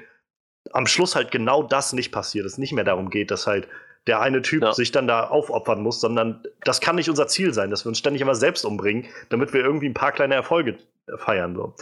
[0.72, 2.46] Am Schluss halt genau das nicht passiert.
[2.46, 3.68] Es nicht mehr darum geht, dass halt
[4.08, 4.72] der eine Typ Ja.
[4.72, 7.98] sich dann da aufopfern muss, sondern das kann nicht unser Ziel sein, dass wir uns
[7.98, 10.78] ständig immer selbst umbringen, damit wir irgendwie ein paar kleine Erfolge
[11.18, 11.54] feiern.
[11.54, 11.74] So.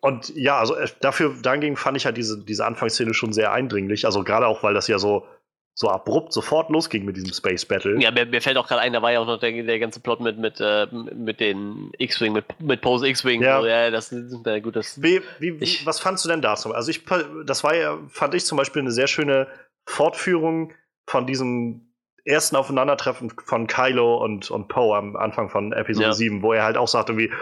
[0.00, 4.04] Und ja, also äh, dafür, dagegen fand ich halt diese, diese Anfangsszene schon sehr eindringlich.
[4.06, 5.26] Also gerade auch, weil das ja so,
[5.74, 8.00] so abrupt sofort losging mit diesem Space Battle.
[8.00, 10.00] Ja, mir, mir fällt auch gerade ein, da war ja auch noch der, der ganze
[10.00, 13.42] Plot mit, mit, äh, mit den X-Wing, mit, mit Pose X-Wing.
[13.42, 13.60] Ja.
[13.60, 15.02] So, ja, das ist äh, gut, das.
[15.02, 16.72] Wie, wie, wie, Ich- was fandst du denn dazu?
[16.72, 17.02] Also ich,
[17.44, 19.48] das war ja, fand ich zum Beispiel eine sehr schöne
[19.86, 20.72] Fortführung
[21.08, 21.92] von diesem
[22.24, 26.12] ersten Aufeinandertreffen von Kylo und, und Poe am Anfang von Episode Ja.
[26.12, 27.32] 7, wo er halt auch sagte, wie,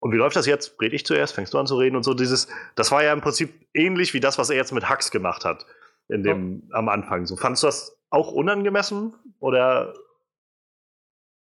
[0.00, 0.80] und wie läuft das jetzt?
[0.80, 2.14] Red ich zuerst, fängst du an zu reden und so.
[2.14, 5.44] Dieses, das war ja im Prinzip ähnlich wie das, was er jetzt mit Hux gemacht
[5.44, 5.66] hat.
[6.08, 7.24] In dem, am Anfang.
[7.26, 9.14] So, fandst du das auch unangemessen?
[9.38, 9.94] Oder,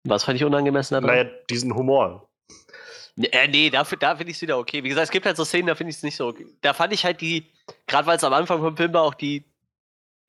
[0.05, 1.09] Was fand ich unangemessen daran?
[1.17, 2.29] naja, diesen Humor?
[3.17, 4.85] Äh, nee, dafür, da finde ich es wieder okay.
[4.85, 6.47] Wie gesagt, es gibt halt so Szenen, da finde ich es nicht so okay.
[6.61, 7.47] Da fand ich halt die,
[7.87, 9.45] gerade weil es am Anfang vom Film war, auch die,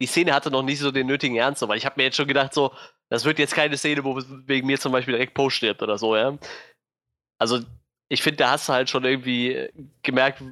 [0.02, 2.28] die Szene hatte noch nicht so den nötigen Ernst, weil ich habe mir jetzt schon
[2.28, 2.74] gedacht, so,
[3.10, 6.16] das wird jetzt keine Szene, wo wegen mir zum Beispiel direkt Poe stirbt oder so,
[6.16, 6.38] ja.
[7.38, 7.60] Also,
[8.10, 9.70] ich finde, da hast du halt schon irgendwie
[10.02, 10.44] gemerkt,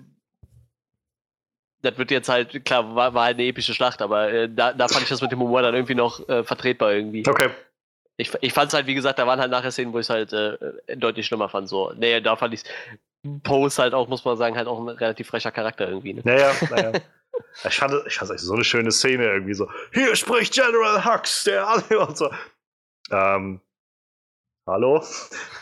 [1.81, 4.88] das wird jetzt halt, klar, war, war halt eine epische Schlacht, aber äh, da, da
[4.88, 7.23] fand ich das mit dem Humor dann irgendwie noch äh, vertretbar irgendwie.
[7.27, 7.49] Okay.
[8.17, 10.09] Ich, ich fand es halt, wie gesagt, da waren halt nachher Szenen, wo ich es
[10.09, 10.57] halt äh,
[10.97, 11.69] deutlich schlimmer fand.
[11.69, 12.63] So, nee, da fand ich
[13.43, 16.13] Poe ist halt auch, muss man sagen, halt auch ein relativ frecher Charakter irgendwie.
[16.13, 16.21] Ne?
[16.23, 16.91] Naja, naja.
[17.67, 19.69] Ich fand, ich fand so eine schöne Szene irgendwie so.
[19.93, 22.31] Hier spricht General Hux, der alle und so.
[23.11, 23.61] Ähm,
[24.67, 25.03] hallo?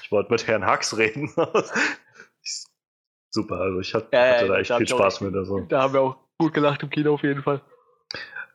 [0.03, 1.33] Ich wollte mit Herrn Hux reden.
[3.29, 5.35] Super, also ich hat, Ja, ja, hatte da echt da viel auch Spaß echt- mit.
[5.35, 5.59] Also.
[5.61, 7.61] Da haben wir auch gut gelacht im Kino auf jeden Fall.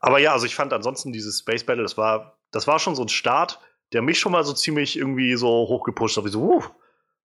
[0.00, 3.02] Aber ja, also ich fand ansonsten dieses Space Battle, das war, das war schon so
[3.02, 3.60] ein Start,
[3.92, 6.24] der mich schon mal so ziemlich irgendwie so hochgepusht hat.
[6.24, 6.64] Wie so, uh,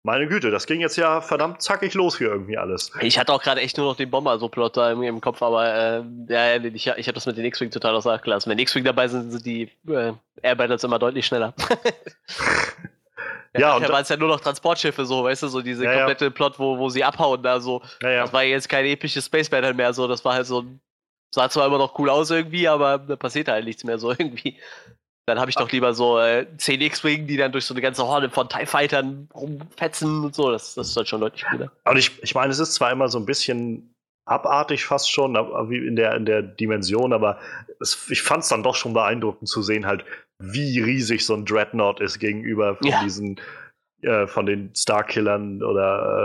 [0.03, 2.91] meine Güte, das ging jetzt ja verdammt zackig los hier irgendwie alles.
[3.01, 5.41] Ich hatte auch gerade echt nur noch den Bomber so Plot da im, im Kopf,
[5.41, 8.49] aber äh, ja, ja, ich, ich habe das mit den X-Wing total außer Acht gelassen.
[8.49, 11.53] Wenn X-Wing dabei sind, sind die äh, Air Battles immer deutlich schneller.
[13.57, 15.83] Ja, und nachher da- waren es ja nur noch Transportschiffe, so, weißt du, so diese
[15.85, 15.97] Ja, ja.
[15.99, 17.81] komplette Plot, wo, wo sie abhauen, da so.
[18.01, 20.79] Naja, Das war jetzt kein episches Space Battle mehr, so, das war halt so ein,
[21.33, 24.57] sah zwar immer noch cool aus irgendwie, aber da passiert halt nichts mehr so irgendwie.
[25.27, 28.07] Dann habe ich doch lieber so äh, 10 X-Wing, die dann durch so eine ganze
[28.07, 30.51] Horde von TIE Fightern rumfetzen und so.
[30.51, 31.69] Das, das ist halt schon deutlich cooler.
[31.83, 35.35] Und ich, ich meine, es ist zwar immer so ein bisschen abartig fast schon,
[35.69, 37.39] wie in der, in der Dimension, aber
[37.81, 40.05] es, ich fand es dann doch schon beeindruckend zu sehen, halt,
[40.39, 43.03] wie riesig so ein Dreadnought ist gegenüber von Ja.
[43.03, 43.37] diesen,
[44.03, 46.21] äh, von den Starkillern oder,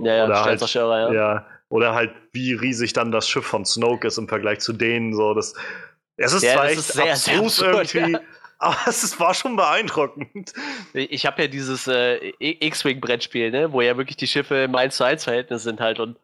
[0.00, 1.12] äh, Ja, ja, oder halt, ja.
[1.12, 5.14] ja, oder halt, wie riesig dann das Schiff von Snoke ist im Vergleich zu denen,
[5.14, 5.54] so, das,
[6.16, 8.20] es ist zwar echt ist sehr, sehr abstrus absurd, irgendwie, ja.
[8.58, 10.52] Aber es war schon beeindruckend.
[10.94, 15.04] Ich habe ja dieses äh, X-Wing-Brettspiel, ne, wo ja wirklich die Schiffe im 1 zu
[15.04, 16.18] 1 Verhältnis sind halt und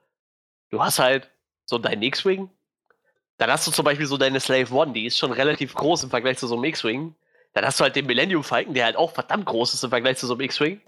[0.71, 1.31] du hast halt
[1.65, 2.51] so deinen X-Wing,
[3.39, 6.11] dann hast du zum Beispiel so deine Slave One, die ist schon relativ groß im
[6.11, 7.15] Vergleich zu so einem X-Wing.
[7.55, 10.17] Dann hast du halt den Millennium Falcon, der halt auch verdammt groß ist im Vergleich
[10.19, 10.81] zu so einem X-Wing.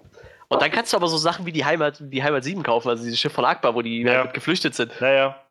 [0.48, 3.02] Und dann kannst du aber so Sachen wie die Heimat, die Heimat 7 kaufen, also
[3.02, 4.24] dieses Schiff von Akbar, wo die Ja.
[4.24, 4.92] halt geflüchtet sind.
[5.00, 5.43] Naja,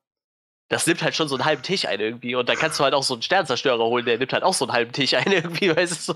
[0.69, 2.35] Das nimmt halt schon so einen halben Tisch ein irgendwie.
[2.35, 4.66] Und dann kannst du halt auch so einen Sternzerstörer holen, der nimmt halt auch so
[4.66, 6.14] einen halben Tisch ein irgendwie, weißt du.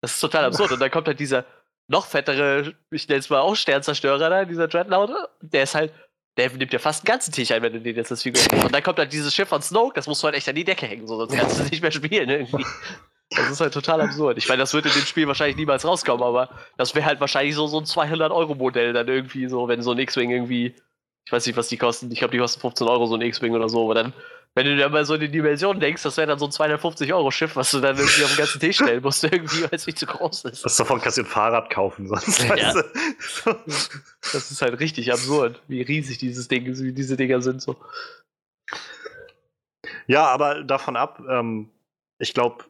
[0.00, 0.72] Das ist total absurd.
[0.72, 1.44] Und dann kommt halt dieser
[1.88, 5.92] noch fettere, ich nenne es mal auch Sternzerstörer da, dieser Dreadnought, der ist halt,
[6.36, 8.42] der nimmt ja fast einen ganzen Tisch ein, wenn du den jetzt als Figur.
[8.64, 10.64] Und dann kommt halt dieses Schiff von Snoke, das musst du halt echt an die
[10.64, 12.64] Decke hängen, so, sonst kannst du es nicht mehr spielen irgendwie.
[13.30, 14.38] Das ist halt total absurd.
[14.38, 17.54] Ich meine, das wird in dem Spiel wahrscheinlich niemals rauskommen, aber das wäre halt wahrscheinlich
[17.54, 20.74] so, so ein 200-Euro-Modell dann irgendwie so, wenn so ein X-Wing irgendwie,
[21.24, 23.54] ich weiß nicht, was die kosten, ich glaube, die kosten 15 Euro, so ein X-Wing
[23.54, 24.12] oder so, aber dann,
[24.54, 27.56] wenn du dir mal so in die Dimension denkst, das wäre dann so ein 250-Euro-Schiff,
[27.56, 30.06] was du dann irgendwie auf den ganzen Tisch stellen musst, irgendwie, weil es viel zu
[30.06, 30.64] groß ist.
[30.64, 32.72] was davon kannst du ein Fahrrad kaufen, sonst Ja.
[33.18, 33.54] So.
[34.32, 37.76] Das ist halt richtig absurd, wie riesig dieses Ding, diese Dinger sind so.
[40.06, 41.70] Ja, aber davon ab, ähm,
[42.18, 42.64] ich glaube,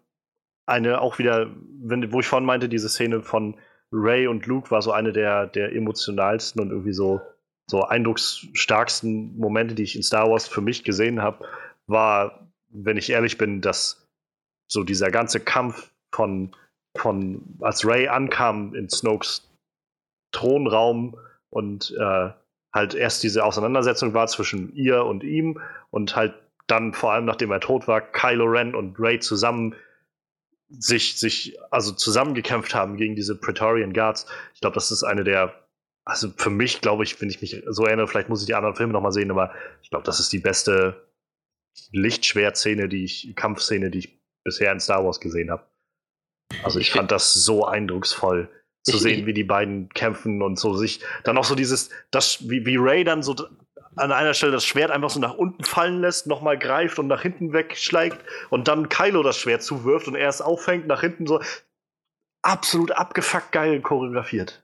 [0.67, 1.51] eine auch wieder,
[1.83, 3.57] wenn, wo ich vorhin meinte, diese Szene von
[3.93, 7.21] Ray und Luke war so eine der, der emotionalsten und irgendwie so,
[7.67, 11.47] so eindrucksstarksten Momente, die ich in Star Wars für mich gesehen habe,
[11.87, 14.07] war, wenn ich ehrlich bin, dass
[14.69, 16.55] so dieser ganze Kampf von,
[16.97, 19.51] von als Ray ankam in Snokes
[20.33, 21.17] Thronraum
[21.51, 22.31] und äh,
[22.73, 25.61] halt erst diese Auseinandersetzung war zwischen ihr und ihm
[25.91, 26.35] und halt
[26.67, 29.75] dann vor allem nachdem er tot war, Kylo Ren und Ray zusammen
[30.69, 34.27] sich, sich also zusammengekämpft haben gegen diese Praetorian Guards.
[34.55, 35.55] Ich glaube, das ist eine der,
[36.05, 38.77] also für mich, glaube ich, wenn ich mich so erinnere, vielleicht muss ich die anderen
[38.77, 41.09] Filme nochmal sehen, aber ich glaube, das ist die beste
[41.93, 45.65] Lichtschwertszene, die ich, Kampfszene, die ich bisher in Star Wars gesehen habe.
[46.63, 48.51] Also ich, fand das so eindrucksvoll
[48.83, 52.67] zu sehen, wie die beiden kämpfen und so sich dann auch so dieses, das, wie,
[52.67, 53.35] wie Ray dann so
[53.97, 57.23] an einer Stelle das Schwert einfach so nach unten fallen lässt, nochmal greift und nach
[57.23, 58.19] hinten wegschlägt
[58.51, 61.41] und dann Kylo das Schwert zuwirft und er es auffängt, nach hinten so
[62.43, 64.64] absolut abgefuckt geil choreografiert.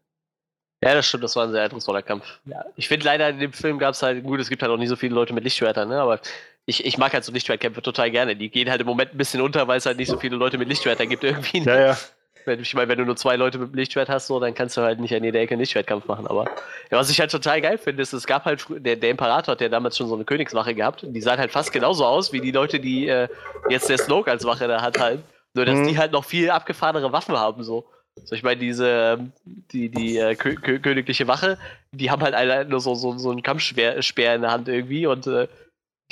[0.82, 2.40] Ja, das stimmt, das war ein sehr eindrucksvoller Kampf.
[2.46, 4.78] Ja, ich finde leider in dem Film gab es halt, gut, es gibt halt auch
[4.78, 6.00] nicht so viele Leute mit Lichtschwertern, ne?
[6.00, 6.20] aber
[6.64, 8.36] ich, ich mag halt so Lichtschwertkämpfe total gerne.
[8.36, 10.56] Die gehen halt im Moment ein bisschen unter, weil es halt nicht so viele Leute
[10.56, 11.60] mit Lichtschwertern gibt irgendwie.
[11.60, 11.66] Ne?
[11.66, 11.98] Ja, ja.
[12.46, 14.80] Ich meine, wenn du nur zwei Leute mit dem Lichtschwert hast, so, dann kannst du
[14.80, 16.26] halt nicht an jeder Ecke einen Lichtschwertkampf machen.
[16.26, 16.46] Aber
[16.90, 19.60] ja, was ich halt total geil finde, ist, es gab halt, der, der Imperator hat
[19.60, 21.04] ja damals schon so eine Königswache gehabt.
[21.06, 23.28] Die sahen halt fast genauso aus wie die Leute, die äh,
[23.68, 25.20] jetzt der Snoke als Wache da hat halt.
[25.52, 25.88] Nur, dass mhm.
[25.88, 27.84] die halt noch viel abgefahrenere Waffen haben, so.
[28.24, 31.58] So, ich meine, diese, ähm, die, die äh, kö kö königliche Wache,
[31.92, 35.26] die haben halt alle nur so, so, so einen Kampfspeer in der Hand irgendwie und
[35.26, 35.48] äh,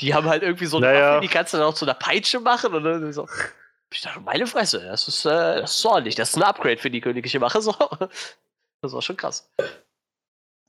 [0.00, 1.12] die haben halt irgendwie so eine naja.
[1.12, 3.28] Waffe, die kannst du dann auch zu einer Peitsche machen und dann so.
[3.90, 6.14] Ich dachte, meine Fresse, das ist, äh, das ist ordentlich.
[6.14, 7.60] Das ist ein Upgrade für die königliche Wache.
[7.60, 7.74] So.
[8.80, 9.50] Das war schon krass.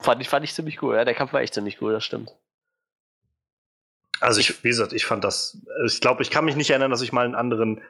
[0.01, 0.95] Fand ich, fand ich ziemlich cool.
[0.95, 2.35] Ja, der Kampf war echt ziemlich cool, das stimmt.
[4.19, 7.03] Also ich, wie gesagt, ich fand das, ich glaube, ich kann mich nicht erinnern, dass
[7.03, 7.83] ich mal einen anderen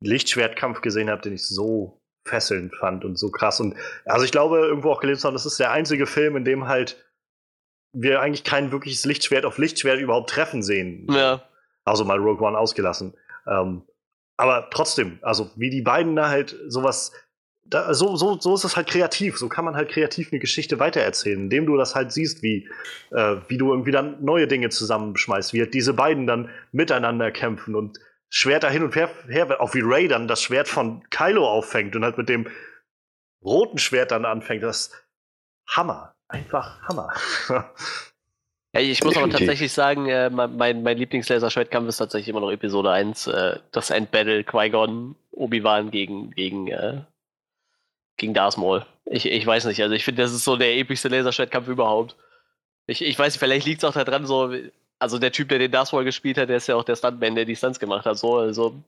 [0.00, 3.60] Lichtschwertkampf gesehen habe, den ich so fesselnd fand und so krass.
[3.60, 6.44] Und also ich glaube, irgendwo auch gelesen zu haben, das ist der einzige Film, in
[6.44, 6.96] dem halt
[7.92, 11.06] wir eigentlich kein wirkliches Lichtschwert auf Lichtschwert überhaupt treffen sehen.
[11.10, 11.42] Ja.
[11.84, 13.14] Also mal Rogue One ausgelassen.
[13.46, 13.82] Ähm,
[14.36, 17.12] aber trotzdem, also wie die beiden da halt sowas,
[17.64, 19.36] da, so, so, so ist es halt kreativ.
[19.36, 22.68] So kann man halt kreativ eine Geschichte weitererzählen, indem du das halt siehst, wie,
[23.10, 27.74] äh, wie du irgendwie dann neue Dinge zusammenschmeißt, wie halt diese beiden dann miteinander kämpfen
[27.74, 27.98] und
[28.34, 32.02] Schwerter hin und her, her auch wie Ray dann das Schwert von Kylo auffängt und
[32.02, 32.50] halt mit dem
[33.44, 34.62] roten Schwert dann anfängt.
[34.62, 35.06] Das ist
[35.68, 36.14] Hammer.
[36.28, 37.12] Einfach Hammer.
[38.74, 42.90] Ja, ich muss aber tatsächlich sagen, äh, mein, mein Lieblingslaserschwertkampf ist tatsächlich immer noch Episode
[42.90, 47.02] 1, äh, das Endbattle Qui-Gon Obi-Wan gegen, gegen, äh,
[48.16, 48.86] gegen Darth Maul.
[49.04, 52.16] Ich, ich weiß nicht, also ich finde, das ist so der epischste Laserschwertkampf überhaupt.
[52.86, 54.54] Ich, ich weiß, vielleicht liegt es auch daran, so,
[55.02, 57.34] also der Typ, der den Darth Maul gespielt hat, der ist ja auch der Stuntman,
[57.34, 58.82] der die Stunts gemacht hat, so, also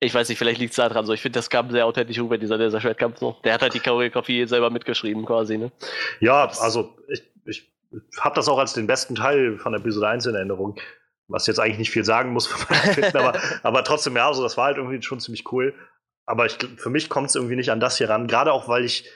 [0.00, 1.12] ich weiß nicht, vielleicht liegt es daran so.
[1.12, 3.36] Ich finde, das kam sehr authentisch rüber, dieser Laserschwertkampf so.
[3.44, 5.72] Der hat halt die Choreografie selber mitgeschrieben, quasi, ne?
[6.20, 7.72] Ja, also ich, ich
[8.20, 10.78] habe das auch als den besten Teil von Episode 1 in Erinnerung.
[11.28, 12.54] Was jetzt eigentlich nicht viel sagen muss,
[13.14, 15.74] aber, aber trotzdem, ja, also das war halt irgendwie schon ziemlich cool.
[16.24, 18.84] Aber ich, für mich kommt es irgendwie nicht an das hier ran, gerade auch, weil
[18.84, 19.08] ich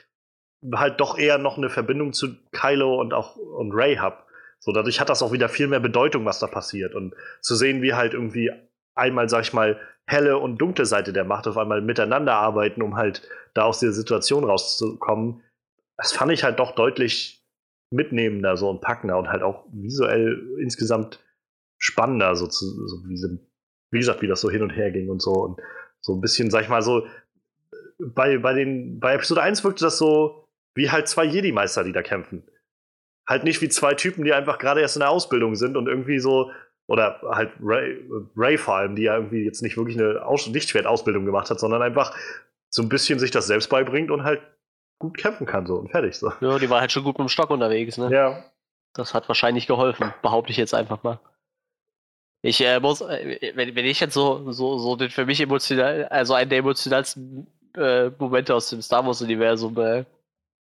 [0.75, 4.17] halt doch eher noch eine Verbindung zu Kylo und auch und Ray habe.
[4.63, 6.93] So, dadurch hat das auch wieder viel mehr Bedeutung, was da passiert.
[6.93, 8.51] Und zu sehen, wie halt irgendwie
[8.95, 12.95] einmal, sag ich mal, helle und dunkle Seite der Macht auf einmal miteinander arbeiten, um
[12.95, 15.41] halt da aus dieser Situation rauszukommen,
[15.97, 17.43] das fand ich halt doch deutlich
[17.91, 21.19] mitnehmender so und packender und halt auch visuell insgesamt
[21.77, 23.19] spannender, so, zu, so wie,
[23.91, 25.59] wie gesagt, wie das so hin und her ging und so und
[26.01, 27.07] so ein bisschen, sag ich mal, so
[27.99, 32.01] bei, bei, den, bei Episode 1 wirkte das so wie halt zwei Jedi-Meister, die da
[32.01, 32.43] kämpfen.
[33.27, 36.19] Halt nicht wie zwei Typen, die einfach gerade erst in der Ausbildung sind und irgendwie
[36.19, 36.51] so,
[36.87, 38.03] oder halt Ray,
[38.35, 41.81] Ray vor allem, die ja irgendwie jetzt nicht wirklich eine Aus Lichtschwert-Ausbildung gemacht hat, sondern
[41.81, 42.15] einfach
[42.69, 44.41] so ein bisschen sich das selbst beibringt und halt
[44.99, 46.15] gut kämpfen kann, so und fertig.
[46.15, 46.31] So.
[46.41, 48.09] Ja, die war halt schon gut mit dem Stock unterwegs, ne?
[48.11, 48.43] Ja.
[48.93, 51.19] Das hat wahrscheinlich geholfen, behaupte ich jetzt einfach mal.
[52.43, 56.05] Ich äh, muss, äh, wenn, wenn ich jetzt so, so, so den für mich emotional,
[56.05, 60.05] also einen der emotionalsten äh, Momente aus dem Star Wars-Universum äh,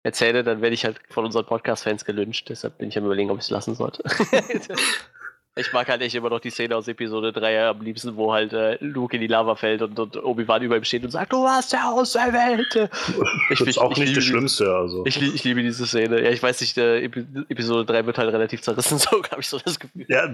[0.06, 2.48] erzähle, dann werde ich halt von unseren Podcast-Fans gelünscht.
[2.48, 4.04] Deshalb bin ich am überlegen, ob ich es lassen sollte.
[5.58, 8.52] Ich mag halt echt immer noch die Szene aus Episode 3 am liebsten, wo halt
[8.52, 11.42] äh, Luke in die Lava fällt und, und Obi-Wan über ihm steht und sagt, du
[11.44, 12.90] warst der Auserwählte.
[13.48, 14.74] Ich finde auch ich nicht das Schlimmste.
[14.74, 15.06] Also.
[15.06, 16.22] Ich, ich, liebe diese Szene.
[16.22, 19.58] Ja, ich weiß nicht, äh, Episode 3 wird halt relativ zerrissen, so habe ich so
[19.58, 20.04] das Gefühl.
[20.08, 20.28] Ja,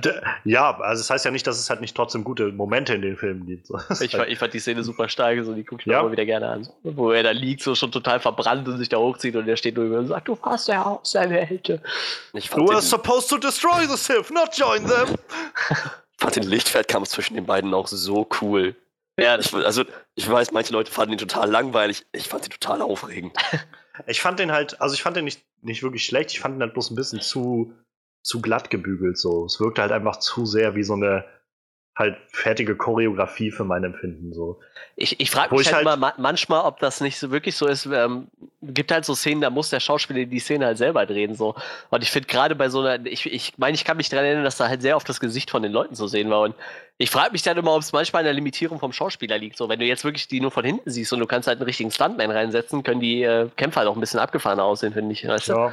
[0.44, 3.02] ja, also es das heißt ja nicht, dass es halt nicht trotzdem gute Momente in
[3.02, 3.66] den Filmen gibt.
[3.72, 3.78] So.
[4.00, 6.00] Ich, ich, fand die Szene super stark, so, die gucke ich mir ja.
[6.00, 6.68] immer wieder gerne an.
[6.82, 9.76] Wo er da liegt, so schon total verbrannt und sich da hochzieht und er steht
[9.76, 11.80] nur über und sagt, du warst der Auserwählte.
[12.34, 15.11] You were supposed to destroy the Sith, not join them.
[16.14, 18.76] Ich fand den Lichtschwertkampf zwischen den beiden auch so cool.
[19.18, 19.84] Ja, ich, also
[20.14, 22.06] ich weiß, manche Leute fanden ihn total langweilig.
[22.12, 23.36] Ich fand ihn total aufregend.
[24.06, 26.30] Ich fand den halt, also ich fand den nicht, nicht wirklich schlecht.
[26.30, 27.74] Ich fand ihn halt bloß ein bisschen zu,
[28.22, 29.18] zu glatt gebügelt.
[29.18, 31.26] So, es wirkte halt einfach zu sehr wie so eine
[32.02, 34.32] halt fertige Choreografie für mein Empfinden.
[34.32, 34.60] So.
[34.96, 37.86] Ich, ich frage mich halt, halt immer manchmal, ob das nicht so wirklich so ist.
[37.86, 38.28] Ähm,
[38.62, 41.34] gibt halt so Szenen, da muss der Schauspieler die Szene halt selber drehen.
[41.34, 41.54] So.
[41.90, 44.44] Und ich finde gerade bei so einer, ich, ich meine, ich kann mich daran erinnern,
[44.44, 46.40] dass da halt sehr oft das Gesicht von den Leuten zu sehen war.
[46.42, 46.54] Und
[46.98, 49.56] ich frage mich dann immer, ob es manchmal in der Limitierung vom Schauspieler liegt.
[49.56, 51.66] So, wenn du jetzt wirklich die nur von hinten siehst und du kannst halt einen
[51.66, 55.26] richtigen Stuntman reinsetzen, können die äh, Kämpfer halt auch ein bisschen abgefahrener aussehen, finde ich.
[55.26, 55.72] Weißt du?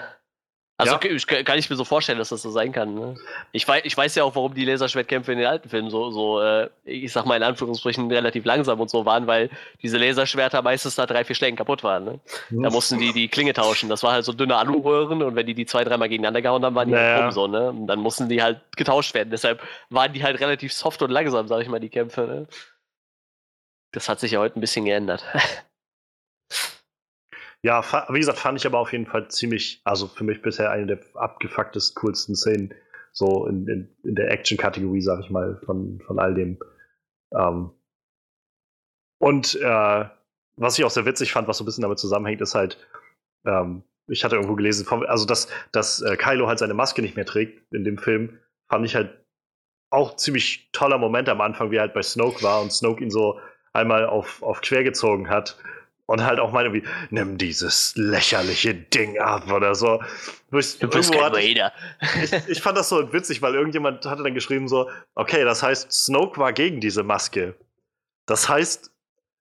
[0.79, 1.43] Also ja.
[1.43, 2.95] kann ich mir so vorstellen, dass das so sein kann.
[2.95, 3.15] Ne?
[3.51, 6.39] Ich, weiß, ich weiß ja auch, warum die Laserschwertkämpfe in den alten Filmen so, so
[6.39, 9.49] äh, ich sag mal in Anführungsstrichen, relativ langsam und so waren, weil
[9.83, 12.05] diese Laserschwerter meistens nach drei, vier Schlägen kaputt waren.
[12.05, 12.19] Ne?
[12.49, 13.89] Da mussten die die Klinge tauschen.
[13.89, 16.75] Das war halt so dünne Aluröhren und wenn die die zwei, dreimal gegeneinander gehauen haben,
[16.75, 17.15] waren die naja.
[17.15, 17.47] halt rum so.
[17.47, 17.71] Ne?
[17.71, 19.31] Und dann mussten die halt getauscht werden.
[19.31, 22.21] Deshalb waren die halt relativ soft und langsam, sag ich mal, die Kämpfe.
[22.21, 22.47] Ne?
[23.91, 25.25] Das hat sich ja heute ein bisschen geändert.
[27.61, 30.85] Ja, wie gesagt, fand ich aber auf jeden Fall ziemlich, also für mich bisher eine
[30.87, 32.73] der abgefucktesten, coolsten Szenen,
[33.11, 36.57] so in, in, in der Action-Kategorie, sag ich mal, von, von all dem.
[37.33, 37.71] Ähm
[39.19, 40.05] und äh,
[40.55, 42.77] was ich auch sehr witzig fand, was so ein bisschen damit zusammenhängt, ist halt,
[43.45, 47.25] ähm, ich hatte irgendwo gelesen, also dass, dass äh, Kylo halt seine Maske nicht mehr
[47.25, 48.39] trägt in dem Film,
[48.69, 49.25] fand ich halt
[49.89, 53.11] auch ziemlich toller Moment am Anfang, wie er halt bei Snoke war und Snoke ihn
[53.11, 53.39] so
[53.73, 55.57] einmal auf, auf quer gezogen hat
[56.09, 60.01] und halt auch meine wie, nimm dieses lächerliche Ding ab oder so.
[60.51, 61.61] Ich, du bist kein ich,
[62.23, 65.91] ich, ich, fand das so witzig, weil irgendjemand hatte dann geschrieben so, okay, das heißt,
[65.91, 67.53] Snoke war gegen diese Maske.
[68.25, 68.91] Das heißt,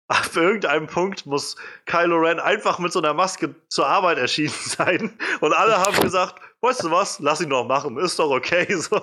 [0.08, 1.56] auf irgendeinem Punkt muss
[1.86, 5.18] Kylo Ren einfach mit so einer Maske zur Arbeit erschienen sein.
[5.40, 8.66] Und alle haben gesagt, weißt du was, lass ihn doch machen, ist doch okay.
[8.74, 8.98] So.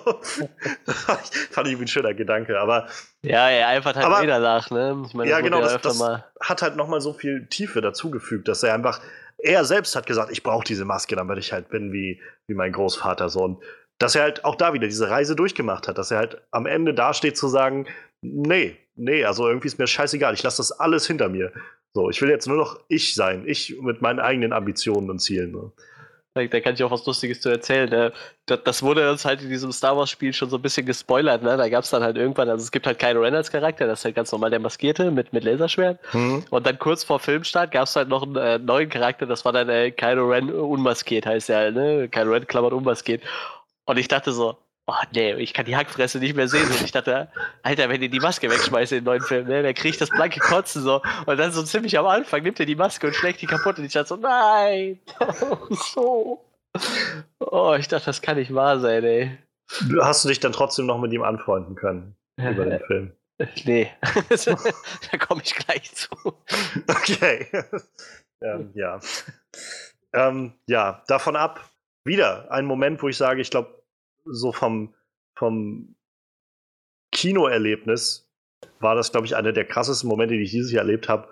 [1.52, 2.88] Fand ich ein schöner Gedanke, aber.
[3.22, 5.04] Ja, er einfach halt wieder nach, ne?
[5.08, 6.02] Ich meine, ja, genau, das, das
[6.42, 9.00] hat halt nochmal so viel Tiefe dazugefügt, dass er einfach,
[9.38, 12.72] er selbst hat gesagt, ich brauche diese Maske, damit ich halt bin wie, wie mein
[12.72, 13.30] Großvater.
[13.30, 13.44] So.
[13.44, 13.64] Und
[13.98, 16.94] dass er halt auch da wieder diese Reise durchgemacht hat, dass er halt am Ende
[16.94, 17.88] dasteht zu sagen,
[18.22, 21.52] nee, nee, also irgendwie ist mir scheißegal, ich lasse das alles hinter mir.
[21.94, 25.54] So, ich will jetzt nur noch ich sein, ich mit meinen eigenen Ambitionen und Zielen.
[25.54, 25.74] So.
[26.36, 27.90] Da, da, kann ich auch was Lustiges zu erzählen.
[27.90, 28.12] Ne?
[28.46, 31.42] Das, das, wurde uns halt in diesem Star Wars-Spiel schon so ein bisschen gespoilert.
[31.42, 31.56] Ne?
[31.56, 34.00] Da gab es dann halt irgendwann, also es gibt halt Kylo Ren als Charakter, das
[34.00, 35.98] ist halt ganz normal der Maskierte mit, mit Laserschwert.
[36.14, 36.44] Mhm.
[36.50, 39.54] Und dann kurz vor Filmstart gab es halt noch einen äh, neuen Charakter, das war
[39.54, 42.10] dann äh, Kylo Ren unmaskiert, heißt ja, ne?
[42.10, 43.24] Kylo Ren klammert unmaskiert.
[43.86, 44.58] Und ich dachte so,
[44.88, 46.68] oh nee, ich kann die Hackfresse nicht mehr sehen.
[46.68, 47.30] Und ich dachte,
[47.64, 50.10] Alter, wenn ihr die Maske wegschmeißt in den neuen Film, ne, dann kriege ich das
[50.10, 51.02] blanke Kotzen so.
[51.26, 53.78] Und dann so ziemlich am Anfang nimmt er die Maske und schlägt die kaputt.
[53.78, 55.00] Und ich dachte so, nein,
[55.70, 56.46] so.
[57.40, 59.38] Oh, ich dachte, das kann nicht wahr sein, ey.
[60.02, 63.14] Hast du dich dann trotzdem noch mit ihm anfreunden können über den Film?
[63.66, 66.10] Nee, da komme ich gleich zu.
[66.88, 67.48] Okay.
[68.42, 69.00] ähm, ja.
[70.14, 71.70] Ähm, ja, davon ab,
[72.06, 73.84] wieder ein Moment, wo ich sage, ich glaube,
[74.26, 74.94] so vom,
[75.38, 75.96] vom
[77.12, 78.30] Kinoerlebnis
[78.80, 81.30] war das, glaube ich, einer der krassesten Momente, die ich dieses Jahr erlebt habe.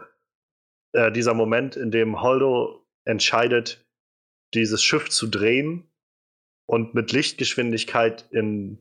[0.94, 3.86] Äh, dieser Moment, in dem Holdo entscheidet,
[4.54, 5.92] dieses Schiff zu drehen
[6.68, 8.78] und mit Lichtgeschwindigkeit in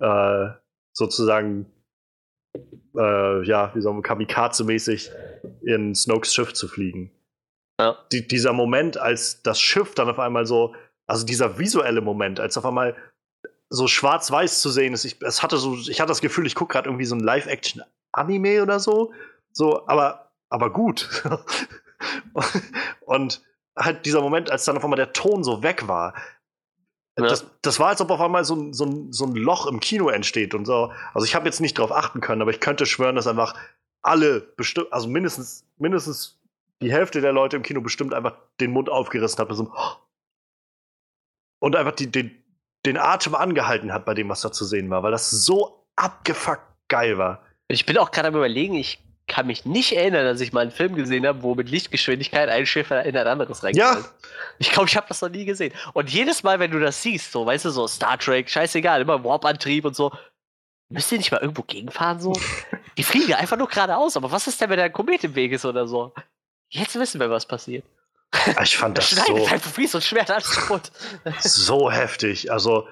[0.00, 0.48] äh,
[0.92, 1.66] sozusagen
[2.96, 5.10] äh, ja, wie soll man Kamikaze-mäßig
[5.62, 7.10] in Snokes Schiff zu fliegen.
[7.80, 7.96] Ja.
[8.12, 10.74] Die, dieser Moment, als das Schiff dann auf einmal so,
[11.06, 12.96] also dieser visuelle Moment, als auf einmal
[13.70, 15.04] so schwarz-weiß zu sehen ist.
[15.04, 18.62] Ich, es hatte so, ich hatte das Gefühl, ich gucke gerade irgendwie so ein Live-Action-Anime
[18.62, 19.12] oder so.
[19.52, 21.22] So, aber, aber gut.
[23.00, 23.42] und
[23.76, 26.14] halt dieser Moment, als dann auf einmal der Ton so weg war.
[27.18, 27.26] Ja.
[27.26, 30.54] Das, das war, als ob auf einmal so, so, so ein Loch im Kino entsteht
[30.54, 30.92] und so.
[31.14, 33.54] Also ich habe jetzt nicht drauf achten können, aber ich könnte schwören, dass einfach
[34.02, 36.40] alle bestimmt, also mindestens, mindestens
[36.80, 39.52] die Hälfte der Leute im Kino bestimmt einfach den Mund aufgerissen hat.
[39.52, 39.72] So,
[41.58, 42.37] und einfach die, den,
[42.86, 46.62] den Atem angehalten hat bei dem, was da zu sehen war, weil das so abgefuckt
[46.88, 47.42] geil war.
[47.68, 50.70] Ich bin auch gerade am überlegen, ich kann mich nicht erinnern, dass ich mal einen
[50.70, 53.80] Film gesehen habe, wo mit Lichtgeschwindigkeit ein Schiff in ein anderes reingeht.
[53.80, 54.02] Ja.
[54.58, 55.72] Ich glaube, ich habe das noch nie gesehen.
[55.92, 59.22] Und jedes Mal, wenn du das siehst, so, weißt du, so Star Trek, scheißegal, immer
[59.22, 60.10] Warp-Antrieb und so,
[60.88, 62.32] müsst ihr nicht mal irgendwo gegenfahren so?
[62.96, 65.64] Die fliegen einfach nur geradeaus, aber was ist denn, wenn der Komet im Weg ist
[65.64, 66.12] oder so?
[66.70, 67.84] Jetzt wissen wir, was passiert.
[68.62, 70.92] Ich fand das so, fließt und Schwert alles kaputt.
[71.40, 72.52] so heftig.
[72.52, 72.86] Also,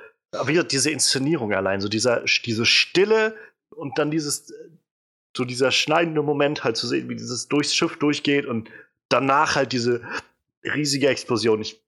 [0.45, 3.37] wieder diese Inszenierung allein, so dieser, diese Stille
[3.71, 4.53] und dann dieses,
[5.37, 8.71] so dieser schneidende Moment halt zu sehen, wie dieses durchs Schiff durchgeht und
[9.09, 10.03] danach halt diese
[10.65, 11.61] riesige Explosion.
[11.61, 11.81] Ich,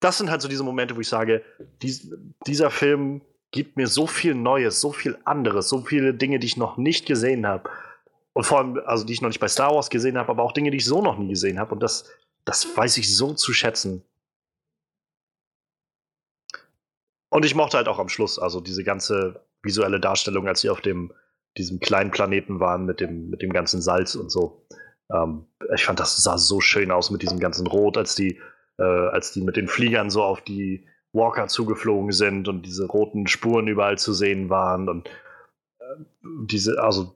[0.00, 1.42] das sind halt so diese Momente, wo ich sage,
[1.80, 2.10] dies,
[2.46, 6.56] dieser Film gibt mir so viel Neues, so viel anderes, so viele Dinge, die ich
[6.56, 7.70] noch nicht gesehen habe.
[8.34, 10.52] Und vor allem, also die ich noch nicht bei Star Wars gesehen habe, aber auch
[10.52, 11.72] Dinge, die ich so noch nie gesehen habe.
[11.72, 12.10] Und das,
[12.44, 14.04] das weiß ich so zu schätzen.
[17.30, 20.80] Und ich mochte halt auch am Schluss, also diese ganze visuelle Darstellung, als sie auf
[20.80, 21.12] dem,
[21.56, 24.66] diesem kleinen Planeten waren mit dem, mit dem ganzen Salz und so.
[25.12, 28.40] Ähm, ich fand, das sah so schön aus mit diesem ganzen Rot, als die,
[28.78, 33.26] äh, als die mit den Fliegern so auf die Walker zugeflogen sind und diese roten
[33.28, 35.08] Spuren überall zu sehen waren und
[36.22, 37.14] diese, also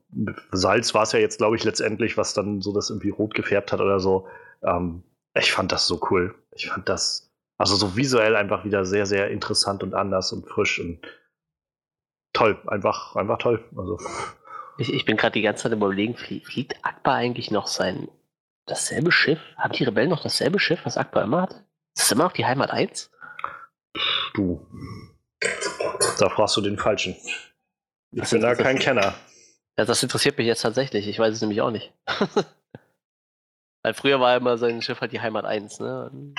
[0.52, 3.73] Salz war es ja jetzt, glaube ich, letztendlich, was dann so das irgendwie rot gefärbt
[3.73, 4.26] hat oder so.
[4.62, 5.02] Ähm,
[5.34, 6.34] ich fand das so cool.
[6.52, 10.81] Ich fand das, also so visuell einfach wieder sehr, sehr interessant und anders und frisch
[10.81, 11.00] und
[12.32, 12.60] toll.
[12.66, 13.65] Einfach, einfach toll.
[13.76, 13.98] Also.
[14.78, 18.08] Ich, ich bin gerade die ganze Zeit im Überlegen, fliegt Akbar eigentlich noch sein
[18.68, 19.40] dasselbe Schiff?
[19.57, 21.50] Haben die Rebellen noch dasselbe Schiff, was Akbar immer hat?
[21.94, 23.10] Ist das immer noch die Heimat 1?
[24.34, 24.66] Du.
[26.18, 27.16] Da fragst du den Falschen.
[28.12, 29.15] Ich das bin da kein Kenner.
[29.77, 31.07] Ja, das interessiert mich jetzt tatsächlich.
[31.07, 31.93] Ich weiß es nämlich auch nicht.
[33.83, 36.35] Weil früher war immer sein Schiff halt die Heimat 1, ne?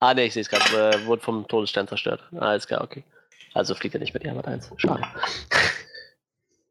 [0.00, 0.96] Ah, ne, ich sehe es gerade.
[0.96, 2.22] Äh, wurde vom Todesstern zerstört.
[2.32, 3.04] Ah, alles klar, okay.
[3.52, 4.72] Also fliegt er nicht mit die Heimat 1.
[4.76, 5.02] Schade.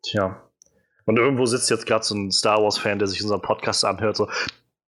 [0.04, 0.42] Tja.
[1.06, 4.30] Und irgendwo sitzt jetzt gerade so ein Star Wars-Fan, der sich unseren Podcast anhört, so,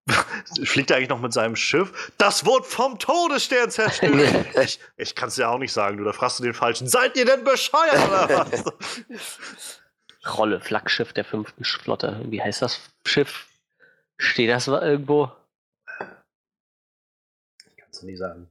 [0.64, 2.12] Fliegt er eigentlich noch mit seinem Schiff?
[2.18, 4.56] Das wurde vom Todesstern zerstört.
[4.64, 6.88] ich ich kann es ja auch nicht sagen, du, da fragst du den Falschen.
[6.88, 9.82] Seid ihr denn bescheuert oder was?
[10.38, 12.22] Rolle, Flaggschiff der fünften Flotte.
[12.26, 13.48] Wie heißt das Schiff?
[14.18, 15.32] Steht das irgendwo?
[17.78, 18.50] Kannst du nicht sagen.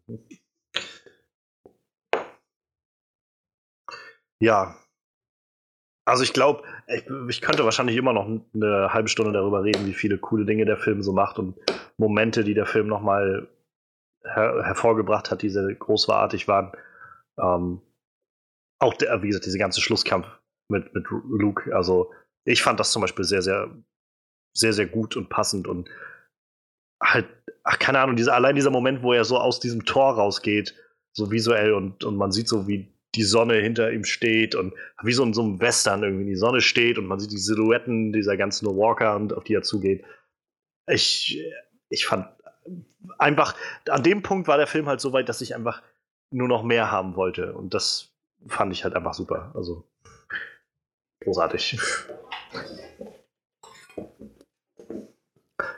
[4.40, 4.76] Ja,
[6.04, 9.94] also ich glaube, ich, ich, könnte wahrscheinlich immer noch eine halbe Stunde darüber reden, wie
[9.94, 11.56] viele coole Dinge der Film so macht und
[11.98, 13.48] Momente, die der Film nochmal
[14.24, 16.72] her hervorgebracht hat, die sehr großartig waren.
[17.38, 17.80] Ähm,
[18.78, 20.26] auch der, wie gesagt, diese ganze Schlusskampf
[20.68, 21.74] mit, mit Luke.
[21.74, 22.12] Also
[22.44, 23.70] ich fand das zum Beispiel sehr, sehr,
[24.54, 25.88] sehr, sehr gut und passend und
[27.02, 27.28] halt,
[27.64, 30.74] ach, keine Ahnung, dieser, allein dieser Moment, wo er so aus diesem Tor rausgeht,
[31.12, 34.72] so visuell und, und man sieht so, wie die Sonne hinter ihm steht und
[35.02, 38.12] wie so in so einem Western irgendwie die Sonne steht und man sieht die Silhouetten
[38.12, 40.04] dieser ganzen Walker und auf die er zugeht.
[40.86, 41.42] Ich,
[41.88, 42.28] ich fand
[43.18, 43.56] einfach,
[43.88, 45.82] an dem Punkt war der Film halt so weit, dass ich einfach
[46.30, 48.12] nur noch mehr haben wollte und das
[48.46, 49.50] fand ich halt einfach super.
[49.54, 49.84] Also
[51.24, 51.78] großartig.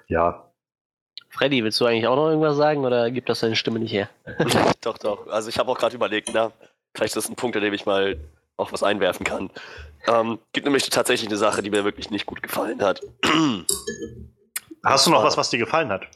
[0.06, 0.52] Ja.
[1.30, 4.10] Freddy, willst du eigentlich auch noch irgendwas sagen oder gibt das deine Stimme nicht her?
[4.82, 5.26] doch, doch.
[5.28, 6.52] Also ich habe auch gerade überlegt, ne?
[6.94, 8.18] Vielleicht ist das ein Punkt, an dem ich mal
[8.56, 9.50] auch was einwerfen kann.
[10.06, 13.00] Ähm, gibt nämlich tatsächlich eine Sache, die mir wirklich nicht gut gefallen hat.
[14.84, 16.06] Hast du noch was, was dir gefallen hat?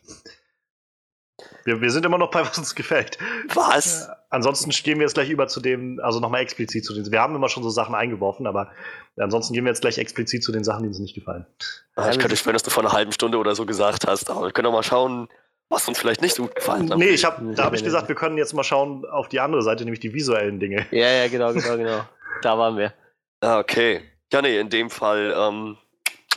[1.64, 3.18] Wir, wir sind immer noch bei, was uns gefällt.
[3.52, 4.06] Was?
[4.06, 7.10] Äh, ansonsten gehen wir jetzt gleich über zu dem, also nochmal explizit zu den.
[7.10, 8.70] Wir haben immer schon so Sachen eingeworfen, aber
[9.16, 11.46] ansonsten gehen wir jetzt gleich explizit zu den Sachen, die uns nicht gefallen.
[11.94, 14.46] Ah, ich könnte schwören, dass du vor einer halben Stunde oder so gesagt hast, aber
[14.46, 15.28] wir können doch mal schauen,
[15.68, 16.98] was uns vielleicht nicht so gut gefallen hat.
[16.98, 19.62] Nee, ich hab, da habe ich gesagt, wir können jetzt mal schauen auf die andere
[19.62, 20.86] Seite, nämlich die visuellen Dinge.
[20.90, 22.04] Ja, ja, genau, genau, genau.
[22.42, 22.92] Da waren wir.
[23.40, 24.02] Ah, okay.
[24.32, 25.76] Ja, nee, in dem Fall ähm,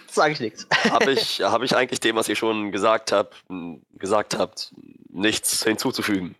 [0.07, 0.67] sage ich nichts.
[0.89, 3.43] Habe ich, hab ich eigentlich dem, was ihr schon gesagt habt,
[3.93, 4.73] gesagt habt,
[5.09, 6.35] nichts hinzuzufügen.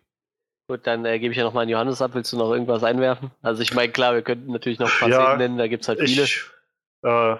[0.68, 2.12] Gut, dann äh, gebe ich ja nochmal an Johannes ab.
[2.14, 3.32] Willst du noch irgendwas einwerfen?
[3.42, 5.82] Also ich meine, klar, wir könnten natürlich noch ein paar ja, Szenen nennen, da gibt
[5.82, 6.22] es halt viele.
[6.22, 6.44] Ich,
[7.02, 7.36] äh,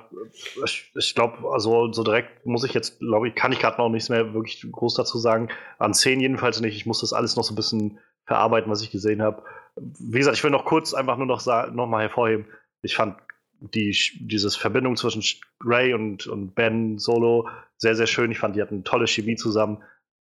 [0.65, 3.89] ich, ich glaube, also so direkt muss ich jetzt, glaube ich, kann ich gerade noch
[3.89, 5.49] nichts mehr wirklich groß dazu sagen.
[5.79, 6.77] An Szenen jedenfalls nicht.
[6.77, 9.43] Ich muss das alles noch so ein bisschen verarbeiten, was ich gesehen habe.
[9.77, 12.47] Wie gesagt, ich will noch kurz einfach nur noch, noch mal hervorheben.
[12.83, 13.17] Ich fand
[13.61, 15.23] die, dieses Verbindung zwischen
[15.63, 18.31] Ray und, und Ben Solo sehr, sehr schön.
[18.31, 19.83] Ich fand, die hatten tolle Chemie zusammen.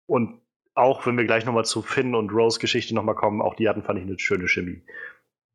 [0.06, 0.42] Und
[0.74, 3.84] auch wenn wir gleich nochmal zu Finn und Rose Geschichte nochmal kommen, auch die hatten,
[3.84, 4.82] fand ich, eine schöne Chemie.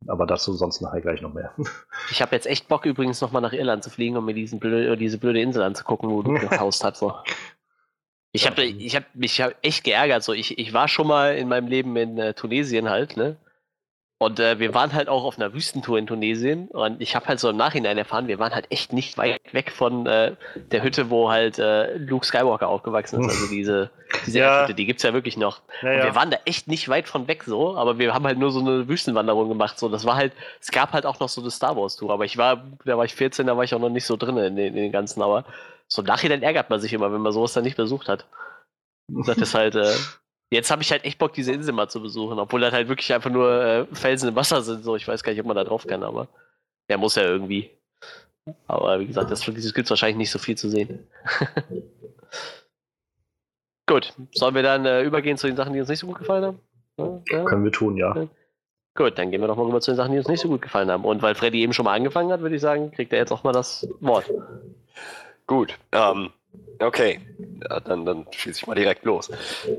[0.09, 1.53] Aber dazu sonst nachher gleich noch mehr.
[2.11, 4.97] Ich habe jetzt echt Bock, übrigens nochmal nach Irland zu fliegen, um mir diesen blöde,
[4.97, 6.99] diese blöde Insel anzugucken, wo du gehaust hast.
[7.01, 7.15] So.
[8.31, 10.23] Ich habe ich hab mich echt geärgert.
[10.23, 10.33] So.
[10.33, 13.37] Ich, ich war schon mal in meinem Leben in äh, Tunesien halt, ne?
[14.19, 17.39] Und äh, wir waren halt auch auf einer Wüstentour in Tunesien und ich habe halt
[17.39, 20.37] so im Nachhinein erfahren, wir waren halt echt nicht weit weg von äh,
[20.71, 23.29] der Hütte, wo halt äh, Luke Skywalker aufgewachsen ist.
[23.29, 23.91] Also diese,
[24.25, 24.63] diese Ja.
[24.63, 25.61] Hütte, die gibt's ja wirklich noch.
[25.83, 26.05] Ja, ja.
[26.05, 28.61] wir waren da echt nicht weit von weg so, aber wir haben halt nur so
[28.61, 29.79] eine Wüstenwanderung gemacht.
[29.79, 32.25] So, das war halt, es gab halt auch noch so eine Star Wars Tour, aber
[32.25, 34.57] ich war, da war ich 14, da war ich auch noch nicht so drin in
[34.57, 35.45] den, in den ganzen, aber
[35.89, 38.25] so im Nachhinein ärgert man sich immer, wenn man sowas dann nicht besucht hat.
[39.09, 39.93] Das ist halt, äh,
[40.51, 43.13] jetzt habe ich halt echt Bock, diese Insel mal zu besuchen, obwohl das halt wirklich
[43.13, 44.85] einfach nur äh, Felsen im Wasser sind.
[44.85, 46.29] So, ich weiß gar nicht, ob man da drauf kann, aber
[46.89, 47.71] der muss ja irgendwie.
[48.69, 51.07] Aber wie gesagt, das, das gibt wahrscheinlich nicht so viel zu sehen.
[53.89, 56.45] Gut, sollen wir dann äh, übergehen zu den Sachen, die uns nicht so gut gefallen
[56.45, 56.59] haben?
[56.99, 57.45] Ja, ja.
[57.45, 58.27] Können wir tun, ja.
[58.97, 60.63] Gut, dann gehen wir doch mal rüber zu den Sachen, die uns nicht so gut
[60.63, 61.05] gefallen haben.
[61.05, 63.45] Und weil Freddy eben schon mal angefangen hat, würde ich sagen, kriegt er jetzt auch
[63.45, 64.29] mal das Wort.
[65.47, 66.33] Gut, ähm,
[66.81, 67.21] okay.
[67.69, 69.31] Ja, dann, dann schieße ich mal direkt los.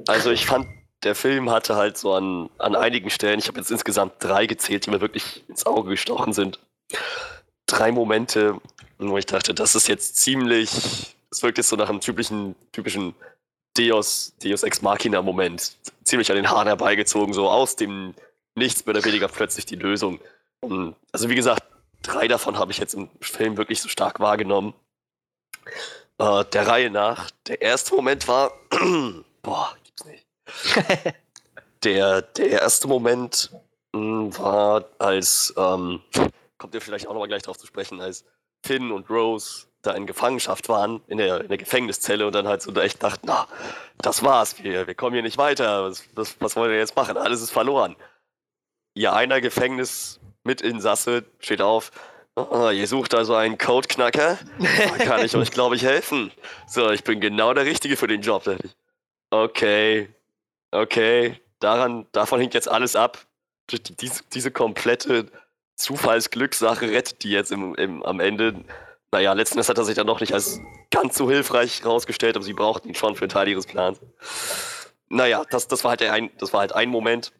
[0.08, 0.67] Also ich fand,
[1.03, 4.85] der Film hatte halt so an, an einigen Stellen, ich habe jetzt insgesamt drei gezählt,
[4.85, 6.59] die mir wirklich ins Auge gestochen sind.
[7.66, 8.59] Drei Momente,
[8.98, 13.14] wo ich dachte, das ist jetzt ziemlich, es wirkt jetzt so nach einem typischen, typischen
[13.77, 15.77] Deus, Deus Ex Machina Moment.
[16.03, 18.14] Ziemlich an den Haaren herbeigezogen, so aus dem
[18.56, 20.19] Nichts mehr oder weniger plötzlich die Lösung.
[20.61, 21.64] Und, also wie gesagt,
[22.01, 24.74] drei davon habe ich jetzt im Film wirklich so stark wahrgenommen.
[26.20, 27.30] Äh, der Reihe nach.
[27.48, 28.52] Der erste Moment war,
[29.42, 30.26] boah, gibt's nicht.
[31.84, 33.52] der, der erste Moment
[33.94, 36.02] mh, war, als, ähm,
[36.58, 38.26] kommt ihr vielleicht auch nochmal gleich drauf zu sprechen, als
[38.66, 42.62] Finn und Rose da in Gefangenschaft waren, in der, in der Gefängniszelle und dann halt
[42.62, 43.48] so da echt dachten, na,
[44.00, 47.16] das war's, wir, wir kommen hier nicht weiter, was, was, was wollen wir jetzt machen?
[47.16, 47.96] Alles ist verloren.
[48.96, 51.92] Ihr einer Gefängnis mit Insasse steht auf,
[52.38, 54.38] Ah, ihr sucht also einen Codeknacker?
[54.60, 56.32] Da kann ich euch, glaube ich, helfen.
[56.68, 58.44] So, ich bin genau der Richtige für den Job.
[59.32, 60.10] Okay,
[60.72, 63.26] okay, daran, davon hängt jetzt alles ab.
[63.72, 65.26] Die- Diese, diese komplette
[65.78, 68.64] Zufallsglückssache rettet die jetzt im, im, am Ende.
[69.12, 72.46] Naja, letzten Endes hat er sich dann noch nicht als ganz so hilfreich rausgestellt, aber
[72.46, 74.00] sie brauchten ihn schon für einen Teil ihres Plans.
[75.10, 77.32] Naja, das, das, war halt ein, das war halt ein Moment.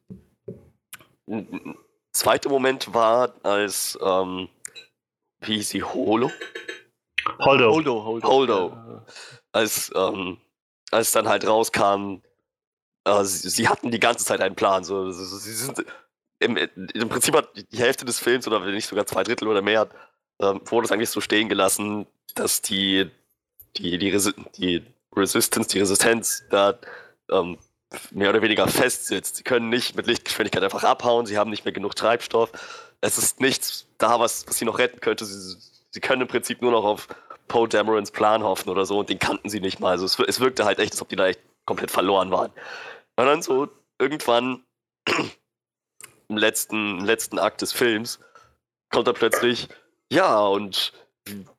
[1.28, 1.76] Ein
[2.14, 4.50] zweiter Moment war, als, ähm,
[5.42, 6.32] wie hieß sie, Holo?
[7.40, 7.72] Holdo.
[7.72, 8.28] Holdo, Holdo.
[8.28, 9.04] Holdo.
[9.52, 10.38] als, ähm,
[10.92, 12.22] als dann halt rauskam,
[13.06, 14.84] äh, sie, sie hatten die ganze Zeit einen Plan.
[14.84, 15.86] So, sie sind
[16.40, 19.62] im, im Prinzip hat die Hälfte des Films oder wenn nicht sogar zwei Drittel oder
[19.62, 19.90] mehr
[20.40, 23.10] ähm, wurde es eigentlich so stehen gelassen, dass die
[23.78, 24.84] die die, Resi die
[25.16, 26.78] Resistance, die Resistenz da
[27.32, 27.58] ähm,
[28.12, 29.38] mehr oder weniger festsitzt.
[29.38, 31.26] Sie können nicht mit Lichtgeschwindigkeit einfach abhauen.
[31.26, 32.52] Sie haben nicht mehr genug Treibstoff.
[33.02, 35.26] Es ist nichts da, was, was sie noch retten könnte.
[35.26, 35.58] Sie,
[35.92, 37.08] sie können im Prinzip nur noch auf
[37.48, 39.92] Poe Damerons Plan hoffen oder so und den kannten sie nicht mal.
[39.92, 42.52] Also es, es wirkte halt echt, als ob die da echt komplett verloren waren.
[43.16, 43.70] Und dann so
[44.00, 44.64] irgendwann
[46.28, 48.20] im letzten, letzten Akt des Films
[48.90, 49.68] kommt er plötzlich,
[50.12, 50.94] ja, und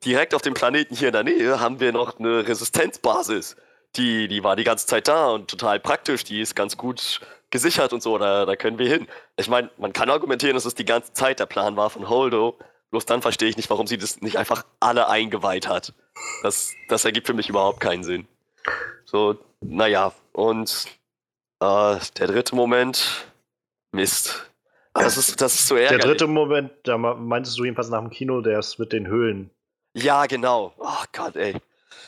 [0.03, 3.55] direkt auf dem Planeten hier in der Nähe haben wir noch eine Resistenzbasis.
[3.95, 7.93] Die, die war die ganze Zeit da und total praktisch, die ist ganz gut gesichert
[7.93, 9.07] und so, da, da können wir hin.
[9.37, 12.57] Ich meine, man kann argumentieren, dass es die ganze Zeit der Plan war von Holdo,
[12.91, 15.93] bloß dann verstehe ich nicht, warum sie das nicht einfach alle eingeweiht hat.
[16.43, 18.27] Das, das ergibt für mich überhaupt keinen Sinn.
[19.05, 20.85] So, naja, und
[21.59, 23.25] äh, der dritte Moment,
[23.91, 24.45] Mist.
[24.93, 26.05] Aber das ist, das ist so Der ärgerlich.
[26.05, 29.49] dritte Moment, da me- meintest du jedenfalls nach dem Kino, der ist mit den Höhlen.
[29.93, 30.73] Ja, genau.
[30.77, 31.55] Oh Gott, ey.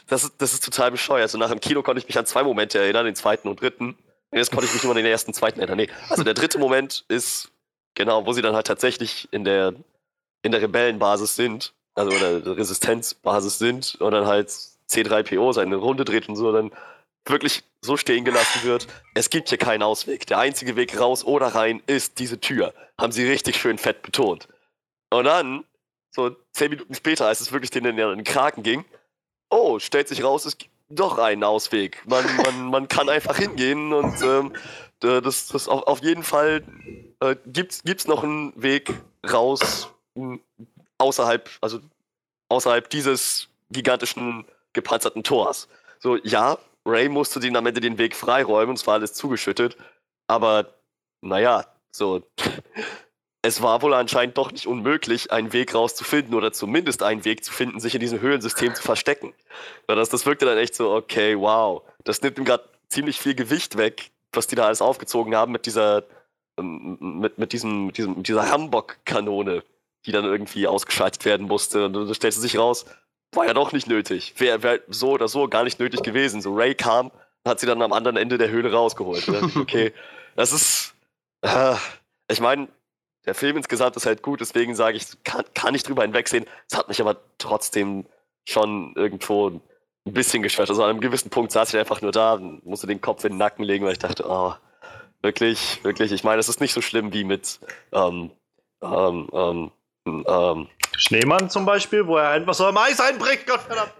[0.08, 1.24] Das ist, das ist total bescheuert.
[1.24, 3.98] Also nach dem Kino konnte ich mich an zwei Momente erinnern, den zweiten und dritten.
[4.34, 5.78] Jetzt konnte ich mich nur an den ersten, zweiten erinnern.
[5.78, 5.90] Nee.
[6.10, 7.52] Also der dritte Moment ist,
[7.96, 9.74] genau, wo sie dann halt tatsächlich in der,
[10.42, 14.50] in der Rebellenbasis sind, also oder der Resistenzbasis sind und dann halt
[14.90, 16.72] C3PO seine Runde dreht und so, dann
[17.26, 18.88] wirklich so stehen gelassen wird.
[19.14, 20.26] Es gibt hier keinen Ausweg.
[20.28, 22.74] Der einzige Weg raus oder rein ist diese Tür.
[23.00, 24.48] Haben sie richtig schön fett betont.
[25.10, 25.66] Und dann,
[26.12, 28.86] so zehn Minuten später, als es wirklich denen in den Kraken ging,
[29.50, 32.02] oh, stellt sich raus, es gibt doch einen Ausweg.
[32.08, 34.54] Man, man, man kann einfach hingehen und ähm,
[35.04, 36.64] äh, das, das auf, auf jeden Fall
[37.20, 38.94] äh, gibt's, gibt's noch einen Weg
[39.32, 39.90] raus
[40.98, 41.80] außerhalb, also
[42.50, 45.68] außerhalb dieses gigantischen gepanzerten Tors.
[46.00, 49.78] So, ja, Ray musste den am Ende den Weg freiräumen und es war alles zugeschüttet,
[50.28, 50.74] aber
[51.22, 52.24] naja, so.
[53.44, 57.52] Es war wohl anscheinend doch nicht unmöglich, einen Weg rauszufinden oder zumindest einen Weg zu
[57.52, 59.34] finden, sich in diesem Höhlensystem zu verstecken.
[59.90, 61.82] Ja, Das, das wirkte dann echt so, okay, wow.
[62.04, 65.66] Das nimmt ihm gerade ziemlich viel Gewicht weg, was die da alles aufgezogen haben mit
[65.66, 66.04] dieser,
[66.60, 69.64] ähm, mit, mit diesem, mit diesem, mit dieser Rambock-Kanone,
[70.06, 71.86] die dann irgendwie ausgeschaltet werden musste.
[71.86, 72.86] Und da stellte sich raus,
[73.34, 74.36] war ja doch nicht nötig.
[74.38, 76.42] Wäre wär so oder so gar nicht nötig gewesen.
[76.42, 77.12] So Ray kam,
[77.48, 79.28] hat sie dann am anderen Ende der Höhle rausgeholt.
[79.28, 79.94] Dann okay,
[80.36, 80.94] das ist,
[81.42, 81.76] äh,
[82.30, 82.68] ich meine,
[83.26, 86.46] der Film insgesamt ist halt gut, deswegen sage ich, kann, kann ich drüber hinwegsehen.
[86.70, 88.06] Es hat mich aber trotzdem
[88.48, 89.62] schon irgendwo ein
[90.06, 90.70] bisschen gestört.
[90.70, 93.34] Also an einem gewissen Punkt saß ich einfach nur da und musste den Kopf in
[93.34, 94.54] den Nacken legen, weil ich dachte, oh,
[95.22, 96.12] wirklich, wirklich.
[96.12, 97.60] Ich meine, es ist nicht so schlimm wie mit
[97.92, 98.32] ähm,
[98.82, 99.72] ähm, ähm,
[100.06, 100.68] ähm,
[100.98, 103.94] Schneemann zum Beispiel, wo er einfach so am Eis einbricht, Gottverdammt.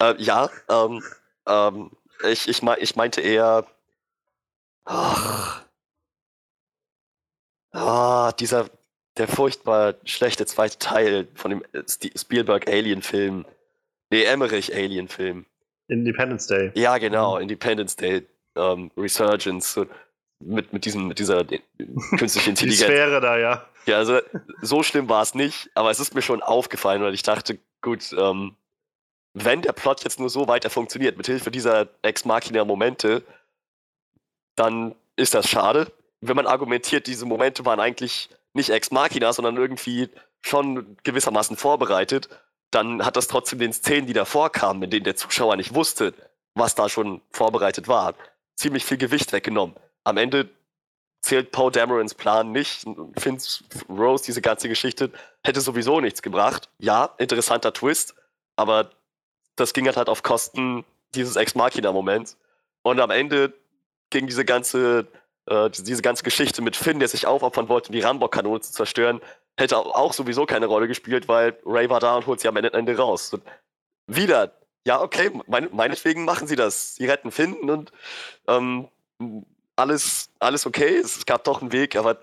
[0.00, 1.02] Äh, ja, ähm,
[1.46, 1.90] ähm,
[2.30, 3.66] ich, ich, ich meinte eher.
[4.84, 5.63] Ach,
[7.74, 8.70] oh, dieser,
[9.16, 11.62] der furchtbar schlechte zweite Teil von dem
[12.16, 13.44] Spielberg Alien-Film.
[14.10, 15.46] Nee, Emmerich Alien-Film.
[15.88, 16.70] Independence Day.
[16.74, 19.86] Ja, genau, Independence Day um, Resurgence.
[20.40, 21.44] Mit, mit, diesem, mit dieser
[22.18, 22.80] künstlichen Intelligenz.
[22.80, 23.64] Die Sphäre da, ja.
[23.86, 24.18] Ja, also
[24.60, 28.14] so schlimm war es nicht, aber es ist mir schon aufgefallen, weil ich dachte, gut,
[28.18, 28.56] ähm,
[29.34, 33.22] wenn der Plot jetzt nur so weiter funktioniert, mit Hilfe dieser Ex-Machina-Momente,
[34.56, 35.92] dann ist das schade.
[36.26, 40.08] Wenn man argumentiert, diese Momente waren eigentlich nicht Ex-Machina, sondern irgendwie
[40.40, 42.28] schon gewissermaßen vorbereitet,
[42.70, 46.14] dann hat das trotzdem den Szenen, die davor kamen, in denen der Zuschauer nicht wusste,
[46.54, 48.14] was da schon vorbereitet war,
[48.56, 49.76] ziemlich viel Gewicht weggenommen.
[50.04, 50.48] Am Ende
[51.20, 52.84] zählt Poe Damerons Plan nicht.
[53.16, 55.10] Finns Rose, diese ganze Geschichte,
[55.42, 56.68] hätte sowieso nichts gebracht.
[56.78, 58.14] Ja, interessanter Twist,
[58.56, 58.90] aber
[59.56, 62.36] das ging halt, halt auf Kosten dieses Ex-Machina-Moments.
[62.82, 63.54] Und am Ende
[64.10, 65.06] ging diese ganze,
[65.46, 69.20] äh, diese ganze Geschichte mit Finn, der sich aufopfern wollte, die Rambock-Kanone zu zerstören,
[69.56, 72.96] hätte auch sowieso keine Rolle gespielt, weil Ray war da und holt sie am Ende
[72.96, 73.32] raus.
[73.32, 73.42] Und
[74.06, 74.52] wieder,
[74.86, 76.96] ja, okay, mein, meinetwegen machen sie das.
[76.96, 77.92] Sie retten Finn und
[78.48, 78.88] ähm,
[79.76, 80.96] alles, alles okay.
[80.96, 82.18] Es gab doch einen Weg, aber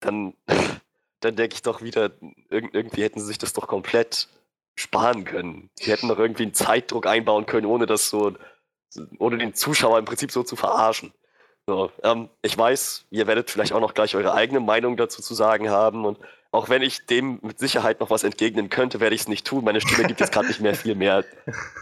[0.00, 0.34] dann,
[1.20, 2.10] dann denke ich doch wieder,
[2.50, 4.28] irgendwie hätten sie sich das doch komplett
[4.74, 5.70] sparen können.
[5.78, 8.32] Sie hätten doch irgendwie einen Zeitdruck einbauen können, ohne das so,
[9.18, 11.12] ohne den Zuschauer im Prinzip so zu verarschen.
[11.66, 15.34] So, ähm, ich weiß, ihr werdet vielleicht auch noch gleich eure eigene Meinung dazu zu
[15.34, 16.18] sagen haben und
[16.50, 19.64] auch wenn ich dem mit Sicherheit noch was entgegnen könnte, werde ich es nicht tun.
[19.64, 21.24] Meine Stimme gibt jetzt gerade nicht mehr viel mehr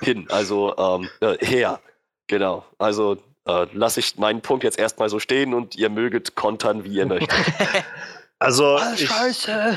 [0.01, 0.27] hin.
[0.31, 1.81] Also ähm, äh, her.
[2.29, 2.65] Genau.
[2.79, 6.95] Also äh, lasse ich meinen Punkt jetzt erstmal so stehen und ihr möget kontern, wie
[6.95, 7.35] ihr möchtet.
[8.43, 9.75] Also, oh, ich, äh,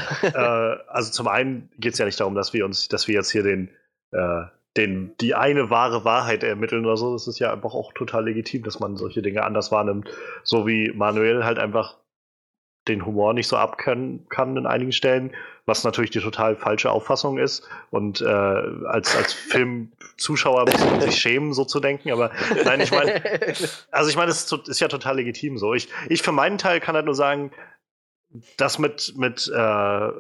[0.88, 3.44] also zum einen geht es ja nicht darum, dass wir uns, dass wir jetzt hier
[3.44, 3.68] den,
[4.14, 4.44] äh,
[4.78, 7.14] den, die eine wahre Wahrheit ermitteln oder so.
[7.14, 10.10] Das ist ja einfach auch total legitim, dass man solche Dinge anders wahrnimmt.
[10.44, 11.98] So wie Manuel halt einfach
[12.88, 15.34] den Humor nicht so abkönnen kann in einigen Stellen,
[15.66, 17.68] was natürlich die total falsche Auffassung ist.
[17.92, 22.12] Und äh, als, als Filmzuschauer muss man sich schämen, so zu denken.
[22.12, 22.32] Aber
[22.66, 23.22] nein, ich meine,
[23.92, 25.74] also ich meine, es ist, ist, ja total legitim so.
[25.74, 27.52] Ich, ich für meinen Teil kann halt nur sagen,
[28.58, 30.12] das mit, mit, äh,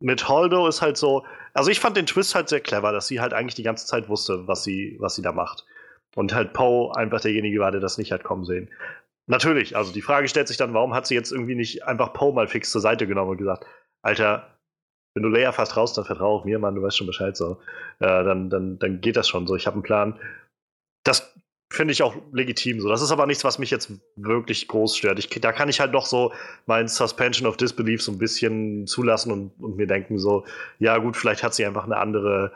[0.00, 3.20] mit Holdo ist halt so, also ich fand den Twist halt sehr clever, dass sie
[3.20, 5.66] halt eigentlich die ganze Zeit wusste, was sie, was sie da macht.
[6.14, 8.70] Und halt Poe einfach derjenige war, der das nicht hat kommen sehen.
[9.26, 12.32] Natürlich, also die Frage stellt sich dann, warum hat sie jetzt irgendwie nicht einfach Poe
[12.32, 13.66] mal fix zur Seite genommen und gesagt,
[14.02, 14.58] Alter,
[15.14, 17.60] wenn du Leia fast raus, dann vertraue auf mir, Mann, du weißt schon Bescheid so.
[17.98, 19.56] Äh, dann, dann, dann geht das schon so.
[19.56, 20.18] Ich habe einen Plan.
[21.04, 21.34] Das
[21.70, 22.88] finde ich auch legitim so.
[22.88, 25.18] Das ist aber nichts, was mich jetzt wirklich groß stört.
[25.18, 26.32] Ich, da kann ich halt doch so
[26.66, 30.44] mein Suspension of Disbelief so ein bisschen zulassen und, und mir denken so,
[30.78, 32.52] ja gut, vielleicht hat sie einfach eine andere,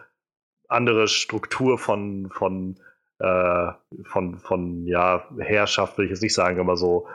[0.69, 2.79] andere Struktur von, von
[3.23, 3.73] äh,
[4.05, 7.07] von, von ja, Herrschaft, will ich jetzt nicht sagen, aber so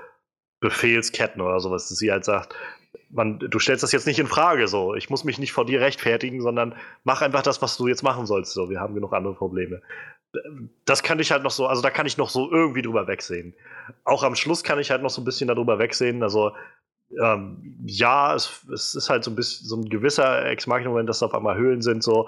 [0.61, 2.56] Befehlsketten oder sowas, dass sie halt sagt,
[3.09, 4.95] man, du stellst das jetzt nicht in Frage, so.
[4.95, 8.26] Ich muss mich nicht vor dir rechtfertigen, sondern mach einfach das, was du jetzt machen
[8.26, 8.53] sollst.
[8.53, 9.82] So, wir haben genug andere Probleme.
[10.86, 13.54] Das kann ich halt noch so, also da kann ich noch so irgendwie drüber wegsehen.
[14.04, 16.22] Auch am Schluss kann ich halt noch so ein bisschen darüber wegsehen.
[16.22, 16.52] Also,
[17.24, 21.28] ähm, ja, es, es, ist halt so ein bisschen so ein gewisser Ex-Market-Moment, dass da
[21.28, 22.28] auf einmal Höhlen sind, so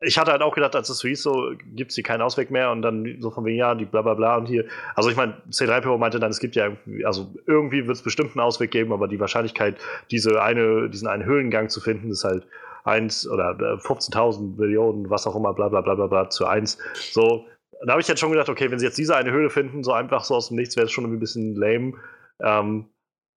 [0.00, 2.50] ich hatte halt auch gedacht, als es so hieß, so gibt es hier keinen Ausweg
[2.50, 4.66] mehr und dann so von wegen, ja, die bla bla bla und hier.
[4.94, 6.70] Also ich meine, C3PO meinte dann, es gibt ja
[7.04, 9.76] also irgendwie wird es bestimmt einen Ausweg geben, aber die Wahrscheinlichkeit,
[10.10, 12.46] diese eine, diesen einen Höhlengang zu finden, ist halt
[12.86, 16.78] eins oder 15.000 äh, Millionen, was auch immer, bla bla bla bla bla zu eins.
[16.94, 17.44] So,
[17.84, 19.92] da habe ich jetzt schon gedacht, okay, wenn sie jetzt diese eine Höhle finden, so
[19.92, 21.92] einfach so aus dem Nichts, wäre es schon irgendwie ein bisschen lame.
[22.40, 22.86] Ähm,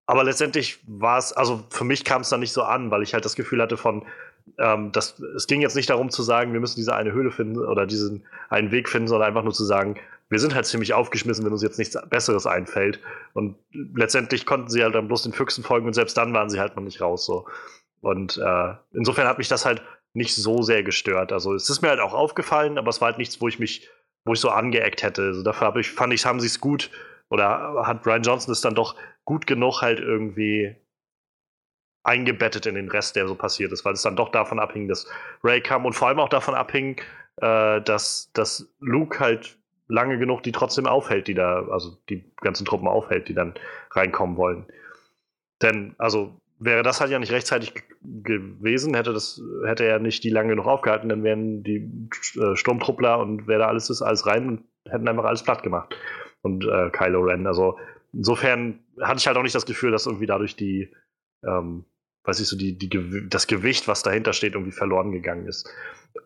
[0.06, 3.14] aber letztendlich war es, also für mich kam es dann nicht so an, weil ich
[3.14, 4.04] halt das Gefühl hatte von,
[4.58, 7.58] ähm, das, es ging jetzt nicht darum zu sagen, wir müssen diese eine Höhle finden
[7.58, 9.96] oder diesen einen Weg finden, sondern einfach nur zu sagen,
[10.28, 13.00] wir sind halt ziemlich aufgeschmissen, wenn uns jetzt nichts Besseres einfällt.
[13.34, 16.60] Und letztendlich konnten sie halt dann bloß den Füchsen folgen und selbst dann waren sie
[16.60, 17.26] halt noch nicht raus.
[17.26, 17.46] So.
[18.00, 21.32] Und äh, insofern hat mich das halt nicht so sehr gestört.
[21.32, 23.88] Also es ist mir halt auch aufgefallen, aber es war halt nichts, wo ich mich,
[24.24, 25.22] wo ich so angeeckt hätte.
[25.22, 26.90] Also dafür ich, fand ich, haben sie es gut
[27.28, 30.76] oder hat Brian Johnson es dann doch gut genug halt irgendwie
[32.02, 35.06] eingebettet in den Rest, der so passiert ist, weil es dann doch davon abhing, dass
[35.44, 37.00] Ray kam und vor allem auch davon abhing,
[37.36, 42.64] äh, dass, dass Luke halt lange genug die trotzdem aufhält, die da, also die ganzen
[42.64, 43.54] Truppen aufhält, die dann
[43.90, 44.66] reinkommen wollen.
[45.62, 47.72] Denn, also, wäre das halt ja nicht rechtzeitig
[48.02, 52.08] gewesen, hätte das hätte er nicht die lange genug aufgehalten, dann wären die
[52.38, 55.96] äh, Sturmtruppler und wer da alles ist, alles rein und hätten einfach alles platt gemacht.
[56.42, 57.46] Und äh, Kylo Ren.
[57.46, 57.78] Also
[58.12, 60.92] insofern hatte ich halt auch nicht das Gefühl, dass irgendwie dadurch die,
[61.44, 61.84] ähm,
[62.24, 65.68] weiß ich so, die, die, das Gewicht, was dahinter steht, irgendwie verloren gegangen ist.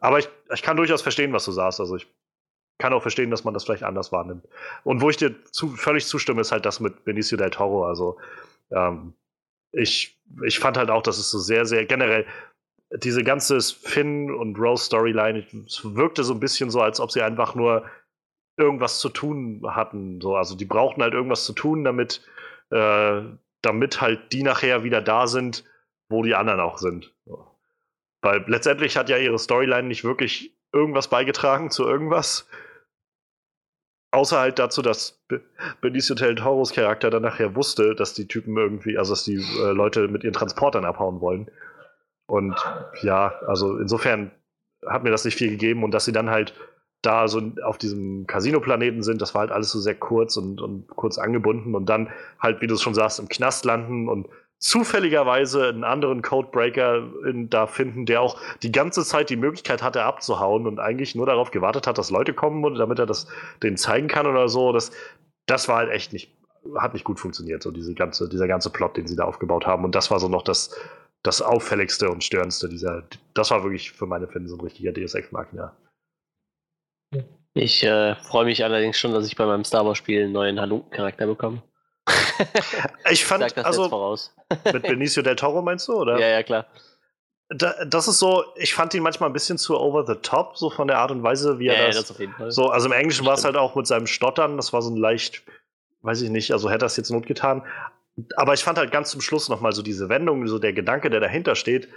[0.00, 1.80] Aber ich, ich kann durchaus verstehen, was du sagst.
[1.80, 2.06] Also ich
[2.78, 4.46] kann auch verstehen, dass man das vielleicht anders wahrnimmt.
[4.82, 7.86] Und wo ich dir zu, völlig zustimme, ist halt das mit Benicio del Toro.
[7.86, 8.18] Also
[8.70, 9.14] ähm,
[9.76, 12.26] ich, ich fand halt auch, dass es so sehr, sehr generell
[12.96, 15.44] diese ganze Finn und Rose Storyline,
[15.82, 17.84] wirkte so ein bisschen so, als ob sie einfach nur
[18.56, 20.20] irgendwas zu tun hatten.
[20.20, 22.22] So, also die brauchten halt irgendwas zu tun, damit,
[22.70, 23.22] äh,
[23.62, 25.64] damit halt die nachher wieder da sind,
[26.08, 27.12] wo die anderen auch sind.
[27.24, 27.46] So.
[28.22, 32.48] Weil letztendlich hat ja ihre Storyline nicht wirklich irgendwas beigetragen zu irgendwas.
[34.14, 35.20] Außer halt dazu, dass
[35.80, 39.72] Benicio del Toros Charakter dann nachher wusste, dass die Typen irgendwie, also dass die äh,
[39.72, 41.50] Leute mit ihren Transportern abhauen wollen.
[42.26, 42.54] Und
[43.02, 44.30] ja, also insofern
[44.86, 46.54] hat mir das nicht viel gegeben und dass sie dann halt
[47.02, 50.86] da so auf diesem Casino-Planeten sind, das war halt alles so sehr kurz und, und
[50.86, 54.28] kurz angebunden und dann halt, wie du es schon sagst, im Knast landen und
[54.64, 60.04] zufälligerweise einen anderen Codebreaker in, da finden, der auch die ganze Zeit die Möglichkeit hatte
[60.04, 63.26] abzuhauen und eigentlich nur darauf gewartet hat, dass Leute kommen, damit er das
[63.62, 64.72] denen zeigen kann oder so.
[64.72, 64.90] Das,
[65.44, 66.32] das war halt echt nicht,
[66.76, 69.84] hat nicht gut funktioniert, so diese ganze, dieser ganze Plot, den sie da aufgebaut haben.
[69.84, 70.74] Und das war so noch das,
[71.22, 73.02] das auffälligste und störendste dieser,
[73.34, 75.76] das war wirklich für meine Finde so ein richtiger Deus Ex Machina.
[77.52, 80.58] Ich äh, freue mich allerdings schon, dass ich bei meinem Star Wars Spiel einen neuen
[80.58, 81.62] Halunken-Charakter bekomme.
[83.10, 84.18] Ich fand, das also,
[84.72, 86.18] mit Benicio del Toro meinst du, oder?
[86.18, 86.66] Ja, ja, klar.
[87.50, 90.70] Da, das ist so, ich fand ihn manchmal ein bisschen zu over the top, so
[90.70, 92.50] von der Art und Weise, wie er ja, das, ja, das auf jeden Fall.
[92.50, 94.96] So, also im Englischen war es halt auch mit seinem Stottern, das war so ein
[94.96, 95.42] leicht,
[96.02, 97.62] weiß ich nicht, also hätte das jetzt Not getan.
[98.36, 101.20] Aber ich fand halt ganz zum Schluss nochmal so diese Wendung, so der Gedanke, der
[101.20, 101.88] dahinter steht,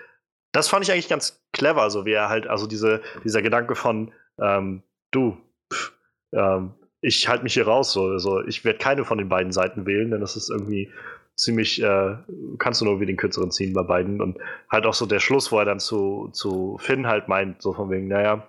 [0.52, 4.12] das fand ich eigentlich ganz clever, so wie er halt, also diese, dieser Gedanke von,
[4.40, 5.38] ähm, du,
[5.72, 5.94] pff,
[6.34, 6.74] ähm,
[7.08, 7.94] ich halte mich hier raus.
[7.94, 8.08] So.
[8.08, 10.92] Also ich werde keine von den beiden Seiten wählen, denn das ist irgendwie
[11.36, 12.18] ziemlich, äh,
[12.58, 14.22] kannst du nur wie den kürzeren ziehen bei beiden.
[14.22, 14.38] Und
[14.69, 17.90] halt auch so der Schluss, wo er dann zu, zu Finn halt meint, so von
[17.90, 18.45] wegen, naja,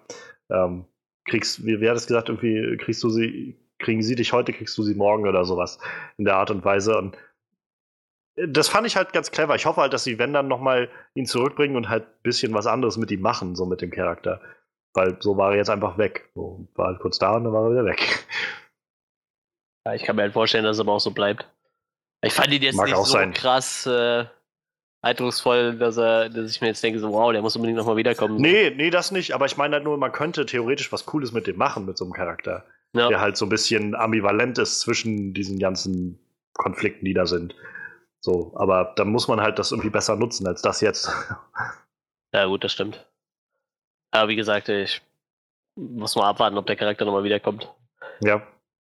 [0.50, 0.86] ähm,
[1.26, 4.82] kriegst, wie, hat es gesagt, irgendwie kriegst du sie, kriegen sie dich heute, kriegst du
[4.82, 5.78] sie morgen oder sowas
[6.16, 6.98] in der Art und Weise.
[6.98, 7.16] Und
[8.34, 9.54] das fand ich halt ganz clever.
[9.54, 12.66] Ich hoffe halt, dass sie, wenn dann nochmal ihn zurückbringen und halt ein bisschen was
[12.66, 14.40] anderes mit ihm machen, so mit dem Charakter.
[14.94, 16.30] Weil so war er jetzt einfach weg.
[16.34, 18.26] So, war halt kurz da und dann war er wieder weg.
[19.86, 21.46] Ja, ich kann mir halt vorstellen, dass es aber auch so bleibt.
[22.22, 23.32] Ich fand ihn jetzt Mag nicht so sein.
[23.32, 24.24] krass äh,
[25.02, 28.38] eindrucksvoll, dass er, dass ich mir jetzt denke, so, wow, der muss unbedingt nochmal wiederkommen.
[28.38, 28.42] So.
[28.42, 29.32] Nee, nee, das nicht.
[29.34, 32.04] Aber ich meine halt nur, man könnte theoretisch was Cooles mit dem machen, mit so
[32.04, 32.64] einem Charakter.
[32.92, 33.08] Ja.
[33.08, 36.18] Der halt so ein bisschen ambivalent ist zwischen diesen ganzen
[36.54, 37.54] Konflikten, die da sind.
[38.20, 41.10] So, aber dann muss man halt das irgendwie besser nutzen als das jetzt.
[42.34, 43.07] Ja, gut, das stimmt.
[44.10, 45.00] Aber wie gesagt, ich
[45.76, 47.68] muss mal abwarten, ob der Charakter nochmal wiederkommt.
[48.20, 48.42] Ja.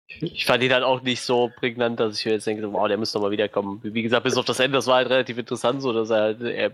[0.08, 2.96] Ich fand ihn halt auch nicht so prägnant, dass ich mir jetzt denke, wow, der
[2.96, 3.80] müsste nochmal wiederkommen.
[3.82, 6.40] Wie gesagt, bis auf das Ende, das war halt relativ interessant, so dass er halt,
[6.42, 6.70] er,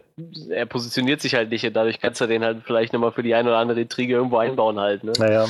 [0.51, 3.35] er positioniert sich halt nicht und dadurch kannst du den halt vielleicht nochmal für die
[3.35, 5.13] eine oder andere Intrige irgendwo einbauen halt, ne?
[5.19, 5.47] Naja.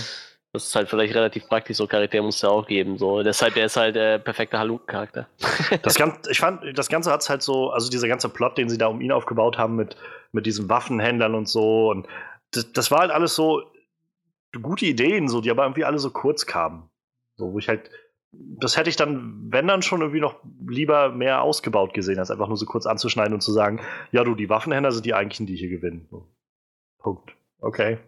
[0.52, 2.98] Das ist halt vielleicht relativ praktisch, so Charakter muss es ja auch geben.
[2.98, 3.22] So.
[3.22, 5.26] Deshalb, der ist halt der perfekte Halunken-Charakter.
[5.82, 8.68] Das Ganze, ich fand, das Ganze hat es halt so, also dieser ganze Plot, den
[8.68, 9.96] sie da um ihn aufgebaut haben mit,
[10.30, 12.06] mit diesen Waffenhändlern und so und
[12.52, 13.62] das, das war halt alles so
[14.60, 16.88] gute Ideen, so, die aber irgendwie alle so kurz kamen.
[17.36, 17.90] So, wo ich halt,
[18.32, 22.48] das hätte ich dann, wenn dann schon irgendwie noch lieber mehr ausgebaut gesehen, als einfach
[22.48, 25.56] nur so kurz anzuschneiden und zu sagen, ja du, die Waffenhändler sind die eigentlichen, die
[25.56, 26.06] hier gewinnen.
[26.10, 26.28] So.
[26.98, 27.34] Punkt.
[27.60, 27.98] Okay.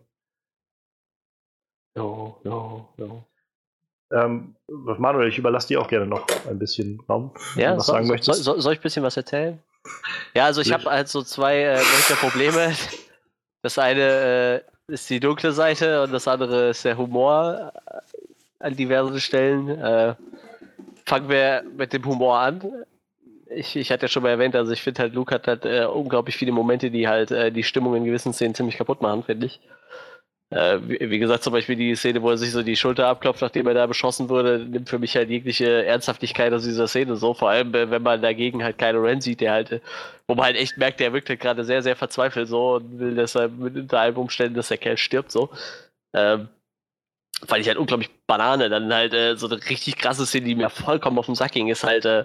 [1.97, 3.25] Jo, jo, jo.
[4.13, 8.07] Ähm, Manuel, ich überlasse dir auch gerne noch ein bisschen Raum, ja, was so, sagen
[8.07, 8.45] möchtest.
[8.45, 9.59] Soll, soll, ich ein bisschen was erzählen?
[10.35, 11.81] Ja, also ich habe halt so zwei äh,
[12.21, 12.75] Probleme.
[13.65, 18.77] Das eine äh, ist die dunkle Seite und das andere ist der Humor äh, an
[18.77, 19.71] diversen Stellen.
[19.71, 20.15] Äh,
[21.07, 22.61] fangen wir mit dem Humor an.
[23.47, 25.87] Ich, ich hatte ja schon mal erwähnt, also ich finde halt, Luke hat halt äh,
[25.87, 29.47] unglaublich viele Momente, die halt äh, die Stimmung in gewissen Szenen ziemlich kaputt machen, finde
[29.47, 29.61] ich.
[30.51, 33.67] Äh, wie, gesagt, zum Beispiel die Szene, wo er sich so die Schulter abklopft, nachdem
[33.67, 37.35] er da beschossen wurde, nimmt für mich halt jegliche Ernsthaftigkeit aus dieser Szene so.
[37.35, 39.81] Vor allem, wenn man dagegen halt Kylo Ren sieht, der halt,
[40.29, 43.15] wo man halt echt merkt, der wirkt halt gerade sehr, sehr verzweifelt so und will
[43.17, 45.51] deshalb mit unter allen Umständen, dass der Kerl stirbt so.
[46.13, 46.49] Ähm,
[47.47, 48.69] fand ich halt unglaublich Banane.
[48.69, 51.69] Dann halt äh, so eine richtig krasse Szene, die mir vollkommen auf den Sack ging,
[51.69, 52.25] ist halt, äh,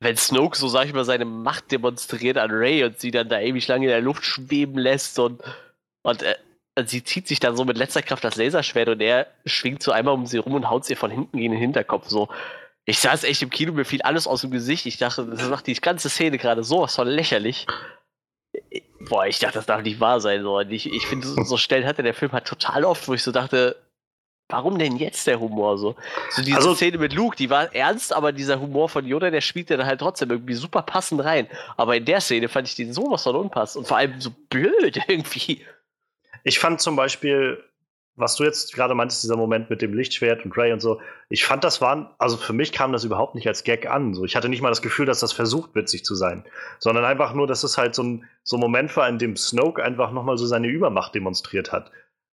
[0.00, 3.40] wenn Snoke so, sag ich mal, seine Macht demonstriert an Ray und sie dann da
[3.40, 5.42] ewig lange in der Luft schweben lässt und,
[6.02, 6.34] und äh,
[6.84, 10.14] sie zieht sich dann so mit letzter Kraft das Laserschwert und er schwingt so einmal
[10.14, 12.08] um sie rum und haut sie von hinten gegen den Hinterkopf.
[12.08, 12.28] So,
[12.84, 14.86] Ich saß echt im Kino, mir fiel alles aus dem Gesicht.
[14.86, 17.66] Ich dachte, das macht die ganze Szene gerade sowas von lächerlich.
[19.08, 20.42] Boah, ich dachte, das darf nicht wahr sein.
[20.42, 20.58] So.
[20.58, 23.22] Und ich, ich finde, so, so Stellen hatte der Film halt total oft, wo ich
[23.22, 23.76] so dachte,
[24.48, 25.94] warum denn jetzt der Humor so?
[26.30, 29.40] So diese also, Szene mit Luke, die war ernst, aber dieser Humor von Yoda, der
[29.40, 31.48] spielt dann halt trotzdem irgendwie super passend rein.
[31.76, 35.00] Aber in der Szene fand ich den sowas von unpassend und vor allem so blöd
[35.08, 35.64] irgendwie.
[36.44, 37.64] Ich fand zum Beispiel,
[38.16, 41.44] was du jetzt gerade meintest, dieser Moment mit dem Lichtschwert und Ray und so, ich
[41.44, 44.14] fand, das waren, also für mich kam das überhaupt nicht als Gag an.
[44.14, 46.44] So, ich hatte nicht mal das Gefühl, dass das versucht, witzig zu sein,
[46.78, 49.82] sondern einfach nur, dass es halt so ein, so ein Moment war, in dem Snoke
[49.82, 51.90] einfach nochmal so seine Übermacht demonstriert hat.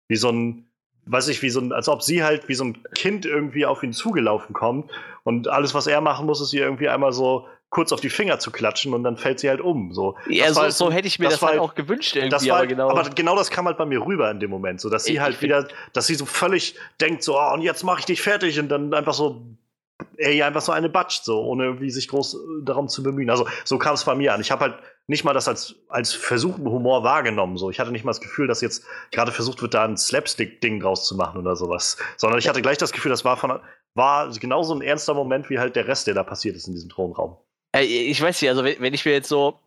[0.08, 0.70] Wie so ein,
[1.06, 3.84] weiß ich, wie so ein, als ob sie halt wie so ein Kind irgendwie auf
[3.84, 4.92] ihn zugelaufen kommt
[5.24, 8.38] und alles, was er machen muss, ist ihr irgendwie einmal so kurz auf die Finger
[8.38, 9.94] zu klatschen und dann fällt sie halt um.
[9.94, 12.30] So, ja, so, halt, so, hätte ich mir das, das halt auch gewünscht irgendwie.
[12.30, 12.90] Das war, aber, genau.
[12.90, 15.20] aber genau das kam halt bei mir rüber in dem Moment, so dass sie ich,
[15.22, 18.60] halt wieder, dass sie so völlig denkt, so, oh, und jetzt mache ich dich fertig
[18.60, 19.42] und dann einfach so
[20.18, 23.30] er ihr einfach so eine batscht, so, ohne irgendwie sich groß äh, darum zu bemühen.
[23.30, 24.42] Also so kam es bei mir an.
[24.42, 24.76] Ich habe halt
[25.08, 27.58] nicht mal das als, als versuchten Humor wahrgenommen.
[27.58, 27.70] So.
[27.70, 31.08] Ich hatte nicht mal das Gefühl, dass jetzt gerade versucht wird, da ein Slapstick-Ding draus
[31.08, 31.98] zu machen oder sowas.
[32.18, 33.60] Sondern ich hatte gleich das Gefühl, das war von
[33.94, 36.90] war genauso ein ernster Moment wie halt der Rest, der da passiert ist in diesem
[36.90, 37.38] Thronraum.
[37.78, 39.60] Ich weiß nicht, also wenn ich mir jetzt so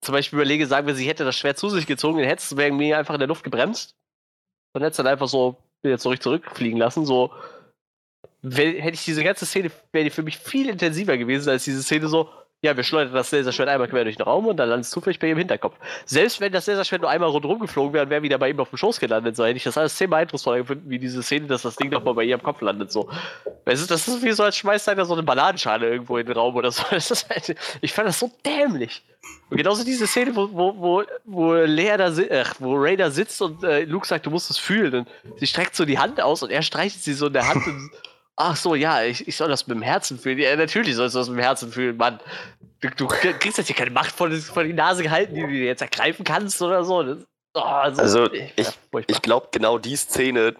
[0.00, 2.56] zum Beispiel überlege, sagen wir, sie hätte das Schwert zu sich gezogen, dann hätte es
[2.56, 3.96] wegen mir einfach in der Luft gebremst.
[4.74, 7.06] Und hätte es dann einfach so wieder zurück zurückfliegen lassen.
[7.06, 7.32] So
[8.42, 12.08] hätte ich diese ganze Szene, wäre die für mich viel intensiver gewesen als diese Szene
[12.08, 12.30] so,
[12.60, 15.20] ja, wir schleudern das Laserschwert einmal quer durch den Raum und dann landet es zufällig
[15.20, 15.76] bei ihm im Hinterkopf.
[16.04, 18.78] Selbst wenn das Laserschwert nur einmal rundherum geflogen wäre wäre wieder bei ihm auf dem
[18.78, 21.76] Schoß gelandet, so hätte ich das alles zehnmal eindrucksvoller gefunden, wie diese Szene, dass das
[21.76, 22.90] Ding nochmal bei ihr am Kopf landet.
[22.90, 23.08] So.
[23.64, 26.36] Das ist, das ist wie so, als schmeißt einer so eine Bananenschale irgendwo in den
[26.36, 26.82] Raum oder so.
[26.90, 29.02] Halt, ich fand das so dämlich.
[29.50, 33.40] Und genauso diese Szene, wo, wo, wo, wo, Lea da äh, wo Ray da sitzt
[33.40, 34.94] und äh, Luke sagt, du musst es fühlen.
[34.94, 37.66] Und sie streckt so die Hand aus und er streichelt sie so in der Hand
[37.66, 37.90] und
[38.40, 40.38] Ach so, ja, ich, ich soll das mit dem Herzen fühlen.
[40.38, 42.20] Ja, natürlich sollst du das mit dem Herzen fühlen, Mann.
[42.80, 45.64] Du, du kriegst jetzt hier keine Macht vor, vor die Nase gehalten, die du dir
[45.64, 47.02] jetzt ergreifen kannst oder so.
[47.02, 47.18] Das,
[47.54, 50.54] oh, also, also, ich, ich glaube, genau die Szene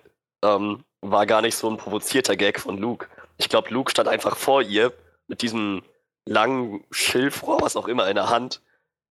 [0.44, 3.06] ähm, war gar nicht so ein provozierter Gag von Luke.
[3.36, 4.92] Ich glaube, Luke stand einfach vor ihr
[5.28, 5.82] mit diesem
[6.26, 8.60] langen Schilfrohr, was auch immer, in der Hand.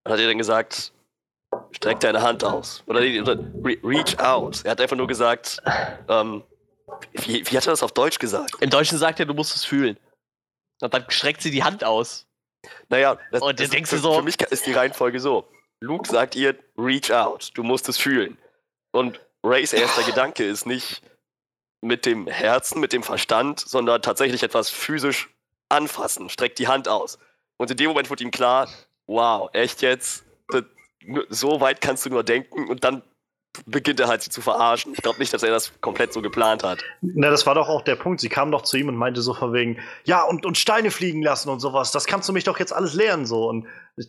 [0.04, 0.92] Und hat ihr dann gesagt,
[1.72, 2.84] streck deine Hand aus.
[2.88, 3.40] Oder, oder
[3.82, 4.66] reach out.
[4.66, 5.62] Er hat einfach nur gesagt,
[6.10, 6.44] ähm,
[7.14, 8.56] wie, wie hat er das auf Deutsch gesagt?
[8.60, 9.98] Im Deutschen sagt er, du musst es fühlen.
[10.82, 12.28] Und dann streckt sie die Hand aus.
[12.90, 14.14] Naja, das, und das, denkst für, du so.
[14.16, 15.48] Für mich ist die Reihenfolge so.
[15.80, 18.38] Luke sagt ihr, reach out, du musst es fühlen.
[18.92, 21.02] Und Rays erster Gedanke ist nicht
[21.82, 25.30] mit dem Herzen, mit dem Verstand, sondern tatsächlich etwas physisch
[25.70, 27.20] anfassen, streckt die Hand aus.
[27.58, 28.70] Und in dem Moment wird ihm klar,
[29.08, 30.24] wow, echt jetzt?
[31.30, 33.04] So weit kannst du nur denken und dann
[33.66, 34.94] beginnt er halt sie zu verarschen.
[34.94, 36.84] Ich glaube nicht, dass er das komplett so geplant hat.
[37.02, 38.22] Na, das war doch auch der Punkt.
[38.22, 41.22] Sie kam doch zu ihm und meinte so von wegen, ja, und, und Steine fliegen
[41.22, 41.92] lassen und sowas.
[41.92, 43.48] Das kannst du mich doch jetzt alles lernen, so.
[43.48, 43.68] Und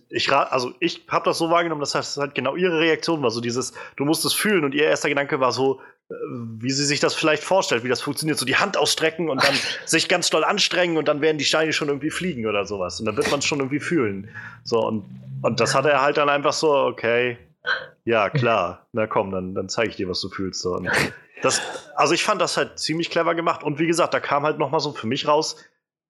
[0.08, 3.30] ich, also ich habe das so wahrgenommen, dass das halt genau ihre Reaktion war.
[3.30, 6.14] So dieses, du musst es fühlen und ihr erster Gedanke war so, äh,
[6.58, 8.38] wie sie sich das vielleicht vorstellt, wie das funktioniert.
[8.38, 9.54] So die Hand ausstrecken und dann
[9.86, 13.00] sich ganz doll anstrengen und dann werden die Steine schon irgendwie fliegen oder sowas.
[13.00, 14.28] Und dann wird man es schon irgendwie fühlen.
[14.64, 15.04] So, und,
[15.42, 17.38] und das hat er halt dann einfach so, okay,
[18.04, 18.86] ja, klar.
[18.92, 20.60] Na komm, dann, dann zeige ich dir, was du fühlst.
[20.60, 20.80] So.
[21.42, 21.60] Das,
[21.94, 23.62] also ich fand das halt ziemlich clever gemacht.
[23.62, 25.56] Und wie gesagt, da kam halt noch mal so für mich raus,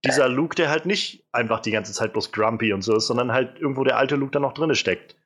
[0.05, 3.33] dieser Luke, der halt nicht einfach die ganze Zeit bloß grumpy und so ist, sondern
[3.33, 5.17] halt irgendwo der alte Luke da noch drinne steckt.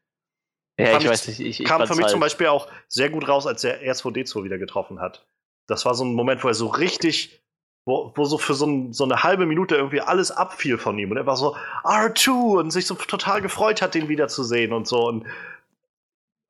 [0.78, 1.40] Ja, ich weiß nicht.
[1.40, 2.10] Ich, ich kam für mich halt.
[2.10, 5.26] zum Beispiel auch sehr gut raus, als er R2D2 wieder getroffen hat.
[5.66, 7.42] Das war so ein Moment, wo er so richtig,
[7.84, 11.10] wo, wo so für so, ein, so eine halbe Minute irgendwie alles abfiel von ihm.
[11.10, 15.06] Und er war so R2 und sich so total gefreut hat, den wiederzusehen und so.
[15.06, 15.26] Und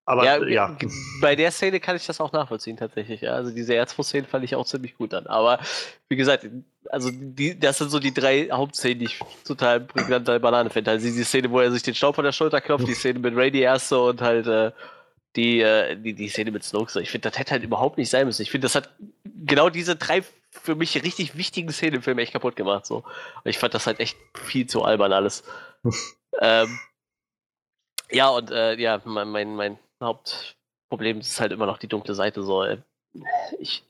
[0.04, 0.76] aber ja, ja,
[1.20, 3.20] bei der Szene kann ich das auch nachvollziehen tatsächlich.
[3.20, 3.34] Ja.
[3.34, 5.26] Also diese Erzfrust-Szene fand ich auch ziemlich gut an.
[5.28, 5.60] Aber
[6.08, 6.46] wie gesagt,
[6.90, 10.90] also die, das sind so die drei Hauptszenen, die ich total prägnant bei Banane finde.
[10.90, 13.36] Also die Szene, wo er sich den Staub von der Schulter klopft, die Szene mit
[13.36, 14.72] Ray die erste und halt äh,
[15.36, 17.00] die, äh, die, die Szene mit Snoke.
[17.00, 18.42] Ich finde, das hätte halt überhaupt nicht sein müssen.
[18.42, 18.90] Ich finde, das hat
[19.24, 22.86] genau diese drei für mich richtig wichtigen Szenen im Film echt kaputt gemacht.
[22.86, 22.96] So.
[22.96, 25.44] Und ich fand das halt echt viel zu albern alles.
[26.40, 26.78] ähm,
[28.10, 32.42] ja, und äh, ja, mein, mein, mein Hauptproblem ist halt immer noch die dunkle Seite.
[32.42, 32.64] So,
[33.58, 33.84] ich,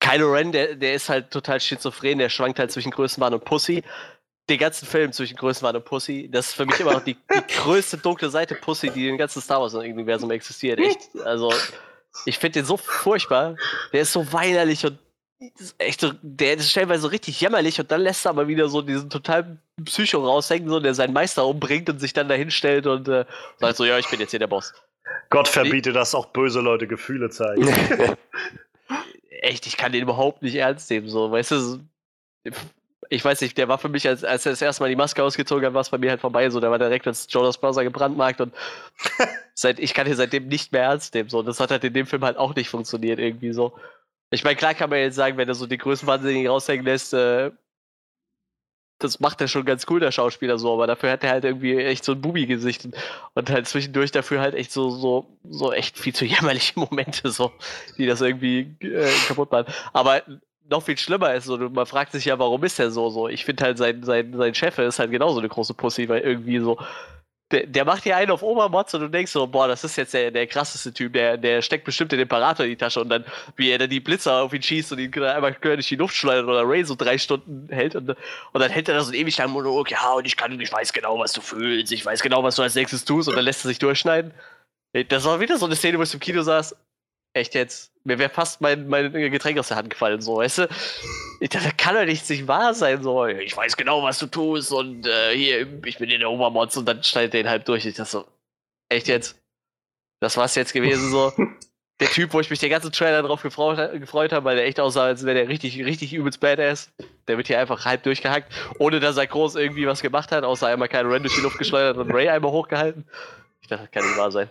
[0.00, 3.82] Kylo Ren, der, der ist halt total schizophren, der schwankt halt zwischen Größenwahn und Pussy.
[4.48, 7.54] Den ganzen Film zwischen Größenwahn und Pussy, das ist für mich immer noch die, die
[7.54, 10.78] größte dunkle Seite Pussy, die im ganzen Star Wars-Universum existiert.
[10.78, 11.52] Echt, also
[12.24, 13.56] ich finde den so furchtbar.
[13.92, 14.98] Der ist so weinerlich und
[15.78, 18.82] echt so, der ist stellenweise so richtig jämmerlich und dann lässt er aber wieder so
[18.82, 23.08] diesen total Psycho raushängen, so, der seinen Meister umbringt und sich dann dahin stellt und
[23.08, 23.26] äh,
[23.58, 24.72] sagt so, ja, ich bin jetzt hier der Boss.
[25.30, 27.66] Gott verbiete, dass auch böse Leute Gefühle zeigen.
[29.30, 31.80] Echt, ich kann den überhaupt nicht ernst nehmen, so, weißt du,
[33.08, 35.22] ich weiß nicht, der war für mich, als, als er das erste Mal die Maske
[35.22, 36.48] ausgezogen hat, war es bei mir halt vorbei.
[36.50, 38.54] So, der war direkt als Jonas Brother gebrandmarkt und
[39.54, 41.28] seit, ich kann ihn seitdem nicht mehr ernst nehmen.
[41.28, 43.74] So, und das hat halt in dem Film halt auch nicht funktioniert, irgendwie so.
[44.30, 47.14] Ich meine, klar kann man jetzt sagen, wenn er so die größten Wahnsinnigen raushängen lässt,
[47.14, 47.52] äh,
[48.98, 51.76] das macht er schon ganz cool, der Schauspieler so, aber dafür hat er halt irgendwie
[51.76, 52.88] echt so ein Bubi-Gesicht
[53.34, 57.52] und halt zwischendurch dafür halt echt so, so, so echt viel zu jämmerliche Momente, so,
[57.98, 59.66] die das irgendwie äh, kaputt machen.
[59.92, 60.22] Aber
[60.68, 63.28] noch viel schlimmer ist, so, man fragt sich ja, warum ist er so, so.
[63.28, 66.58] Ich finde halt, sein, sein, sein Chef ist halt genauso eine große Pussy, weil irgendwie
[66.58, 66.78] so,
[67.52, 70.14] der, der, macht hier einen auf Obermods und du denkst so, boah, das ist jetzt
[70.14, 73.24] der, der krasseste Typ, der, der steckt bestimmt den Imperator in die Tasche und dann,
[73.54, 76.46] wie er dann die Blitzer auf ihn schießt und ihn einmal durch die Luft schleudert
[76.46, 79.36] oder Ray so drei Stunden hält und, und dann hält er da so einen ewig
[79.38, 82.42] langen Monolog, ja, und ich kann, ich weiß genau, was du fühlst, ich weiß genau,
[82.42, 84.34] was du als nächstes tust und dann lässt er sich durchschneiden.
[85.08, 86.74] Das war wieder so eine Szene, wo ich im Kino saß,
[87.36, 90.68] echt jetzt, mir wäre fast mein, mein Getränk aus der Hand gefallen, so, weißt du?
[91.40, 94.26] Ich dachte, das kann doch nicht, nicht wahr sein, so, ich weiß genau, was du
[94.26, 97.64] tust und äh, hier, ich bin in der Obermods und dann schneidet er ihn halb
[97.66, 97.84] durch.
[97.84, 98.24] Ich dachte so,
[98.88, 99.38] echt jetzt?
[100.20, 101.32] Das war's jetzt gewesen, so.
[101.98, 104.78] Der Typ, wo ich mich den ganzen Trailer drauf gefreut, gefreut habe, weil der echt
[104.78, 106.92] aussah, als wäre der richtig, richtig übelst badass.
[107.26, 110.66] Der wird hier einfach halb durchgehackt, ohne dass er groß irgendwie was gemacht hat, außer
[110.66, 113.06] einmal keinen Ren durch die Luft geschleudert und Ray einmal hochgehalten.
[113.62, 114.50] Ich dachte, das kann nicht wahr sein.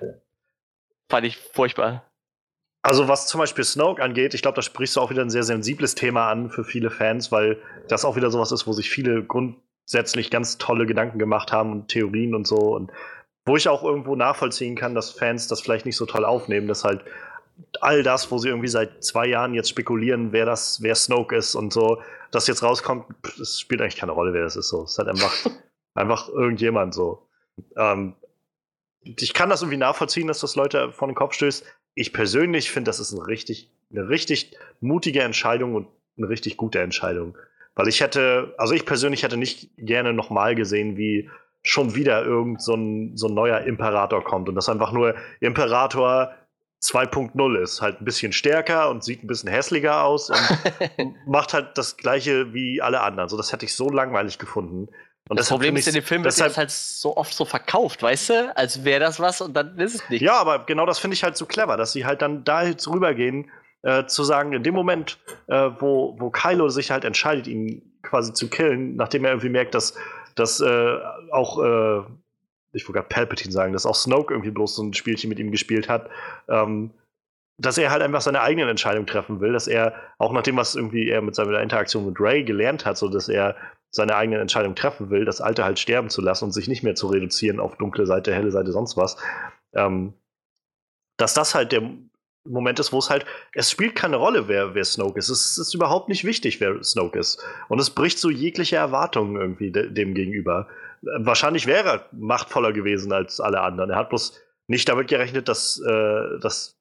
[1.08, 2.04] Fand ich furchtbar.
[2.86, 5.42] Also was zum Beispiel Snoke angeht, ich glaube, da sprichst du auch wieder ein sehr
[5.42, 7.58] sensibles Thema an für viele Fans, weil
[7.88, 11.88] das auch wieder sowas ist, wo sich viele grundsätzlich ganz tolle Gedanken gemacht haben und
[11.88, 12.92] Theorien und so und
[13.44, 16.84] wo ich auch irgendwo nachvollziehen kann, dass Fans das vielleicht nicht so toll aufnehmen, dass
[16.84, 17.04] halt
[17.82, 21.56] all das, wo sie irgendwie seit zwei Jahren jetzt spekulieren, wer das, wer Snoke ist
[21.56, 23.08] und so, dass jetzt rauskommt,
[23.42, 24.70] es spielt eigentlich keine Rolle, wer das ist.
[24.70, 25.34] So, es ist halt einfach,
[25.96, 27.28] einfach irgendjemand so.
[27.78, 28.14] Ähm,
[29.02, 31.66] ich kann das irgendwie nachvollziehen, dass das Leute vor den Kopf stößt
[31.96, 34.52] ich persönlich finde, das ist ein richtig, eine richtig
[34.82, 37.38] mutige Entscheidung und eine richtig gute Entscheidung.
[37.74, 41.30] Weil ich hätte, also ich persönlich hätte nicht gerne nochmal gesehen, wie
[41.64, 46.34] schon wieder irgend so ein, so ein neuer Imperator kommt und das einfach nur Imperator
[46.84, 47.82] 2.0 ist.
[47.82, 52.54] Halt ein bisschen stärker und sieht ein bisschen hässlicher aus und macht halt das gleiche
[52.54, 53.30] wie alle anderen.
[53.30, 54.90] So, das hätte ich so langweilig gefunden.
[55.28, 58.30] Und das Problem ist, in dem Film wird das halt so oft so verkauft, weißt
[58.30, 58.58] du?
[58.58, 60.22] Als wäre das was und dann ist es nicht.
[60.22, 62.88] Ja, aber genau das finde ich halt so clever, dass sie halt dann da jetzt
[62.88, 63.50] rübergehen,
[63.82, 68.34] äh, zu sagen, in dem Moment, äh, wo, wo Kylo sich halt entscheidet, ihn quasi
[68.34, 69.96] zu killen, nachdem er irgendwie merkt, dass,
[70.36, 70.98] dass äh,
[71.32, 72.00] auch, äh,
[72.74, 75.52] ich wollte gerade Palpatine sagen, dass auch Snoke irgendwie bloß so ein Spielchen mit ihm
[75.52, 76.10] gespielt hat,
[76.50, 76.92] ähm,
[77.58, 81.10] dass er halt einfach seine eigenen Entscheidungen treffen will, dass er, auch nachdem was irgendwie
[81.10, 83.56] er mit seiner Interaktion mit Ray gelernt hat, so dass er
[83.96, 86.96] seine eigenen Entscheidungen treffen will, das Alte halt sterben zu lassen und sich nicht mehr
[86.96, 89.16] zu reduzieren auf dunkle Seite, helle Seite, sonst was.
[89.74, 90.14] Ähm,
[91.18, 91.90] dass das halt der
[92.44, 95.30] Moment ist, wo es halt, es spielt keine Rolle, wer, wer Snoke ist.
[95.30, 97.42] Es ist überhaupt nicht wichtig, wer Snoke ist.
[97.70, 100.68] Und es bricht so jegliche Erwartungen irgendwie de dem gegenüber.
[101.02, 103.92] Wahrscheinlich wäre er machtvoller gewesen als alle anderen.
[103.92, 106.78] Er hat bloß nicht damit gerechnet, dass, äh, dass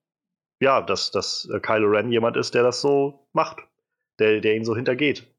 [0.61, 3.59] ja, dass, dass Kylo Ren jemand ist, der das so macht,
[4.19, 5.33] der, der ihn so hintergeht.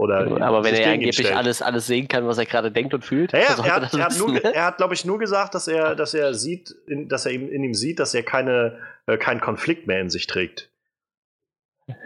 [0.00, 3.32] Oder aber wenn er angeblich alles, alles sehen kann, was er gerade denkt und fühlt.
[3.32, 4.54] Ja, ja er, hat, er, hat nur, ne?
[4.54, 7.62] er hat, glaube ich, nur gesagt, dass er, dass er sieht, in, dass er in,
[7.62, 10.70] ihm sieht, dass er keine, äh, keinen Konflikt mehr in sich trägt.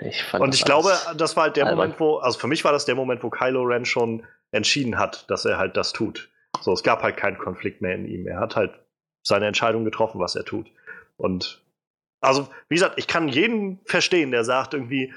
[0.00, 1.78] Ich und ich glaube, das war halt der albern.
[1.78, 5.30] Moment, wo, also für mich war das der Moment, wo Kylo Ren schon entschieden hat,
[5.30, 6.30] dass er halt das tut.
[6.62, 8.26] So, es gab halt keinen Konflikt mehr in ihm.
[8.26, 8.72] Er hat halt
[9.22, 10.66] seine Entscheidung getroffen, was er tut.
[11.16, 11.62] Und
[12.20, 15.12] also, wie gesagt, ich kann jeden verstehen, der sagt irgendwie,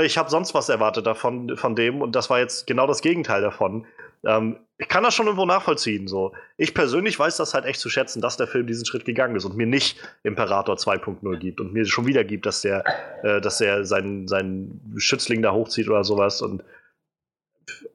[0.00, 3.42] ich habe sonst was erwartet davon, von dem und das war jetzt genau das Gegenteil
[3.42, 3.86] davon.
[4.24, 6.08] Ähm, ich kann das schon irgendwo nachvollziehen.
[6.08, 6.32] So.
[6.56, 9.44] Ich persönlich weiß das halt echt zu schätzen, dass der Film diesen Schritt gegangen ist
[9.44, 12.84] und mir nicht Imperator 2.0 gibt und mir schon wieder gibt, dass der,
[13.22, 16.42] äh, dass er seinen, seinen Schützling da hochzieht oder sowas.
[16.42, 16.64] Und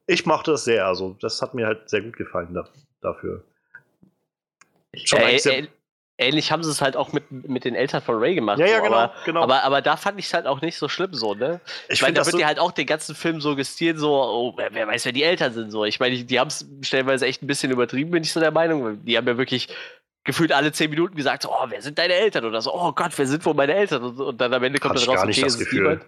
[0.06, 0.88] ich mochte das sehr.
[0.88, 2.68] Also, das hat mir halt sehr gut gefallen da,
[3.02, 3.44] dafür.
[4.94, 5.68] Schon äh, äh,
[6.18, 8.60] ähnlich haben sie es halt auch mit, mit den Eltern von Ray gemacht.
[8.60, 8.84] Ja, ja, so.
[8.84, 9.44] genau, aber, genau.
[9.44, 11.62] Aber, aber da fand ich es halt auch nicht so schlimm so, ne?
[11.88, 14.14] Ich, ich meine, da wird so dir halt auch den ganzen Film so gestiert, so,
[14.14, 15.86] oh, wer, wer, weiß, wer die Eltern sind, so.
[15.86, 18.52] Ich meine, die, die haben es stellenweise echt ein bisschen übertrieben, bin ich so der
[18.52, 19.04] Meinung.
[19.06, 19.70] Die haben ja wirklich
[20.24, 22.46] gefühlt alle zehn Minuten gesagt, so, oh, wer sind deine Eltern?
[22.46, 24.04] Oder so, oh Gott, wer sind wohl meine Eltern?
[24.04, 26.04] Und, und dann am Ende kommt dann raus, okay, es ist niemand.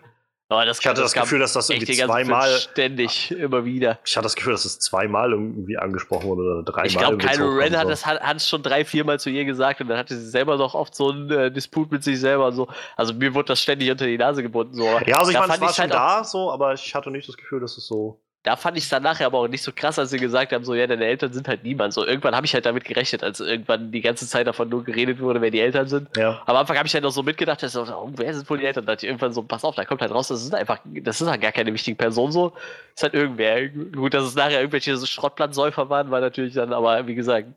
[0.51, 3.99] Aber das ich hatte das, das Gefühl, dass das irgendwie zweimal ständig immer wieder.
[4.03, 6.87] Ich hatte das Gefühl, dass es zweimal irgendwie angesprochen wurde oder dreimal.
[6.87, 9.89] Ich glaube, Kylo Ren hat es hat, hat schon drei, viermal zu ihr gesagt und
[9.89, 12.67] dann hatte sie selber noch oft so einen äh, Disput mit sich selber so.
[12.97, 14.73] Also mir wurde das ständig unter die Nase gebunden.
[14.73, 14.85] So.
[15.05, 17.37] Ja, also ich meine, es war schon halt da so, aber ich hatte nicht das
[17.37, 19.99] Gefühl, dass es so da fand ich es dann nachher aber auch nicht so krass,
[19.99, 21.93] als sie gesagt haben, so, ja, deine Eltern sind halt niemand.
[21.93, 25.19] So, irgendwann habe ich halt damit gerechnet, als irgendwann die ganze Zeit davon nur geredet
[25.19, 26.15] wurde, wer die Eltern sind.
[26.15, 26.41] Ja.
[26.45, 28.85] Am Anfang habe ich halt noch so mitgedacht, dass, oh, wer sind wohl die Eltern?
[28.85, 31.19] Da dachte ich irgendwann so, pass auf, da kommt halt raus, das ist einfach, das
[31.19, 32.53] ist halt gar keine wichtige Person so.
[32.95, 33.67] ist halt irgendwer.
[33.67, 37.49] Gut, dass es nachher irgendwelche so Schrottplattensäufer waren, war natürlich dann, aber wie gesagt.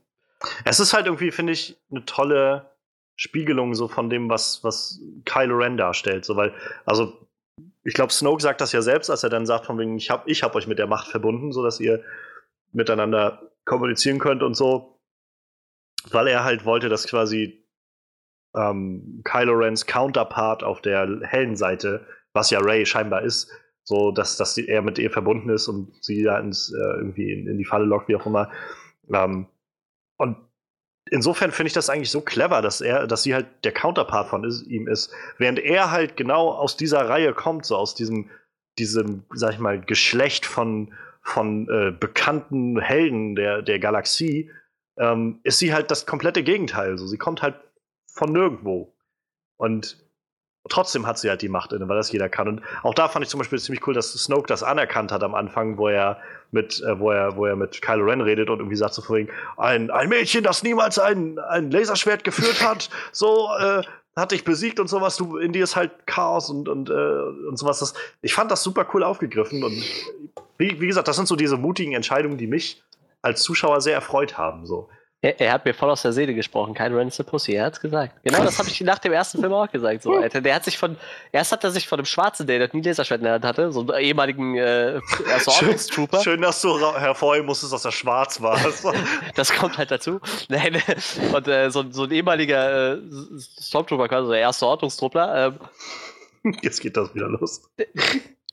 [0.65, 2.73] Es ist halt irgendwie, finde ich, eine tolle
[3.15, 6.25] Spiegelung so von dem, was, was Kylo Ren darstellt.
[6.25, 6.53] So, weil,
[6.85, 7.13] also
[7.85, 10.31] ich glaube, Snoke sagt das ja selbst, als er dann sagt, von wegen, ich habe
[10.31, 12.03] ich hab euch mit der Macht verbunden, sodass ihr
[12.73, 15.01] miteinander kommunizieren könnt und so.
[16.11, 17.65] Weil er halt wollte, dass quasi
[18.55, 23.51] ähm, Kylo Rens Counterpart auf der hellen Seite, was ja Ray scheinbar ist,
[23.85, 27.33] so dass, dass die, er mit ihr verbunden ist und sie da ins, äh, irgendwie
[27.33, 28.51] in, in, die Falle lockt, wie auch immer.
[29.13, 29.47] Ähm,
[30.19, 30.37] und
[31.13, 34.45] insofern finde ich das eigentlich so clever, dass er, dass sie halt der Counterpart von
[34.45, 38.31] is, ihm ist, während er halt genau aus dieser Reihe kommt, so aus diesem,
[38.79, 44.51] diesem, sag ich mal, Geschlecht von, von äh, bekannten Helden der, der Galaxie,
[44.97, 46.97] ähm, ist sie halt das komplette Gegenteil.
[46.97, 47.57] So, sie kommt halt
[48.07, 48.95] von nirgendwo.
[49.59, 49.99] Und
[50.71, 52.49] trotzdem hat sie halt die Macht inne, weil das jeder kann.
[52.49, 55.35] Und auch da fand ich zum Beispiel ziemlich cool, dass Snoke das anerkannt hat am
[55.35, 56.21] Anfang, wo er
[56.53, 59.29] mit, äh, wo er, wo er mit Kylo Ren redet und irgendwie sagt so vorhin,
[59.57, 63.83] ein, ein Mädchen, das niemals ein, ein Laserschwert geführt hat, so, äh,
[64.15, 67.59] hat dich besiegt und sowas, du, in dir ist halt Chaos und, und, äh, und
[67.59, 67.79] sowas.
[67.79, 69.83] Das, ich fand das super cool aufgegriffen und
[70.59, 72.83] wie, wie gesagt, das sind so diese mutigen Entscheidungen, die mich
[73.23, 74.89] als Zuschauer sehr erfreut haben, so.
[75.25, 78.13] Er, er, hat mir voll aus der Seele gesprochen, kein Ren Pussy, er hat's gesagt.
[78.25, 80.03] Genau, das habe ich nach dem ersten Film auch gesagt.
[80.03, 80.41] So, Alter.
[80.41, 80.97] Der hat sich von,
[81.31, 83.83] erst hat er sich von dem Schwarzen, der nie Laserschwert in der Hand hatte, so
[83.83, 84.99] einem ehemaligen äh,
[85.33, 86.21] Assortungstrooper.
[86.23, 88.59] Schön, schön, dass du hervorheben musstest, dass er schwarz war.
[89.37, 90.21] das kommt halt dazu.
[90.49, 90.83] Nein,
[91.33, 92.99] und äh, so, so, ein ehemaliger äh,
[93.61, 95.55] Stormtrooper, quasi der erste Ordnungstruppler.
[96.43, 97.63] Ähm, Jetzt geht das wieder los.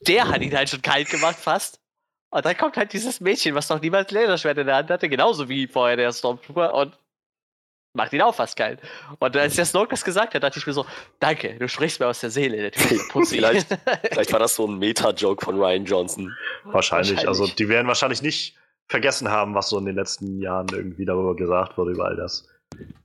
[0.01, 1.79] Der hat ihn halt schon kalt gemacht, fast.
[2.31, 5.49] Und dann kommt halt dieses Mädchen, was noch niemals Laserschwert in der Hand hatte, genauso
[5.49, 6.97] wie vorher der Stormtrooper und
[7.93, 8.79] macht ihn auch fast kalt.
[9.17, 10.85] Und als der Snoke das gesagt hat, dachte ich mir so,
[11.19, 13.37] danke, du sprichst mir aus der Seele, der Pussy.
[13.37, 13.67] vielleicht,
[14.11, 16.35] vielleicht war das so ein Meta-Joke von Ryan Johnson.
[16.65, 17.17] Wahrscheinlich.
[17.17, 17.27] wahrscheinlich.
[17.27, 18.55] Also die werden wahrscheinlich nicht
[18.87, 22.47] vergessen haben, was so in den letzten Jahren irgendwie darüber gesagt wurde, über all das.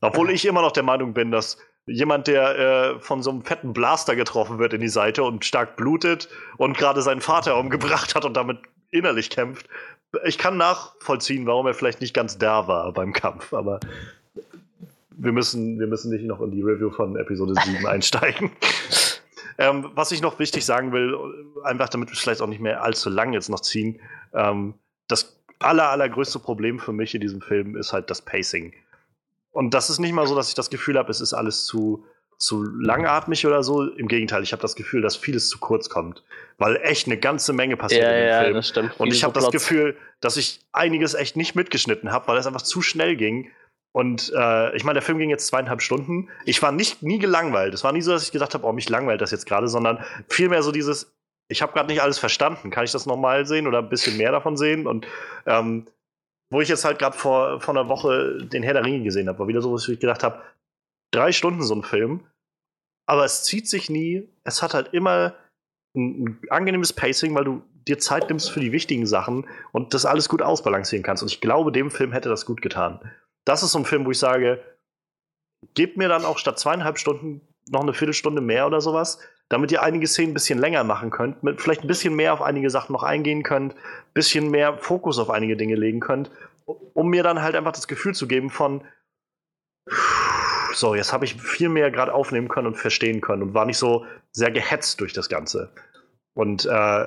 [0.00, 3.72] Obwohl ich immer noch der Meinung bin, dass jemand, der äh, von so einem fetten
[3.72, 8.24] Blaster getroffen wird in die Seite und stark blutet und gerade seinen Vater umgebracht hat
[8.24, 8.58] und damit
[8.90, 9.68] innerlich kämpft.
[10.24, 13.80] Ich kann nachvollziehen, warum er vielleicht nicht ganz da war beim Kampf, aber
[15.16, 18.50] wir müssen, wir müssen nicht noch in die Review von Episode 7 einsteigen.
[19.58, 21.16] Ähm, was ich noch wichtig sagen will,
[21.62, 24.00] einfach damit wir vielleicht auch nicht mehr allzu lang jetzt noch ziehen,
[24.32, 24.74] ähm,
[25.06, 28.72] das aller, allergrößte Problem für mich in diesem Film ist halt das Pacing.
[29.55, 32.05] Und das ist nicht mal so, dass ich das Gefühl habe, es ist alles zu,
[32.39, 33.89] zu langatmig oder so.
[33.89, 36.24] Im Gegenteil, ich habe das Gefühl, dass vieles zu kurz kommt,
[36.58, 38.55] weil echt eine ganze Menge passiert ja, in dem ja, Film.
[38.55, 38.99] Das stimmt.
[38.99, 42.62] Und ich habe das Gefühl, dass ich einiges echt nicht mitgeschnitten habe, weil es einfach
[42.62, 43.52] zu schnell ging.
[43.92, 46.28] Und äh, ich meine, der Film ging jetzt zweieinhalb Stunden.
[46.44, 47.74] Ich war nicht nie gelangweilt.
[47.74, 50.05] Es war nie so, dass ich gedacht habe, oh, mich langweilt das jetzt gerade, sondern
[50.28, 51.15] vielmehr so dieses,
[51.47, 52.70] ich habe gerade nicht alles verstanden.
[52.70, 54.89] Kann ich das nochmal sehen oder ein bisschen mehr davon sehen?
[54.89, 55.07] Und
[55.47, 55.86] ähm,
[56.55, 59.39] wo ich jetzt halt gerade vor, vor einer Woche den Herr der Ringe gesehen habe,
[59.41, 60.42] war wieder so, wo ich gedacht habe,
[61.12, 62.20] drei Stunden so ein Film
[63.07, 64.28] aber es zieht sich nie.
[64.44, 65.34] Es hat halt immer
[65.97, 70.07] ein, ein, angenehmes Pacing, weil du dir Zeit nimmst für die wichtigen Sachen und das
[70.07, 71.23] alles gut ausbalancieren kannst.
[71.23, 73.00] Und ich glaube, dem Film hätte das gut getan.
[73.44, 74.62] Das ist so ein Film, wo ich sage,
[75.74, 79.82] gebt mir dann auch statt zweieinhalb Stunden noch eine Viertelstunde mehr oder sowas, damit ihr
[79.82, 82.92] einige Szenen ein bisschen länger machen könnt, mit vielleicht ein bisschen mehr auf einige Sachen
[82.92, 86.31] noch eingehen könnt, ein bisschen mehr Fokus auf einige Dinge legen könnt,
[86.64, 88.82] um mir dann halt einfach das Gefühl zu geben von,
[90.74, 93.78] so, jetzt habe ich viel mehr gerade aufnehmen können und verstehen können und war nicht
[93.78, 95.70] so sehr gehetzt durch das Ganze.
[96.34, 97.06] Und äh,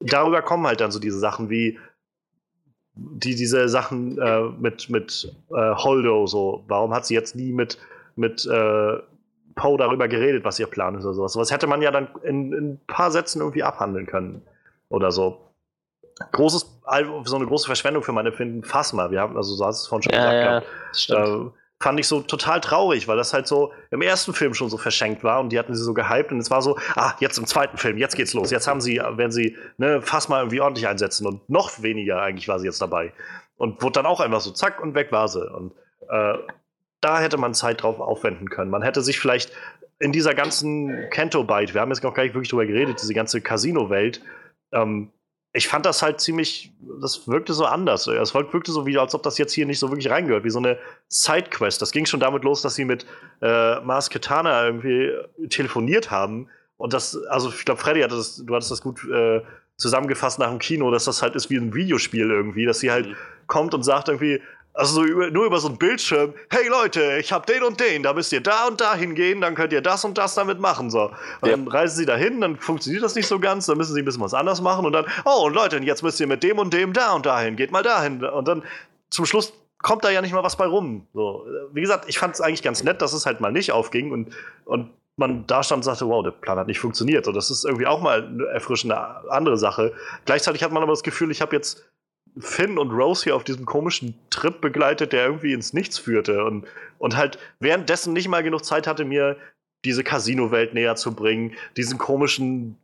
[0.00, 1.78] darüber kommen halt dann so diese Sachen wie
[2.94, 7.78] die, diese Sachen äh, mit, mit äh, Holdo, so, warum hat sie jetzt nie mit,
[8.16, 8.98] mit äh,
[9.54, 11.36] Poe darüber geredet, was ihr Plan ist oder sowas.
[11.36, 14.42] Was hätte man ja dann in, in, ein paar Sätzen irgendwie abhandeln können
[14.88, 15.48] oder so.
[16.32, 16.80] Großes,
[17.24, 19.10] so eine große Verschwendung für meine Finden, Phasma.
[19.10, 21.08] Wir haben, also so hast es vorhin schon ja, gesagt.
[21.08, 24.78] Ja, fand ich so total traurig, weil das halt so im ersten Film schon so
[24.78, 27.46] verschenkt war und die hatten sie so gehypt und es war so, ah, jetzt im
[27.46, 28.50] zweiten Film, jetzt geht's los.
[28.50, 32.46] Jetzt haben sie, werden sie, ne, fast mal irgendwie ordentlich einsetzen und noch weniger eigentlich
[32.48, 33.12] war sie jetzt dabei.
[33.56, 35.44] Und wurde dann auch einfach so zack und weg war sie.
[35.44, 35.72] Und
[36.08, 36.38] äh,
[37.02, 38.70] da hätte man Zeit drauf aufwenden können.
[38.70, 39.52] Man hätte sich vielleicht
[39.98, 43.40] in dieser ganzen Kento-Bite, wir haben jetzt noch gar nicht wirklich drüber geredet, diese ganze
[43.40, 44.22] Casino-Welt,
[44.72, 45.12] ähm,
[45.54, 48.06] ich fand das halt ziemlich, das wirkte so anders.
[48.06, 50.58] Es wirkte so wie, als ob das jetzt hier nicht so wirklich reingehört, wie so
[50.58, 51.82] eine Sidequest.
[51.82, 53.04] Das ging schon damit los, dass sie mit
[53.42, 55.10] äh, Mars Katana irgendwie
[55.50, 56.48] telefoniert haben.
[56.78, 59.42] Und das, also ich glaube, Freddy hatte das, du hattest das gut äh,
[59.76, 63.08] zusammengefasst nach dem Kino, dass das halt ist wie ein Videospiel irgendwie, dass sie halt
[63.08, 63.16] mhm.
[63.46, 64.40] kommt und sagt irgendwie,
[64.74, 68.02] also so über, nur über so einen Bildschirm, hey Leute, ich hab den und den,
[68.02, 70.90] da müsst ihr da und da hingehen, dann könnt ihr das und das damit machen.
[70.90, 71.10] So.
[71.40, 71.56] Und ja.
[71.56, 74.22] dann reisen sie dahin, dann funktioniert das nicht so ganz, dann müssen sie ein bisschen
[74.22, 76.92] was anderes machen und dann, oh und Leute, jetzt müsst ihr mit dem und dem
[76.92, 78.24] da und dahin, geht mal dahin.
[78.24, 78.62] Und dann
[79.10, 81.06] zum Schluss kommt da ja nicht mal was bei rum.
[81.12, 81.46] So.
[81.72, 84.34] Wie gesagt, ich fand es eigentlich ganz nett, dass es halt mal nicht aufging und,
[84.64, 87.28] und man da stand und sagte, wow, der Plan hat nicht funktioniert.
[87.28, 88.96] Und das ist irgendwie auch mal eine erfrischende
[89.30, 89.92] andere Sache.
[90.24, 91.84] Gleichzeitig hat man aber das Gefühl, ich habe jetzt
[92.38, 96.66] Finn und Rose hier auf diesem komischen Trip begleitet, der irgendwie ins Nichts führte und,
[96.98, 99.36] und halt währenddessen nicht mal genug Zeit hatte, mir
[99.84, 102.78] diese Casino-Welt näher zu bringen, diesen komischen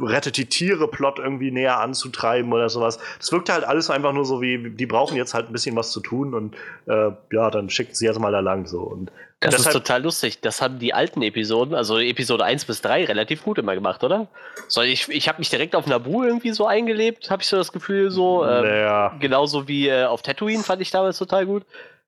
[0.00, 2.98] rettet die Tiere-Plot irgendwie näher anzutreiben oder sowas.
[3.18, 5.90] Das wirkte halt alles einfach nur so wie, die brauchen jetzt halt ein bisschen was
[5.90, 6.54] zu tun und
[6.86, 8.80] äh, ja, dann schicken sie jetzt mal da lang so.
[8.80, 10.40] Und das deshalb, ist total lustig.
[10.40, 14.28] Das haben die alten Episoden, also Episode 1 bis 3, relativ gut immer gemacht, oder?
[14.68, 17.72] So, ich ich habe mich direkt auf Nabu irgendwie so eingelebt, habe ich so das
[17.72, 18.44] Gefühl, so.
[18.44, 19.16] Ähm, naja.
[19.20, 21.64] Genauso wie äh, auf Tatooine fand ich damals total gut.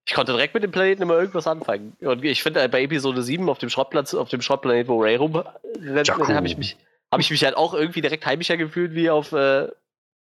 [0.06, 1.97] Ich konnte direkt mit dem Planeten immer irgendwas anfangen.
[2.00, 5.16] Und ich finde, äh, bei Episode 7 auf dem Schrottplatz, auf dem Schrottplanet, wo Ray
[5.16, 6.76] rumrennt, habe ich mich
[7.16, 9.68] habe ich mich halt auch irgendwie direkt heimischer gefühlt wie auf äh,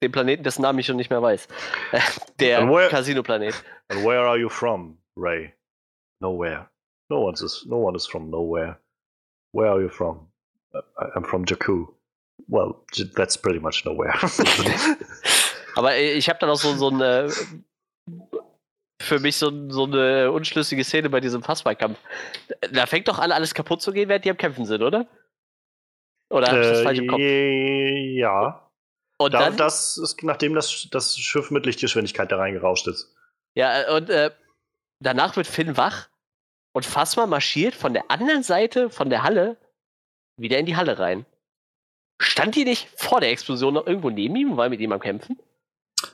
[0.04, 1.48] dem Planeten, dessen Namen ich schon nicht mehr weiß.
[2.38, 3.54] Der Casino-Planet.
[3.88, 5.52] And where are you from, Ray?
[6.20, 6.70] Nowhere.
[7.10, 8.78] No one is no one is from nowhere.
[9.52, 10.28] Where are you from?
[10.96, 11.88] I'm from Jakku.
[12.46, 12.84] Well,
[13.16, 14.14] that's pretty much nowhere.
[15.74, 17.32] Aber äh, ich habe dann auch so, so eine
[19.00, 21.98] für mich so, so eine unschlüssige Szene bei diesem Fassballkampf.
[22.72, 25.08] Da fängt doch alle alles kaputt zu gehen, während die am Kämpfen sind, oder?
[26.30, 27.20] Oder habe ich das falsch im Kopf?
[27.20, 28.70] Äh, ja.
[29.18, 33.14] Und da, dann, das ist, nachdem das, das Schiff mit Lichtgeschwindigkeit da reingerauscht ist.
[33.54, 34.30] Ja, äh, und äh,
[35.00, 36.08] danach wird Finn wach
[36.74, 39.56] und Phasma marschiert von der anderen Seite von der Halle
[40.38, 41.24] wieder in die Halle rein.
[42.20, 45.00] Stand die nicht vor der Explosion noch irgendwo neben ihm und war mit ihm am
[45.00, 45.38] Kämpfen?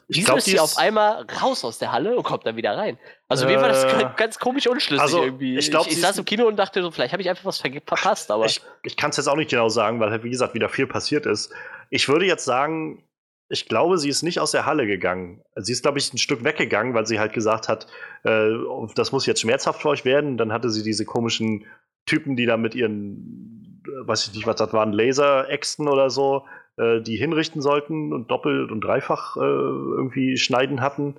[0.06, 2.98] Ich Wieso ist sie auf einmal raus aus der Halle und kommt dann wieder rein?
[3.28, 5.56] Also mir war das äh, ganz komisch unschlüssig also, irgendwie.
[5.56, 7.58] Ich, glaub, ich, ich saß im Kino und dachte so, vielleicht habe ich einfach was
[7.58, 8.44] verpasst, aber.
[8.44, 10.86] Ich, ich kann es jetzt auch nicht genau sagen, weil halt, wie gesagt, wieder viel
[10.86, 11.52] passiert ist.
[11.90, 13.04] Ich würde jetzt sagen,
[13.48, 15.42] ich glaube, sie ist nicht aus der Halle gegangen.
[15.56, 17.86] Sie ist, glaube ich, ein Stück weggegangen, weil sie halt gesagt hat,
[18.24, 18.50] äh,
[18.94, 20.36] das muss jetzt schmerzhaft für euch werden.
[20.36, 21.66] Dann hatte sie diese komischen
[22.06, 26.44] Typen, die da mit ihren, äh, weiß ich nicht, was das waren, Laser-Äxten oder so,
[26.46, 31.16] äh, die hinrichten sollten und doppelt und dreifach äh, irgendwie schneiden hatten.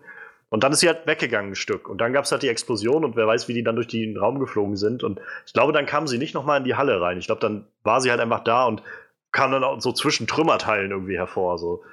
[0.50, 1.90] Und dann ist sie halt weggegangen ein Stück.
[1.90, 4.18] Und dann gab es halt die Explosion und wer weiß, wie die dann durch den
[4.18, 5.04] Raum geflogen sind.
[5.04, 7.18] Und ich glaube, dann kam sie nicht nochmal in die Halle rein.
[7.18, 8.84] Ich glaube, dann war sie halt einfach da und
[9.32, 11.58] kam dann auch so zwischen Trümmerteilen irgendwie hervor.
[11.58, 11.84] So,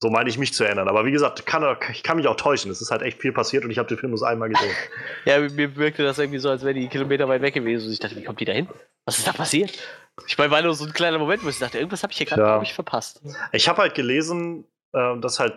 [0.00, 0.88] so meine ich mich zu erinnern.
[0.88, 1.62] Aber wie gesagt, kann,
[1.92, 2.70] ich kann mich auch täuschen.
[2.70, 4.74] Es ist halt echt viel passiert und ich habe den Film nur einmal gesehen.
[5.26, 7.86] ja, mir wirkte das irgendwie so, als wäre die Kilometer weit weg gewesen.
[7.86, 8.66] Und ich dachte, wie kommt die da hin?
[9.04, 9.78] Was ist da passiert?
[10.26, 12.26] Ich meine, war nur so ein kleiner Moment, wo ich dachte, irgendwas habe ich hier
[12.26, 12.62] gerade, ja.
[12.62, 13.20] ich, verpasst.
[13.52, 15.54] Ich habe halt gelesen, äh, dass halt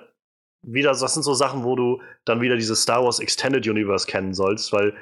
[0.62, 4.34] wieder, das sind so Sachen, wo du dann wieder dieses Star Wars Extended Universe kennen
[4.34, 4.94] sollst, weil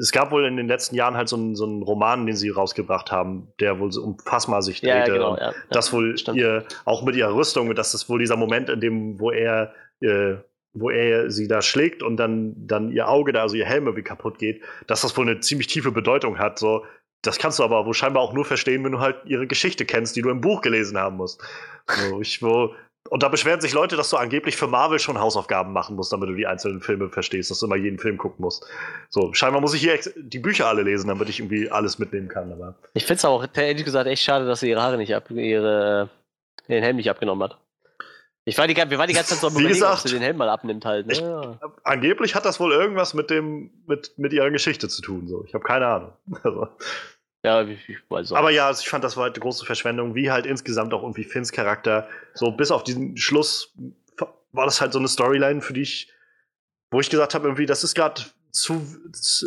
[0.00, 2.48] es gab wohl in den letzten Jahren halt so einen, so einen Roman, den sie
[2.48, 4.96] rausgebracht haben, der wohl so um Phasma sich drehte.
[4.96, 6.38] Ja, genau, ja, das wohl stimmt.
[6.38, 10.36] ihr, auch mit ihrer Rüstung, das ist wohl dieser Moment, in dem, wo er, äh,
[10.72, 14.02] wo er sie da schlägt und dann, dann ihr Auge da, also ihr Helm irgendwie
[14.02, 16.58] kaputt geht, dass das wohl eine ziemlich tiefe Bedeutung hat.
[16.58, 16.84] So,
[17.26, 20.16] das kannst du aber wohl scheinbar auch nur verstehen, wenn du halt ihre Geschichte kennst,
[20.16, 21.42] die du im Buch gelesen haben musst.
[21.88, 22.74] So, ich, wo,
[23.10, 26.28] und da beschweren sich Leute, dass du angeblich für Marvel schon Hausaufgaben machen musst, damit
[26.28, 28.66] du die einzelnen Filme verstehst, dass du immer jeden Film gucken musst.
[29.08, 32.52] So, scheinbar muss ich hier die Bücher alle lesen, damit ich irgendwie alles mitnehmen kann.
[32.52, 35.30] Aber ich finde es auch ehrlich gesagt echt schade, dass sie ihre Haare nicht ab,
[35.30, 36.10] ihre,
[36.68, 37.58] den Helm nicht abgenommen hat.
[38.48, 40.22] Ich war die, wir waren die ganze Zeit so am Überlegen, gesagt, ob sie den
[40.22, 41.06] Helm mal abnimmt halt.
[41.06, 41.12] Ne?
[41.14, 41.58] Ich, ja.
[41.82, 45.26] Angeblich hat das wohl irgendwas mit dem, mit, mit ihrer Geschichte zu tun.
[45.26, 45.44] So.
[45.44, 46.12] Ich habe keine Ahnung.
[46.44, 46.68] Also.
[47.46, 48.38] Ja, ich weiß auch.
[48.38, 51.02] Aber ja, also ich fand, das war halt eine große Verschwendung, wie halt insgesamt auch
[51.02, 52.08] irgendwie Finns Charakter.
[52.34, 53.72] So bis auf diesen Schluss
[54.50, 56.12] war das halt so eine Storyline, für die ich,
[56.90, 59.46] wo ich gesagt habe, irgendwie, das ist gerade zu, zu,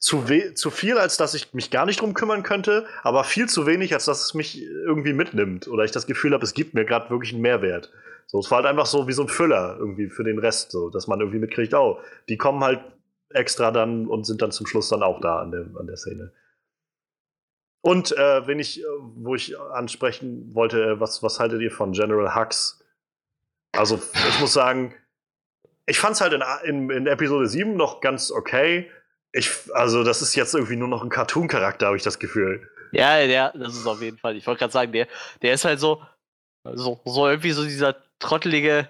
[0.00, 3.68] zu, zu, viel, als dass ich mich gar nicht drum kümmern könnte, aber viel zu
[3.68, 6.84] wenig, als dass es mich irgendwie mitnimmt oder ich das Gefühl habe, es gibt mir
[6.84, 7.92] gerade wirklich einen Mehrwert.
[8.26, 10.90] So, es war halt einfach so wie so ein Füller irgendwie für den Rest, so,
[10.90, 12.80] dass man irgendwie mitkriegt, oh, die kommen halt
[13.30, 16.32] extra dann und sind dann zum Schluss dann auch da an der, an der Szene.
[17.82, 18.84] Und äh, wenn ich, äh,
[19.16, 22.82] wo ich ansprechen wollte, äh, was, was haltet ihr von General Hux?
[23.72, 24.94] Also, ich muss sagen,
[25.86, 28.90] ich fand es halt in, in, in, Episode 7 noch ganz okay.
[29.32, 32.68] Ich, also, das ist jetzt irgendwie nur noch ein Cartoon-Charakter, habe ich das Gefühl.
[32.92, 34.36] Ja, ja, das ist auf jeden Fall.
[34.36, 35.08] Ich wollte gerade sagen, der,
[35.40, 36.02] der ist halt so,
[36.62, 38.88] so, so irgendwie so dieser trottelige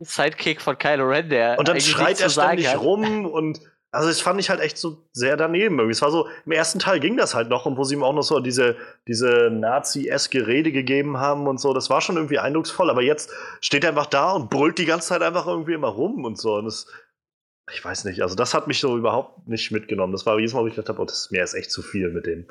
[0.00, 1.58] Sidekick von Kylo Ren, der.
[1.58, 3.60] Und dann schreit er ständig rum und
[3.96, 5.78] also das fand ich halt echt so sehr daneben.
[5.78, 5.92] Irgendwie.
[5.92, 8.12] Es war so, im ersten Teil ging das halt noch und wo sie ihm auch
[8.12, 8.76] noch so diese,
[9.08, 13.30] diese Nazi-eske Rede gegeben haben und so, das war schon irgendwie eindrucksvoll, aber jetzt
[13.62, 16.56] steht er einfach da und brüllt die ganze Zeit einfach irgendwie immer rum und so.
[16.56, 16.88] Und das,
[17.72, 20.12] ich weiß nicht, also das hat mich so überhaupt nicht mitgenommen.
[20.12, 22.10] Das war jedes Mal, wo ich dachte, oh, das ist mir ist echt zu viel
[22.10, 22.46] mit dem.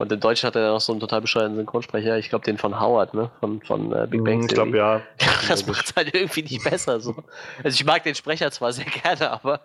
[0.00, 2.80] Und in Deutsch hat er noch so einen total bescheuerten Synchronsprecher, ich glaube den von
[2.80, 3.32] Howard, ne?
[3.40, 5.02] Von, von äh, Big Bang Ich glaube, ja.
[5.48, 7.16] das macht halt irgendwie nicht besser so.
[7.64, 9.62] Also ich mag den Sprecher zwar sehr gerne, aber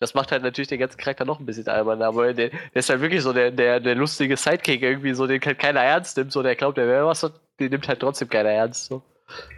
[0.00, 2.88] das macht halt natürlich den ganzen Charakter noch ein bisschen albern, aber der, der ist
[2.88, 6.32] halt wirklich so der, der, der lustige Sidekick irgendwie, so den halt keiner ernst nimmt,
[6.32, 7.20] so der glaubt, der wäre was,
[7.58, 8.86] den nimmt halt trotzdem keiner ernst.
[8.86, 9.02] So.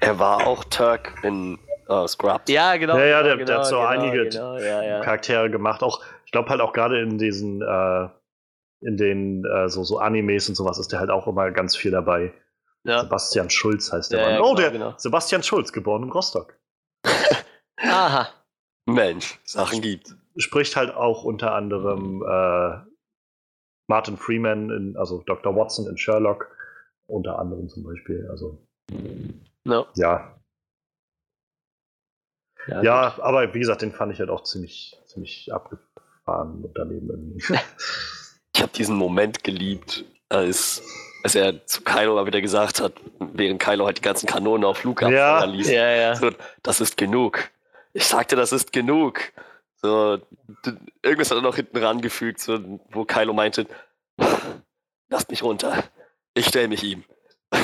[0.01, 2.51] Er war auch Turk in uh, Scrubs.
[2.51, 2.97] Ja, genau.
[2.97, 5.01] Ja, ja, der, genau, der hat so genau, einige genau, ja, ja.
[5.01, 5.83] Charaktere gemacht.
[5.83, 8.09] Auch, ich glaube halt auch gerade in diesen, äh,
[8.81, 11.91] in den äh, so, so Animes und sowas ist der halt auch immer ganz viel
[11.91, 12.33] dabei.
[12.85, 13.01] Ja.
[13.01, 14.35] Sebastian Schulz heißt der Ja, Mann.
[14.35, 14.95] ja, oh, genau, der genau.
[14.97, 16.59] Sebastian Schulz, geboren in Rostock.
[17.77, 18.29] Aha.
[18.87, 20.15] Mensch, Sachen gibt.
[20.41, 22.79] Spricht halt auch unter anderem äh,
[23.89, 25.55] Martin Freeman, in, also Dr.
[25.57, 26.49] Watson in Sherlock,
[27.07, 28.27] unter anderem zum Beispiel.
[28.31, 28.59] Also,
[29.65, 29.87] No.
[29.95, 30.37] ja.
[32.67, 37.09] Ja, Ja, aber wie gesagt, den fand ich halt auch ziemlich, ziemlich abgefahren und daneben
[37.11, 37.43] irgendwie.
[38.53, 40.83] Ich habe diesen Moment geliebt, als,
[41.23, 44.85] als er zu Kylo mal wieder gesagt hat, während Kylo halt die ganzen Kanonen auf
[44.85, 45.45] Luke Ja.
[45.45, 45.71] ließ.
[45.71, 46.15] ja, ja.
[46.17, 46.31] So,
[46.63, 47.49] das ist genug.
[47.95, 49.21] Ich sagte, das ist genug.
[49.83, 50.19] So,
[51.03, 53.67] irgendwas hat er noch hinten rangefügt, so, wo Kylo meinte,
[55.09, 55.85] lasst mich runter.
[56.35, 57.05] Ich stelle mich ihm.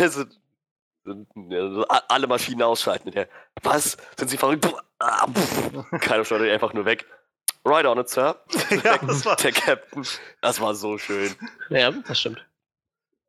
[1.08, 3.12] Also, alle Maschinen ausschalten.
[3.12, 3.28] Der,
[3.62, 3.96] was?
[4.18, 4.66] Sind sie verrückt?
[4.98, 5.26] Ah.
[6.00, 7.06] Kylo schaut einfach nur weg.
[7.64, 8.40] Right on it, Sir.
[8.84, 10.04] ja, das war, Der Captain.
[10.40, 11.32] Das war so schön.
[11.70, 12.44] ja, das stimmt.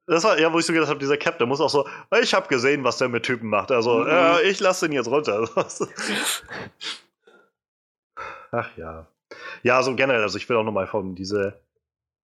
[0.07, 1.87] das war ja, wo ich so gedacht habe, dieser Cap, der muss auch so,
[2.19, 3.69] ich habe gesehen, was der mit Typen macht.
[3.71, 4.07] Also, Mhm.
[4.09, 5.47] äh, ich lasse ihn jetzt runter.
[8.51, 9.07] Ach ja.
[9.63, 11.61] Ja, so generell, also ich will auch nochmal von diese,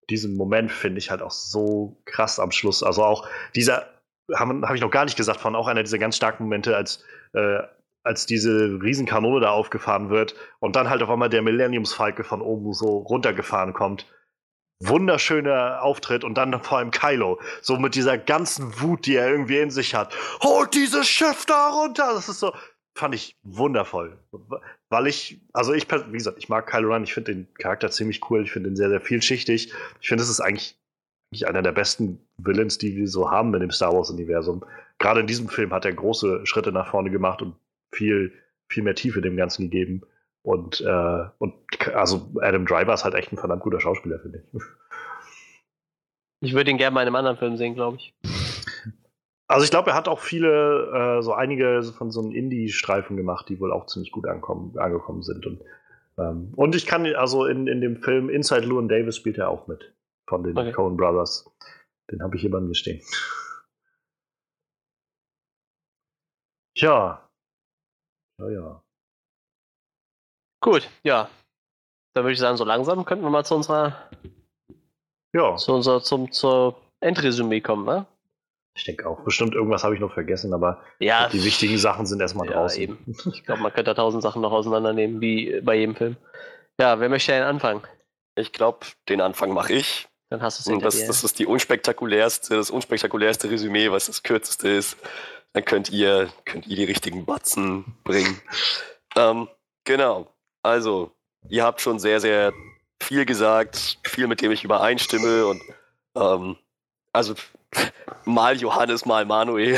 [0.09, 2.83] diesem Moment finde ich halt auch so krass am Schluss.
[2.83, 3.87] Also auch dieser,
[4.33, 7.03] habe hab ich noch gar nicht gesagt, von auch einer dieser ganz starken Momente, als,
[7.33, 7.59] äh,
[8.03, 12.73] als diese Riesenkanone da aufgefahren wird und dann halt auf einmal der Millenniumsfalke von oben
[12.73, 14.07] so runtergefahren kommt.
[14.79, 19.59] Wunderschöner Auftritt und dann vor allem Kylo, so mit dieser ganzen Wut, die er irgendwie
[19.59, 20.13] in sich hat.
[20.41, 22.11] Holt dieses Schiff da runter!
[22.13, 22.53] Das ist so,
[22.95, 24.19] fand ich wundervoll.
[24.93, 28.29] Weil ich, also ich, wie gesagt, ich mag Kylo Ren, ich finde den Charakter ziemlich
[28.29, 29.73] cool, ich finde ihn sehr, sehr vielschichtig.
[29.99, 30.77] Ich finde, es ist eigentlich,
[31.31, 34.63] eigentlich einer der besten Villains, die wir so haben in dem Star Wars-Universum.
[34.99, 37.55] Gerade in diesem Film hat er große Schritte nach vorne gemacht und
[37.91, 38.33] viel,
[38.69, 40.03] viel mehr Tiefe dem Ganzen gegeben.
[40.43, 41.55] Und, äh, und
[41.95, 44.61] also Adam Driver ist halt echt ein verdammt guter Schauspieler, finde ich.
[46.41, 48.13] Ich würde ihn gerne mal in einem anderen Film sehen, glaube ich.
[49.47, 53.49] Also ich glaube, er hat auch viele, äh, so einige von so einem Indie-Streifen gemacht,
[53.49, 55.45] die wohl auch ziemlich gut ankommen, angekommen sind.
[55.45, 55.61] Und,
[56.17, 59.67] ähm, und ich kann, also in, in dem Film Inside Llewyn Davis spielt er auch
[59.67, 59.93] mit.
[60.27, 60.71] Von den Okay.
[60.71, 61.45] Coen Brothers.
[62.09, 63.01] Den habe ich hier bei mir stehen.
[66.75, 67.29] Tja.
[68.39, 68.83] Ja, ja.
[70.61, 71.29] Gut, ja.
[72.15, 74.09] Dann würde ich sagen, so langsam könnten wir mal zu unserer,
[75.33, 78.05] Ja, zu unserer, zum, zur Endresümee kommen, ne?
[78.75, 79.19] Ich denke auch.
[79.21, 82.81] Bestimmt irgendwas habe ich noch vergessen, aber Ja, die wichtigen Sachen sind erstmal ja, draußen.
[82.81, 83.15] eben.
[83.31, 86.17] Ich glaube, man könnte da tausend Sachen noch auseinandernehmen, wie bei jedem Film.
[86.79, 87.81] Ja, wer möchte denn anfangen?
[88.35, 88.79] Ich glaube,
[89.09, 90.07] den Anfang mache ich.
[90.29, 94.23] Dann hast du es Und das, das ist die unspektakulärste, das unspektakulärste Resümee, was das
[94.23, 94.97] kürzeste ist.
[95.53, 98.41] Dann könnt ihr, könnt ihr die richtigen Batzen bringen.
[99.15, 99.47] ähm,
[99.83, 100.33] genau.
[100.63, 101.11] Also,
[101.49, 102.53] ihr habt schon sehr, sehr
[102.99, 105.61] viel gesagt, viel mit dem ich übereinstimme und
[106.15, 106.55] ähm,
[107.11, 107.35] also
[108.25, 109.77] mal Johannes, mal Manuel.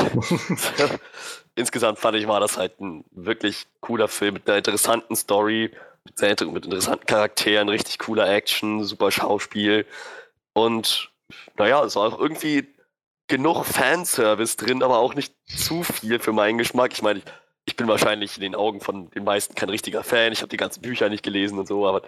[1.55, 5.71] Insgesamt fand ich, war das halt ein wirklich cooler Film mit einer interessanten Story,
[6.03, 9.85] mit, sehr, mit interessanten Charakteren, richtig cooler Action, super Schauspiel.
[10.53, 11.11] Und
[11.57, 12.67] naja, es war auch irgendwie
[13.27, 16.93] genug Fanservice drin, aber auch nicht zu viel für meinen Geschmack.
[16.93, 17.25] Ich meine, ich,
[17.65, 20.31] ich bin wahrscheinlich in den Augen von den meisten kein richtiger Fan.
[20.31, 22.03] Ich habe die ganzen Bücher nicht gelesen und so, aber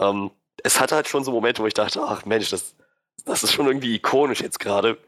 [0.00, 0.30] ähm,
[0.62, 2.74] es hatte halt schon so Momente, wo ich dachte, ach Mensch, das,
[3.24, 4.98] das ist schon irgendwie ikonisch jetzt gerade.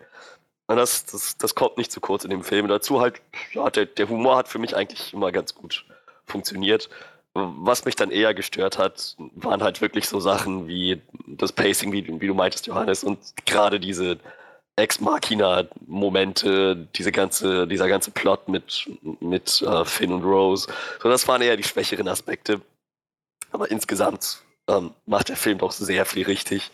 [0.74, 2.68] Das, das, das kommt nicht zu kurz in dem Film.
[2.68, 3.20] Dazu halt,
[3.52, 5.84] ja, der, der Humor hat für mich eigentlich immer ganz gut
[6.24, 6.88] funktioniert.
[7.34, 12.20] Was mich dann eher gestört hat, waren halt wirklich so Sachen wie das Pacing, wie,
[12.20, 14.18] wie du meintest, Johannes, und gerade diese
[14.76, 20.68] Ex-Machina-Momente, diese ganze, dieser ganze Plot mit, mit äh, Finn und Rose.
[21.02, 22.60] So, das waren eher die schwächeren Aspekte.
[23.50, 26.70] Aber insgesamt ähm, macht der Film doch sehr viel richtig.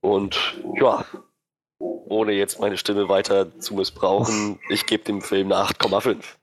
[0.00, 1.04] Und ja,
[2.06, 6.36] ohne jetzt meine Stimme weiter zu missbrauchen, ich gebe dem Film eine 8,5.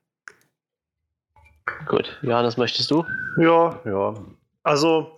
[1.87, 3.05] Gut, Johannes, möchtest du?
[3.37, 4.15] Ja, ja.
[4.63, 5.15] Also,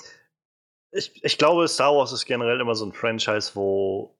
[0.92, 4.16] ich, ich glaube, Star Wars ist generell immer so ein Franchise, wo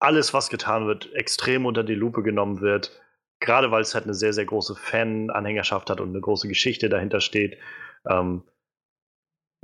[0.00, 3.00] alles, was getan wird, extrem unter die Lupe genommen wird.
[3.40, 7.20] Gerade weil es halt eine sehr, sehr große Fan-Anhängerschaft hat und eine große Geschichte dahinter
[7.20, 7.58] steht.
[8.08, 8.42] Ähm,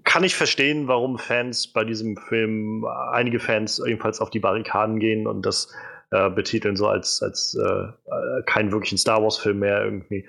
[0.05, 5.27] kann ich verstehen, warum Fans bei diesem Film, einige Fans ebenfalls auf die Barrikaden gehen
[5.27, 5.73] und das
[6.11, 10.27] äh, betiteln so als, als äh, äh keinen wirklichen Star Wars-Film mehr irgendwie.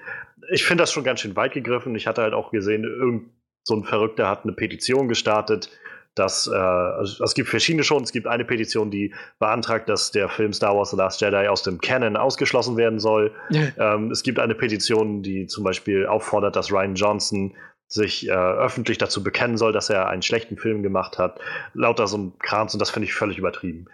[0.51, 1.95] Ich finde das schon ganz schön weit gegriffen.
[1.95, 3.29] Ich hatte halt auch gesehen, irgend
[3.63, 5.69] so ein Verrückter hat eine Petition gestartet,
[6.15, 8.03] dass äh, also es gibt verschiedene schon.
[8.03, 11.63] Es gibt eine Petition, die beantragt, dass der Film Star Wars The Last Jedi aus
[11.63, 13.31] dem Canon ausgeschlossen werden soll.
[13.79, 17.55] ähm, es gibt eine Petition, die zum Beispiel auffordert, dass Ryan Johnson
[17.91, 21.39] sich äh, öffentlich dazu bekennen soll, dass er einen schlechten Film gemacht hat.
[21.73, 23.87] Lauter so ein Krams und das finde ich völlig übertrieben.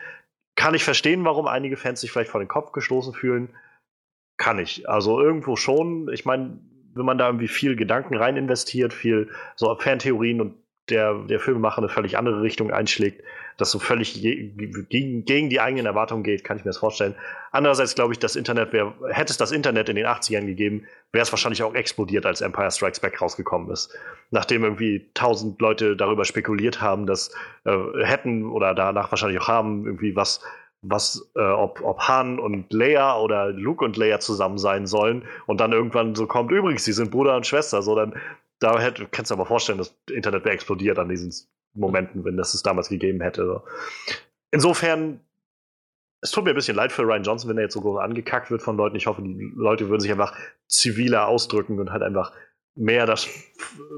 [0.55, 3.49] Kann ich verstehen, warum einige Fans sich vielleicht vor den Kopf gestoßen fühlen.
[4.37, 4.87] Kann ich.
[4.87, 6.09] Also irgendwo schon.
[6.13, 6.59] Ich meine,
[6.93, 10.55] wenn man da irgendwie viel Gedanken rein investiert, viel so Fantheorien und
[10.89, 13.23] der, der Filmemacher eine völlig andere Richtung einschlägt,
[13.57, 17.15] das so völlig gegen, gegen die eigenen Erwartungen geht, kann ich mir das vorstellen.
[17.51, 21.23] Andererseits glaube ich, das Internet wäre, hätte es das Internet in den 80ern gegeben, wäre
[21.23, 23.97] es wahrscheinlich auch explodiert, als Empire Strikes Back rausgekommen ist.
[24.29, 27.31] Nachdem irgendwie tausend Leute darüber spekuliert haben, dass
[27.65, 30.41] äh, hätten oder danach wahrscheinlich auch haben, irgendwie was
[30.83, 35.59] was, äh, ob, ob Han und Leia oder Luke und Leia zusammen sein sollen und
[35.59, 38.13] dann irgendwann so kommt, übrigens, sie sind Bruder und Schwester, so dann
[38.59, 41.33] da hätte, kannst du aber vorstellen, das Internet wäre explodiert an diesen
[41.73, 43.63] Momenten, wenn das es damals gegeben hätte.
[44.51, 45.19] Insofern,
[46.21, 48.49] es tut mir ein bisschen leid für Ryan Johnson, wenn er jetzt so groß angekackt
[48.49, 48.95] wird von Leuten.
[48.95, 50.35] Ich hoffe, die Leute würden sich einfach
[50.67, 52.31] ziviler ausdrücken und halt einfach
[52.77, 53.27] mehr das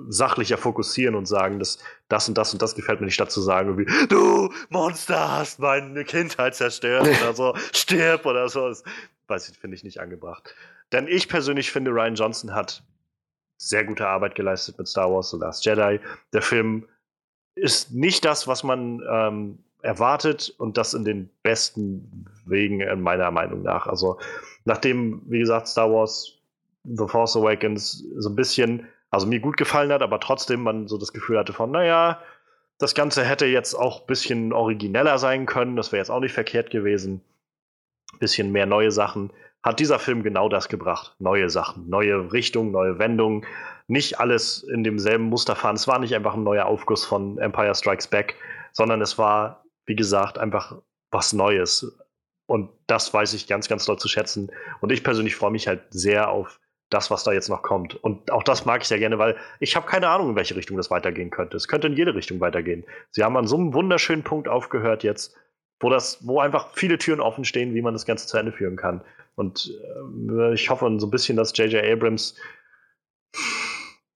[0.08, 3.42] sachlicher fokussieren und sagen, dass das und das und das gefällt mir nicht, statt zu
[3.42, 8.68] sagen, wie, du Monster hast meine Kindheit zerstört oder so, stirb oder so.
[8.70, 8.84] Das
[9.28, 10.56] weiß ich, finde ich nicht angebracht.
[10.92, 12.84] Denn ich persönlich finde, Ryan Johnson hat
[13.60, 16.00] sehr gute Arbeit geleistet mit Star Wars The Last Jedi.
[16.34, 16.88] Der Film
[17.56, 23.32] ist nicht das, was man ähm, erwartet und das in den besten Wegen in meiner
[23.32, 23.86] Meinung nach.
[23.86, 24.18] Also
[24.64, 26.38] nachdem, wie gesagt, Star Wars
[26.86, 30.98] The Force Awakens so ein bisschen, also mir gut gefallen hat, aber trotzdem man so
[30.98, 32.22] das Gefühl hatte von, naja,
[32.78, 36.34] das Ganze hätte jetzt auch ein bisschen origineller sein können, das wäre jetzt auch nicht
[36.34, 37.22] verkehrt gewesen.
[38.20, 39.32] Bisschen mehr neue Sachen
[39.64, 41.16] hat dieser Film genau das gebracht.
[41.20, 43.46] Neue Sachen, neue Richtungen, neue Wendungen.
[43.88, 45.76] Nicht alles in demselben Muster fahren.
[45.76, 48.36] Es war nicht einfach ein neuer Aufguss von Empire Strikes Back,
[48.72, 50.78] sondern es war, wie gesagt, einfach
[51.12, 51.98] was Neues.
[52.46, 54.52] Und das weiß ich ganz, ganz doll zu schätzen.
[54.80, 57.96] Und ich persönlich freue mich halt sehr auf das, was da jetzt noch kommt.
[57.96, 60.78] Und auch das mag ich sehr gerne, weil ich habe keine Ahnung, in welche Richtung
[60.78, 61.58] das weitergehen könnte.
[61.58, 62.86] Es könnte in jede Richtung weitergehen.
[63.12, 65.36] Sie haben an so einem wunderschönen Punkt aufgehört jetzt,
[65.80, 68.76] wo das, wo einfach viele Türen offen stehen, wie man das Ganze zu Ende führen
[68.76, 69.02] kann.
[69.40, 69.74] Und
[70.30, 71.84] äh, ich hoffe so ein bisschen, dass J.J.
[71.84, 72.36] Abrams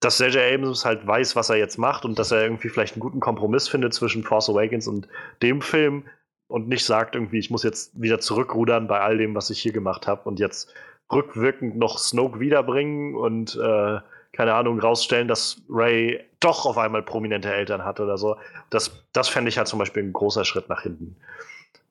[0.00, 0.52] dass J.J.
[0.52, 3.68] Abrams halt weiß, was er jetzt macht und dass er irgendwie vielleicht einen guten Kompromiss
[3.68, 5.08] findet zwischen Force Awakens und
[5.40, 6.04] dem Film
[6.46, 9.72] und nicht sagt irgendwie, ich muss jetzt wieder zurückrudern bei all dem, was ich hier
[9.72, 10.72] gemacht habe und jetzt
[11.10, 14.00] rückwirkend noch Snoke wiederbringen und äh,
[14.32, 18.36] keine Ahnung, rausstellen, dass Ray doch auf einmal prominente Eltern hat oder so.
[18.68, 21.16] Das, das fände ich halt zum Beispiel ein großer Schritt nach hinten.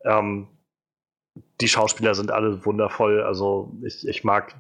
[0.06, 0.48] Ähm,
[1.62, 3.22] die Schauspieler sind alle wundervoll.
[3.22, 4.56] Also ich, ich mag,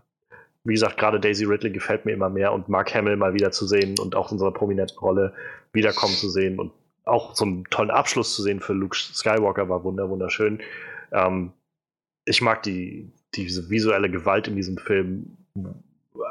[0.63, 3.67] wie gesagt, gerade Daisy Ridley gefällt mir immer mehr und Mark Hamill mal wieder zu
[3.67, 5.33] sehen und auch in so prominenten Rolle
[5.71, 6.71] wiederkommen zu sehen und
[7.05, 10.61] auch einen tollen Abschluss zu sehen für Luke Skywalker war wunder wunderschön.
[11.11, 11.51] Ähm,
[12.25, 15.37] ich mag die, diese visuelle Gewalt in diesem Film.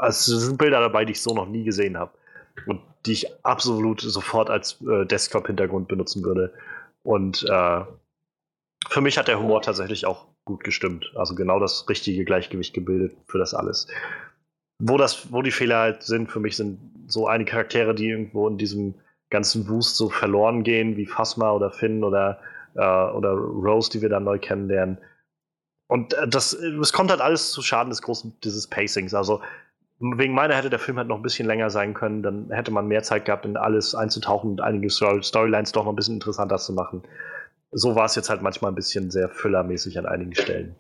[0.01, 2.13] Also, es sind Bilder dabei, die ich so noch nie gesehen habe
[2.67, 6.55] und die ich absolut sofort als äh, Desktop-Hintergrund benutzen würde.
[7.03, 7.81] Und äh,
[8.89, 11.13] für mich hat der Humor tatsächlich auch gut gestimmt.
[11.15, 13.87] Also genau das richtige Gleichgewicht gebildet für das alles.
[14.79, 18.49] Wo, das, wo die Fehler halt sind, für mich sind so einige Charaktere, die irgendwo
[18.49, 18.95] in diesem
[19.31, 22.41] ganzen Wust so verloren gehen, wie Phasma oder Finn oder,
[22.75, 24.99] äh, oder Rose, die wir dann neu kennenlernen.
[25.87, 29.15] Und äh, das, es kommt halt alles zu Schaden des großen, dieses Pacings.
[29.15, 29.41] Also
[30.01, 32.89] wegen meiner hätte der Film halt noch ein bisschen länger sein können, dann hätte man
[32.89, 36.73] mehr Zeit gehabt, in alles einzutauchen und einige Storylines doch noch ein bisschen interessanter zu
[36.73, 37.05] machen
[37.73, 40.77] so war es jetzt halt manchmal ein bisschen sehr füllermäßig an einigen Stellen.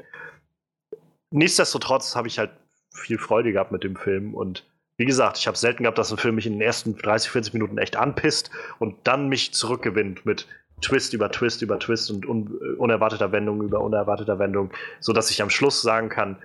[1.30, 2.50] Nichtsdestotrotz habe ich halt
[2.94, 4.66] viel Freude gehabt mit dem Film und
[4.98, 7.54] wie gesagt, ich habe selten gehabt, dass ein Film mich in den ersten 30, 40
[7.54, 10.46] Minuten echt anpisst und dann mich zurückgewinnt mit
[10.82, 15.48] Twist über Twist über Twist und un unerwarteter Wendung über unerwarteter Wendung, sodass ich am
[15.48, 16.36] Schluss sagen kann,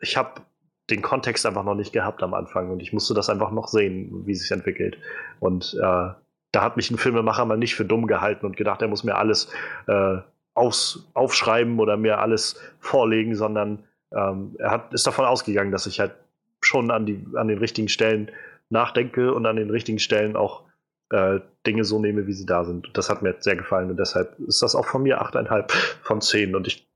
[0.00, 0.42] ich habe
[0.90, 4.26] den Kontext einfach noch nicht gehabt am Anfang und ich musste das einfach noch sehen,
[4.26, 4.98] wie sich entwickelt.
[5.40, 6.08] Und äh,
[6.52, 9.16] da hat mich ein Filmemacher mal nicht für dumm gehalten und gedacht, er muss mir
[9.16, 9.50] alles
[9.86, 10.18] äh,
[10.54, 15.98] aus, aufschreiben oder mir alles vorlegen, sondern ähm, er hat, ist davon ausgegangen, dass ich
[15.98, 16.14] halt
[16.60, 18.30] schon an, die, an den richtigen Stellen
[18.68, 20.64] nachdenke und an den richtigen Stellen auch
[21.10, 22.90] äh, Dinge so nehme, wie sie da sind.
[22.94, 25.72] Das hat mir sehr gefallen und deshalb ist das auch von mir 8,5
[26.02, 26.54] von 10.
[26.54, 26.86] Und ich,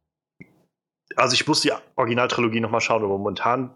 [1.17, 3.71] also ich muss die Originaltrilogie nochmal schauen, aber momentan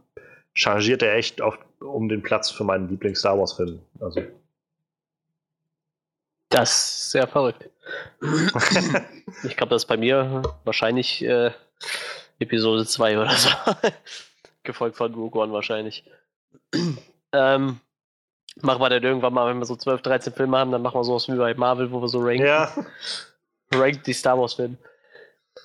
[0.55, 3.81] changiert er echt auf, um den Platz für meinen Lieblings-Star Wars-Film.
[4.00, 4.23] Also.
[6.50, 7.70] Das ist sehr verrückt.
[9.44, 11.52] ich glaube, das ist bei mir wahrscheinlich äh,
[12.40, 13.48] Episode 2 oder so.
[14.64, 16.04] Gefolgt von Rogue One wahrscheinlich.
[17.32, 17.80] ähm,
[18.62, 21.04] machen wir dann irgendwann mal, wenn wir so 12, 13 Filme haben, dann machen wir
[21.04, 22.44] sowas wie bei Marvel, wo wir so ranken.
[22.44, 22.72] Ja.
[23.72, 24.76] Rankt die Star Wars Filme.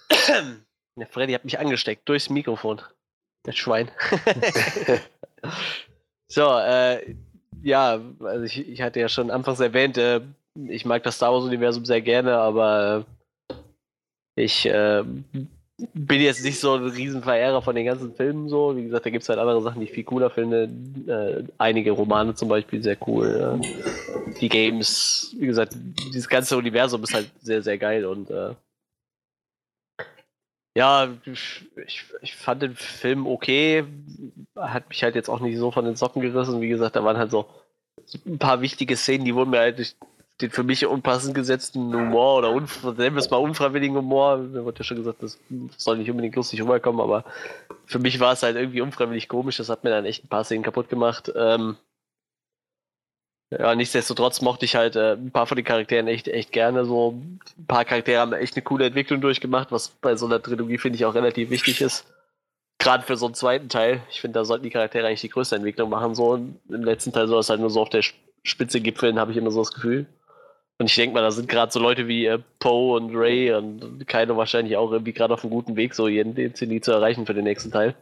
[0.98, 2.82] Der Freddy hat mich angesteckt durchs Mikrofon.
[3.44, 3.92] Das Schwein.
[6.28, 7.16] so, äh,
[7.64, 10.22] ja, also ich, ich hatte ja schon anfangs erwähnt, äh,
[10.56, 13.06] ich mag das Star Wars-Universum sehr gerne, aber
[13.50, 15.04] äh, ich äh,
[15.94, 18.76] bin jetzt nicht so ein Riesenverehrer von den ganzen Filmen so.
[18.76, 20.70] Wie gesagt, da gibt es halt andere Sachen, die ich viel cooler finde.
[21.08, 23.60] Äh, einige Romane zum Beispiel sehr cool.
[23.62, 25.74] Äh, die Games, wie gesagt,
[26.14, 28.54] dieses ganze Universum ist halt sehr, sehr geil und äh,
[30.78, 33.86] ja, ich, ich fand den Film okay.
[34.58, 36.60] Hat mich halt jetzt auch nicht so von den Socken gerissen.
[36.60, 37.46] Wie gesagt, da waren halt so
[38.26, 39.96] ein paar wichtige Szenen, die wurden mir halt durch
[40.42, 44.38] den für mich unpassend gesetzten Humor oder nennen wir es mal unfreiwilligen Humor.
[44.38, 45.40] Mir wurde ja schon gesagt, das
[45.78, 47.24] soll nicht unbedingt lustig rüberkommen, aber
[47.86, 49.58] für mich war es halt irgendwie unfreiwillig komisch.
[49.58, 51.32] Das hat mir dann echt ein paar Szenen kaputt gemacht.
[51.36, 51.78] Ähm,
[53.52, 56.84] ja, nichtsdestotrotz mochte ich halt äh, ein paar von den Charakteren echt, echt gerne.
[56.84, 60.78] So ein paar Charaktere haben echt eine coole Entwicklung durchgemacht, was bei so einer Trilogie
[60.78, 62.06] finde ich auch relativ wichtig ist.
[62.78, 64.02] Gerade für so einen zweiten Teil.
[64.10, 66.16] Ich finde, da sollten die Charaktere eigentlich die größte Entwicklung machen.
[66.16, 68.04] So im letzten Teil soll es halt nur so auf der
[68.44, 70.08] Spitze gipfeln, habe ich immer so das Gefühl.
[70.78, 74.06] Und ich denke mal, da sind gerade so Leute wie äh, Poe und Ray und
[74.08, 77.26] Kylo wahrscheinlich auch irgendwie gerade auf einem guten Weg, so jeden den Zenit zu erreichen
[77.26, 77.96] für den nächsten Teil.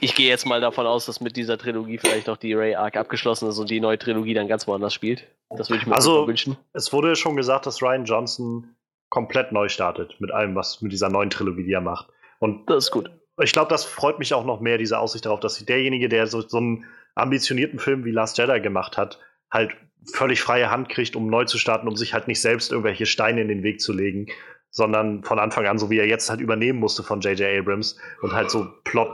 [0.00, 2.96] Ich gehe jetzt mal davon aus, dass mit dieser Trilogie vielleicht auch die Ray Arc
[2.96, 5.26] abgeschlossen ist und die neue Trilogie dann ganz woanders spielt.
[5.48, 6.58] Das würde ich mir also, wünschen.
[6.74, 8.76] Es wurde schon gesagt, dass Ryan Johnson
[9.08, 12.08] komplett neu startet mit allem, was mit dieser neuen Trilogie, die er macht.
[12.38, 13.10] Und das ist gut.
[13.40, 16.42] Ich glaube, das freut mich auch noch mehr, diese Aussicht darauf, dass derjenige, der so,
[16.42, 19.18] so einen ambitionierten Film wie Last Jedi gemacht hat,
[19.50, 23.06] halt völlig freie Hand kriegt, um neu zu starten, um sich halt nicht selbst irgendwelche
[23.06, 24.26] Steine in den Weg zu legen,
[24.70, 27.58] sondern von Anfang an, so wie er jetzt halt übernehmen musste von J.J.
[27.58, 29.08] Abrams und halt so Plot,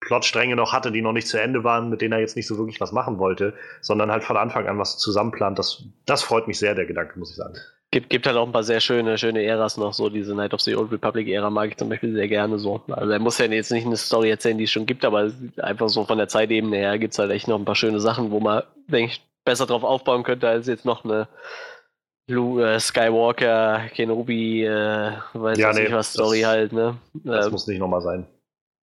[0.00, 2.56] Plotstränge noch hatte, die noch nicht zu Ende waren, mit denen er jetzt nicht so
[2.56, 5.58] wirklich was machen wollte, sondern halt von Anfang an was zusammenplant.
[5.58, 7.54] Das, das freut mich sehr, der Gedanke, muss ich sagen.
[7.90, 10.60] Gibt, gibt halt auch ein paar sehr schöne, schöne Äras noch, so diese Night of
[10.60, 12.82] the Old Republic-Ära mag ich zum Beispiel sehr gerne so.
[12.88, 15.88] Also er muss ja jetzt nicht eine Story erzählen, die es schon gibt, aber einfach
[15.88, 18.40] so von der Zeitebene her gibt es halt echt noch ein paar schöne Sachen, wo
[18.40, 21.26] man, denke ich, besser drauf aufbauen könnte, als jetzt noch eine
[22.28, 26.98] Luke, äh, Skywalker, Kenobi, äh, weiß ja, nee, nicht was Story das, halt, ne?
[27.24, 28.26] Das ähm, muss nicht nochmal sein.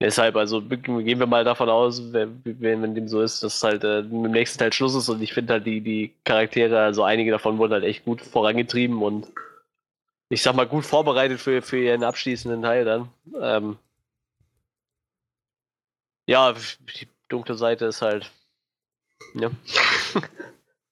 [0.02, 4.00] Deshalb, also gehen wir mal davon aus, wenn, wenn dem so ist, dass halt äh,
[4.00, 7.60] im nächsten Teil Schluss ist und ich finde halt die, die Charaktere, also einige davon
[7.60, 9.28] wurden halt echt gut vorangetrieben und
[10.30, 13.10] ich sag mal gut vorbereitet für, für ihren abschließenden Teil dann.
[13.40, 13.78] Ähm,
[16.28, 16.54] ja,
[17.00, 18.32] die dunkle Seite ist halt.
[19.36, 19.52] Ja.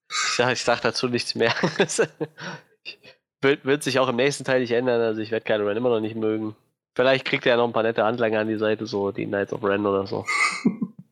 [0.09, 1.53] Ich sag, ich sag dazu nichts mehr.
[3.41, 5.01] wird, wird sich auch im nächsten Teil nicht ändern.
[5.01, 6.55] Also ich werde Kylo Ren immer noch nicht mögen.
[6.95, 9.53] Vielleicht kriegt er ja noch ein paar nette Handlanger an die Seite, so die Knights
[9.53, 10.25] of Ren oder so.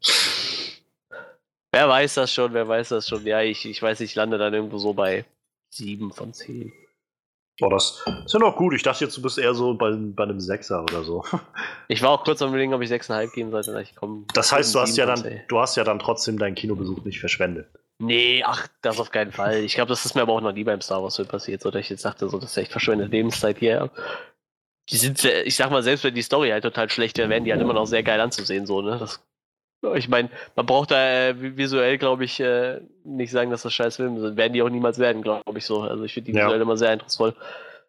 [1.72, 3.25] wer weiß das schon, wer weiß das schon.
[3.25, 5.25] Ja, ich, ich weiß, ich lande dann irgendwo so bei
[5.72, 6.72] 7 von 10.
[7.61, 8.73] Oh, das ist ja noch gut.
[8.73, 11.23] Ich dachte jetzt, du bist eher so bei, bei einem Sechser oder so.
[11.88, 13.80] Ich war auch kurz am überlegen, ob ich 6,5 geben sollte.
[13.81, 17.03] Ich komm, das heißt, du hast, ja dann, du hast ja dann trotzdem deinen Kinobesuch
[17.03, 17.67] nicht verschwendet.
[18.01, 19.57] Nee, ach, das auf keinen Fall.
[19.57, 21.71] Ich glaube, das ist mir aber auch noch nie beim Star Wars Film passiert, so
[21.71, 23.89] dass ich jetzt dachte, so, das ist echt verschwendete Lebenszeit hier.
[24.89, 27.51] Die sind, ich sag mal, selbst wenn die Story halt total schlecht wäre, werden die
[27.51, 28.97] halt immer noch sehr geil anzusehen, so, ne?
[28.99, 29.23] Das,
[29.95, 33.95] ich meine, man braucht da äh, visuell, glaube ich, äh, nicht sagen, dass das scheiß
[33.95, 34.38] Filme sind.
[34.38, 35.81] Werden die auch niemals werden, glaube ich so.
[35.81, 36.45] Also ich finde die ja.
[36.45, 37.35] visuell immer sehr eindrucksvoll.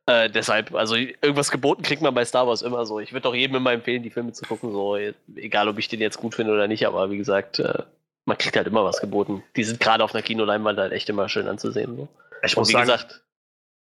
[0.07, 2.99] Äh, deshalb, also irgendwas geboten kriegt man bei Star Wars immer so.
[2.99, 4.97] Ich würde auch jedem immer empfehlen, die Filme zu gucken, so,
[5.37, 7.83] egal ob ich den jetzt gut finde oder nicht, aber wie gesagt, äh,
[8.25, 9.43] man kriegt halt immer was geboten.
[9.57, 11.97] Die sind gerade auf einer Kinoleinwand halt echt immer schön anzusehen.
[11.97, 12.09] So.
[12.43, 13.25] Ich muss Und wie sagen, gesagt,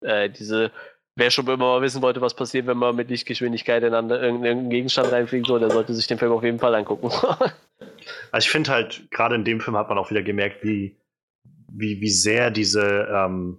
[0.01, 0.71] äh, diese,
[1.15, 5.11] wer schon immer mal wissen wollte, was passiert, wenn man mit Lichtgeschwindigkeit in irgendeinen Gegenstand
[5.11, 7.09] reinfliegt, so, der sollte sich den Film auf jeden Fall angucken.
[8.31, 10.97] also ich finde halt, gerade in dem Film hat man auch wieder gemerkt, wie,
[11.69, 13.57] wie, wie sehr diese ähm,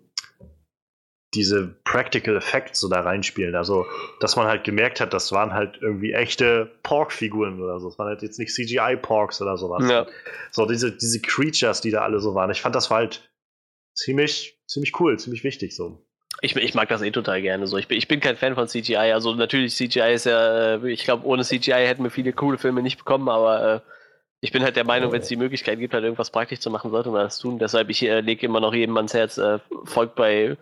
[1.35, 3.55] diese Practical Effects so da reinspielen.
[3.55, 3.87] Also,
[4.21, 7.89] dass man halt gemerkt hat, das waren halt irgendwie echte Pork-Figuren oder so.
[7.89, 9.89] Das waren halt jetzt nicht CGI-Porks oder sowas.
[9.91, 10.07] Ja.
[10.51, 12.51] So, diese, diese Creatures, die da alle so waren.
[12.51, 13.31] Ich fand das war halt
[13.95, 16.05] ziemlich, ziemlich cool, ziemlich wichtig so.
[16.41, 17.77] Ich, ich mag das eh total gerne so.
[17.79, 19.13] Ich bin, ich bin kein Fan von CGI.
[19.13, 22.83] Also natürlich, CGI ist ja, äh, ich glaube, ohne CGI hätten wir viele coole Filme
[22.83, 23.81] nicht bekommen, aber äh,
[24.41, 26.91] ich bin halt der Meinung, wenn es die Möglichkeit gibt, halt irgendwas praktisch zu machen,
[26.91, 27.59] sollte man das tun.
[27.59, 30.57] Deshalb, ich äh, lege immer noch jedem ans Herz, äh, folgt bei,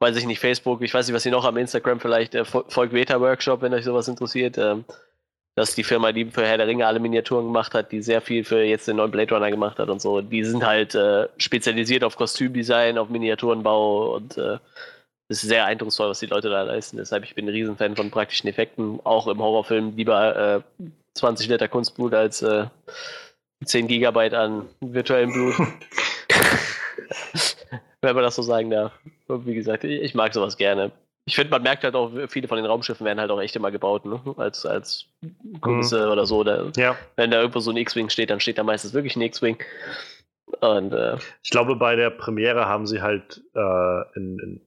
[0.00, 2.92] weiß ich nicht, Facebook, ich weiß nicht, was sie noch am Instagram vielleicht, äh, folgt
[2.92, 4.58] Beta Workshop, wenn euch sowas interessiert.
[4.58, 4.84] Ähm,
[5.56, 8.20] das ist die Firma, die für Herr der Ringe alle Miniaturen gemacht hat, die sehr
[8.20, 10.20] viel für jetzt den neuen Blade Runner gemacht hat und so.
[10.20, 14.58] Die sind halt äh, spezialisiert auf Kostümdesign, auf Miniaturenbau und äh,
[15.28, 16.96] ist sehr eindrucksvoll, was die Leute da leisten.
[16.96, 20.84] Deshalb, ich bin ein Riesenfan von praktischen Effekten, auch im Horrorfilm lieber äh,
[21.20, 22.66] 20 Liter Kunstblut als äh,
[23.64, 25.54] 10 Gigabyte an virtuellem Blut.
[28.02, 28.92] Wenn man das so sagen darf.
[29.28, 30.90] Wie gesagt, ich, ich mag sowas gerne.
[31.26, 33.70] Ich finde, man merkt halt auch, viele von den Raumschiffen werden halt auch echt immer
[33.70, 34.18] gebaut, ne?
[34.38, 35.04] Als, als
[35.60, 36.12] Kulisse mhm.
[36.12, 36.42] oder so.
[36.42, 36.96] Da, ja.
[37.16, 39.58] Wenn da irgendwo so ein X-Wing steht, dann steht da meistens wirklich ein X-Wing.
[40.60, 44.60] Und, äh, ich glaube, bei der Premiere haben sie halt äh, in, in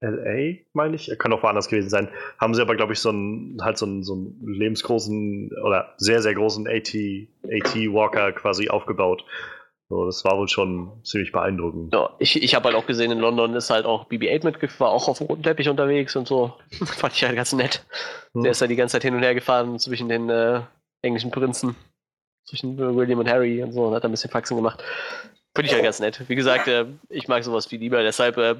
[0.00, 3.58] LA, meine ich, kann auch woanders gewesen sein, haben sie aber, glaube ich, so einen,
[3.62, 6.94] halt so einen, so einen lebensgroßen oder sehr, sehr großen AT,
[7.44, 9.24] AT Walker quasi aufgebaut.
[9.90, 11.92] So, das war wohl schon ziemlich beeindruckend.
[11.92, 14.90] Ja, ich, ich habe halt auch gesehen, in London ist halt auch BB-8 mit, war
[14.90, 16.54] auch auf dem roten Teppich unterwegs und so.
[16.70, 17.84] Fand ich halt ganz nett.
[18.32, 18.44] Hm.
[18.44, 20.60] Der ist ja die ganze Zeit hin und her gefahren zwischen den äh,
[21.02, 21.74] englischen Prinzen,
[22.44, 24.82] zwischen William und Harry und so und hat ein bisschen Faxen gemacht.
[25.56, 26.22] Finde ich halt ganz nett.
[26.28, 28.54] Wie gesagt, äh, ich mag sowas viel lieber, deshalb äh,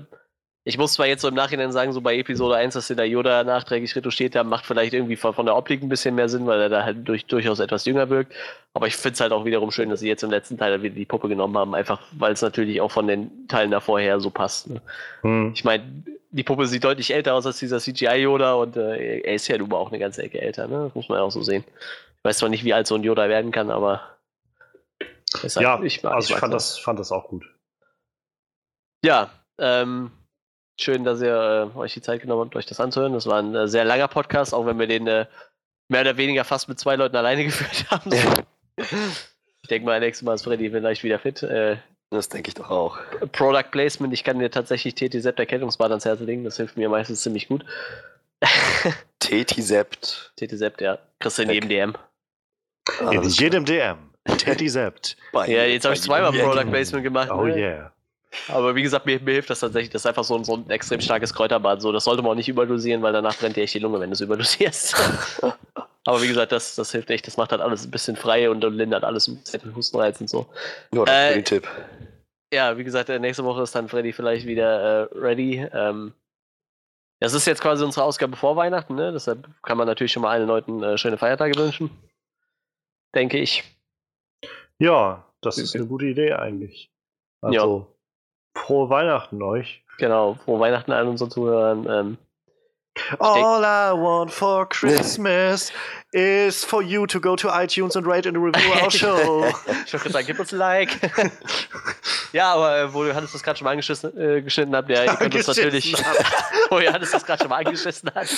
[0.65, 3.03] ich muss zwar jetzt so im Nachhinein sagen, so bei Episode 1, dass sie da
[3.03, 6.47] Yoda nachträglich retuschiert haben, macht vielleicht irgendwie von, von der Optik ein bisschen mehr Sinn,
[6.47, 8.35] weil er da halt durch, durchaus etwas jünger wirkt.
[8.75, 10.95] Aber ich finde es halt auch wiederum schön, dass sie jetzt im letzten Teil wieder
[10.95, 14.29] die Puppe genommen haben, einfach weil es natürlich auch von den Teilen davor her so
[14.29, 14.69] passt.
[14.69, 14.83] Ne?
[15.23, 15.53] Hm.
[15.55, 15.83] Ich meine,
[16.31, 19.73] die Puppe sieht deutlich älter aus als dieser CGI-Yoda und äh, er ist ja nun
[19.73, 20.85] auch eine ganze Ecke älter, ne?
[20.85, 21.65] Das muss man ja auch so sehen.
[21.67, 24.03] Ich weiß zwar nicht, wie alt so ein Yoda werden kann, aber.
[25.35, 27.47] Halt, ja, ich, also ich fand, das, fand das auch gut.
[29.05, 30.13] Ja, ähm,
[30.81, 33.13] Schön, dass ihr äh, euch die Zeit genommen habt, euch das anzuhören.
[33.13, 35.27] Das war ein äh, sehr langer Podcast, auch wenn wir den äh,
[35.89, 38.11] mehr oder weniger fast mit zwei Leuten alleine geführt haben.
[38.77, 41.43] ich denke mal, nächstes Mal ist Freddy vielleicht wieder fit.
[41.43, 41.77] Äh,
[42.09, 42.99] das denke ich doch auch.
[43.33, 47.21] Product Placement, ich kann dir tatsächlich TT-Sept Erkältungsbad ans Herz legen, das hilft mir meistens
[47.21, 47.65] ziemlich gut.
[49.21, 50.33] TT-Sept.
[50.37, 50.99] TT-Sept, ja.
[51.19, 51.95] Kriegst du in jedem DM.
[53.11, 53.99] In jedem DM.
[54.25, 55.19] TT-Sept.
[55.35, 57.31] Ja, jetzt habe ich zweimal Product Placement gemacht.
[57.31, 57.57] Oh ne?
[57.57, 57.93] yeah.
[58.49, 59.91] Aber wie gesagt, mir, mir, hilft das tatsächlich.
[59.91, 61.83] Das ist einfach so ein, so ein extrem starkes Kräuterbad.
[61.83, 64.11] So, das sollte man auch nicht überdosieren, weil danach brennt dir echt die Lunge, wenn
[64.11, 64.95] du es überdosierst.
[66.05, 67.27] Aber wie gesagt, das, das hilft echt.
[67.27, 70.47] Das macht halt alles ein bisschen frei und, lindert alles ein bisschen Hustenreiz und so.
[70.93, 71.69] Ja, das äh, ist ein Tipp.
[72.53, 75.67] Ja, wie gesagt, nächste Woche ist dann Freddy vielleicht wieder äh, ready.
[75.73, 76.15] Ähm,
[77.21, 79.13] das ist jetzt quasi unsere Ausgabe vor Weihnachten, ne?
[79.13, 81.91] Deshalb kann man natürlich schon mal allen Leuten äh, schöne Feiertage wünschen.
[83.15, 83.65] Denke ich.
[84.79, 86.91] Ja, das ist eine gute Idee eigentlich.
[87.43, 88.00] Also, ja.
[88.55, 89.83] Frohe Weihnachten euch.
[89.99, 91.87] Genau, frohe Weihnachten allen unseren Zuhörern.
[91.89, 92.19] Ähm,
[93.19, 95.73] All I want for Christmas
[96.13, 99.45] is for you to go to iTunes and rate and review our show.
[99.87, 100.99] ich würde sagen, gib uns ein Like.
[102.33, 105.15] ja, aber äh, wo Johannes das gerade schon mal angeschnitten äh, geschnitten hat, ja, ihr
[105.15, 105.95] könnt uns natürlich.
[106.71, 108.29] wo Johannes das gerade schon mal angeschissen hat.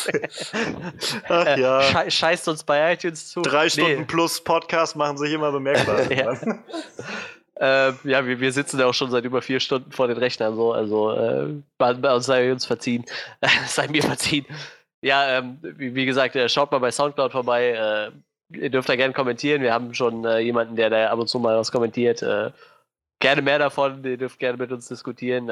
[1.29, 1.83] Ach, äh, ja.
[1.83, 3.43] Sche scheißt uns bei iTunes zu.
[3.43, 4.05] Drei Stunden nee.
[4.05, 6.13] plus Podcast machen sich immer bemerkbar.
[6.13, 6.35] ja.
[7.63, 10.57] Äh, ja, wir, wir sitzen ja auch schon seit über vier Stunden vor den Rechnern,
[10.57, 13.05] so, also äh, sei uns verziehen,
[13.67, 14.47] sei mir verziehen.
[15.01, 18.11] Ja, ähm, wie, wie, gesagt, äh, schaut mal bei Soundcloud vorbei.
[18.53, 19.63] Äh, ihr dürft da gerne kommentieren.
[19.63, 22.21] Wir haben schon äh, jemanden, der da ab und zu mal was kommentiert.
[22.23, 22.51] Äh,
[23.21, 24.05] gerne mehr davon.
[24.05, 25.49] Ihr dürft gerne mit uns diskutieren.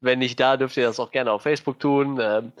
[0.00, 2.18] wenn nicht da, dürft ihr das auch gerne auf Facebook tun.
[2.22, 2.52] Ähm,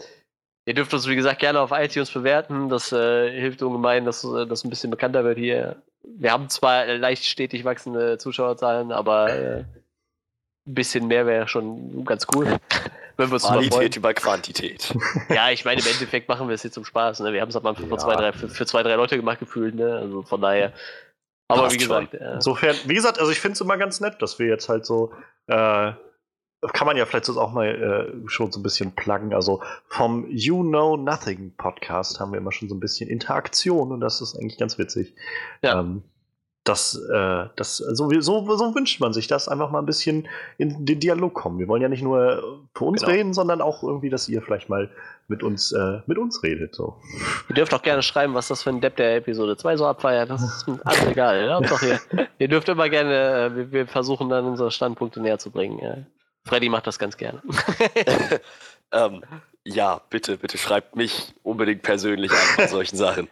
[0.66, 2.68] ihr dürft uns, wie gesagt, gerne auf iTunes bewerten.
[2.68, 7.64] Das hilft ungemein, dass das ein bisschen bekannter wird hier wir haben zwar leicht stetig
[7.64, 9.64] wachsende Zuschauerzahlen, aber äh,
[10.66, 12.58] ein bisschen mehr wäre schon ganz cool.
[13.16, 14.94] Wenn Qualität über Quantität.
[15.28, 17.20] Ja, ich meine, im Endeffekt machen wir es jetzt zum Spaß.
[17.20, 17.32] Ne?
[17.32, 17.90] Wir haben es am Anfang ja.
[17.90, 19.74] für, zwei, drei, für, für, zwei, drei Leute gemacht gefühlt.
[19.74, 19.94] Ne?
[19.94, 20.72] Also von daher.
[21.48, 22.14] Aber Passt wie gesagt.
[22.14, 24.86] Äh, Insofern, wie gesagt, also ich finde es immer ganz nett, dass wir jetzt halt
[24.86, 25.12] so
[25.48, 25.92] äh,
[26.72, 29.34] kann man ja vielleicht so auch mal äh, schon so ein bisschen pluggen.
[29.34, 34.00] Also vom You Know Nothing Podcast haben wir immer schon so ein bisschen Interaktion und
[34.00, 35.14] das ist eigentlich ganz witzig.
[35.62, 35.80] Ja.
[35.80, 36.02] Ähm,
[36.64, 40.84] das, äh, das, so, so, so wünscht man sich das, einfach mal ein bisschen in
[40.84, 41.58] den Dialog kommen.
[41.58, 43.12] Wir wollen ja nicht nur für uns genau.
[43.12, 44.90] reden, sondern auch irgendwie, dass ihr vielleicht mal
[45.26, 46.74] mit uns, äh, mit uns redet.
[46.74, 46.96] So.
[47.48, 50.28] Ihr dürft auch gerne schreiben, was das für ein Depp der Episode 2 so abfeiert.
[50.28, 51.40] Das ist alles egal.
[51.82, 55.78] Ihr, ihr dürft immer gerne, äh, wir, wir, versuchen dann unsere Standpunkte näher zu bringen.
[55.78, 55.96] Ja.
[56.44, 57.40] Freddy macht das ganz gerne.
[58.92, 59.22] ähm,
[59.64, 63.28] ja, bitte, bitte schreibt mich unbedingt persönlich an bei solchen Sachen.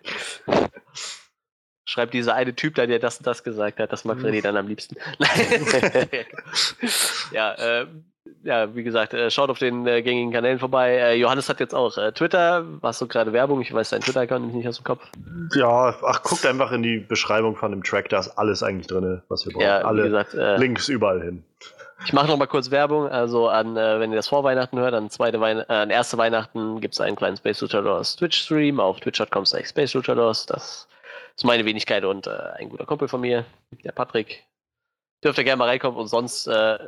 [1.85, 4.59] Schreibt dieser eine Typ da, der das und das gesagt hat, das mag Freddy dann
[4.59, 4.97] am liebsten.
[7.33, 7.87] ja, äh,
[8.45, 10.97] ja, wie gesagt, äh, schaut auf den äh, gängigen Kanälen vorbei.
[10.97, 12.65] Äh, Johannes hat jetzt auch äh, Twitter.
[12.83, 13.62] Was so gerade Werbung?
[13.62, 15.03] Ich weiß deinen Twitter-Account nicht aus dem Kopf.
[15.55, 19.23] Ja, ach, guckt einfach in die Beschreibung von dem Track, da ist alles eigentlich drin,
[19.28, 19.65] was wir brauchen.
[19.65, 21.45] Ja, Alle gesagt, äh, Links überall hin.
[22.05, 23.09] Ich mache noch mal kurz Werbung.
[23.09, 26.17] Also an, äh, wenn ihr das vor Weihnachten hört, an zweite Wein äh, an erste
[26.17, 30.47] Weihnachten gibt es einen kleinen Space Luchadors Twitch-Stream auf twitch.com Space Luchadors.
[30.47, 30.89] Das
[31.36, 33.44] ist meine Wenigkeit und äh, ein guter Kumpel von mir,
[33.85, 34.44] der Patrick.
[35.25, 36.78] Dürft ihr gerne mal reinkommen und sonst äh,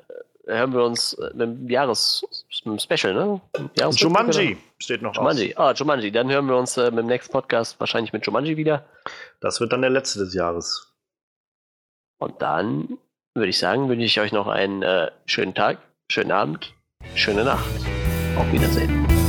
[0.46, 2.22] hören wir uns äh, mit dem Jahres
[2.64, 3.40] mit dem Special, ne?
[3.78, 5.54] Jahres Jumanji steht noch Jumanji.
[5.56, 6.12] Ah, Jumanji.
[6.12, 8.84] Dann hören wir uns äh, mit dem nächsten Podcast wahrscheinlich mit Jumanji wieder.
[9.04, 9.12] aus.
[9.40, 10.94] Das wird dann der letzte des Jahres.
[12.18, 12.98] Und dann
[13.40, 15.78] würde ich sagen, wünsche ich euch noch einen äh, schönen Tag,
[16.10, 16.72] schönen Abend,
[17.14, 17.64] schöne Nacht.
[18.36, 19.19] Auf Wiedersehen.